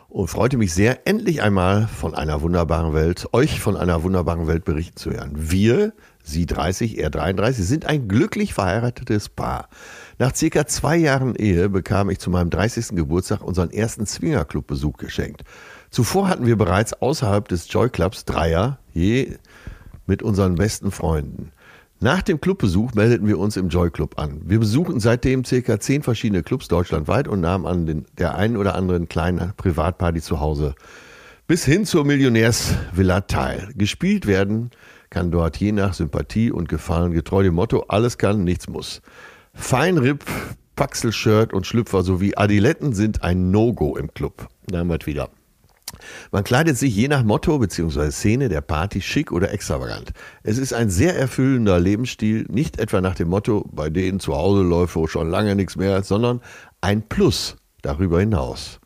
und 0.07 0.27
freute 0.27 0.57
mich 0.57 0.73
sehr, 0.73 1.07
endlich 1.07 1.43
einmal 1.43 1.87
von 1.87 2.15
einer 2.15 2.41
wunderbaren 2.41 2.95
Welt, 2.95 3.27
euch 3.31 3.59
von 3.59 3.77
einer 3.77 4.01
wunderbaren 4.01 4.47
Welt 4.47 4.65
berichten 4.65 4.97
zu 4.97 5.11
hören. 5.11 5.33
Wir, 5.35 5.93
sie 6.23 6.47
30, 6.47 6.97
er 6.97 7.11
33, 7.11 7.63
sind 7.63 7.85
ein 7.85 8.07
glücklich 8.07 8.55
verheiratetes 8.55 9.29
Paar. 9.29 9.69
Nach 10.17 10.33
circa 10.33 10.65
zwei 10.65 10.97
Jahren 10.97 11.35
Ehe 11.35 11.69
bekam 11.69 12.09
ich 12.09 12.17
zu 12.17 12.31
meinem 12.31 12.49
30. 12.49 12.95
Geburtstag 12.95 13.43
unseren 13.43 13.69
ersten 13.69 14.07
Swingerclub-Besuch 14.07 14.97
geschenkt. 14.97 15.43
Zuvor 15.91 16.27
hatten 16.27 16.47
wir 16.47 16.55
bereits 16.55 16.99
außerhalb 16.99 17.47
des 17.47 17.71
Joy 17.71 17.91
Clubs 17.91 18.25
Dreier, 18.25 18.79
je 18.95 19.37
mit 20.09 20.21
unseren 20.21 20.55
besten 20.55 20.91
Freunden. 20.91 21.53
Nach 22.01 22.21
dem 22.21 22.41
Clubbesuch 22.41 22.93
meldeten 22.93 23.27
wir 23.27 23.39
uns 23.39 23.55
im 23.57 23.69
Joy 23.69 23.91
Club 23.91 24.19
an. 24.19 24.41
Wir 24.45 24.59
besuchten 24.59 24.99
seitdem 24.99 25.45
circa 25.45 25.79
zehn 25.79 26.03
verschiedene 26.03 26.43
Clubs 26.43 26.67
deutschlandweit 26.67 27.27
und 27.27 27.39
nahmen 27.41 27.65
an 27.65 27.85
den, 27.85 28.05
der 28.17 28.35
einen 28.35 28.57
oder 28.57 28.75
anderen 28.75 29.07
kleinen 29.07 29.53
Privatparty 29.55 30.21
zu 30.21 30.39
Hause 30.39 30.75
bis 31.49 31.65
hin 31.65 31.83
zur 31.83 32.05
Millionärsvilla 32.05 33.21
teil. 33.21 33.69
Gespielt 33.75 34.27
werden 34.27 34.69
kann 35.09 35.31
dort 35.31 35.57
je 35.57 35.71
nach 35.71 35.95
Sympathie 35.95 36.51
und 36.51 36.69
Gefallen 36.69 37.11
getreu 37.11 37.41
dem 37.41 37.55
Motto 37.55 37.85
alles 37.87 38.19
kann, 38.19 38.43
nichts 38.43 38.69
muss. 38.69 39.01
Feinripp, 39.55 40.23
Paxelshirt 40.75 41.51
und 41.51 41.65
Schlüpfer 41.65 42.03
sowie 42.03 42.35
Adiletten 42.35 42.93
sind 42.93 43.23
ein 43.23 43.49
No-Go 43.49 43.97
im 43.97 44.13
Club. 44.13 44.47
Da 44.67 44.77
haben 44.77 44.95
wieder. 45.05 45.29
Man 46.31 46.43
kleidet 46.43 46.77
sich 46.77 46.95
je 46.95 47.07
nach 47.07 47.23
Motto 47.23 47.59
bzw. 47.59 48.11
Szene 48.11 48.49
der 48.49 48.61
Party 48.61 49.01
schick 49.01 49.31
oder 49.31 49.51
extravagant. 49.51 50.11
Es 50.43 50.57
ist 50.57 50.73
ein 50.73 50.89
sehr 50.89 51.17
erfüllender 51.17 51.79
Lebensstil, 51.79 52.45
nicht 52.49 52.79
etwa 52.79 53.01
nach 53.01 53.15
dem 53.15 53.29
Motto, 53.29 53.67
bei 53.71 53.89
denen 53.89 54.19
zu 54.19 54.35
Hause 54.35 54.61
läuft 54.61 54.97
schon 55.09 55.29
lange 55.29 55.55
nichts 55.55 55.75
mehr, 55.75 56.03
sondern 56.03 56.41
ein 56.81 57.01
Plus 57.07 57.57
darüber 57.81 58.19
hinaus. 58.19 58.79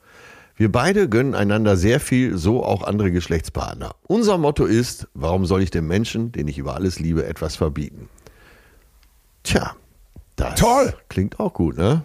Wir 0.55 0.71
beide 0.71 1.09
gönnen 1.09 1.33
einander 1.33 1.77
sehr 1.77 1.99
viel, 1.99 2.37
so 2.37 2.63
auch 2.63 2.83
andere 2.83 3.11
Geschlechtspartner. 3.11 3.95
Unser 4.03 4.37
Motto 4.37 4.65
ist, 4.65 5.07
warum 5.13 5.45
soll 5.45 5.63
ich 5.63 5.71
dem 5.71 5.87
Menschen, 5.87 6.31
den 6.31 6.47
ich 6.47 6.59
über 6.59 6.75
alles 6.75 6.99
liebe, 6.99 7.25
etwas 7.25 7.55
verbieten? 7.55 8.07
Tja, 9.41 9.75
das 10.35 10.59
Toll. 10.59 10.93
klingt 11.09 11.39
auch 11.39 11.53
gut, 11.53 11.77
ne? 11.77 12.03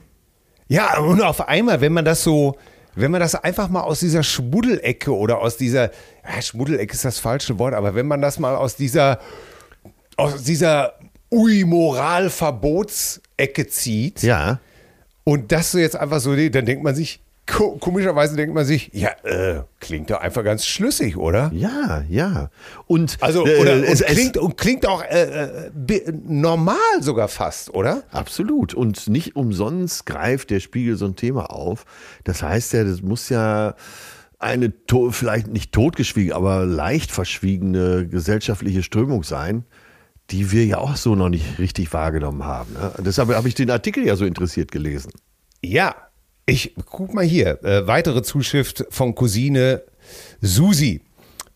Ja, 0.66 0.98
und 0.98 1.22
auf 1.22 1.48
einmal, 1.48 1.80
wenn 1.80 1.92
man 1.92 2.04
das 2.04 2.24
so, 2.24 2.56
wenn 3.00 3.10
man 3.10 3.20
das 3.20 3.34
einfach 3.34 3.68
mal 3.68 3.82
aus 3.82 4.00
dieser 4.00 4.22
Schmuddelecke 4.22 5.14
oder 5.16 5.38
aus 5.38 5.56
dieser, 5.56 5.90
ja, 6.24 6.42
Schmuddelecke 6.42 6.94
ist 6.94 7.04
das 7.04 7.18
falsche 7.18 7.58
Wort, 7.58 7.74
aber 7.74 7.94
wenn 7.94 8.06
man 8.06 8.20
das 8.20 8.38
mal 8.38 8.54
aus 8.56 8.76
dieser, 8.76 9.18
aus 10.16 10.42
dieser 10.42 10.94
Ui-Moral-Verbotsecke 11.30 13.66
zieht 13.68 14.22
Ja. 14.22 14.60
und 15.24 15.52
das 15.52 15.72
so 15.72 15.78
jetzt 15.78 15.96
einfach 15.96 16.20
so, 16.20 16.34
dann 16.34 16.66
denkt 16.66 16.82
man 16.82 16.94
sich, 16.94 17.20
ko 17.48 17.76
komischerweise 17.78 18.36
denkt 18.36 18.54
man 18.54 18.64
sich, 18.64 18.90
ja, 18.92 19.10
äh, 19.24 19.62
klingt 19.80 20.10
doch 20.10 20.20
einfach 20.20 20.44
ganz 20.44 20.66
schlüssig, 20.66 21.16
oder? 21.16 21.50
Ja, 21.54 22.04
ja. 22.08 22.50
Und 22.86 23.16
Also, 23.20 23.46
äh, 23.46 23.58
oder 23.58 23.82
es, 23.88 24.02
und 24.02 24.08
klingt, 24.08 24.36
und 24.36 24.56
klingt 24.56 24.86
auch 24.86 25.02
äh, 25.02 25.66
äh, 25.66 26.12
normal 26.26 26.76
sogar 27.00 27.28
fast, 27.28 27.74
oder? 27.74 28.04
Absolut. 28.12 28.74
Und 28.74 29.08
nicht 29.08 29.34
umsonst 29.34 30.06
greift 30.06 30.50
der 30.50 30.60
Spiegel 30.60 30.96
so 30.96 31.06
ein 31.06 31.16
Thema 31.16 31.50
auf. 31.50 31.84
Das 32.24 32.42
heißt 32.42 32.74
ja, 32.74 32.84
das 32.84 33.02
muss 33.02 33.28
ja 33.28 33.74
eine 34.38 34.72
vielleicht 35.10 35.48
nicht 35.48 35.72
totgeschwiegen, 35.72 36.32
aber 36.32 36.64
leicht 36.64 37.10
verschwiegene 37.10 38.06
gesellschaftliche 38.06 38.82
Strömung 38.82 39.24
sein, 39.24 39.64
die 40.30 40.52
wir 40.52 40.64
ja 40.64 40.78
auch 40.78 40.96
so 40.96 41.14
noch 41.14 41.28
nicht 41.28 41.58
richtig 41.58 41.92
wahrgenommen 41.92 42.44
haben. 42.44 42.74
Ne? 42.74 42.92
Deshalb 42.98 43.30
habe 43.30 43.48
ich 43.48 43.54
den 43.54 43.70
Artikel 43.70 44.06
ja 44.06 44.14
so 44.14 44.24
interessiert 44.24 44.70
gelesen. 44.70 45.10
Ja, 45.60 45.96
ich 46.48 46.74
guck 46.86 47.14
mal 47.14 47.24
hier. 47.24 47.62
Äh, 47.62 47.86
weitere 47.86 48.22
Zuschrift 48.22 48.86
von 48.90 49.14
Cousine 49.14 49.82
Susi. 50.40 51.02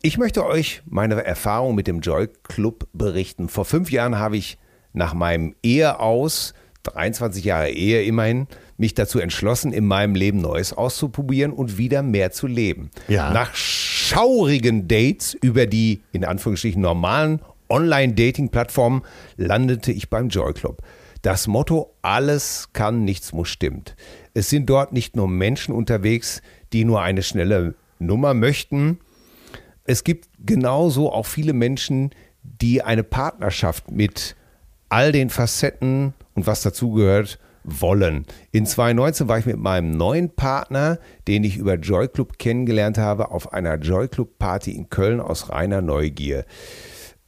Ich 0.02 0.18
möchte 0.18 0.44
euch 0.44 0.82
meine 0.86 1.24
Erfahrung 1.24 1.74
mit 1.74 1.86
dem 1.86 2.00
Joy 2.00 2.28
Club 2.42 2.86
berichten. 2.92 3.48
Vor 3.48 3.64
fünf 3.64 3.90
Jahren 3.90 4.18
habe 4.18 4.36
ich 4.36 4.58
nach 4.92 5.14
meinem 5.14 5.54
Ehe 5.62 6.00
aus, 6.00 6.54
23 6.82 7.44
Jahre 7.44 7.70
Ehe 7.70 8.02
immerhin, 8.02 8.48
mich 8.76 8.94
dazu 8.94 9.20
entschlossen, 9.20 9.72
in 9.72 9.86
meinem 9.86 10.14
Leben 10.14 10.38
Neues 10.38 10.72
auszuprobieren 10.72 11.52
und 11.52 11.78
wieder 11.78 12.02
mehr 12.02 12.32
zu 12.32 12.46
leben. 12.46 12.90
Ja. 13.08 13.32
Nach 13.32 13.54
schaurigen 13.54 14.88
Dates 14.88 15.34
über 15.40 15.66
die, 15.66 16.02
in 16.12 16.24
Anführungsstrichen, 16.24 16.82
normalen 16.82 17.40
Online-Dating-Plattformen 17.70 19.02
landete 19.36 19.92
ich 19.92 20.10
beim 20.10 20.28
Joy 20.28 20.52
Club. 20.52 20.82
Das 21.22 21.46
Motto 21.46 21.94
alles 22.02 22.70
kann, 22.72 23.04
nichts 23.04 23.32
muss 23.32 23.48
stimmt. 23.48 23.94
Es 24.34 24.48
sind 24.50 24.68
dort 24.68 24.92
nicht 24.92 25.16
nur 25.16 25.28
Menschen 25.28 25.74
unterwegs, 25.74 26.42
die 26.72 26.84
nur 26.84 27.02
eine 27.02 27.22
schnelle 27.22 27.74
Nummer 27.98 28.34
möchten. 28.34 28.98
Es 29.84 30.04
gibt 30.04 30.28
genauso 30.38 31.12
auch 31.12 31.26
viele 31.26 31.52
Menschen, 31.52 32.10
die 32.42 32.82
eine 32.82 33.04
Partnerschaft 33.04 33.90
mit 33.90 34.36
all 34.88 35.12
den 35.12 35.30
Facetten 35.30 36.14
und 36.34 36.46
was 36.46 36.62
dazugehört 36.62 37.38
wollen. 37.64 38.26
In 38.50 38.66
2019 38.66 39.28
war 39.28 39.38
ich 39.38 39.46
mit 39.46 39.58
meinem 39.58 39.96
neuen 39.96 40.30
Partner, 40.30 40.98
den 41.28 41.44
ich 41.44 41.56
über 41.56 41.74
Joy 41.74 42.08
Club 42.08 42.38
kennengelernt 42.38 42.98
habe, 42.98 43.30
auf 43.30 43.52
einer 43.52 43.76
Joy 43.76 44.08
Club 44.08 44.38
Party 44.38 44.72
in 44.72 44.90
Köln 44.90 45.20
aus 45.20 45.50
reiner 45.50 45.80
Neugier. 45.80 46.44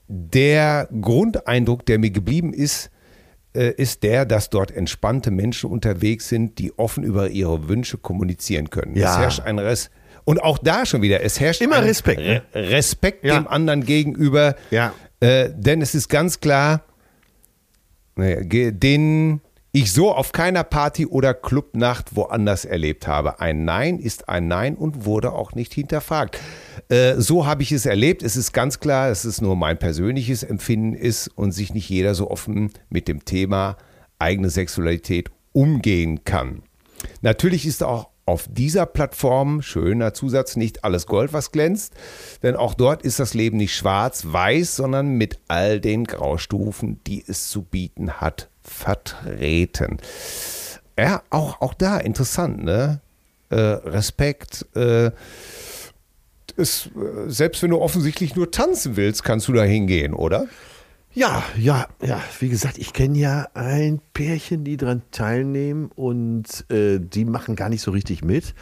Der 0.08 0.88
Grundeindruck, 1.00 1.86
der 1.86 1.98
mir 1.98 2.10
geblieben 2.10 2.52
ist, 2.52 2.90
ist 3.54 4.02
der, 4.02 4.24
dass 4.24 4.50
dort 4.50 4.70
entspannte 4.72 5.30
Menschen 5.30 5.70
unterwegs 5.70 6.28
sind, 6.28 6.58
die 6.58 6.76
offen 6.78 7.04
über 7.04 7.28
ihre 7.28 7.68
Wünsche 7.68 7.98
kommunizieren 7.98 8.68
können. 8.70 8.96
Ja. 8.96 9.12
Es 9.12 9.18
herrscht 9.18 9.40
ein 9.40 9.58
Res 9.58 9.90
und 10.24 10.42
auch 10.42 10.58
da 10.58 10.84
schon 10.86 11.02
wieder, 11.02 11.22
es 11.22 11.38
herrscht 11.38 11.60
Immer 11.60 11.84
Respekt, 11.84 12.20
ne? 12.20 12.42
Re 12.54 12.70
Respekt 12.70 13.24
Ja. 13.24 13.38
dem 13.38 13.46
anderen 13.46 13.84
gegenüber. 13.84 14.56
Ja. 14.70 14.92
Äh, 15.20 15.50
denn 15.54 15.82
es 15.82 15.94
ist 15.94 16.08
ganz 16.08 16.40
klar, 16.40 16.82
naja, 18.16 18.40
den 18.42 19.40
ich 19.76 19.92
so 19.92 20.12
auf 20.12 20.30
keiner 20.30 20.62
Party 20.62 21.04
oder 21.04 21.34
Clubnacht 21.34 22.14
woanders 22.14 22.64
erlebt 22.64 23.08
habe. 23.08 23.40
Ein 23.40 23.64
Nein 23.64 23.98
ist 23.98 24.28
ein 24.28 24.46
Nein 24.46 24.76
und 24.76 25.04
wurde 25.04 25.32
auch 25.32 25.56
nicht 25.56 25.74
hinterfragt. 25.74 26.38
Äh, 26.88 27.16
so 27.16 27.44
habe 27.44 27.64
ich 27.64 27.72
es 27.72 27.84
erlebt. 27.84 28.22
Es 28.22 28.36
ist 28.36 28.52
ganz 28.52 28.78
klar, 28.78 29.08
dass 29.08 29.24
es 29.24 29.40
nur 29.40 29.56
mein 29.56 29.76
persönliches 29.76 30.44
Empfinden 30.44 30.94
ist 30.94 31.26
und 31.26 31.50
sich 31.50 31.74
nicht 31.74 31.88
jeder 31.88 32.14
so 32.14 32.30
offen 32.30 32.70
mit 32.88 33.08
dem 33.08 33.24
Thema 33.24 33.76
eigene 34.20 34.48
Sexualität 34.48 35.32
umgehen 35.50 36.22
kann. 36.22 36.62
Natürlich 37.20 37.66
ist 37.66 37.82
auch 37.82 38.10
auf 38.26 38.46
dieser 38.48 38.86
Plattform, 38.86 39.60
schöner 39.60 40.14
Zusatz, 40.14 40.54
nicht 40.54 40.84
alles 40.84 41.08
Gold, 41.08 41.32
was 41.32 41.50
glänzt, 41.50 41.94
denn 42.44 42.54
auch 42.54 42.74
dort 42.74 43.02
ist 43.02 43.18
das 43.18 43.34
Leben 43.34 43.56
nicht 43.56 43.74
schwarz-weiß, 43.74 44.76
sondern 44.76 45.08
mit 45.16 45.40
all 45.48 45.80
den 45.80 46.04
Graustufen, 46.04 47.00
die 47.08 47.24
es 47.26 47.48
zu 47.48 47.62
bieten 47.62 48.20
hat, 48.20 48.50
vertreten. 48.64 49.98
Ja, 50.98 51.22
auch, 51.30 51.60
auch 51.60 51.74
da 51.74 51.98
interessant, 51.98 52.64
ne? 52.64 53.00
Äh, 53.50 53.56
Respekt, 53.56 54.66
äh, 54.74 55.10
ist, 56.56 56.86
äh, 56.96 57.28
selbst 57.30 57.62
wenn 57.62 57.70
du 57.70 57.80
offensichtlich 57.80 58.36
nur 58.36 58.50
tanzen 58.50 58.96
willst, 58.96 59.24
kannst 59.24 59.48
du 59.48 59.52
da 59.52 59.62
hingehen, 59.62 60.14
oder? 60.14 60.46
Ja, 61.16 61.44
ja, 61.56 61.86
ja. 62.02 62.20
Wie 62.40 62.48
gesagt, 62.48 62.76
ich 62.76 62.92
kenne 62.92 63.16
ja 63.16 63.46
ein 63.54 64.00
Pärchen, 64.14 64.64
die 64.64 64.76
daran 64.76 65.02
teilnehmen 65.12 65.88
und 65.94 66.68
äh, 66.72 66.98
die 66.98 67.24
machen 67.24 67.54
gar 67.54 67.68
nicht 67.68 67.82
so 67.82 67.92
richtig 67.92 68.24
mit. 68.24 68.52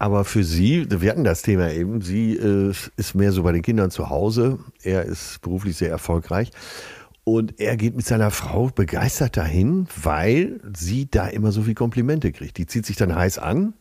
Aber 0.00 0.24
für 0.24 0.42
sie, 0.42 0.88
wir 0.90 1.10
hatten 1.10 1.22
das 1.22 1.42
Thema 1.42 1.70
eben, 1.70 2.00
sie 2.00 2.36
äh, 2.36 2.74
ist 2.96 3.14
mehr 3.14 3.30
so 3.30 3.44
bei 3.44 3.52
den 3.52 3.62
Kindern 3.62 3.92
zu 3.92 4.10
Hause. 4.10 4.58
Er 4.82 5.04
ist 5.04 5.40
beruflich 5.42 5.76
sehr 5.76 5.90
erfolgreich. 5.90 6.50
Und 7.24 7.60
er 7.60 7.76
geht 7.76 7.94
mit 7.94 8.04
seiner 8.04 8.30
Frau 8.32 8.68
begeistert 8.68 9.36
dahin, 9.36 9.86
weil 10.02 10.60
sie 10.74 11.08
da 11.08 11.28
immer 11.28 11.52
so 11.52 11.62
viel 11.62 11.74
Komplimente 11.74 12.32
kriegt. 12.32 12.58
Die 12.58 12.66
zieht 12.66 12.84
sich 12.84 12.96
dann 12.96 13.14
heiß 13.14 13.38
an, 13.38 13.74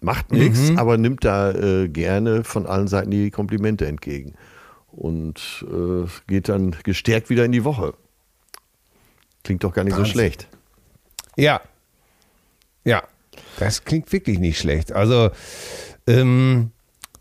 macht 0.00 0.32
nichts, 0.32 0.72
aber 0.76 0.96
nimmt 0.96 1.24
da 1.24 1.52
äh, 1.52 1.88
gerne 1.88 2.42
von 2.42 2.66
allen 2.66 2.88
Seiten 2.88 3.10
die 3.12 3.30
Komplimente 3.30 3.86
entgegen 3.86 4.34
und 4.90 5.64
äh, 5.70 6.06
geht 6.26 6.48
dann 6.48 6.76
gestärkt 6.82 7.30
wieder 7.30 7.44
in 7.44 7.52
die 7.52 7.64
Woche. 7.64 7.94
Klingt 9.44 9.62
doch 9.64 9.72
gar 9.72 9.84
nicht 9.84 9.94
so 9.94 10.00
Wahnsinn. 10.00 10.12
schlecht. 10.12 10.48
Ja. 11.36 11.60
Ja, 12.84 13.04
das 13.58 13.84
klingt 13.84 14.12
wirklich 14.12 14.38
nicht 14.38 14.58
schlecht. 14.58 14.92
Also, 14.92 15.30
ähm, 16.06 16.72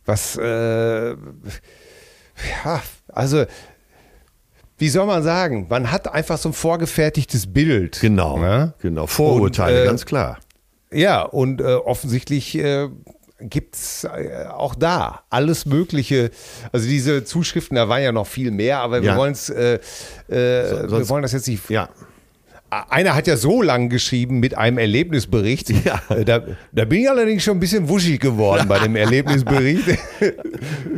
was, 0.06 0.36
äh, 0.38 1.12
ja, 1.12 2.82
also, 3.10 3.46
wie 4.80 4.90
soll 4.90 5.06
man 5.06 5.22
sagen? 5.24 5.68
Man 5.70 5.92
hat 5.92 6.12
einfach 6.14 6.38
so 6.38 6.50
ein 6.50 6.54
vorgefertigtes 6.54 7.52
Bild. 7.54 8.00
Genau, 8.02 8.38
Ne? 8.40 8.74
genau. 8.82 9.06
Vorurteile, 9.08 9.78
Und, 9.82 9.84
äh, 9.84 9.86
ganz 9.88 10.06
klar. 10.06 10.40
Ja, 10.92 11.22
und 11.22 11.62
äh, 11.62 11.66
offensichtlich 11.66 12.58
äh, 12.58 12.88
gibt 13.42 13.76
es 13.76 14.04
äh, 14.06 14.46
auch 14.52 14.74
da 14.76 15.22
alles 15.30 15.66
Mögliche. 15.66 16.32
Also 16.72 16.88
diese 16.88 17.24
Zuschriften, 17.24 17.76
da 17.76 17.88
war 17.88 18.00
ja 18.00 18.12
noch 18.12 18.26
viel 18.28 18.52
mehr, 18.52 18.80
aber 18.80 19.02
wir 19.02 19.12
Ja. 19.12 19.18
wollen 19.18 19.34
es, 19.34 19.50
äh, 19.50 19.76
äh, 19.76 19.80
wir 20.30 20.86
sonst- 20.90 21.10
wollen 21.10 21.22
das 21.22 21.34
jetzt 21.34 21.48
nicht 21.48 21.70
Ja, 21.70 21.90
einer 22.90 23.16
hat 23.16 23.26
ja 23.28 23.36
so 23.38 23.62
lang 23.64 23.90
geschrieben 23.90 24.40
mit 24.40 24.58
einem 24.58 24.78
Erlebnisbericht. 24.78 25.70
Ja. 25.86 26.02
Äh, 26.10 26.26
Da, 26.26 26.42
da 26.72 26.86
bin 26.86 27.02
ich 27.02 27.10
allerdings 27.10 27.44
schon 27.44 27.58
ein 27.58 27.60
bisschen 27.60 27.88
wuschig 27.90 28.20
geworden 28.20 28.68
bei 28.68 28.80
dem 28.80 28.96
Erlebnisbericht. 28.96 29.84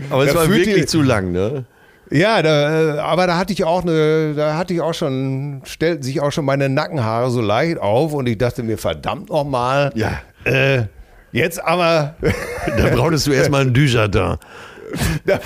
aber 0.10 0.24
es 0.26 0.34
Da 0.34 0.40
war 0.40 0.50
wirklich 0.50 0.76
die- 0.76 0.86
zu 0.86 1.02
lang, 1.02 1.32
ne? 1.32 1.66
Ja, 2.12 2.42
da, 2.42 2.96
äh, 2.96 3.00
aber 3.00 3.26
da 3.28 3.38
hatte 3.38 3.54
ich 3.54 3.64
auch 3.64 3.82
eine, 3.84 4.34
da 4.36 4.58
hatte 4.58 4.74
ich 4.74 4.82
auch 4.82 4.94
schon, 4.94 5.62
stellten 5.66 6.04
sich 6.04 6.22
auch 6.22 6.32
schon 6.32 6.46
meine 6.46 6.70
Nackenhaare 6.70 7.32
so 7.32 7.42
leicht 7.42 7.78
auf 7.80 8.14
und 8.14 8.28
ich 8.28 8.38
dachte 8.38 8.64
mir, 8.64 8.78
verdammt 8.78 9.30
nochmal. 9.30 9.92
Ja. 9.96 10.20
Äh, 10.44 10.84
jetzt 11.32 11.64
aber. 11.64 12.16
Da 12.78 12.90
brauchtest 12.96 13.26
du 13.26 13.32
erstmal 13.32 13.62
einen 13.62 13.74
Dujardin. 13.74 14.36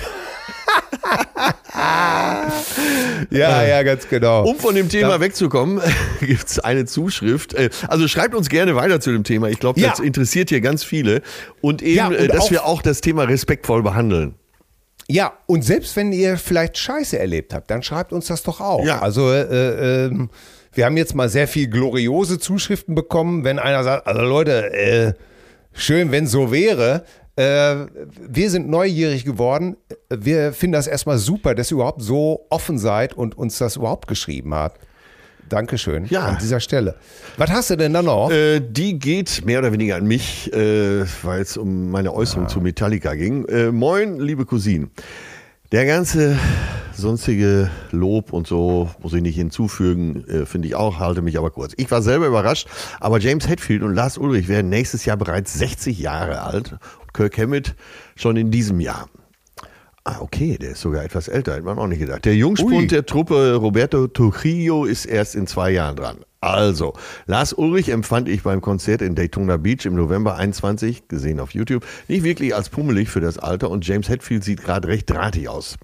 ja, 3.30 3.62
ja, 3.64 3.82
ganz 3.82 4.08
genau. 4.08 4.44
Um 4.44 4.56
von 4.58 4.74
dem 4.74 4.88
Thema 4.88 5.20
wegzukommen, 5.20 5.80
gibt 6.20 6.46
es 6.48 6.58
eine 6.58 6.84
Zuschrift. 6.84 7.54
Äh, 7.54 7.70
Also 7.88 8.08
schreibt 8.08 8.34
uns 8.34 8.48
gerne 8.48 8.76
weiter 8.76 9.00
zu 9.00 9.12
dem 9.12 9.24
Thema. 9.24 9.48
Ich 9.48 9.58
glaube, 9.60 9.80
das 9.80 9.98
Ja. 9.98 10.04
interessiert 10.04 10.48
hier 10.50 10.60
ganz 10.60 10.84
viele. 10.84 11.22
Und 11.60 11.82
eben, 11.82 11.96
Ja, 11.96 12.06
und 12.08 12.14
äh, 12.16 12.28
dass 12.28 12.50
wir 12.50 12.64
auch 12.64 12.82
das 12.82 13.00
Thema 13.00 13.24
respektvoll 13.24 13.82
behandeln. 13.82 14.34
Ja, 15.08 15.34
und 15.46 15.62
selbst 15.62 15.94
wenn 15.96 16.12
ihr 16.12 16.36
vielleicht 16.36 16.76
Scheiße 16.78 17.18
erlebt 17.18 17.54
habt, 17.54 17.70
dann 17.70 17.82
schreibt 17.82 18.12
uns 18.12 18.26
das 18.26 18.42
doch 18.42 18.60
auch. 18.60 18.84
Ja. 18.84 19.00
Also 19.00 19.30
äh, 19.30 20.06
ähm, 20.06 20.30
wir 20.72 20.84
haben 20.84 20.96
jetzt 20.96 21.14
mal 21.14 21.28
sehr 21.28 21.46
viel 21.46 21.68
gloriose 21.68 22.38
Zuschriften 22.38 22.94
bekommen, 22.94 23.44
wenn 23.44 23.58
einer 23.58 23.84
sagt, 23.84 24.06
also 24.06 24.20
Leute, 24.22 24.72
äh, 24.74 25.12
schön, 25.72 26.10
wenn 26.10 26.26
so 26.26 26.50
wäre. 26.50 27.04
Äh, 27.36 27.86
wir 28.20 28.50
sind 28.50 28.68
neugierig 28.68 29.24
geworden. 29.24 29.76
Wir 30.10 30.52
finden 30.52 30.72
das 30.72 30.86
erstmal 30.86 31.18
super, 31.18 31.54
dass 31.54 31.70
ihr 31.70 31.76
überhaupt 31.76 32.02
so 32.02 32.46
offen 32.50 32.78
seid 32.78 33.14
und 33.14 33.38
uns 33.38 33.58
das 33.58 33.76
überhaupt 33.76 34.08
geschrieben 34.08 34.54
habt. 34.54 34.80
Dankeschön 35.48 36.06
Ja. 36.06 36.26
an 36.26 36.38
dieser 36.40 36.60
Stelle. 36.60 36.96
Was 37.36 37.50
hast 37.50 37.70
du 37.70 37.76
denn 37.76 37.92
da 37.92 38.02
noch? 38.02 38.30
Äh, 38.30 38.60
die 38.60 38.98
geht 38.98 39.44
mehr 39.44 39.58
oder 39.60 39.72
weniger 39.72 39.96
an 39.96 40.06
mich, 40.06 40.52
äh, 40.52 41.04
weil 41.22 41.42
es 41.42 41.56
um 41.56 41.90
meine 41.90 42.12
Äußerung 42.12 42.48
zu 42.48 42.60
Metallica 42.60 43.14
ging. 43.14 43.44
Äh, 43.46 43.70
moin, 43.72 44.18
liebe 44.20 44.44
Cousinen. 44.46 44.90
Der 45.72 45.84
ganze 45.86 46.38
sonstige 46.94 47.70
Lob 47.90 48.32
und 48.32 48.46
so 48.46 48.88
muss 49.02 49.12
ich 49.12 49.20
nicht 49.22 49.34
hinzufügen, 49.36 50.24
äh, 50.28 50.46
finde 50.46 50.68
ich 50.68 50.74
auch, 50.74 50.98
halte 50.98 51.22
mich 51.22 51.36
aber 51.38 51.50
kurz. 51.50 51.72
Ich 51.76 51.90
war 51.90 52.02
selber 52.02 52.26
überrascht, 52.26 52.68
aber 53.00 53.18
James 53.18 53.48
Hetfield 53.48 53.82
und 53.82 53.94
Lars 53.94 54.16
Ulrich 54.16 54.48
werden 54.48 54.68
nächstes 54.70 55.04
Jahr 55.04 55.16
bereits 55.16 55.54
60 55.58 55.98
Jahre 55.98 56.42
alt 56.42 56.72
und 57.02 57.12
Kirk 57.14 57.36
Hammett 57.38 57.74
schon 58.14 58.36
in 58.36 58.50
diesem 58.50 58.80
Jahr. 58.80 59.08
Ah, 60.08 60.18
okay, 60.20 60.56
der 60.56 60.70
ist 60.70 60.82
sogar 60.82 61.02
etwas 61.02 61.26
älter, 61.26 61.54
hätte 61.54 61.64
man 61.64 61.80
auch 61.80 61.88
nicht 61.88 61.98
gedacht. 61.98 62.24
Der 62.24 62.36
Jungspund 62.36 62.72
Ui. 62.72 62.86
der 62.86 63.06
Truppe 63.06 63.56
Roberto 63.56 64.06
Trujillo 64.06 64.84
ist 64.84 65.04
erst 65.04 65.34
in 65.34 65.48
zwei 65.48 65.72
Jahren 65.72 65.96
dran. 65.96 66.18
Also, 66.40 66.92
Lars 67.26 67.52
Ulrich 67.52 67.88
empfand 67.88 68.28
ich 68.28 68.44
beim 68.44 68.60
Konzert 68.60 69.02
in 69.02 69.16
Daytona 69.16 69.56
Beach 69.56 69.84
im 69.84 69.96
November 69.96 70.36
21, 70.36 71.08
gesehen 71.08 71.40
auf 71.40 71.54
YouTube, 71.54 71.84
nicht 72.06 72.22
wirklich 72.22 72.54
als 72.54 72.68
pummelig 72.68 73.08
für 73.08 73.18
das 73.20 73.36
Alter 73.36 73.68
und 73.68 73.84
James 73.84 74.08
Hetfield 74.08 74.44
sieht 74.44 74.62
gerade 74.62 74.86
recht 74.86 75.10
drahtig 75.10 75.48
aus. 75.48 75.76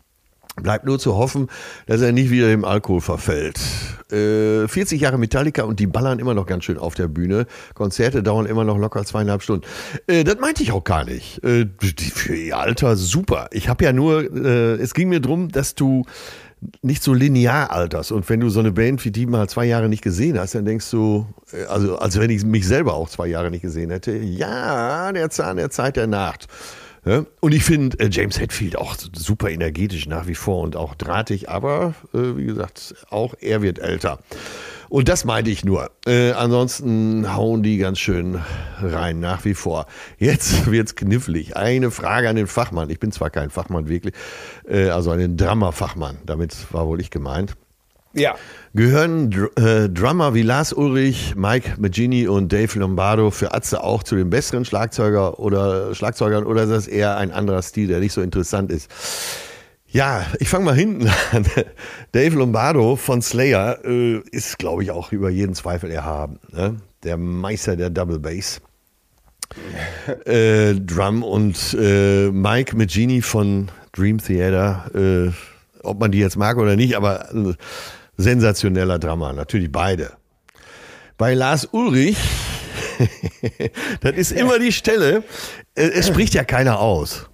Bleibt 0.56 0.84
nur 0.84 0.98
zu 0.98 1.16
hoffen, 1.16 1.48
dass 1.86 2.02
er 2.02 2.12
nicht 2.12 2.30
wieder 2.30 2.48
dem 2.48 2.66
Alkohol 2.66 3.00
verfällt. 3.00 3.58
Äh, 4.12 4.68
40 4.68 5.00
Jahre 5.00 5.16
Metallica 5.16 5.62
und 5.62 5.80
die 5.80 5.86
ballern 5.86 6.18
immer 6.18 6.34
noch 6.34 6.44
ganz 6.44 6.64
schön 6.64 6.76
auf 6.76 6.94
der 6.94 7.08
Bühne. 7.08 7.46
Konzerte 7.72 8.22
dauern 8.22 8.44
immer 8.44 8.64
noch 8.64 8.76
locker 8.76 9.02
zweieinhalb 9.04 9.42
Stunden. 9.42 9.64
Äh, 10.06 10.24
das 10.24 10.38
meinte 10.40 10.62
ich 10.62 10.72
auch 10.72 10.84
gar 10.84 11.04
nicht. 11.04 11.42
Äh, 11.42 11.66
für 11.80 12.36
ihr 12.36 12.58
Alter 12.58 12.96
super. 12.96 13.48
Ich 13.52 13.70
habe 13.70 13.82
ja 13.84 13.94
nur, 13.94 14.24
äh, 14.24 14.74
es 14.74 14.92
ging 14.92 15.08
mir 15.08 15.20
drum, 15.20 15.48
dass 15.48 15.74
du 15.74 16.04
nicht 16.82 17.02
so 17.02 17.14
linear 17.14 17.70
alterst. 17.70 18.12
Und 18.12 18.28
wenn 18.28 18.40
du 18.40 18.48
so 18.48 18.60
eine 18.60 18.72
Band 18.72 19.04
wie 19.04 19.10
die 19.10 19.26
mal 19.26 19.48
zwei 19.48 19.64
Jahre 19.64 19.88
nicht 19.88 20.02
gesehen 20.02 20.38
hast, 20.38 20.54
dann 20.54 20.64
denkst 20.64 20.90
du, 20.90 21.26
äh, 21.52 21.64
also 21.64 21.96
als 21.96 22.18
wenn 22.18 22.30
ich 22.30 22.44
mich 22.44 22.66
selber 22.66 22.94
auch 22.94 23.08
zwei 23.08 23.26
Jahre 23.26 23.50
nicht 23.50 23.62
gesehen 23.62 23.90
hätte, 23.90 24.12
ja, 24.16 25.12
der 25.12 25.30
Zahn 25.30 25.56
der 25.56 25.70
Zeit 25.70 25.96
der 25.96 26.06
Nacht. 26.06 26.46
Und 27.04 27.52
ich 27.52 27.64
finde 27.64 27.98
äh, 27.98 28.08
James 28.10 28.38
Hetfield 28.38 28.76
auch 28.76 28.94
super 29.12 29.50
energetisch 29.50 30.06
nach 30.06 30.28
wie 30.28 30.36
vor 30.36 30.62
und 30.62 30.76
auch 30.76 30.94
drahtig, 30.94 31.48
aber 31.48 31.94
äh, 32.14 32.36
wie 32.36 32.46
gesagt, 32.46 32.94
auch 33.10 33.34
er 33.40 33.60
wird 33.60 33.80
älter. 33.80 34.20
Und 34.88 35.08
das 35.08 35.24
meinte 35.24 35.50
ich 35.50 35.64
nur. 35.64 35.90
Äh, 36.06 36.32
ansonsten 36.32 37.34
hauen 37.34 37.62
die 37.62 37.78
ganz 37.78 37.98
schön 37.98 38.40
rein, 38.80 39.20
nach 39.20 39.44
wie 39.44 39.54
vor. 39.54 39.86
Jetzt 40.18 40.66
wird's 40.70 40.94
knifflig. 40.94 41.56
Eine 41.56 41.90
Frage 41.90 42.28
an 42.28 42.36
den 42.36 42.46
Fachmann. 42.46 42.90
Ich 42.90 43.00
bin 43.00 43.10
zwar 43.10 43.30
kein 43.30 43.50
Fachmann 43.50 43.88
wirklich, 43.88 44.14
äh, 44.68 44.90
also 44.90 45.10
an 45.10 45.18
den 45.18 45.36
Drummer-Fachmann. 45.36 46.18
Damit 46.26 46.54
war 46.72 46.86
wohl 46.86 47.00
ich 47.00 47.10
gemeint. 47.10 47.54
Ja. 48.14 48.34
Gehören 48.74 49.30
Dr 49.30 49.58
äh, 49.62 49.90
Drummer 49.90 50.32
wie 50.32 50.42
Lars 50.42 50.72
Ulrich, 50.72 51.34
Mike 51.36 51.74
Magini 51.78 52.26
und 52.26 52.52
Dave 52.52 52.78
Lombardo 52.78 53.30
für 53.30 53.52
Atze 53.52 53.84
auch 53.84 54.02
zu 54.02 54.16
den 54.16 54.30
besseren 54.30 54.64
Schlagzeuger 54.64 55.38
oder 55.38 55.94
Schlagzeugern 55.94 56.44
oder 56.44 56.62
ist 56.62 56.70
das 56.70 56.88
eher 56.88 57.18
ein 57.18 57.32
anderer 57.32 57.60
Stil, 57.60 57.88
der 57.88 58.00
nicht 58.00 58.14
so 58.14 58.22
interessant 58.22 58.72
ist? 58.72 58.90
Ja, 59.92 60.24
ich 60.38 60.48
fange 60.48 60.64
mal 60.64 60.74
hinten 60.74 61.06
an. 61.32 61.44
Dave 62.12 62.34
Lombardo 62.34 62.96
von 62.96 63.20
Slayer 63.20 63.84
äh, 63.84 64.20
ist, 64.30 64.58
glaube 64.58 64.82
ich, 64.82 64.90
auch 64.90 65.12
über 65.12 65.28
jeden 65.28 65.54
Zweifel 65.54 65.90
erhaben. 65.90 66.38
Ne? 66.50 66.76
Der 67.02 67.18
Meister 67.18 67.76
der 67.76 67.90
Double 67.90 68.18
Bass. 68.18 68.62
äh, 70.24 70.72
Drum 70.76 71.22
und 71.22 71.76
äh, 71.78 72.30
Mike 72.30 72.74
Magini 72.74 73.20
von 73.20 73.70
Dream 73.92 74.16
Theater, 74.16 74.90
äh, 74.94 75.30
ob 75.82 76.00
man 76.00 76.10
die 76.10 76.20
jetzt 76.20 76.38
mag 76.38 76.56
oder 76.56 76.74
nicht, 76.74 76.96
aber 76.96 77.34
äh, 77.34 77.52
sensationeller 78.22 78.98
Drummer, 78.98 79.32
natürlich 79.32 79.70
beide. 79.70 80.12
Bei 81.18 81.34
Lars 81.34 81.66
Ulrich, 81.72 82.16
das 84.00 84.12
ist 84.12 84.32
immer 84.32 84.58
die 84.58 84.72
Stelle, 84.72 85.22
äh, 85.74 85.82
es 85.82 86.08
spricht 86.08 86.34
ja 86.34 86.44
keiner 86.44 86.80
aus. 86.80 87.28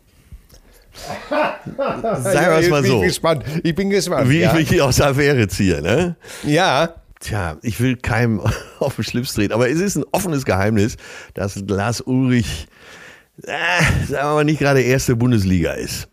Sagen 1.78 2.46
wir 2.50 2.58
es 2.58 2.68
mal 2.70 2.84
ich 2.84 2.90
bin 2.90 2.90
so, 2.90 3.00
gespannt. 3.00 3.44
Ich 3.62 3.74
bin 3.74 3.90
gespannt. 3.90 4.28
wie 4.28 4.40
ja. 4.40 4.50
ich 4.50 4.58
mich 4.58 4.68
hier 4.68 4.84
aus 4.84 4.96
der 4.96 5.08
Affäre 5.08 5.48
ziehe. 5.48 5.80
Ne? 5.82 6.16
ja. 6.44 6.94
Tja, 7.20 7.56
ich 7.62 7.80
will 7.80 7.96
keinem 7.96 8.40
auf 8.78 8.94
den 8.94 9.02
Schlips 9.02 9.34
treten, 9.34 9.52
aber 9.52 9.68
es 9.68 9.80
ist 9.80 9.96
ein 9.96 10.04
offenes 10.12 10.44
Geheimnis, 10.44 10.96
dass 11.34 11.56
Lars 11.56 12.00
Ulrich, 12.00 12.68
äh, 13.42 14.06
sagen 14.06 14.28
wir 14.28 14.34
mal, 14.34 14.44
nicht 14.44 14.60
gerade 14.60 14.82
erste 14.82 15.16
Bundesliga 15.16 15.72
ist. 15.72 16.08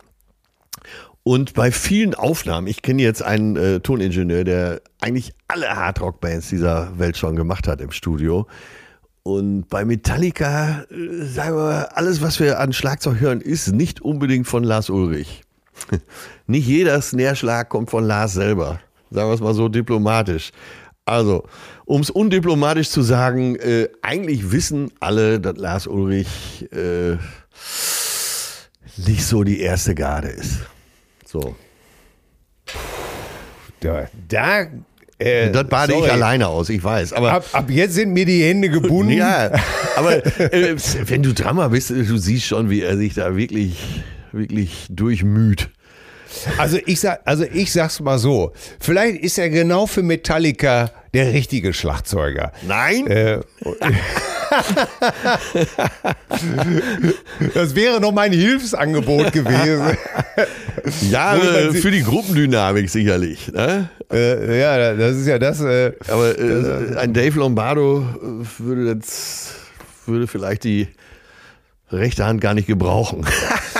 Und 1.28 1.56
bei 1.56 1.72
vielen 1.72 2.14
Aufnahmen, 2.14 2.68
ich 2.68 2.84
kenne 2.84 3.02
jetzt 3.02 3.24
einen 3.24 3.56
äh, 3.56 3.80
Toningenieur, 3.80 4.44
der 4.44 4.82
eigentlich 5.02 5.34
alle 5.48 5.76
Hardrock-Bands 5.76 6.50
dieser 6.50 7.00
Welt 7.00 7.18
schon 7.18 7.36
gemacht 7.36 7.68
hat 7.68 7.82
im 7.82 7.90
Studio. 7.90 8.46
Und 9.24 9.68
bei 9.68 9.86
Metallica, 9.86 10.84
äh, 10.92 11.26
sagen 11.26 11.58
wir 11.58 11.98
alles, 11.98 12.22
was 12.22 12.40
wir 12.40 12.60
an 12.60 12.74
Schlagzeug 12.74 13.20
hören, 13.20 13.42
ist 13.42 13.72
nicht 13.72 14.02
unbedingt 14.02 14.46
von 14.46 14.64
Lars 14.64 14.92
Ulrich. 14.92 15.42
Nicht 16.48 16.68
jeder 16.68 17.02
Snare-Schlag 17.02 17.70
kommt 17.70 17.90
von 17.90 18.04
Lars 18.04 18.34
selber. 18.34 18.80
Sagen 19.10 19.28
wir 19.28 19.34
es 19.34 19.42
mal 19.42 19.56
so 19.56 19.68
diplomatisch. 19.68 20.52
Also, 21.06 21.46
um 21.86 22.02
es 22.02 22.12
undiplomatisch 22.12 22.92
zu 22.92 23.02
sagen, 23.02 23.56
äh, 23.56 23.90
eigentlich 24.04 24.52
wissen 24.52 24.92
alle, 25.00 25.40
dass 25.40 25.58
Lars 25.58 25.88
Ulrich 25.88 26.72
äh, 26.72 27.18
nicht 28.98 29.26
so 29.26 29.44
die 29.44 29.60
erste 29.60 29.96
Garde 29.96 30.28
ist. 30.28 30.60
So. 31.42 31.54
Da, 33.82 34.08
da 34.30 34.62
äh, 35.20 35.52
Das 35.52 35.68
bade 35.68 35.92
sorry. 35.94 36.08
ich 36.08 36.14
alleine 36.14 36.48
aus, 36.48 36.70
ich 36.70 36.82
weiß. 36.84 37.12
Aber 37.14 37.34
Ab, 37.34 37.46
ab 37.52 37.70
jetzt 37.70 37.96
sind 37.96 38.14
mir 38.14 38.26
die 38.26 38.44
Hände 38.44 38.70
gebunden. 38.70 39.12
Ja, 39.12 39.52
aber 39.98 40.26
äh, 40.40 40.76
wenn 41.08 41.24
du 41.24 41.34
Drummer 41.34 41.70
bist, 41.70 41.90
du 41.90 42.18
siehst 42.18 42.46
schon, 42.46 42.70
wie 42.70 42.82
er 42.82 42.96
sich 42.96 43.16
da 43.16 43.36
wirklich, 43.36 43.76
wirklich 44.32 44.88
durchmüht. 44.90 45.70
Also 46.58 46.78
ich 46.86 47.00
sag, 47.02 47.22
also 47.26 47.44
ich 47.44 47.72
sag's 47.72 48.00
mal 48.00 48.18
so. 48.18 48.54
Vielleicht 48.80 49.22
ist 49.22 49.38
er 49.38 49.50
genau 49.50 49.88
für 49.88 50.04
Metallica 50.04 50.90
der 51.16 51.34
richtige 51.34 51.74
Schlagzeuger. 51.74 52.52
Nein? 52.68 53.08
Äh, 53.08 53.40
das 57.54 57.74
wäre 57.74 58.02
noch 58.02 58.12
mein 58.12 58.34
Hilfsangebot 58.34 59.32
gewesen. 59.32 59.98
ja, 61.10 61.36
äh, 61.38 61.72
für 61.74 61.92
die 61.92 62.04
Gruppendynamik 62.04 62.90
sicherlich. 62.90 63.52
Ne? 63.52 63.90
äh, 64.12 64.60
ja, 64.60 64.94
das 64.94 65.16
ist 65.16 65.28
ja 65.28 65.40
das. 65.40 65.62
Äh, 65.62 65.94
Aber 66.10 66.38
äh, 66.38 66.98
ein 66.98 67.14
Dave 67.14 67.40
Lombardo 67.40 68.02
äh, 68.02 68.46
würde 68.60 68.88
jetzt, 68.88 69.54
würde 70.06 70.28
vielleicht 70.28 70.66
die 70.66 70.90
rechte 71.92 72.26
Hand 72.26 72.42
gar 72.42 72.54
nicht 72.54 72.68
gebrauchen. 72.68 73.26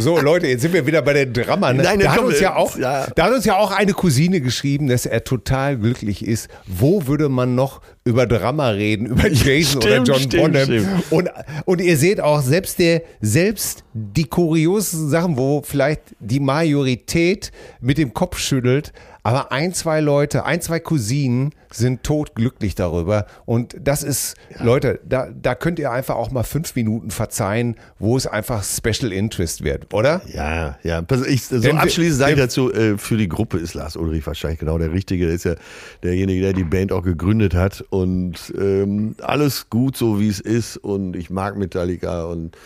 So, 0.00 0.20
Leute, 0.20 0.46
jetzt 0.46 0.62
sind 0.62 0.72
wir 0.72 0.86
wieder 0.86 1.02
bei 1.02 1.12
den 1.12 1.32
Drammern. 1.32 1.76
ne? 1.76 1.82
Nein, 1.82 2.00
da, 2.00 2.12
hat 2.12 2.20
uns 2.20 2.40
ja 2.40 2.56
auch, 2.56 2.76
ja. 2.76 3.06
da 3.14 3.24
hat 3.24 3.32
uns 3.32 3.44
ja 3.44 3.56
auch 3.56 3.70
eine 3.70 3.92
Cousine 3.92 4.40
geschrieben, 4.40 4.88
dass 4.88 5.06
er 5.06 5.24
total 5.24 5.76
glücklich 5.76 6.26
ist. 6.26 6.48
Wo 6.66 7.06
würde 7.06 7.28
man 7.28 7.54
noch 7.54 7.80
über 8.04 8.26
Drama 8.26 8.70
reden? 8.70 9.06
Über 9.06 9.28
Jason 9.28 9.82
oder 9.82 9.90
Stimmt, 9.90 10.08
John 10.08 10.18
stimmt, 10.20 10.42
Bonham? 10.42 10.64
stimmt. 10.64 10.88
Und, 11.10 11.30
und 11.64 11.80
ihr 11.80 11.96
seht 11.96 12.20
auch, 12.20 12.42
selbst, 12.42 12.78
der, 12.78 13.02
selbst 13.20 13.84
die 14.14 14.24
kuriosen 14.24 15.08
Sachen, 15.08 15.36
wo 15.36 15.62
vielleicht 15.62 16.14
die 16.20 16.40
Majorität 16.40 17.52
mit 17.80 17.98
dem 17.98 18.14
Kopf 18.14 18.38
schüttelt, 18.38 18.92
aber 19.28 19.52
ein, 19.52 19.74
zwei 19.74 20.00
Leute, 20.00 20.46
ein, 20.46 20.62
zwei 20.62 20.80
Cousinen 20.80 21.50
sind 21.70 22.02
totglücklich 22.02 22.74
darüber. 22.74 23.26
Und 23.44 23.76
das 23.78 24.02
ist, 24.02 24.36
Leute, 24.58 25.00
da, 25.06 25.28
da 25.30 25.54
könnt 25.54 25.78
ihr 25.78 25.90
einfach 25.90 26.14
auch 26.14 26.30
mal 26.30 26.44
fünf 26.44 26.74
Minuten 26.74 27.10
verzeihen, 27.10 27.76
wo 27.98 28.16
es 28.16 28.26
einfach 28.26 28.64
Special 28.64 29.12
Interest 29.12 29.64
wird, 29.64 29.92
oder? 29.92 30.22
Ja, 30.32 30.78
ja. 30.82 31.04
Ich, 31.26 31.44
so 31.44 31.60
Denn 31.60 31.76
abschließend 31.76 32.18
sage 32.18 32.32
ich 32.32 32.38
dazu, 32.38 32.72
äh, 32.72 32.96
für 32.96 33.18
die 33.18 33.28
Gruppe 33.28 33.58
ist 33.58 33.74
Lars 33.74 33.96
Ulrich 33.96 34.26
wahrscheinlich 34.26 34.60
genau 34.60 34.78
der 34.78 34.92
Richtige. 34.92 35.26
Der 35.26 35.34
ist 35.34 35.44
ja 35.44 35.56
derjenige, 36.02 36.40
der 36.40 36.52
die 36.54 36.64
Band 36.64 36.90
auch 36.90 37.02
gegründet 37.02 37.54
hat. 37.54 37.84
Und 37.90 38.54
ähm, 38.58 39.14
alles 39.20 39.68
gut 39.68 39.96
so, 39.96 40.20
wie 40.20 40.28
es 40.28 40.40
ist. 40.40 40.78
Und 40.78 41.16
ich 41.16 41.28
mag 41.28 41.58
Metallica. 41.58 42.24
Und 42.24 42.56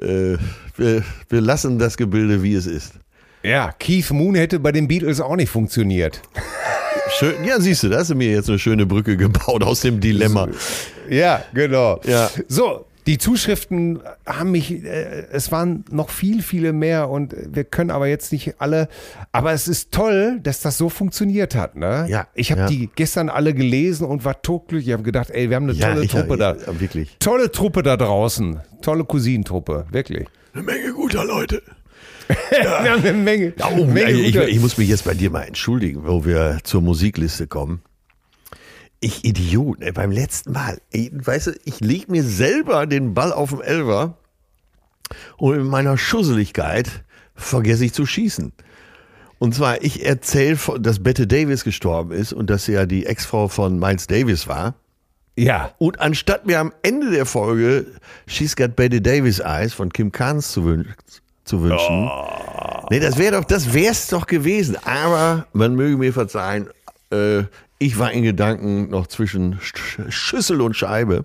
äh, 0.00 0.36
wir, 0.76 1.02
wir 1.28 1.40
lassen 1.40 1.78
das 1.78 1.96
Gebilde, 1.96 2.42
wie 2.42 2.54
es 2.54 2.66
ist. 2.66 2.94
Ja, 3.42 3.72
Keith 3.78 4.10
Moon 4.10 4.34
hätte 4.34 4.58
bei 4.58 4.72
den 4.72 4.88
Beatles 4.88 5.20
auch 5.20 5.36
nicht 5.36 5.50
funktioniert. 5.50 6.20
Schön, 7.18 7.44
ja, 7.44 7.60
siehst 7.60 7.82
du, 7.82 7.88
da 7.88 7.98
hast 7.98 8.10
du 8.10 8.14
mir 8.14 8.30
jetzt 8.30 8.48
eine 8.48 8.58
schöne 8.58 8.84
Brücke 8.84 9.16
gebaut 9.16 9.62
aus 9.62 9.80
dem 9.80 10.00
Dilemma. 10.00 10.48
Ja, 11.08 11.42
genau. 11.54 12.00
Ja. 12.04 12.30
So, 12.48 12.84
die 13.08 13.18
Zuschriften 13.18 14.00
haben 14.26 14.50
mich, 14.52 14.70
äh, 14.84 15.24
es 15.32 15.50
waren 15.50 15.84
noch 15.90 16.10
viel, 16.10 16.42
viele 16.42 16.72
mehr 16.72 17.08
und 17.08 17.34
wir 17.52 17.64
können 17.64 17.90
aber 17.90 18.06
jetzt 18.06 18.30
nicht 18.32 18.56
alle, 18.60 18.88
aber 19.32 19.52
es 19.52 19.66
ist 19.66 19.90
toll, 19.92 20.38
dass 20.42 20.60
das 20.60 20.78
so 20.78 20.88
funktioniert 20.90 21.54
hat. 21.54 21.74
Ne? 21.74 22.06
Ja, 22.08 22.28
Ich 22.34 22.50
habe 22.52 22.60
ja. 22.62 22.66
die 22.68 22.88
gestern 22.94 23.30
alle 23.30 23.54
gelesen 23.54 24.06
und 24.06 24.24
war 24.24 24.42
totglücklich. 24.42 24.88
Ich 24.88 24.92
habe 24.92 25.02
gedacht, 25.02 25.30
ey, 25.30 25.48
wir 25.48 25.56
haben 25.56 25.68
eine 25.70 25.78
tolle 25.78 26.04
ich- 26.04 26.10
Truppe 26.10 26.36
da. 26.36 26.54
ja, 26.54 26.80
wirklich. 26.80 27.16
Tolle 27.18 27.50
Truppe 27.50 27.82
da 27.82 27.96
draußen. 27.96 28.60
Tolle 28.82 29.04
Cousinentruppe, 29.04 29.86
wirklich. 29.90 30.26
Eine 30.52 30.62
Menge 30.62 30.92
guter 30.92 31.24
Leute. 31.24 31.62
Wir 32.50 32.90
haben 32.92 33.00
eine 33.02 33.12
Menge. 33.14 33.54
Ja, 33.58 33.70
oh, 33.74 33.86
Menge 33.86 34.10
ich, 34.10 34.34
guter- 34.34 34.48
ich 34.48 34.60
muss 34.60 34.76
mich 34.76 34.88
jetzt 34.90 35.04
bei 35.06 35.14
dir 35.14 35.30
mal 35.30 35.44
entschuldigen, 35.44 36.02
wo 36.04 36.26
wir 36.26 36.58
zur 36.62 36.82
Musikliste 36.82 37.46
kommen. 37.46 37.80
Ich 39.00 39.24
Idiot, 39.24 39.80
ey, 39.80 39.92
beim 39.92 40.10
letzten 40.10 40.52
Mal. 40.52 40.80
Ey, 40.90 41.10
weißt 41.12 41.48
du, 41.48 41.52
ich 41.64 41.80
leg 41.80 42.08
mir 42.08 42.24
selber 42.24 42.86
den 42.86 43.14
Ball 43.14 43.32
auf 43.32 43.50
den 43.50 43.60
Elfer 43.60 44.18
und 45.36 45.54
in 45.54 45.66
meiner 45.66 45.96
Schusseligkeit 45.96 47.04
vergesse 47.34 47.84
ich 47.84 47.92
zu 47.94 48.06
schießen. 48.06 48.52
Und 49.38 49.54
zwar, 49.54 49.82
ich 49.82 50.04
erzähle, 50.04 50.58
dass 50.80 51.00
Bette 51.00 51.28
Davis 51.28 51.62
gestorben 51.62 52.10
ist 52.10 52.32
und 52.32 52.50
dass 52.50 52.64
sie 52.64 52.72
ja 52.72 52.86
die 52.86 53.06
Ex-Frau 53.06 53.46
von 53.46 53.78
Miles 53.78 54.08
Davis 54.08 54.48
war. 54.48 54.74
ja. 55.36 55.72
Und 55.78 56.00
anstatt 56.00 56.44
mir 56.46 56.58
am 56.58 56.72
Ende 56.82 57.12
der 57.12 57.24
Folge 57.24 57.86
She's 58.26 58.56
Got 58.56 58.74
Betty 58.74 59.00
Davis 59.00 59.38
Eyes 59.38 59.74
von 59.74 59.92
Kim 59.92 60.10
Carnes 60.10 60.50
zu, 60.50 60.64
wün 60.64 60.86
zu 61.44 61.62
wünschen. 61.62 62.10
Nee, 62.90 62.98
das 62.98 63.16
wäre 63.16 63.36
doch, 63.36 63.44
das 63.44 63.72
wär's 63.72 64.08
doch 64.08 64.26
gewesen. 64.26 64.76
Aber 64.84 65.46
man 65.52 65.76
möge 65.76 65.96
mir 65.96 66.12
verzeihen, 66.12 66.68
äh, 67.10 67.44
ich 67.78 67.98
war 67.98 68.12
in 68.12 68.22
Gedanken 68.22 68.90
noch 68.90 69.06
zwischen 69.06 69.58
Sch 69.60 70.00
Schüssel 70.08 70.60
und 70.60 70.74
Scheibe. 70.74 71.24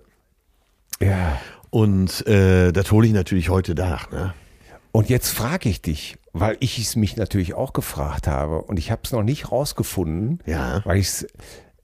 Ja. 1.01 1.39
Und 1.69 2.25
äh, 2.27 2.71
das 2.71 2.91
hole 2.91 3.07
ich 3.07 3.13
natürlich 3.13 3.49
heute 3.49 3.73
nach. 3.73 4.11
Ne? 4.11 4.33
Und 4.91 5.09
jetzt 5.09 5.29
frage 5.29 5.69
ich 5.69 5.81
dich, 5.81 6.17
weil 6.33 6.55
ich 6.59 6.77
es 6.77 6.95
mich 6.95 7.17
natürlich 7.17 7.55
auch 7.55 7.73
gefragt 7.73 8.27
habe 8.27 8.61
und 8.61 8.77
ich 8.77 8.91
habe 8.91 9.01
es 9.03 9.11
noch 9.11 9.23
nicht 9.23 9.51
rausgefunden, 9.51 10.39
Ja. 10.45 10.81
weil 10.85 10.97
ich 10.99 11.25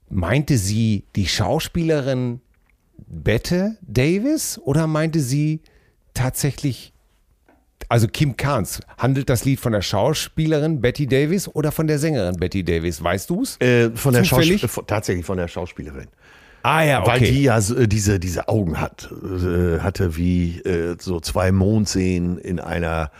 meinte 0.08 0.58
sie 0.58 1.04
die 1.16 1.26
Schauspielerin 1.26 2.40
Bette 3.08 3.76
Davis 3.82 4.58
oder 4.58 4.86
meinte 4.86 5.20
sie 5.20 5.60
tatsächlich 6.14 6.92
also 7.90 8.06
Kim 8.06 8.36
Carnes, 8.36 8.80
handelt 8.98 9.28
das 9.28 9.44
Lied 9.44 9.58
von 9.58 9.72
der 9.72 9.82
Schauspielerin 9.82 10.80
Betty 10.80 11.06
Davis 11.06 11.48
oder 11.48 11.72
von 11.72 11.88
der 11.88 11.98
Sängerin 11.98 12.36
Betty 12.36 12.64
Davis? 12.64 13.02
Weißt 13.02 13.28
du 13.28 13.42
es? 13.42 13.60
Äh, 13.60 13.90
von 13.90 14.14
der 14.14 14.22
Zufällig? 14.22 14.60
Schauspielerin, 14.60 14.86
tatsächlich 14.86 15.26
von 15.26 15.36
der 15.36 15.48
Schauspielerin. 15.48 16.06
Ah 16.62 16.82
ja, 16.84 17.04
Weil 17.06 17.20
die 17.20 17.42
ja 17.42 17.58
äh, 17.58 17.88
diese, 17.88 18.20
diese 18.20 18.48
Augen 18.48 18.80
hat, 18.80 19.10
äh, 19.10 19.80
hatte 19.80 20.16
wie 20.16 20.60
äh, 20.60 20.96
so 21.00 21.18
zwei 21.20 21.50
Mondseen 21.50 22.38
in 22.38 22.60
einer 22.60 23.10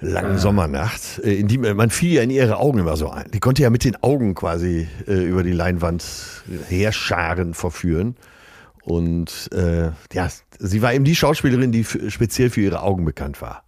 langen 0.00 0.38
Sommernacht, 0.38 1.20
äh, 1.22 1.34
in 1.34 1.46
die 1.46 1.58
man 1.58 1.90
fiel 1.90 2.14
ja 2.14 2.22
in 2.22 2.30
ihre 2.30 2.56
Augen 2.56 2.80
immer 2.80 2.96
so 2.96 3.10
ein. 3.10 3.30
Die 3.32 3.38
konnte 3.38 3.62
ja 3.62 3.70
mit 3.70 3.84
den 3.84 4.02
Augen 4.02 4.34
quasi 4.34 4.88
äh, 5.06 5.22
über 5.22 5.44
die 5.44 5.52
Leinwand 5.52 6.04
herscharen, 6.68 7.54
verführen. 7.54 8.16
Und 8.82 9.50
äh, 9.52 9.90
ja, 10.12 10.28
sie 10.58 10.82
war 10.82 10.94
eben 10.94 11.04
die 11.04 11.14
Schauspielerin, 11.14 11.70
die 11.70 11.84
speziell 11.84 12.50
für 12.50 12.62
ihre 12.62 12.82
Augen 12.82 13.04
bekannt 13.04 13.40
war. 13.40 13.62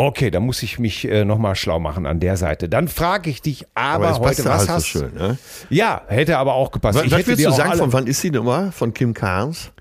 Okay, 0.00 0.30
da 0.30 0.40
muss 0.40 0.62
ich 0.62 0.78
mich 0.78 1.06
äh, 1.06 1.26
nochmal 1.26 1.54
schlau 1.56 1.78
machen 1.78 2.06
an 2.06 2.20
der 2.20 2.38
Seite. 2.38 2.70
Dann 2.70 2.88
frage 2.88 3.28
ich 3.28 3.42
dich 3.42 3.66
aber, 3.74 4.06
passt 4.06 4.20
heute, 4.20 4.42
ja 4.44 4.48
was 4.48 4.58
halt 4.60 4.68
hast 4.70 4.92
so 4.92 4.98
schön. 5.00 5.14
Ne? 5.14 5.38
Ja, 5.68 6.00
hätte 6.08 6.38
aber 6.38 6.54
auch 6.54 6.70
gepasst. 6.70 6.98
Was, 6.98 7.04
Ich 7.04 7.12
was 7.12 7.26
würdest 7.26 7.46
du 7.46 7.52
sagen, 7.52 7.78
von 7.78 7.92
wann 7.92 8.06
ist 8.06 8.22
die 8.22 8.30
Nummer? 8.30 8.72
Von 8.72 8.94
Kim 8.94 9.12
Carnes? 9.12 9.72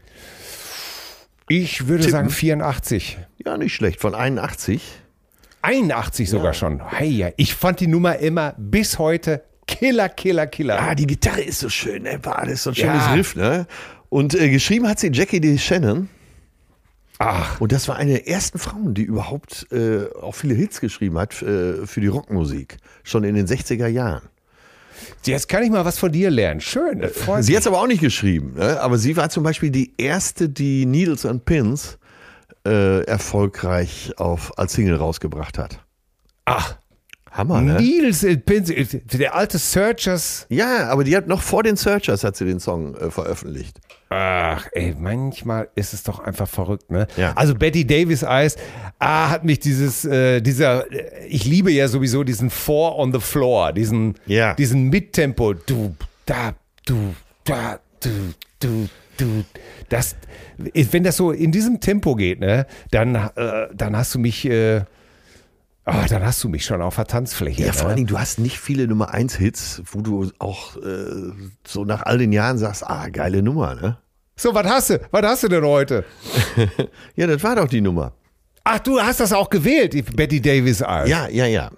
Ich 1.47 1.87
würde 1.87 2.03
Tippen? 2.03 2.11
sagen 2.11 2.29
84. 2.31 3.17
Ja, 3.45 3.57
nicht 3.57 3.73
schlecht. 3.73 4.01
Von 4.01 4.13
81. 4.13 4.81
81 5.61 6.29
sogar 6.29 6.53
schon. 6.53 6.91
Heia. 6.91 7.31
Ich 7.37 7.55
fand 7.55 7.79
die 7.79 7.87
Nummer 7.87 8.17
immer 8.17 8.55
bis 8.57 8.99
heute 8.99 9.43
Killer, 9.67 10.09
Killer, 10.09 10.47
Killer. 10.47 10.81
Ah, 10.81 10.95
die 10.95 11.07
Gitarre 11.07 11.41
ist 11.43 11.59
so 11.59 11.69
schön, 11.69 12.03
ne? 12.03 12.19
Das 12.21 12.49
ist 12.49 12.63
so 12.63 12.71
ein 12.71 12.75
schönes 12.75 13.05
Ja. 13.05 13.13
Riff, 13.13 13.37
ne? 13.37 13.67
Und 14.09 14.35
äh, 14.35 14.49
geschrieben 14.49 14.85
hat 14.89 14.99
sie 14.99 15.11
Jackie 15.13 15.39
D. 15.39 15.57
Shannon. 15.57 16.09
Ach, 17.21 17.59
Und 17.59 17.73
das 17.73 17.89
war 17.89 17.97
eine 17.97 18.13
der 18.13 18.27
ersten 18.29 18.59
Frauen, 18.59 18.93
die 18.93 19.03
überhaupt 19.03 19.67
äh, 19.73 20.05
auch 20.21 20.33
viele 20.35 20.55
Hits 20.55 20.79
geschrieben 20.79 21.17
hat 21.17 21.41
äh, 21.41 21.85
für 21.85 21.99
die 21.99 22.07
Rockmusik. 22.07 22.77
Schon 23.03 23.25
in 23.25 23.35
den 23.35 23.45
60er 23.45 23.87
Jahren. 23.87 24.21
jetzt 25.25 25.49
kann 25.49 25.63
ich 25.63 25.69
mal 25.69 25.83
was 25.83 25.99
von 25.99 26.13
dir 26.13 26.29
lernen. 26.29 26.61
Schön, 26.61 27.03
freut 27.09 27.43
Sie 27.43 27.53
hat 27.55 27.61
es 27.61 27.67
aber 27.67 27.81
auch 27.81 27.87
nicht 27.87 27.99
geschrieben. 27.99 28.53
Ne? 28.55 28.79
Aber 28.79 28.97
sie 28.97 29.17
war 29.17 29.29
zum 29.29 29.43
Beispiel 29.43 29.69
die 29.69 29.93
erste, 29.97 30.47
die 30.47 30.85
Needles 30.85 31.25
and 31.25 31.43
Pins 31.43 31.97
äh, 32.65 33.03
erfolgreich 33.03 34.13
auf, 34.15 34.57
als 34.57 34.73
Single 34.73 34.95
rausgebracht 34.95 35.57
hat. 35.57 35.79
Ach, 36.45 36.77
Hammer, 37.31 37.61
ne? 37.61 37.81
Nils 37.81 38.25
Pins, 38.45 38.71
der 39.13 39.35
alte 39.35 39.57
Searchers. 39.57 40.45
Ja, 40.49 40.87
aber 40.87 41.03
die 41.03 41.15
hat 41.17 41.27
noch 41.27 41.41
vor 41.41 41.63
den 41.63 41.75
Searchers 41.75 42.23
hat 42.23 42.37
sie 42.37 42.45
den 42.45 42.61
Song 42.61 42.95
äh, 42.95 43.11
veröffentlicht. 43.11 43.79
Ach, 44.11 44.67
ey, 44.73 44.95
manchmal 44.97 45.69
ist 45.75 45.93
es 45.93 46.01
doch 46.01 46.19
einfach 46.19 46.47
verrückt, 46.49 46.89
ne? 46.89 47.05
Ja. 47.15 47.33
Also 47.33 47.53
Betty 47.53 47.85
Davis 47.85 48.23
Eyes, 48.23 48.55
ah, 48.97 49.29
hat 49.29 49.43
mich 49.43 49.59
dieses, 49.59 50.03
äh, 50.03 50.41
dieser, 50.41 50.91
äh, 50.91 51.27
ich 51.27 51.45
liebe 51.45 51.71
ja 51.71 51.87
sowieso 51.87 52.23
diesen 52.23 52.49
Four 52.49 52.97
on 52.97 53.13
the 53.13 53.19
Floor, 53.19 53.71
diesen, 53.71 54.15
Ja. 54.25 54.55
diesen 54.55 54.89
Mittempo, 54.89 55.53
du, 55.53 55.95
da, 56.25 56.53
du, 56.87 57.13
da, 57.43 57.79
du, 57.99 58.09
du, 58.59 58.89
du, 59.17 59.43
das, 59.89 60.15
wenn 60.57 61.03
das 61.03 61.15
so 61.17 61.31
in 61.31 61.51
diesem 61.51 61.79
Tempo 61.79 62.15
geht, 62.15 62.39
ne, 62.39 62.65
dann, 62.89 63.13
äh, 63.13 63.67
dann 63.75 63.95
hast 63.95 64.15
du 64.15 64.19
mich, 64.19 64.43
äh, 64.45 64.81
ah, 65.89 66.05
dann 66.07 66.23
hast 66.23 66.43
du 66.43 66.49
mich 66.49 66.65
schon 66.65 66.81
auf 66.81 66.95
der 66.95 67.05
Tanzfläche. 67.05 67.61
Ja, 67.61 67.67
ne? 67.67 67.73
vor 67.73 67.87
allen 67.87 67.95
Dingen, 67.97 68.07
du 68.07 68.17
hast 68.19 68.39
nicht 68.39 68.59
viele 68.59 68.87
Nummer 68.87 69.13
1 69.13 69.35
Hits, 69.35 69.81
wo 69.91 70.01
du 70.01 70.31
auch 70.39 70.77
äh, 70.77 71.31
so 71.67 71.85
nach 71.85 72.03
all 72.03 72.17
den 72.17 72.31
Jahren 72.31 72.57
sagst, 72.57 72.87
ah, 72.87 73.09
geile 73.09 73.41
Nummer, 73.43 73.75
ne? 73.75 73.97
So, 74.35 74.53
was 74.55 74.65
hast 74.67 74.89
du, 74.91 74.99
was 75.11 75.23
hast 75.25 75.43
du 75.43 75.47
denn 75.49 75.63
heute? 75.65 76.05
Ja, 77.15 77.27
das 77.27 77.43
war 77.43 77.55
doch 77.55 77.67
die 77.67 77.81
Nummer. 77.81 78.13
Ach, 78.63 78.79
du 78.79 78.99
hast 79.01 79.19
das 79.19 79.33
auch 79.33 79.49
gewählt, 79.49 79.93
die 79.93 80.01
Betty 80.01 80.41
Davis 80.41 80.81
Eyes. 80.81 81.09
Ja, 81.09 81.27
ja, 81.27 81.45
ja. 81.45 81.71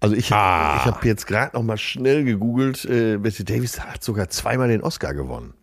Also 0.00 0.16
ich, 0.16 0.32
Ah. 0.32 0.78
ich 0.80 0.84
habe 0.86 1.06
jetzt 1.06 1.26
gerade 1.26 1.56
noch 1.56 1.62
mal 1.62 1.78
schnell 1.78 2.24
gegoogelt. 2.24 2.84
Äh, 2.84 3.16
Betty 3.18 3.44
Davis 3.44 3.80
hat 3.80 4.02
sogar 4.02 4.28
zweimal 4.28 4.68
den 4.68 4.82
Oscar 4.82 5.14
gewonnen. 5.14 5.54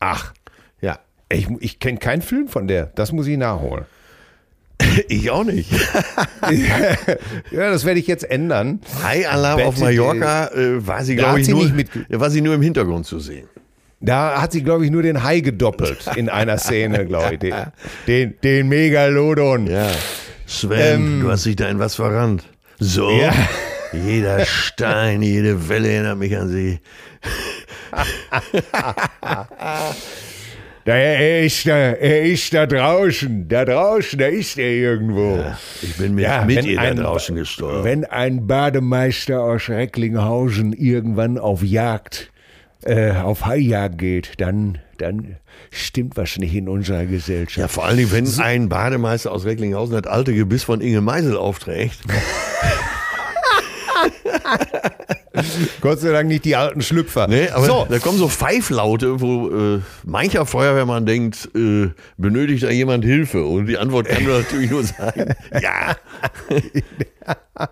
Ach, 0.00 0.32
Ja. 0.80 0.98
Ich, 1.30 1.46
ich 1.60 1.78
kenne 1.78 1.98
keinen 1.98 2.22
Film 2.22 2.48
von 2.48 2.66
der. 2.68 2.86
Das 2.86 3.12
muss 3.12 3.26
ich 3.26 3.36
nachholen. 3.36 3.84
Ich 5.08 5.30
auch 5.30 5.44
nicht. 5.44 5.70
Ja, 7.50 7.70
das 7.70 7.84
werde 7.84 8.00
ich 8.00 8.06
jetzt 8.06 8.28
ändern. 8.28 8.80
High 9.02 9.28
Alarm 9.30 9.60
auf 9.62 9.78
Mallorca 9.78 10.48
äh, 10.48 10.86
war 10.86 11.04
sie, 11.04 11.16
glaube 11.16 11.40
ich, 11.40 11.46
sie 11.46 11.52
nur, 11.52 11.70
war 12.20 12.30
sie 12.30 12.40
nur 12.40 12.54
im 12.54 12.62
Hintergrund 12.62 13.06
zu 13.06 13.18
sehen. 13.18 13.48
Da 14.00 14.40
hat 14.40 14.52
sie, 14.52 14.62
glaube 14.62 14.84
ich, 14.84 14.90
nur 14.92 15.02
den 15.02 15.24
Hai 15.24 15.40
gedoppelt 15.40 16.06
in 16.14 16.28
einer 16.28 16.58
Szene, 16.58 17.04
glaube 17.06 17.34
ich. 17.34 17.40
Den, 17.40 17.54
den, 18.06 18.34
den 18.42 18.68
Megalodon. 18.68 19.66
Ja. 19.66 19.90
Sven, 20.46 20.94
Ähm, 20.94 21.20
du 21.22 21.30
hast 21.30 21.44
dich 21.46 21.56
da 21.56 21.68
in 21.68 21.78
was 21.80 21.96
verrannt. 21.96 22.44
So. 22.78 23.10
Ja. 23.10 23.32
Jeder 23.92 24.44
Stein, 24.44 25.22
jede 25.22 25.68
Welle 25.70 25.88
erinnert 25.88 26.18
mich 26.18 26.36
an 26.36 26.50
sie. 26.50 26.78
Da, 30.88 30.96
er, 30.96 31.44
ist 31.44 31.66
da, 31.66 31.76
er 31.76 32.22
ist 32.22 32.54
da 32.54 32.64
draußen. 32.64 33.46
Da 33.46 33.66
draußen, 33.66 34.18
da 34.18 34.24
ist 34.24 34.56
er 34.56 34.70
irgendwo. 34.70 35.44
Ich 35.82 35.94
bin 35.98 36.14
mit, 36.14 36.24
Ja, 36.24 36.46
mit 36.46 36.64
ihr 36.64 36.76
da 36.76 36.82
ein- 36.82 36.96
draußen 36.96 37.36
gestorben. 37.36 37.84
Wenn 37.84 38.06
ein 38.06 38.46
Bademeister 38.46 39.42
aus 39.42 39.68
Recklinghausen 39.68 40.72
irgendwann 40.72 41.36
auf 41.36 41.62
Jagd, 41.62 42.32
äh, 42.86 43.10
auf 43.10 43.44
Haijagd 43.44 43.98
geht, 43.98 44.40
dann, 44.40 44.78
dann 44.96 45.36
stimmt 45.70 46.16
was 46.16 46.38
nicht 46.38 46.54
in 46.54 46.70
unserer 46.70 47.04
Gesellschaft. 47.04 47.58
Ja, 47.58 47.68
vor 47.68 47.84
allen 47.84 47.98
Dingen, 47.98 48.10
wenn 48.10 48.26
ein 48.42 48.70
Bademeister 48.70 49.30
aus 49.30 49.44
Recklinghausen 49.44 50.00
das 50.00 50.10
alte 50.10 50.32
Gebiss 50.32 50.64
von 50.64 50.80
Inge 50.80 51.02
Meisel 51.02 51.36
aufträgt. 51.36 51.98
Gott 55.80 56.00
sei 56.00 56.10
Dank 56.12 56.28
nicht 56.28 56.44
die 56.44 56.56
alten 56.56 56.82
Schlüpfer. 56.82 57.26
Nee, 57.28 57.48
aber 57.48 57.66
so, 57.66 57.86
da 57.88 57.98
kommen 57.98 58.18
so 58.18 58.28
Pfeiflaute, 58.28 59.20
wo 59.20 59.48
äh, 59.76 59.80
mancher 60.04 60.46
Feuerwehrmann 60.46 61.06
denkt, 61.06 61.48
äh, 61.54 61.90
benötigt 62.16 62.62
da 62.62 62.70
jemand 62.70 63.04
Hilfe? 63.04 63.44
Und 63.44 63.66
die 63.66 63.78
Antwort 63.78 64.08
kann 64.08 64.24
nur 64.24 64.38
natürlich 64.38 64.70
nur 64.70 64.84
sein, 64.84 65.34
ja. 65.62 65.96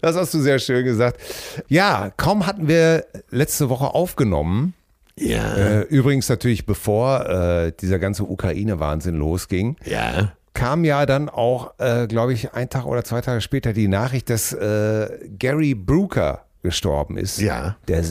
das 0.00 0.16
hast 0.16 0.34
du 0.34 0.40
sehr 0.40 0.58
schön 0.58 0.84
gesagt. 0.84 1.20
Ja, 1.68 2.10
kaum 2.16 2.46
hatten 2.46 2.68
wir 2.68 3.04
letzte 3.30 3.68
Woche 3.68 3.94
aufgenommen. 3.94 4.74
Ja, 5.18 5.54
Äh, 5.56 5.80
übrigens 5.82 6.28
natürlich 6.28 6.64
bevor 6.64 7.28
äh, 7.28 7.72
dieser 7.80 7.98
ganze 7.98 8.24
Ukraine-Wahnsinn 8.24 9.14
losging. 9.16 9.76
ja. 9.84 10.32
kam 10.54 10.84
ja 10.84 11.06
dann 11.06 11.28
auch, 11.28 11.72
äh, 11.78 12.06
glaube 12.06 12.32
ich, 12.34 12.52
ein 12.52 12.68
Tag 12.70 12.86
oder 12.86 13.04
zwei 13.04 13.20
Tage 13.22 13.40
später 13.40 13.72
die 13.72 13.88
Nachricht, 13.88 14.28
dass 14.30 14.52
äh, 14.52 15.08
Gary 15.38 15.74
Brooker 15.74 16.44
gestorben 16.62 17.16
ist. 17.16 17.40
Ja. 17.40 17.76
Der, 17.88 18.04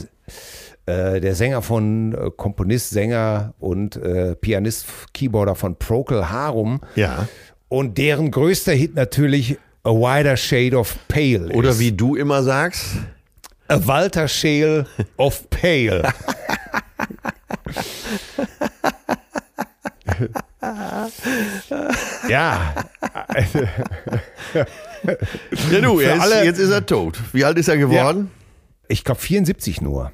äh, 0.86 1.20
der 1.22 1.36
Sänger 1.36 1.62
von 1.62 2.14
äh, 2.14 2.32
Komponist, 2.36 2.90
Sänger 2.90 3.54
und 3.60 3.96
äh, 3.96 4.36
Pianist, 4.36 4.86
Keyboarder 5.14 5.56
von 5.56 5.76
Procol 5.76 6.30
Harum. 6.30 6.82
Ja. 6.96 7.28
Und 7.70 7.98
deren 7.98 8.32
größter 8.32 8.74
Hit 8.74 8.96
natürlich 8.96 9.58
A 9.84 9.92
Wider 9.92 10.38
Shade 10.38 10.78
of 10.78 10.96
Pale. 11.08 11.50
Oder 11.54 11.70
ist. 11.70 11.80
wie 11.80 11.92
du 11.92 12.16
immer 12.16 12.44
sagst, 12.44 12.98
A 13.68 13.80
Walter 13.88 14.28
Shale 14.28 14.86
of 15.18 15.50
Pale. 15.50 16.04
ja. 22.30 22.74
ja 25.72 25.82
du, 25.82 26.00
ist, 26.00 26.44
jetzt 26.44 26.60
ist 26.60 26.72
er 26.72 26.86
tot. 26.86 27.20
Wie 27.34 27.46
alt 27.46 27.58
ist 27.58 27.68
er 27.70 27.78
geworden? 27.78 28.30
Ich 28.92 29.04
glaube 29.04 29.22
74 29.22 29.82
nur. 29.82 30.12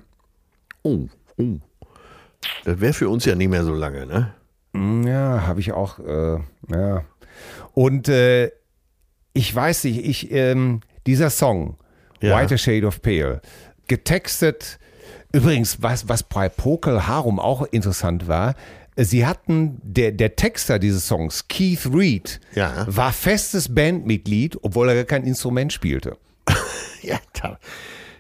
Oh, 0.84 1.08
oh. 1.38 1.58
Das 2.64 2.80
wäre 2.80 2.94
für 2.94 3.10
uns 3.10 3.26
ja 3.26 3.34
nicht 3.36 3.50
mehr 3.50 3.64
so 3.64 3.74
lange, 3.74 4.06
ne? 4.06 4.34
Ja, 5.10 5.48
habe 5.48 5.60
ich 5.60 5.72
auch. 5.72 5.98
Äh, 6.00 6.38
ja. 6.70 7.04
Und 7.74 8.08
äh, 8.10 8.52
ich 9.34 9.54
weiß 9.54 9.86
nicht, 9.86 10.06
ich, 10.06 10.32
ähm, 10.32 10.82
dieser 11.08 11.30
Song, 11.32 11.78
Ja. 12.22 12.40
Whiter 12.40 12.58
Shade 12.58 12.86
of 12.86 13.02
Pale, 13.02 13.42
getextet, 13.88 14.78
übrigens, 15.34 15.82
was, 15.82 16.08
was 16.08 16.22
bei 16.24 16.48
Procol 16.48 17.08
Harum 17.08 17.40
auch 17.40 17.64
interessant 17.72 18.28
war, 18.28 18.54
sie 18.96 19.26
hatten, 19.26 19.80
der, 19.84 20.12
der 20.12 20.36
Texter 20.36 20.78
dieses 20.78 21.08
Songs, 21.08 21.48
Keith 21.48 21.88
Reed, 21.92 22.40
Ja. 22.54 22.86
war 22.88 23.12
festes 23.14 23.74
Bandmitglied, 23.74 24.58
obwohl 24.64 24.90
er 24.90 24.96
gar 24.96 25.06
kein 25.06 25.24
Instrument 25.24 25.74
spielte. 25.74 26.18
Ja, 27.04 27.20
da. 27.42 27.58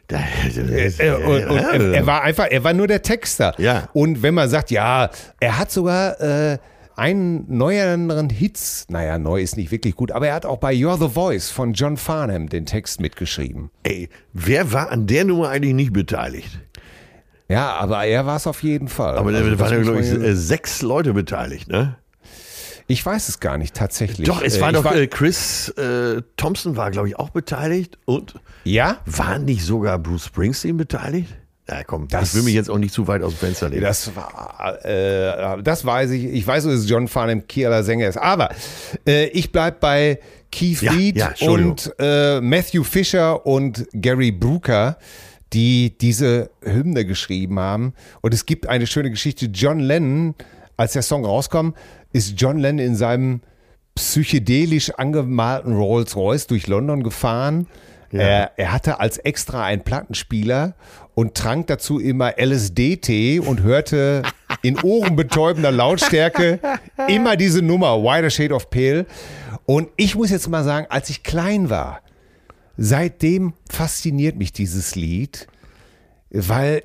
Da 0.08 0.20
Äh, 0.56 1.12
und, 1.12 1.46
und 1.46 1.58
er, 1.58 1.94
er 1.94 2.06
war 2.06 2.24
einfach, 2.24 2.48
er 2.50 2.64
war 2.64 2.74
nur 2.74 2.88
der 2.88 3.02
Texter. 3.02 3.54
Ja. 3.58 3.90
Und 3.94 4.22
wenn 4.24 4.34
man 4.34 4.50
sagt, 4.50 4.72
ja, 4.72 5.10
er 5.40 5.58
hat 5.58 5.72
sogar 5.72 6.20
äh, 6.22 6.58
einen 6.96 7.46
neueren 7.56 8.30
Hits, 8.30 8.86
naja, 8.90 9.20
neu 9.20 9.42
ist 9.42 9.56
nicht 9.58 9.72
wirklich 9.72 9.96
gut, 9.96 10.12
aber 10.12 10.30
er 10.30 10.34
hat 10.34 10.46
auch 10.46 10.58
bei 10.58 10.74
You're 10.74 10.98
the 10.98 11.14
Voice 11.14 11.50
von 11.52 11.74
John 11.74 11.96
Farnham 11.98 12.50
den 12.50 12.66
Text 12.66 13.00
mitgeschrieben. 13.00 13.70
Ey, 13.84 14.10
wer 14.34 14.72
war 14.74 14.90
an 14.90 15.06
der 15.08 15.26
Nummer 15.26 15.50
eigentlich 15.50 15.76
nicht 15.76 15.94
beteiligt? 15.94 16.60
Ja, 17.50 17.76
aber 17.76 18.06
er 18.06 18.26
war 18.26 18.38
es 18.38 18.48
auf 18.48 18.64
jeden 18.64 18.88
Fall. 18.88 19.18
Aber 19.18 19.32
da 19.32 19.38
Also, 19.38 19.52
waren 19.52 19.60
das 19.60 19.72
ja, 19.72 19.82
glaube 19.82 20.02
ich, 20.02 20.12
äh, 20.12 20.36
sechs 20.36 20.82
Leute 20.82 21.14
beteiligt, 21.14 21.70
ne? 21.70 21.98
Ich 22.88 23.06
weiß 23.06 23.30
es 23.30 23.40
gar 23.40 23.58
nicht, 23.58 23.76
tatsächlich. 23.76 24.28
Doch, 24.28 24.42
es 24.42 24.58
Äh, 24.58 24.62
war 24.62 24.70
ich 24.70 24.76
doch, 24.76 24.92
äh, 24.94 25.08
Chris 25.08 25.70
äh, 25.70 26.22
Thompson 26.38 26.76
war, 26.78 26.90
glaube 26.92 27.08
ich, 27.10 27.18
auch 27.18 27.30
beteiligt. 27.30 27.98
Und 28.06 28.36
ja? 28.64 28.98
war 29.06 29.40
nicht 29.40 29.64
sogar 29.64 30.00
Bruce 30.00 30.26
Springsteen 30.26 30.78
beteiligt? 30.78 31.30
Ja, 31.70 31.84
komm, 31.84 32.08
Das- 32.08 32.30
ich 32.30 32.36
will 32.36 32.44
mich 32.44 32.54
jetzt 32.54 32.70
auch 32.70 32.78
nicht 32.78 32.94
zu 32.94 33.08
weit 33.08 33.22
aus 33.24 33.34
dem 33.34 33.40
Fenster 33.40 33.68
legen. 33.68 33.82
Das 33.82 34.16
war, 34.16 34.78
äh, 34.86 35.62
das 35.62 35.84
weiß 35.84 36.12
ich. 36.12 36.24
Ich 36.24 36.48
weiß, 36.48 36.64
dass 36.64 36.74
es 36.74 36.90
John 36.90 37.10
Farnham 37.10 37.46
Kieler 37.46 37.84
Sänger 37.84 38.08
ist. 38.08 38.18
Aber 38.18 38.50
äh, 39.06 39.26
ich 39.28 39.52
bleib 39.52 39.82
bei 39.82 40.20
Keith 40.50 40.82
Ja, 40.82 40.94
Reed 40.94 41.18
ja, 41.18 41.34
und 41.42 41.94
äh, 42.00 42.40
Matthew 42.40 42.84
Fisher 42.86 43.46
und 43.46 43.86
Gary 43.92 44.32
Brooker, 44.32 44.98
die 45.52 45.98
diese 45.98 46.52
Hymne 46.64 47.04
geschrieben 47.06 47.60
haben. 47.60 47.94
Und 48.22 48.34
es 48.34 48.46
gibt 48.46 48.68
eine 48.70 48.88
schöne 48.88 49.10
Geschichte. 49.10 49.48
John 49.48 49.80
Lennon, 49.82 50.36
als 50.78 50.94
der 50.94 51.02
Song 51.02 51.26
rauskommt, 51.26 51.76
ist 52.14 52.40
John 52.40 52.58
Lennon 52.58 52.86
in 52.86 52.96
seinem 52.96 53.42
psychedelisch 53.96 54.92
angemalten 54.92 55.76
Rolls 55.76 56.16
Royce 56.16 56.48
durch 56.48 56.68
London 56.68 57.04
gefahren. 57.04 57.68
Er, 58.12 58.52
er 58.56 58.72
hatte 58.72 59.00
als 59.00 59.18
extra 59.18 59.66
einen 59.66 59.82
Plattenspieler 59.82 60.76
und 61.14 61.36
trank 61.36 61.68
dazu 61.68 62.00
immer 62.00 62.36
LSD-Tee 62.40 63.40
und 63.40 63.64
hörte 63.64 64.22
in 64.62 64.80
ohrenbetäubender 64.80 65.72
Lautstärke 65.72 66.60
immer 67.08 67.36
diese 67.36 67.62
Nummer, 67.62 68.02
Wider 68.02 68.30
Shade 68.30 68.54
of 68.54 68.70
Pale. 68.70 69.06
Und 69.66 69.90
ich 69.98 70.16
muss 70.16 70.30
jetzt 70.30 70.48
mal 70.48 70.64
sagen, 70.64 70.88
als 70.90 71.10
ich 71.10 71.24
klein 71.24 71.70
war, 71.70 72.02
seitdem 72.78 73.54
fasziniert 73.70 74.38
mich 74.38 74.54
dieses 74.54 74.96
Lied, 74.96 75.48
weil 76.30 76.84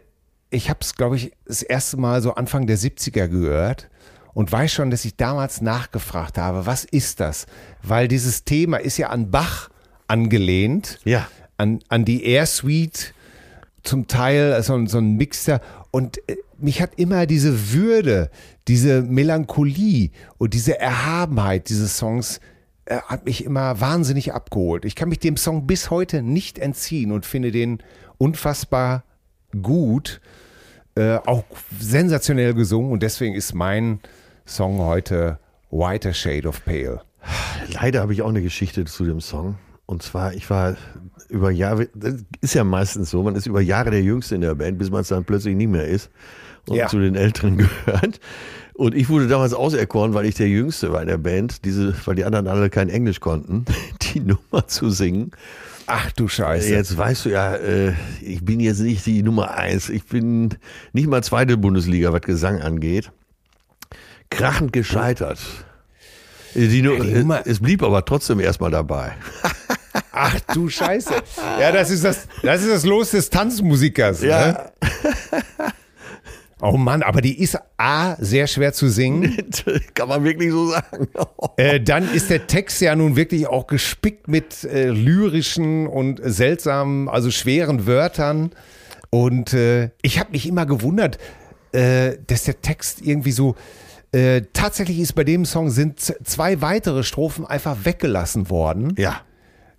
ich 0.53 0.69
habe 0.71 0.81
es, 0.83 0.95
glaube 0.95 1.17
ich, 1.17 1.33
das 1.47 1.63
erste 1.63 1.97
Mal 1.97 2.23
so 2.23 2.35
Anfang 2.35 2.67
der 2.67 2.79
70er 2.79 3.29
gehört 3.29 3.89
und 4.35 4.51
weiß 4.53 4.73
schon, 4.73 4.91
dass 4.91 5.05
ich 5.05 5.17
damals 5.17 5.61
nachgefragt 5.61 6.39
habe, 6.39 6.67
was 6.67 6.85
ist 6.85 7.21
das? 7.21 7.47
Weil 7.83 8.09
dieses 8.09 8.45
Thema 8.45 8.77
ist 8.79 8.97
ja 8.99 9.09
an 9.11 9.31
Bach 9.31 9.71
angelehnt, 10.09 11.01
Ja. 11.05 11.27
an, 11.57 11.81
an 11.89 12.05
die 12.05 12.25
Air 12.25 12.47
Suite, 12.47 13.15
zum 13.83 14.07
Teil 14.07 14.63
so, 14.63 14.75
ein- 14.75 14.87
so 14.87 14.99
ein 14.99 15.17
Mixer. 15.17 15.61
Und 15.91 16.19
äh, 16.29 16.37
mich 16.59 16.81
hat 16.81 16.93
immer 16.97 17.27
diese 17.27 17.73
Würde, 17.73 18.31
diese 18.69 19.03
Melancholie 19.03 20.11
und 20.39 20.55
diese 20.55 20.79
Erhabenheit 20.79 21.69
dieses 21.69 21.97
Songs 21.99 22.41
äh, 22.85 22.99
hat 22.99 23.25
mich 23.25 23.45
immer 23.45 23.81
wahnsinnig 23.81 24.33
abgeholt. 24.35 24.85
Ich 24.85 24.95
kann 24.95 25.09
mich 25.09 25.19
dem 25.19 25.37
Song 25.37 25.67
bis 25.67 25.91
heute 25.91 26.23
nicht 26.23 26.59
entziehen 26.59 27.11
und 27.11 27.27
finde 27.27 27.51
den 27.51 27.83
unfassbar 28.19 29.03
gut, 29.61 30.21
äh, 30.95 31.17
auch 31.25 31.45
sensationell 31.79 32.55
gesungen 32.55 32.93
und 32.93 33.03
deswegen 33.03 33.35
ist 33.35 33.55
mein 33.55 34.01
Song 34.47 34.79
heute 34.81 35.39
Whiter 35.71 36.13
Shade 36.13 36.49
of 36.49 36.65
Pale. 36.65 37.01
Leider 37.73 38.01
habe 38.01 38.13
ich 38.13 38.23
auch 38.23 38.29
eine 38.29 38.43
Geschichte 38.43 38.85
zu 38.85 39.05
dem 39.05 39.21
Song. 39.21 39.57
Und 39.87 40.03
zwar, 40.03 40.35
ich 40.35 40.49
war 40.51 40.77
über 41.29 41.51
Jahre, 41.51 41.89
das 41.95 42.17
ist 42.41 42.55
ja 42.55 42.65
meistens 42.65 43.11
so, 43.11 43.23
man 43.23 43.37
ist 43.37 43.47
über 43.47 43.61
Jahre 43.61 43.91
der 43.91 44.03
Jüngste 44.03 44.35
in 44.35 44.41
der 44.43 44.55
Band, 44.55 44.79
bis 44.79 44.91
man 44.91 45.01
es 45.03 45.09
dann 45.09 45.25
plötzlich 45.25 45.55
nicht 45.57 45.69
mehr 45.69 45.87
ist 45.87 46.11
und 46.69 46.77
Ja. 46.77 46.89
zu 46.89 46.99
den 46.99 47.15
Älteren 47.15 47.57
gehört. 47.87 48.21
Und 48.75 48.95
ich 48.95 49.09
wurde 49.09 49.29
damals 49.29 49.55
auserkoren, 49.55 50.15
weil 50.15 50.27
ich 50.27 50.35
der 50.35 50.49
Jüngste 50.49 50.93
war 50.93 51.03
in 51.03 51.09
der 51.09 51.19
Band, 51.19 51.65
diese, 51.65 51.95
weil 52.07 52.15
die 52.17 52.25
anderen 52.25 52.49
alle 52.49 52.71
kein 52.71 52.89
Englisch 52.89 53.21
konnten, 53.21 53.65
die 54.03 54.21
Nummer 54.21 54.67
zu 54.67 54.91
singen. 54.91 55.31
Ach 55.87 56.11
du 56.13 56.29
Scheiße. 56.29 56.69
Jetzt 56.71 56.97
weißt 56.97 57.25
du 57.27 57.29
ja, 57.31 57.55
äh, 57.57 57.93
ich 58.21 58.45
bin 58.45 58.61
jetzt 58.61 58.81
nicht 58.81 59.05
die 59.07 59.23
Nummer 59.23 59.53
eins. 59.55 59.89
Ich 59.89 60.05
bin 60.05 60.51
nicht 60.93 61.09
mal 61.09 61.23
zweite 61.23 61.57
Bundesliga, 61.57 62.13
was 62.13 62.23
Gesang 62.23 62.61
angeht. 62.61 63.11
Krachend 64.31 64.73
gescheitert. 64.73 65.39
Die, 66.55 66.83
Nu- 66.83 67.03
die 67.03 67.13
Nummer- 67.15 67.47
es 67.47 67.61
blieb 67.61 67.83
aber 67.83 68.05
trotzdem 68.05 68.41
erstmal 68.41 68.71
dabei. 68.71 69.13
Ach 70.13 70.39
du 70.55 70.69
Scheiße. 70.69 71.15
Ja, 71.61 71.73
das 71.73 71.91
ist 71.91 72.05
das, 72.05 72.29
das 72.43 72.63
ist 72.63 72.71
das 72.71 72.85
Los 72.85 73.11
des 73.11 73.29
Tanzmusikers. 73.31 74.23
Ne? 74.23 74.71
Oh 76.63 76.77
Mann, 76.77 77.03
aber 77.03 77.21
die 77.21 77.41
ist 77.41 77.59
A, 77.77 78.15
sehr 78.21 78.47
schwer 78.47 78.73
zu 78.73 78.89
singen. 78.89 79.37
kann 79.95 80.09
man 80.09 80.23
wirklich 80.25 80.51
so 80.53 80.69
sagen. 80.69 81.09
Äh, 81.59 81.81
dann 81.81 82.11
ist 82.15 82.31
der 82.31 82.47
Text 82.47 82.81
ja 82.81 82.97
nun 82.97 83.15
wirklich 83.17 83.47
auch 83.47 83.67
gespickt 83.67 84.27
mit 84.27 84.65
äh, 84.65 84.89
lyrischen 84.89 85.87
und 85.87 86.19
seltsamen, 86.25 87.09
also 87.11 87.31
schweren 87.31 87.87
Wörtern. 87.87 88.53
Und 89.11 89.53
äh, 89.53 89.91
ich 90.01 90.19
habe 90.19 90.31
mich 90.31 90.47
immer 90.49 90.65
gewundert, 90.65 91.19
äh, 91.73 92.13
dass 92.27 92.45
der 92.45 92.63
Text 92.63 93.03
irgendwie 93.03 93.33
so. 93.33 93.55
Äh, 94.13 94.43
tatsächlich 94.53 94.99
ist 95.01 95.15
bei 95.15 95.25
dem 95.25 95.45
Song 95.45 95.71
sind 95.71 96.01
zwei 96.01 96.61
weitere 96.63 97.03
Strophen 97.03 97.45
einfach 97.47 97.85
weggelassen 97.85 98.49
worden, 98.51 98.95
Ja. 98.99 99.21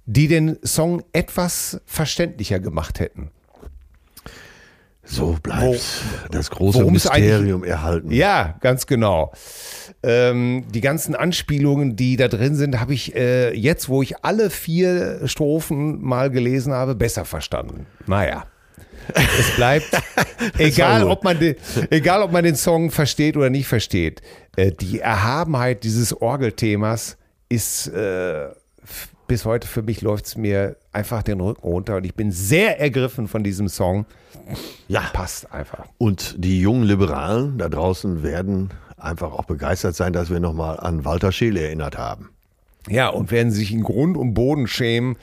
die 0.05 0.27
den 0.27 0.57
Song 0.63 1.03
etwas 1.13 1.81
verständlicher 1.85 2.59
gemacht 2.59 2.99
hätten. 2.99 3.31
So 5.05 5.37
bleibt 5.43 5.83
das 6.31 6.49
große 6.49 6.85
Mysterium 6.85 7.63
erhalten. 7.63 8.11
Ja, 8.11 8.55
ganz 8.61 8.87
genau. 8.87 9.33
Ähm, 10.01 10.65
die 10.73 10.81
ganzen 10.81 11.13
Anspielungen, 11.13 11.95
die 11.95 12.15
da 12.15 12.29
drin 12.29 12.55
sind, 12.55 12.79
habe 12.79 12.93
ich 12.93 13.15
äh, 13.15 13.53
jetzt, 13.53 13.89
wo 13.89 14.01
ich 14.01 14.23
alle 14.23 14.49
vier 14.49 15.27
Strophen 15.27 16.01
mal 16.01 16.29
gelesen 16.29 16.73
habe, 16.73 16.95
besser 16.95 17.25
verstanden. 17.25 17.85
Naja. 18.07 18.45
Es 19.37 19.51
bleibt, 19.57 19.89
egal 20.57 21.03
ob, 21.03 21.25
man 21.25 21.37
den, 21.37 21.55
egal 21.89 22.21
ob 22.21 22.31
man 22.31 22.45
den 22.45 22.55
Song 22.55 22.89
versteht 22.89 23.35
oder 23.35 23.49
nicht 23.49 23.67
versteht, 23.67 24.21
äh, 24.55 24.71
die 24.71 24.99
Erhabenheit 25.01 25.83
dieses 25.83 26.13
Orgelthemas 26.13 27.17
ist 27.49 27.87
äh, 27.87 28.47
bis 29.33 29.45
heute 29.45 29.67
für 29.67 29.81
mich 29.81 30.01
läuft 30.01 30.27
es 30.27 30.37
mir 30.37 30.75
einfach 30.91 31.23
den 31.23 31.41
Rücken 31.41 31.67
runter 31.67 31.95
und 31.95 32.05
ich 32.05 32.13
bin 32.13 32.31
sehr 32.31 32.79
ergriffen 32.79 33.27
von 33.27 33.43
diesem 33.43 33.67
Song. 33.67 34.05
Ja. 34.87 35.01
Passt 35.11 35.51
einfach. 35.51 35.87
Und 35.97 36.35
die 36.37 36.61
jungen 36.61 36.83
Liberalen 36.83 37.57
da 37.57 37.67
draußen 37.67 38.21
werden 38.21 38.69
einfach 38.95 39.31
auch 39.31 39.45
begeistert 39.45 39.95
sein, 39.95 40.13
dass 40.13 40.29
wir 40.29 40.39
nochmal 40.39 40.79
an 40.79 41.03
Walter 41.03 41.31
Scheel 41.31 41.57
erinnert 41.57 41.97
haben. 41.97 42.29
Ja, 42.87 43.07
und 43.07 43.31
werden 43.31 43.51
sich 43.51 43.71
in 43.71 43.81
Grund 43.81 44.17
und 44.17 44.35
Boden 44.35 44.67
schämen 44.67 45.15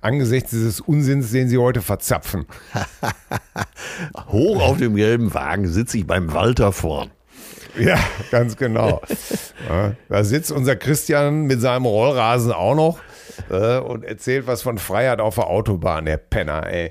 angesichts 0.00 0.52
dieses 0.52 0.80
Unsinns, 0.80 1.30
den 1.30 1.50
sie 1.50 1.58
heute 1.58 1.82
verzapfen. 1.82 2.46
Hoch 4.28 4.62
auf 4.62 4.78
dem 4.78 4.94
gelben 4.94 5.34
Wagen 5.34 5.68
sitze 5.68 5.98
ich 5.98 6.06
beim 6.06 6.32
Walter 6.32 6.72
vorn. 6.72 7.10
Ja, 7.78 7.98
ganz 8.30 8.56
genau. 8.56 9.02
Da 10.08 10.24
sitzt 10.24 10.50
unser 10.50 10.76
Christian 10.76 11.42
mit 11.42 11.60
seinem 11.60 11.84
Rollrasen 11.84 12.52
auch 12.52 12.74
noch 12.74 12.98
und 13.48 14.04
erzählt 14.04 14.46
was 14.46 14.62
von 14.62 14.78
Freiheit 14.78 15.20
auf 15.20 15.36
der 15.36 15.46
Autobahn, 15.46 16.04
der 16.04 16.16
Penner, 16.16 16.66
ey. 16.66 16.90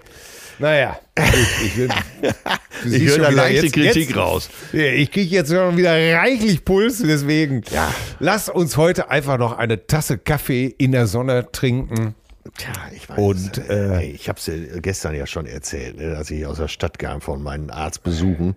Naja, 0.59 0.99
ich, 1.17 1.65
ich, 1.65 1.77
will, 1.77 1.89
ich 2.85 3.07
höre 3.07 3.19
da 3.19 3.29
leichte 3.29 3.65
jetzt, 3.67 3.73
Kritik 3.73 4.09
jetzt, 4.09 4.17
raus. 4.17 4.49
Ich 4.73 5.09
kriege 5.09 5.33
jetzt 5.33 5.51
schon 5.51 5.77
wieder 5.77 5.91
reichlich 5.91 6.65
Puls, 6.65 7.01
deswegen 7.01 7.63
ja. 7.71 7.93
lass 8.19 8.49
uns 8.49 8.75
heute 8.75 9.09
einfach 9.09 9.37
noch 9.37 9.57
eine 9.57 9.87
Tasse 9.87 10.17
Kaffee 10.17 10.67
in 10.77 10.91
der 10.91 11.07
Sonne 11.07 11.49
trinken. 11.53 12.13
Tja, 12.57 12.71
ich 12.93 13.07
weiß. 13.09 13.17
Und 13.17 13.69
äh, 13.69 14.03
ich 14.03 14.27
habe 14.27 14.37
es 14.39 14.47
ja 14.47 14.53
gestern 14.81 15.15
ja 15.15 15.25
schon 15.25 15.45
erzählt, 15.45 15.97
ne, 15.97 16.17
als 16.17 16.29
ich 16.29 16.45
aus 16.45 16.57
der 16.57 16.67
Stadt 16.67 16.99
kam 16.99 17.21
von 17.21 17.41
meinen 17.41 17.69
Arztbesuchen. 17.69 18.55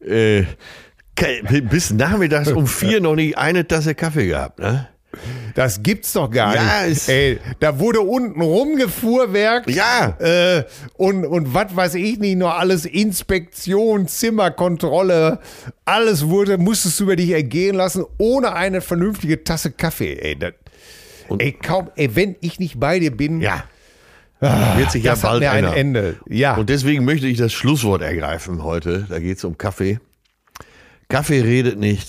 Äh, 0.00 0.44
bis 1.62 1.92
nachmittags 1.92 2.52
um 2.52 2.66
vier 2.66 3.00
noch 3.00 3.14
nicht 3.14 3.38
eine 3.38 3.66
Tasse 3.66 3.94
Kaffee 3.94 4.28
gehabt, 4.28 4.58
ne? 4.58 4.88
Das 5.54 5.82
gibt's 5.82 6.12
doch 6.12 6.30
gar 6.30 6.54
ja, 6.54 6.86
nicht. 6.86 7.08
Ey, 7.08 7.38
da 7.60 7.78
wurde 7.78 8.00
unten 8.00 8.40
rumgefuhrwerkt. 8.40 9.70
Ja. 9.70 10.16
Äh, 10.18 10.64
und, 10.96 11.24
und 11.24 11.54
was 11.54 11.74
weiß 11.74 11.94
ich 11.94 12.18
nicht, 12.18 12.36
nur 12.36 12.54
alles 12.54 12.84
Inspektion, 12.84 14.08
Zimmerkontrolle, 14.08 15.38
alles 15.84 16.26
wurde, 16.28 16.58
musstest 16.58 17.00
du 17.00 17.04
über 17.04 17.16
dich 17.16 17.30
ergehen 17.30 17.76
lassen, 17.76 18.04
ohne 18.18 18.52
eine 18.52 18.80
vernünftige 18.80 19.44
Tasse 19.44 19.70
Kaffee. 19.70 20.14
Ey, 20.14 20.38
das, 20.38 20.52
ey 21.38 21.52
kaum, 21.52 21.90
ey, 21.96 22.14
wenn 22.14 22.36
ich 22.40 22.58
nicht 22.58 22.78
bei 22.78 22.98
dir 22.98 23.16
bin. 23.16 23.40
Ja. 23.40 23.64
Ah, 24.40 24.76
wird 24.76 24.90
sich 24.90 25.04
ja 25.04 25.14
bald 25.14 25.42
ein 25.44 25.64
Ende. 25.64 26.16
Ja. 26.28 26.56
Und 26.56 26.68
deswegen 26.68 27.04
möchte 27.06 27.26
ich 27.26 27.38
das 27.38 27.54
Schlusswort 27.54 28.02
ergreifen 28.02 28.62
heute. 28.62 29.06
Da 29.08 29.18
geht's 29.18 29.44
um 29.44 29.56
Kaffee. 29.56 29.98
Kaffee 31.08 31.40
redet 31.40 31.78
nicht, 31.78 32.08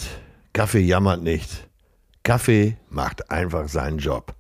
Kaffee 0.54 0.80
jammert 0.80 1.22
nicht. 1.22 1.67
Kaffee 2.28 2.76
macht 2.90 3.32
einfach 3.32 3.70
seinen 3.70 4.00
Job. 4.00 4.36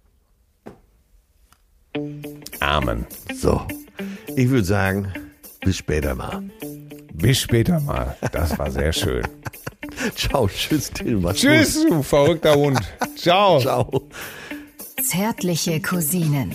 Amen. 2.59 3.05
So, 3.33 3.65
ich 4.35 4.49
würde 4.49 4.65
sagen, 4.65 5.13
bis 5.61 5.77
später 5.77 6.13
mal. 6.13 6.43
Bis 7.13 7.39
später 7.39 7.79
mal. 7.79 8.17
Das 8.33 8.59
war 8.59 8.69
sehr 8.71 8.91
schön. 8.91 9.25
Ciao, 10.17 10.49
tschüss, 10.49 10.91
Till. 10.91 11.23
Tschüss, 11.31 11.85
du 11.87 12.03
verrückter 12.03 12.55
Hund. 12.55 12.81
Ciao. 13.15 13.61
Ciao. 13.61 14.09
Zärtliche 15.01 15.79
Cousinen. 15.79 16.53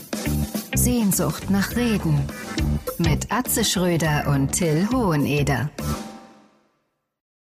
Sehnsucht 0.75 1.49
nach 1.49 1.75
Reden. 1.77 2.29
Mit 2.99 3.33
Atze 3.33 3.65
Schröder 3.65 4.29
und 4.29 4.53
Till 4.53 4.87
Hoheneder. 4.93 5.71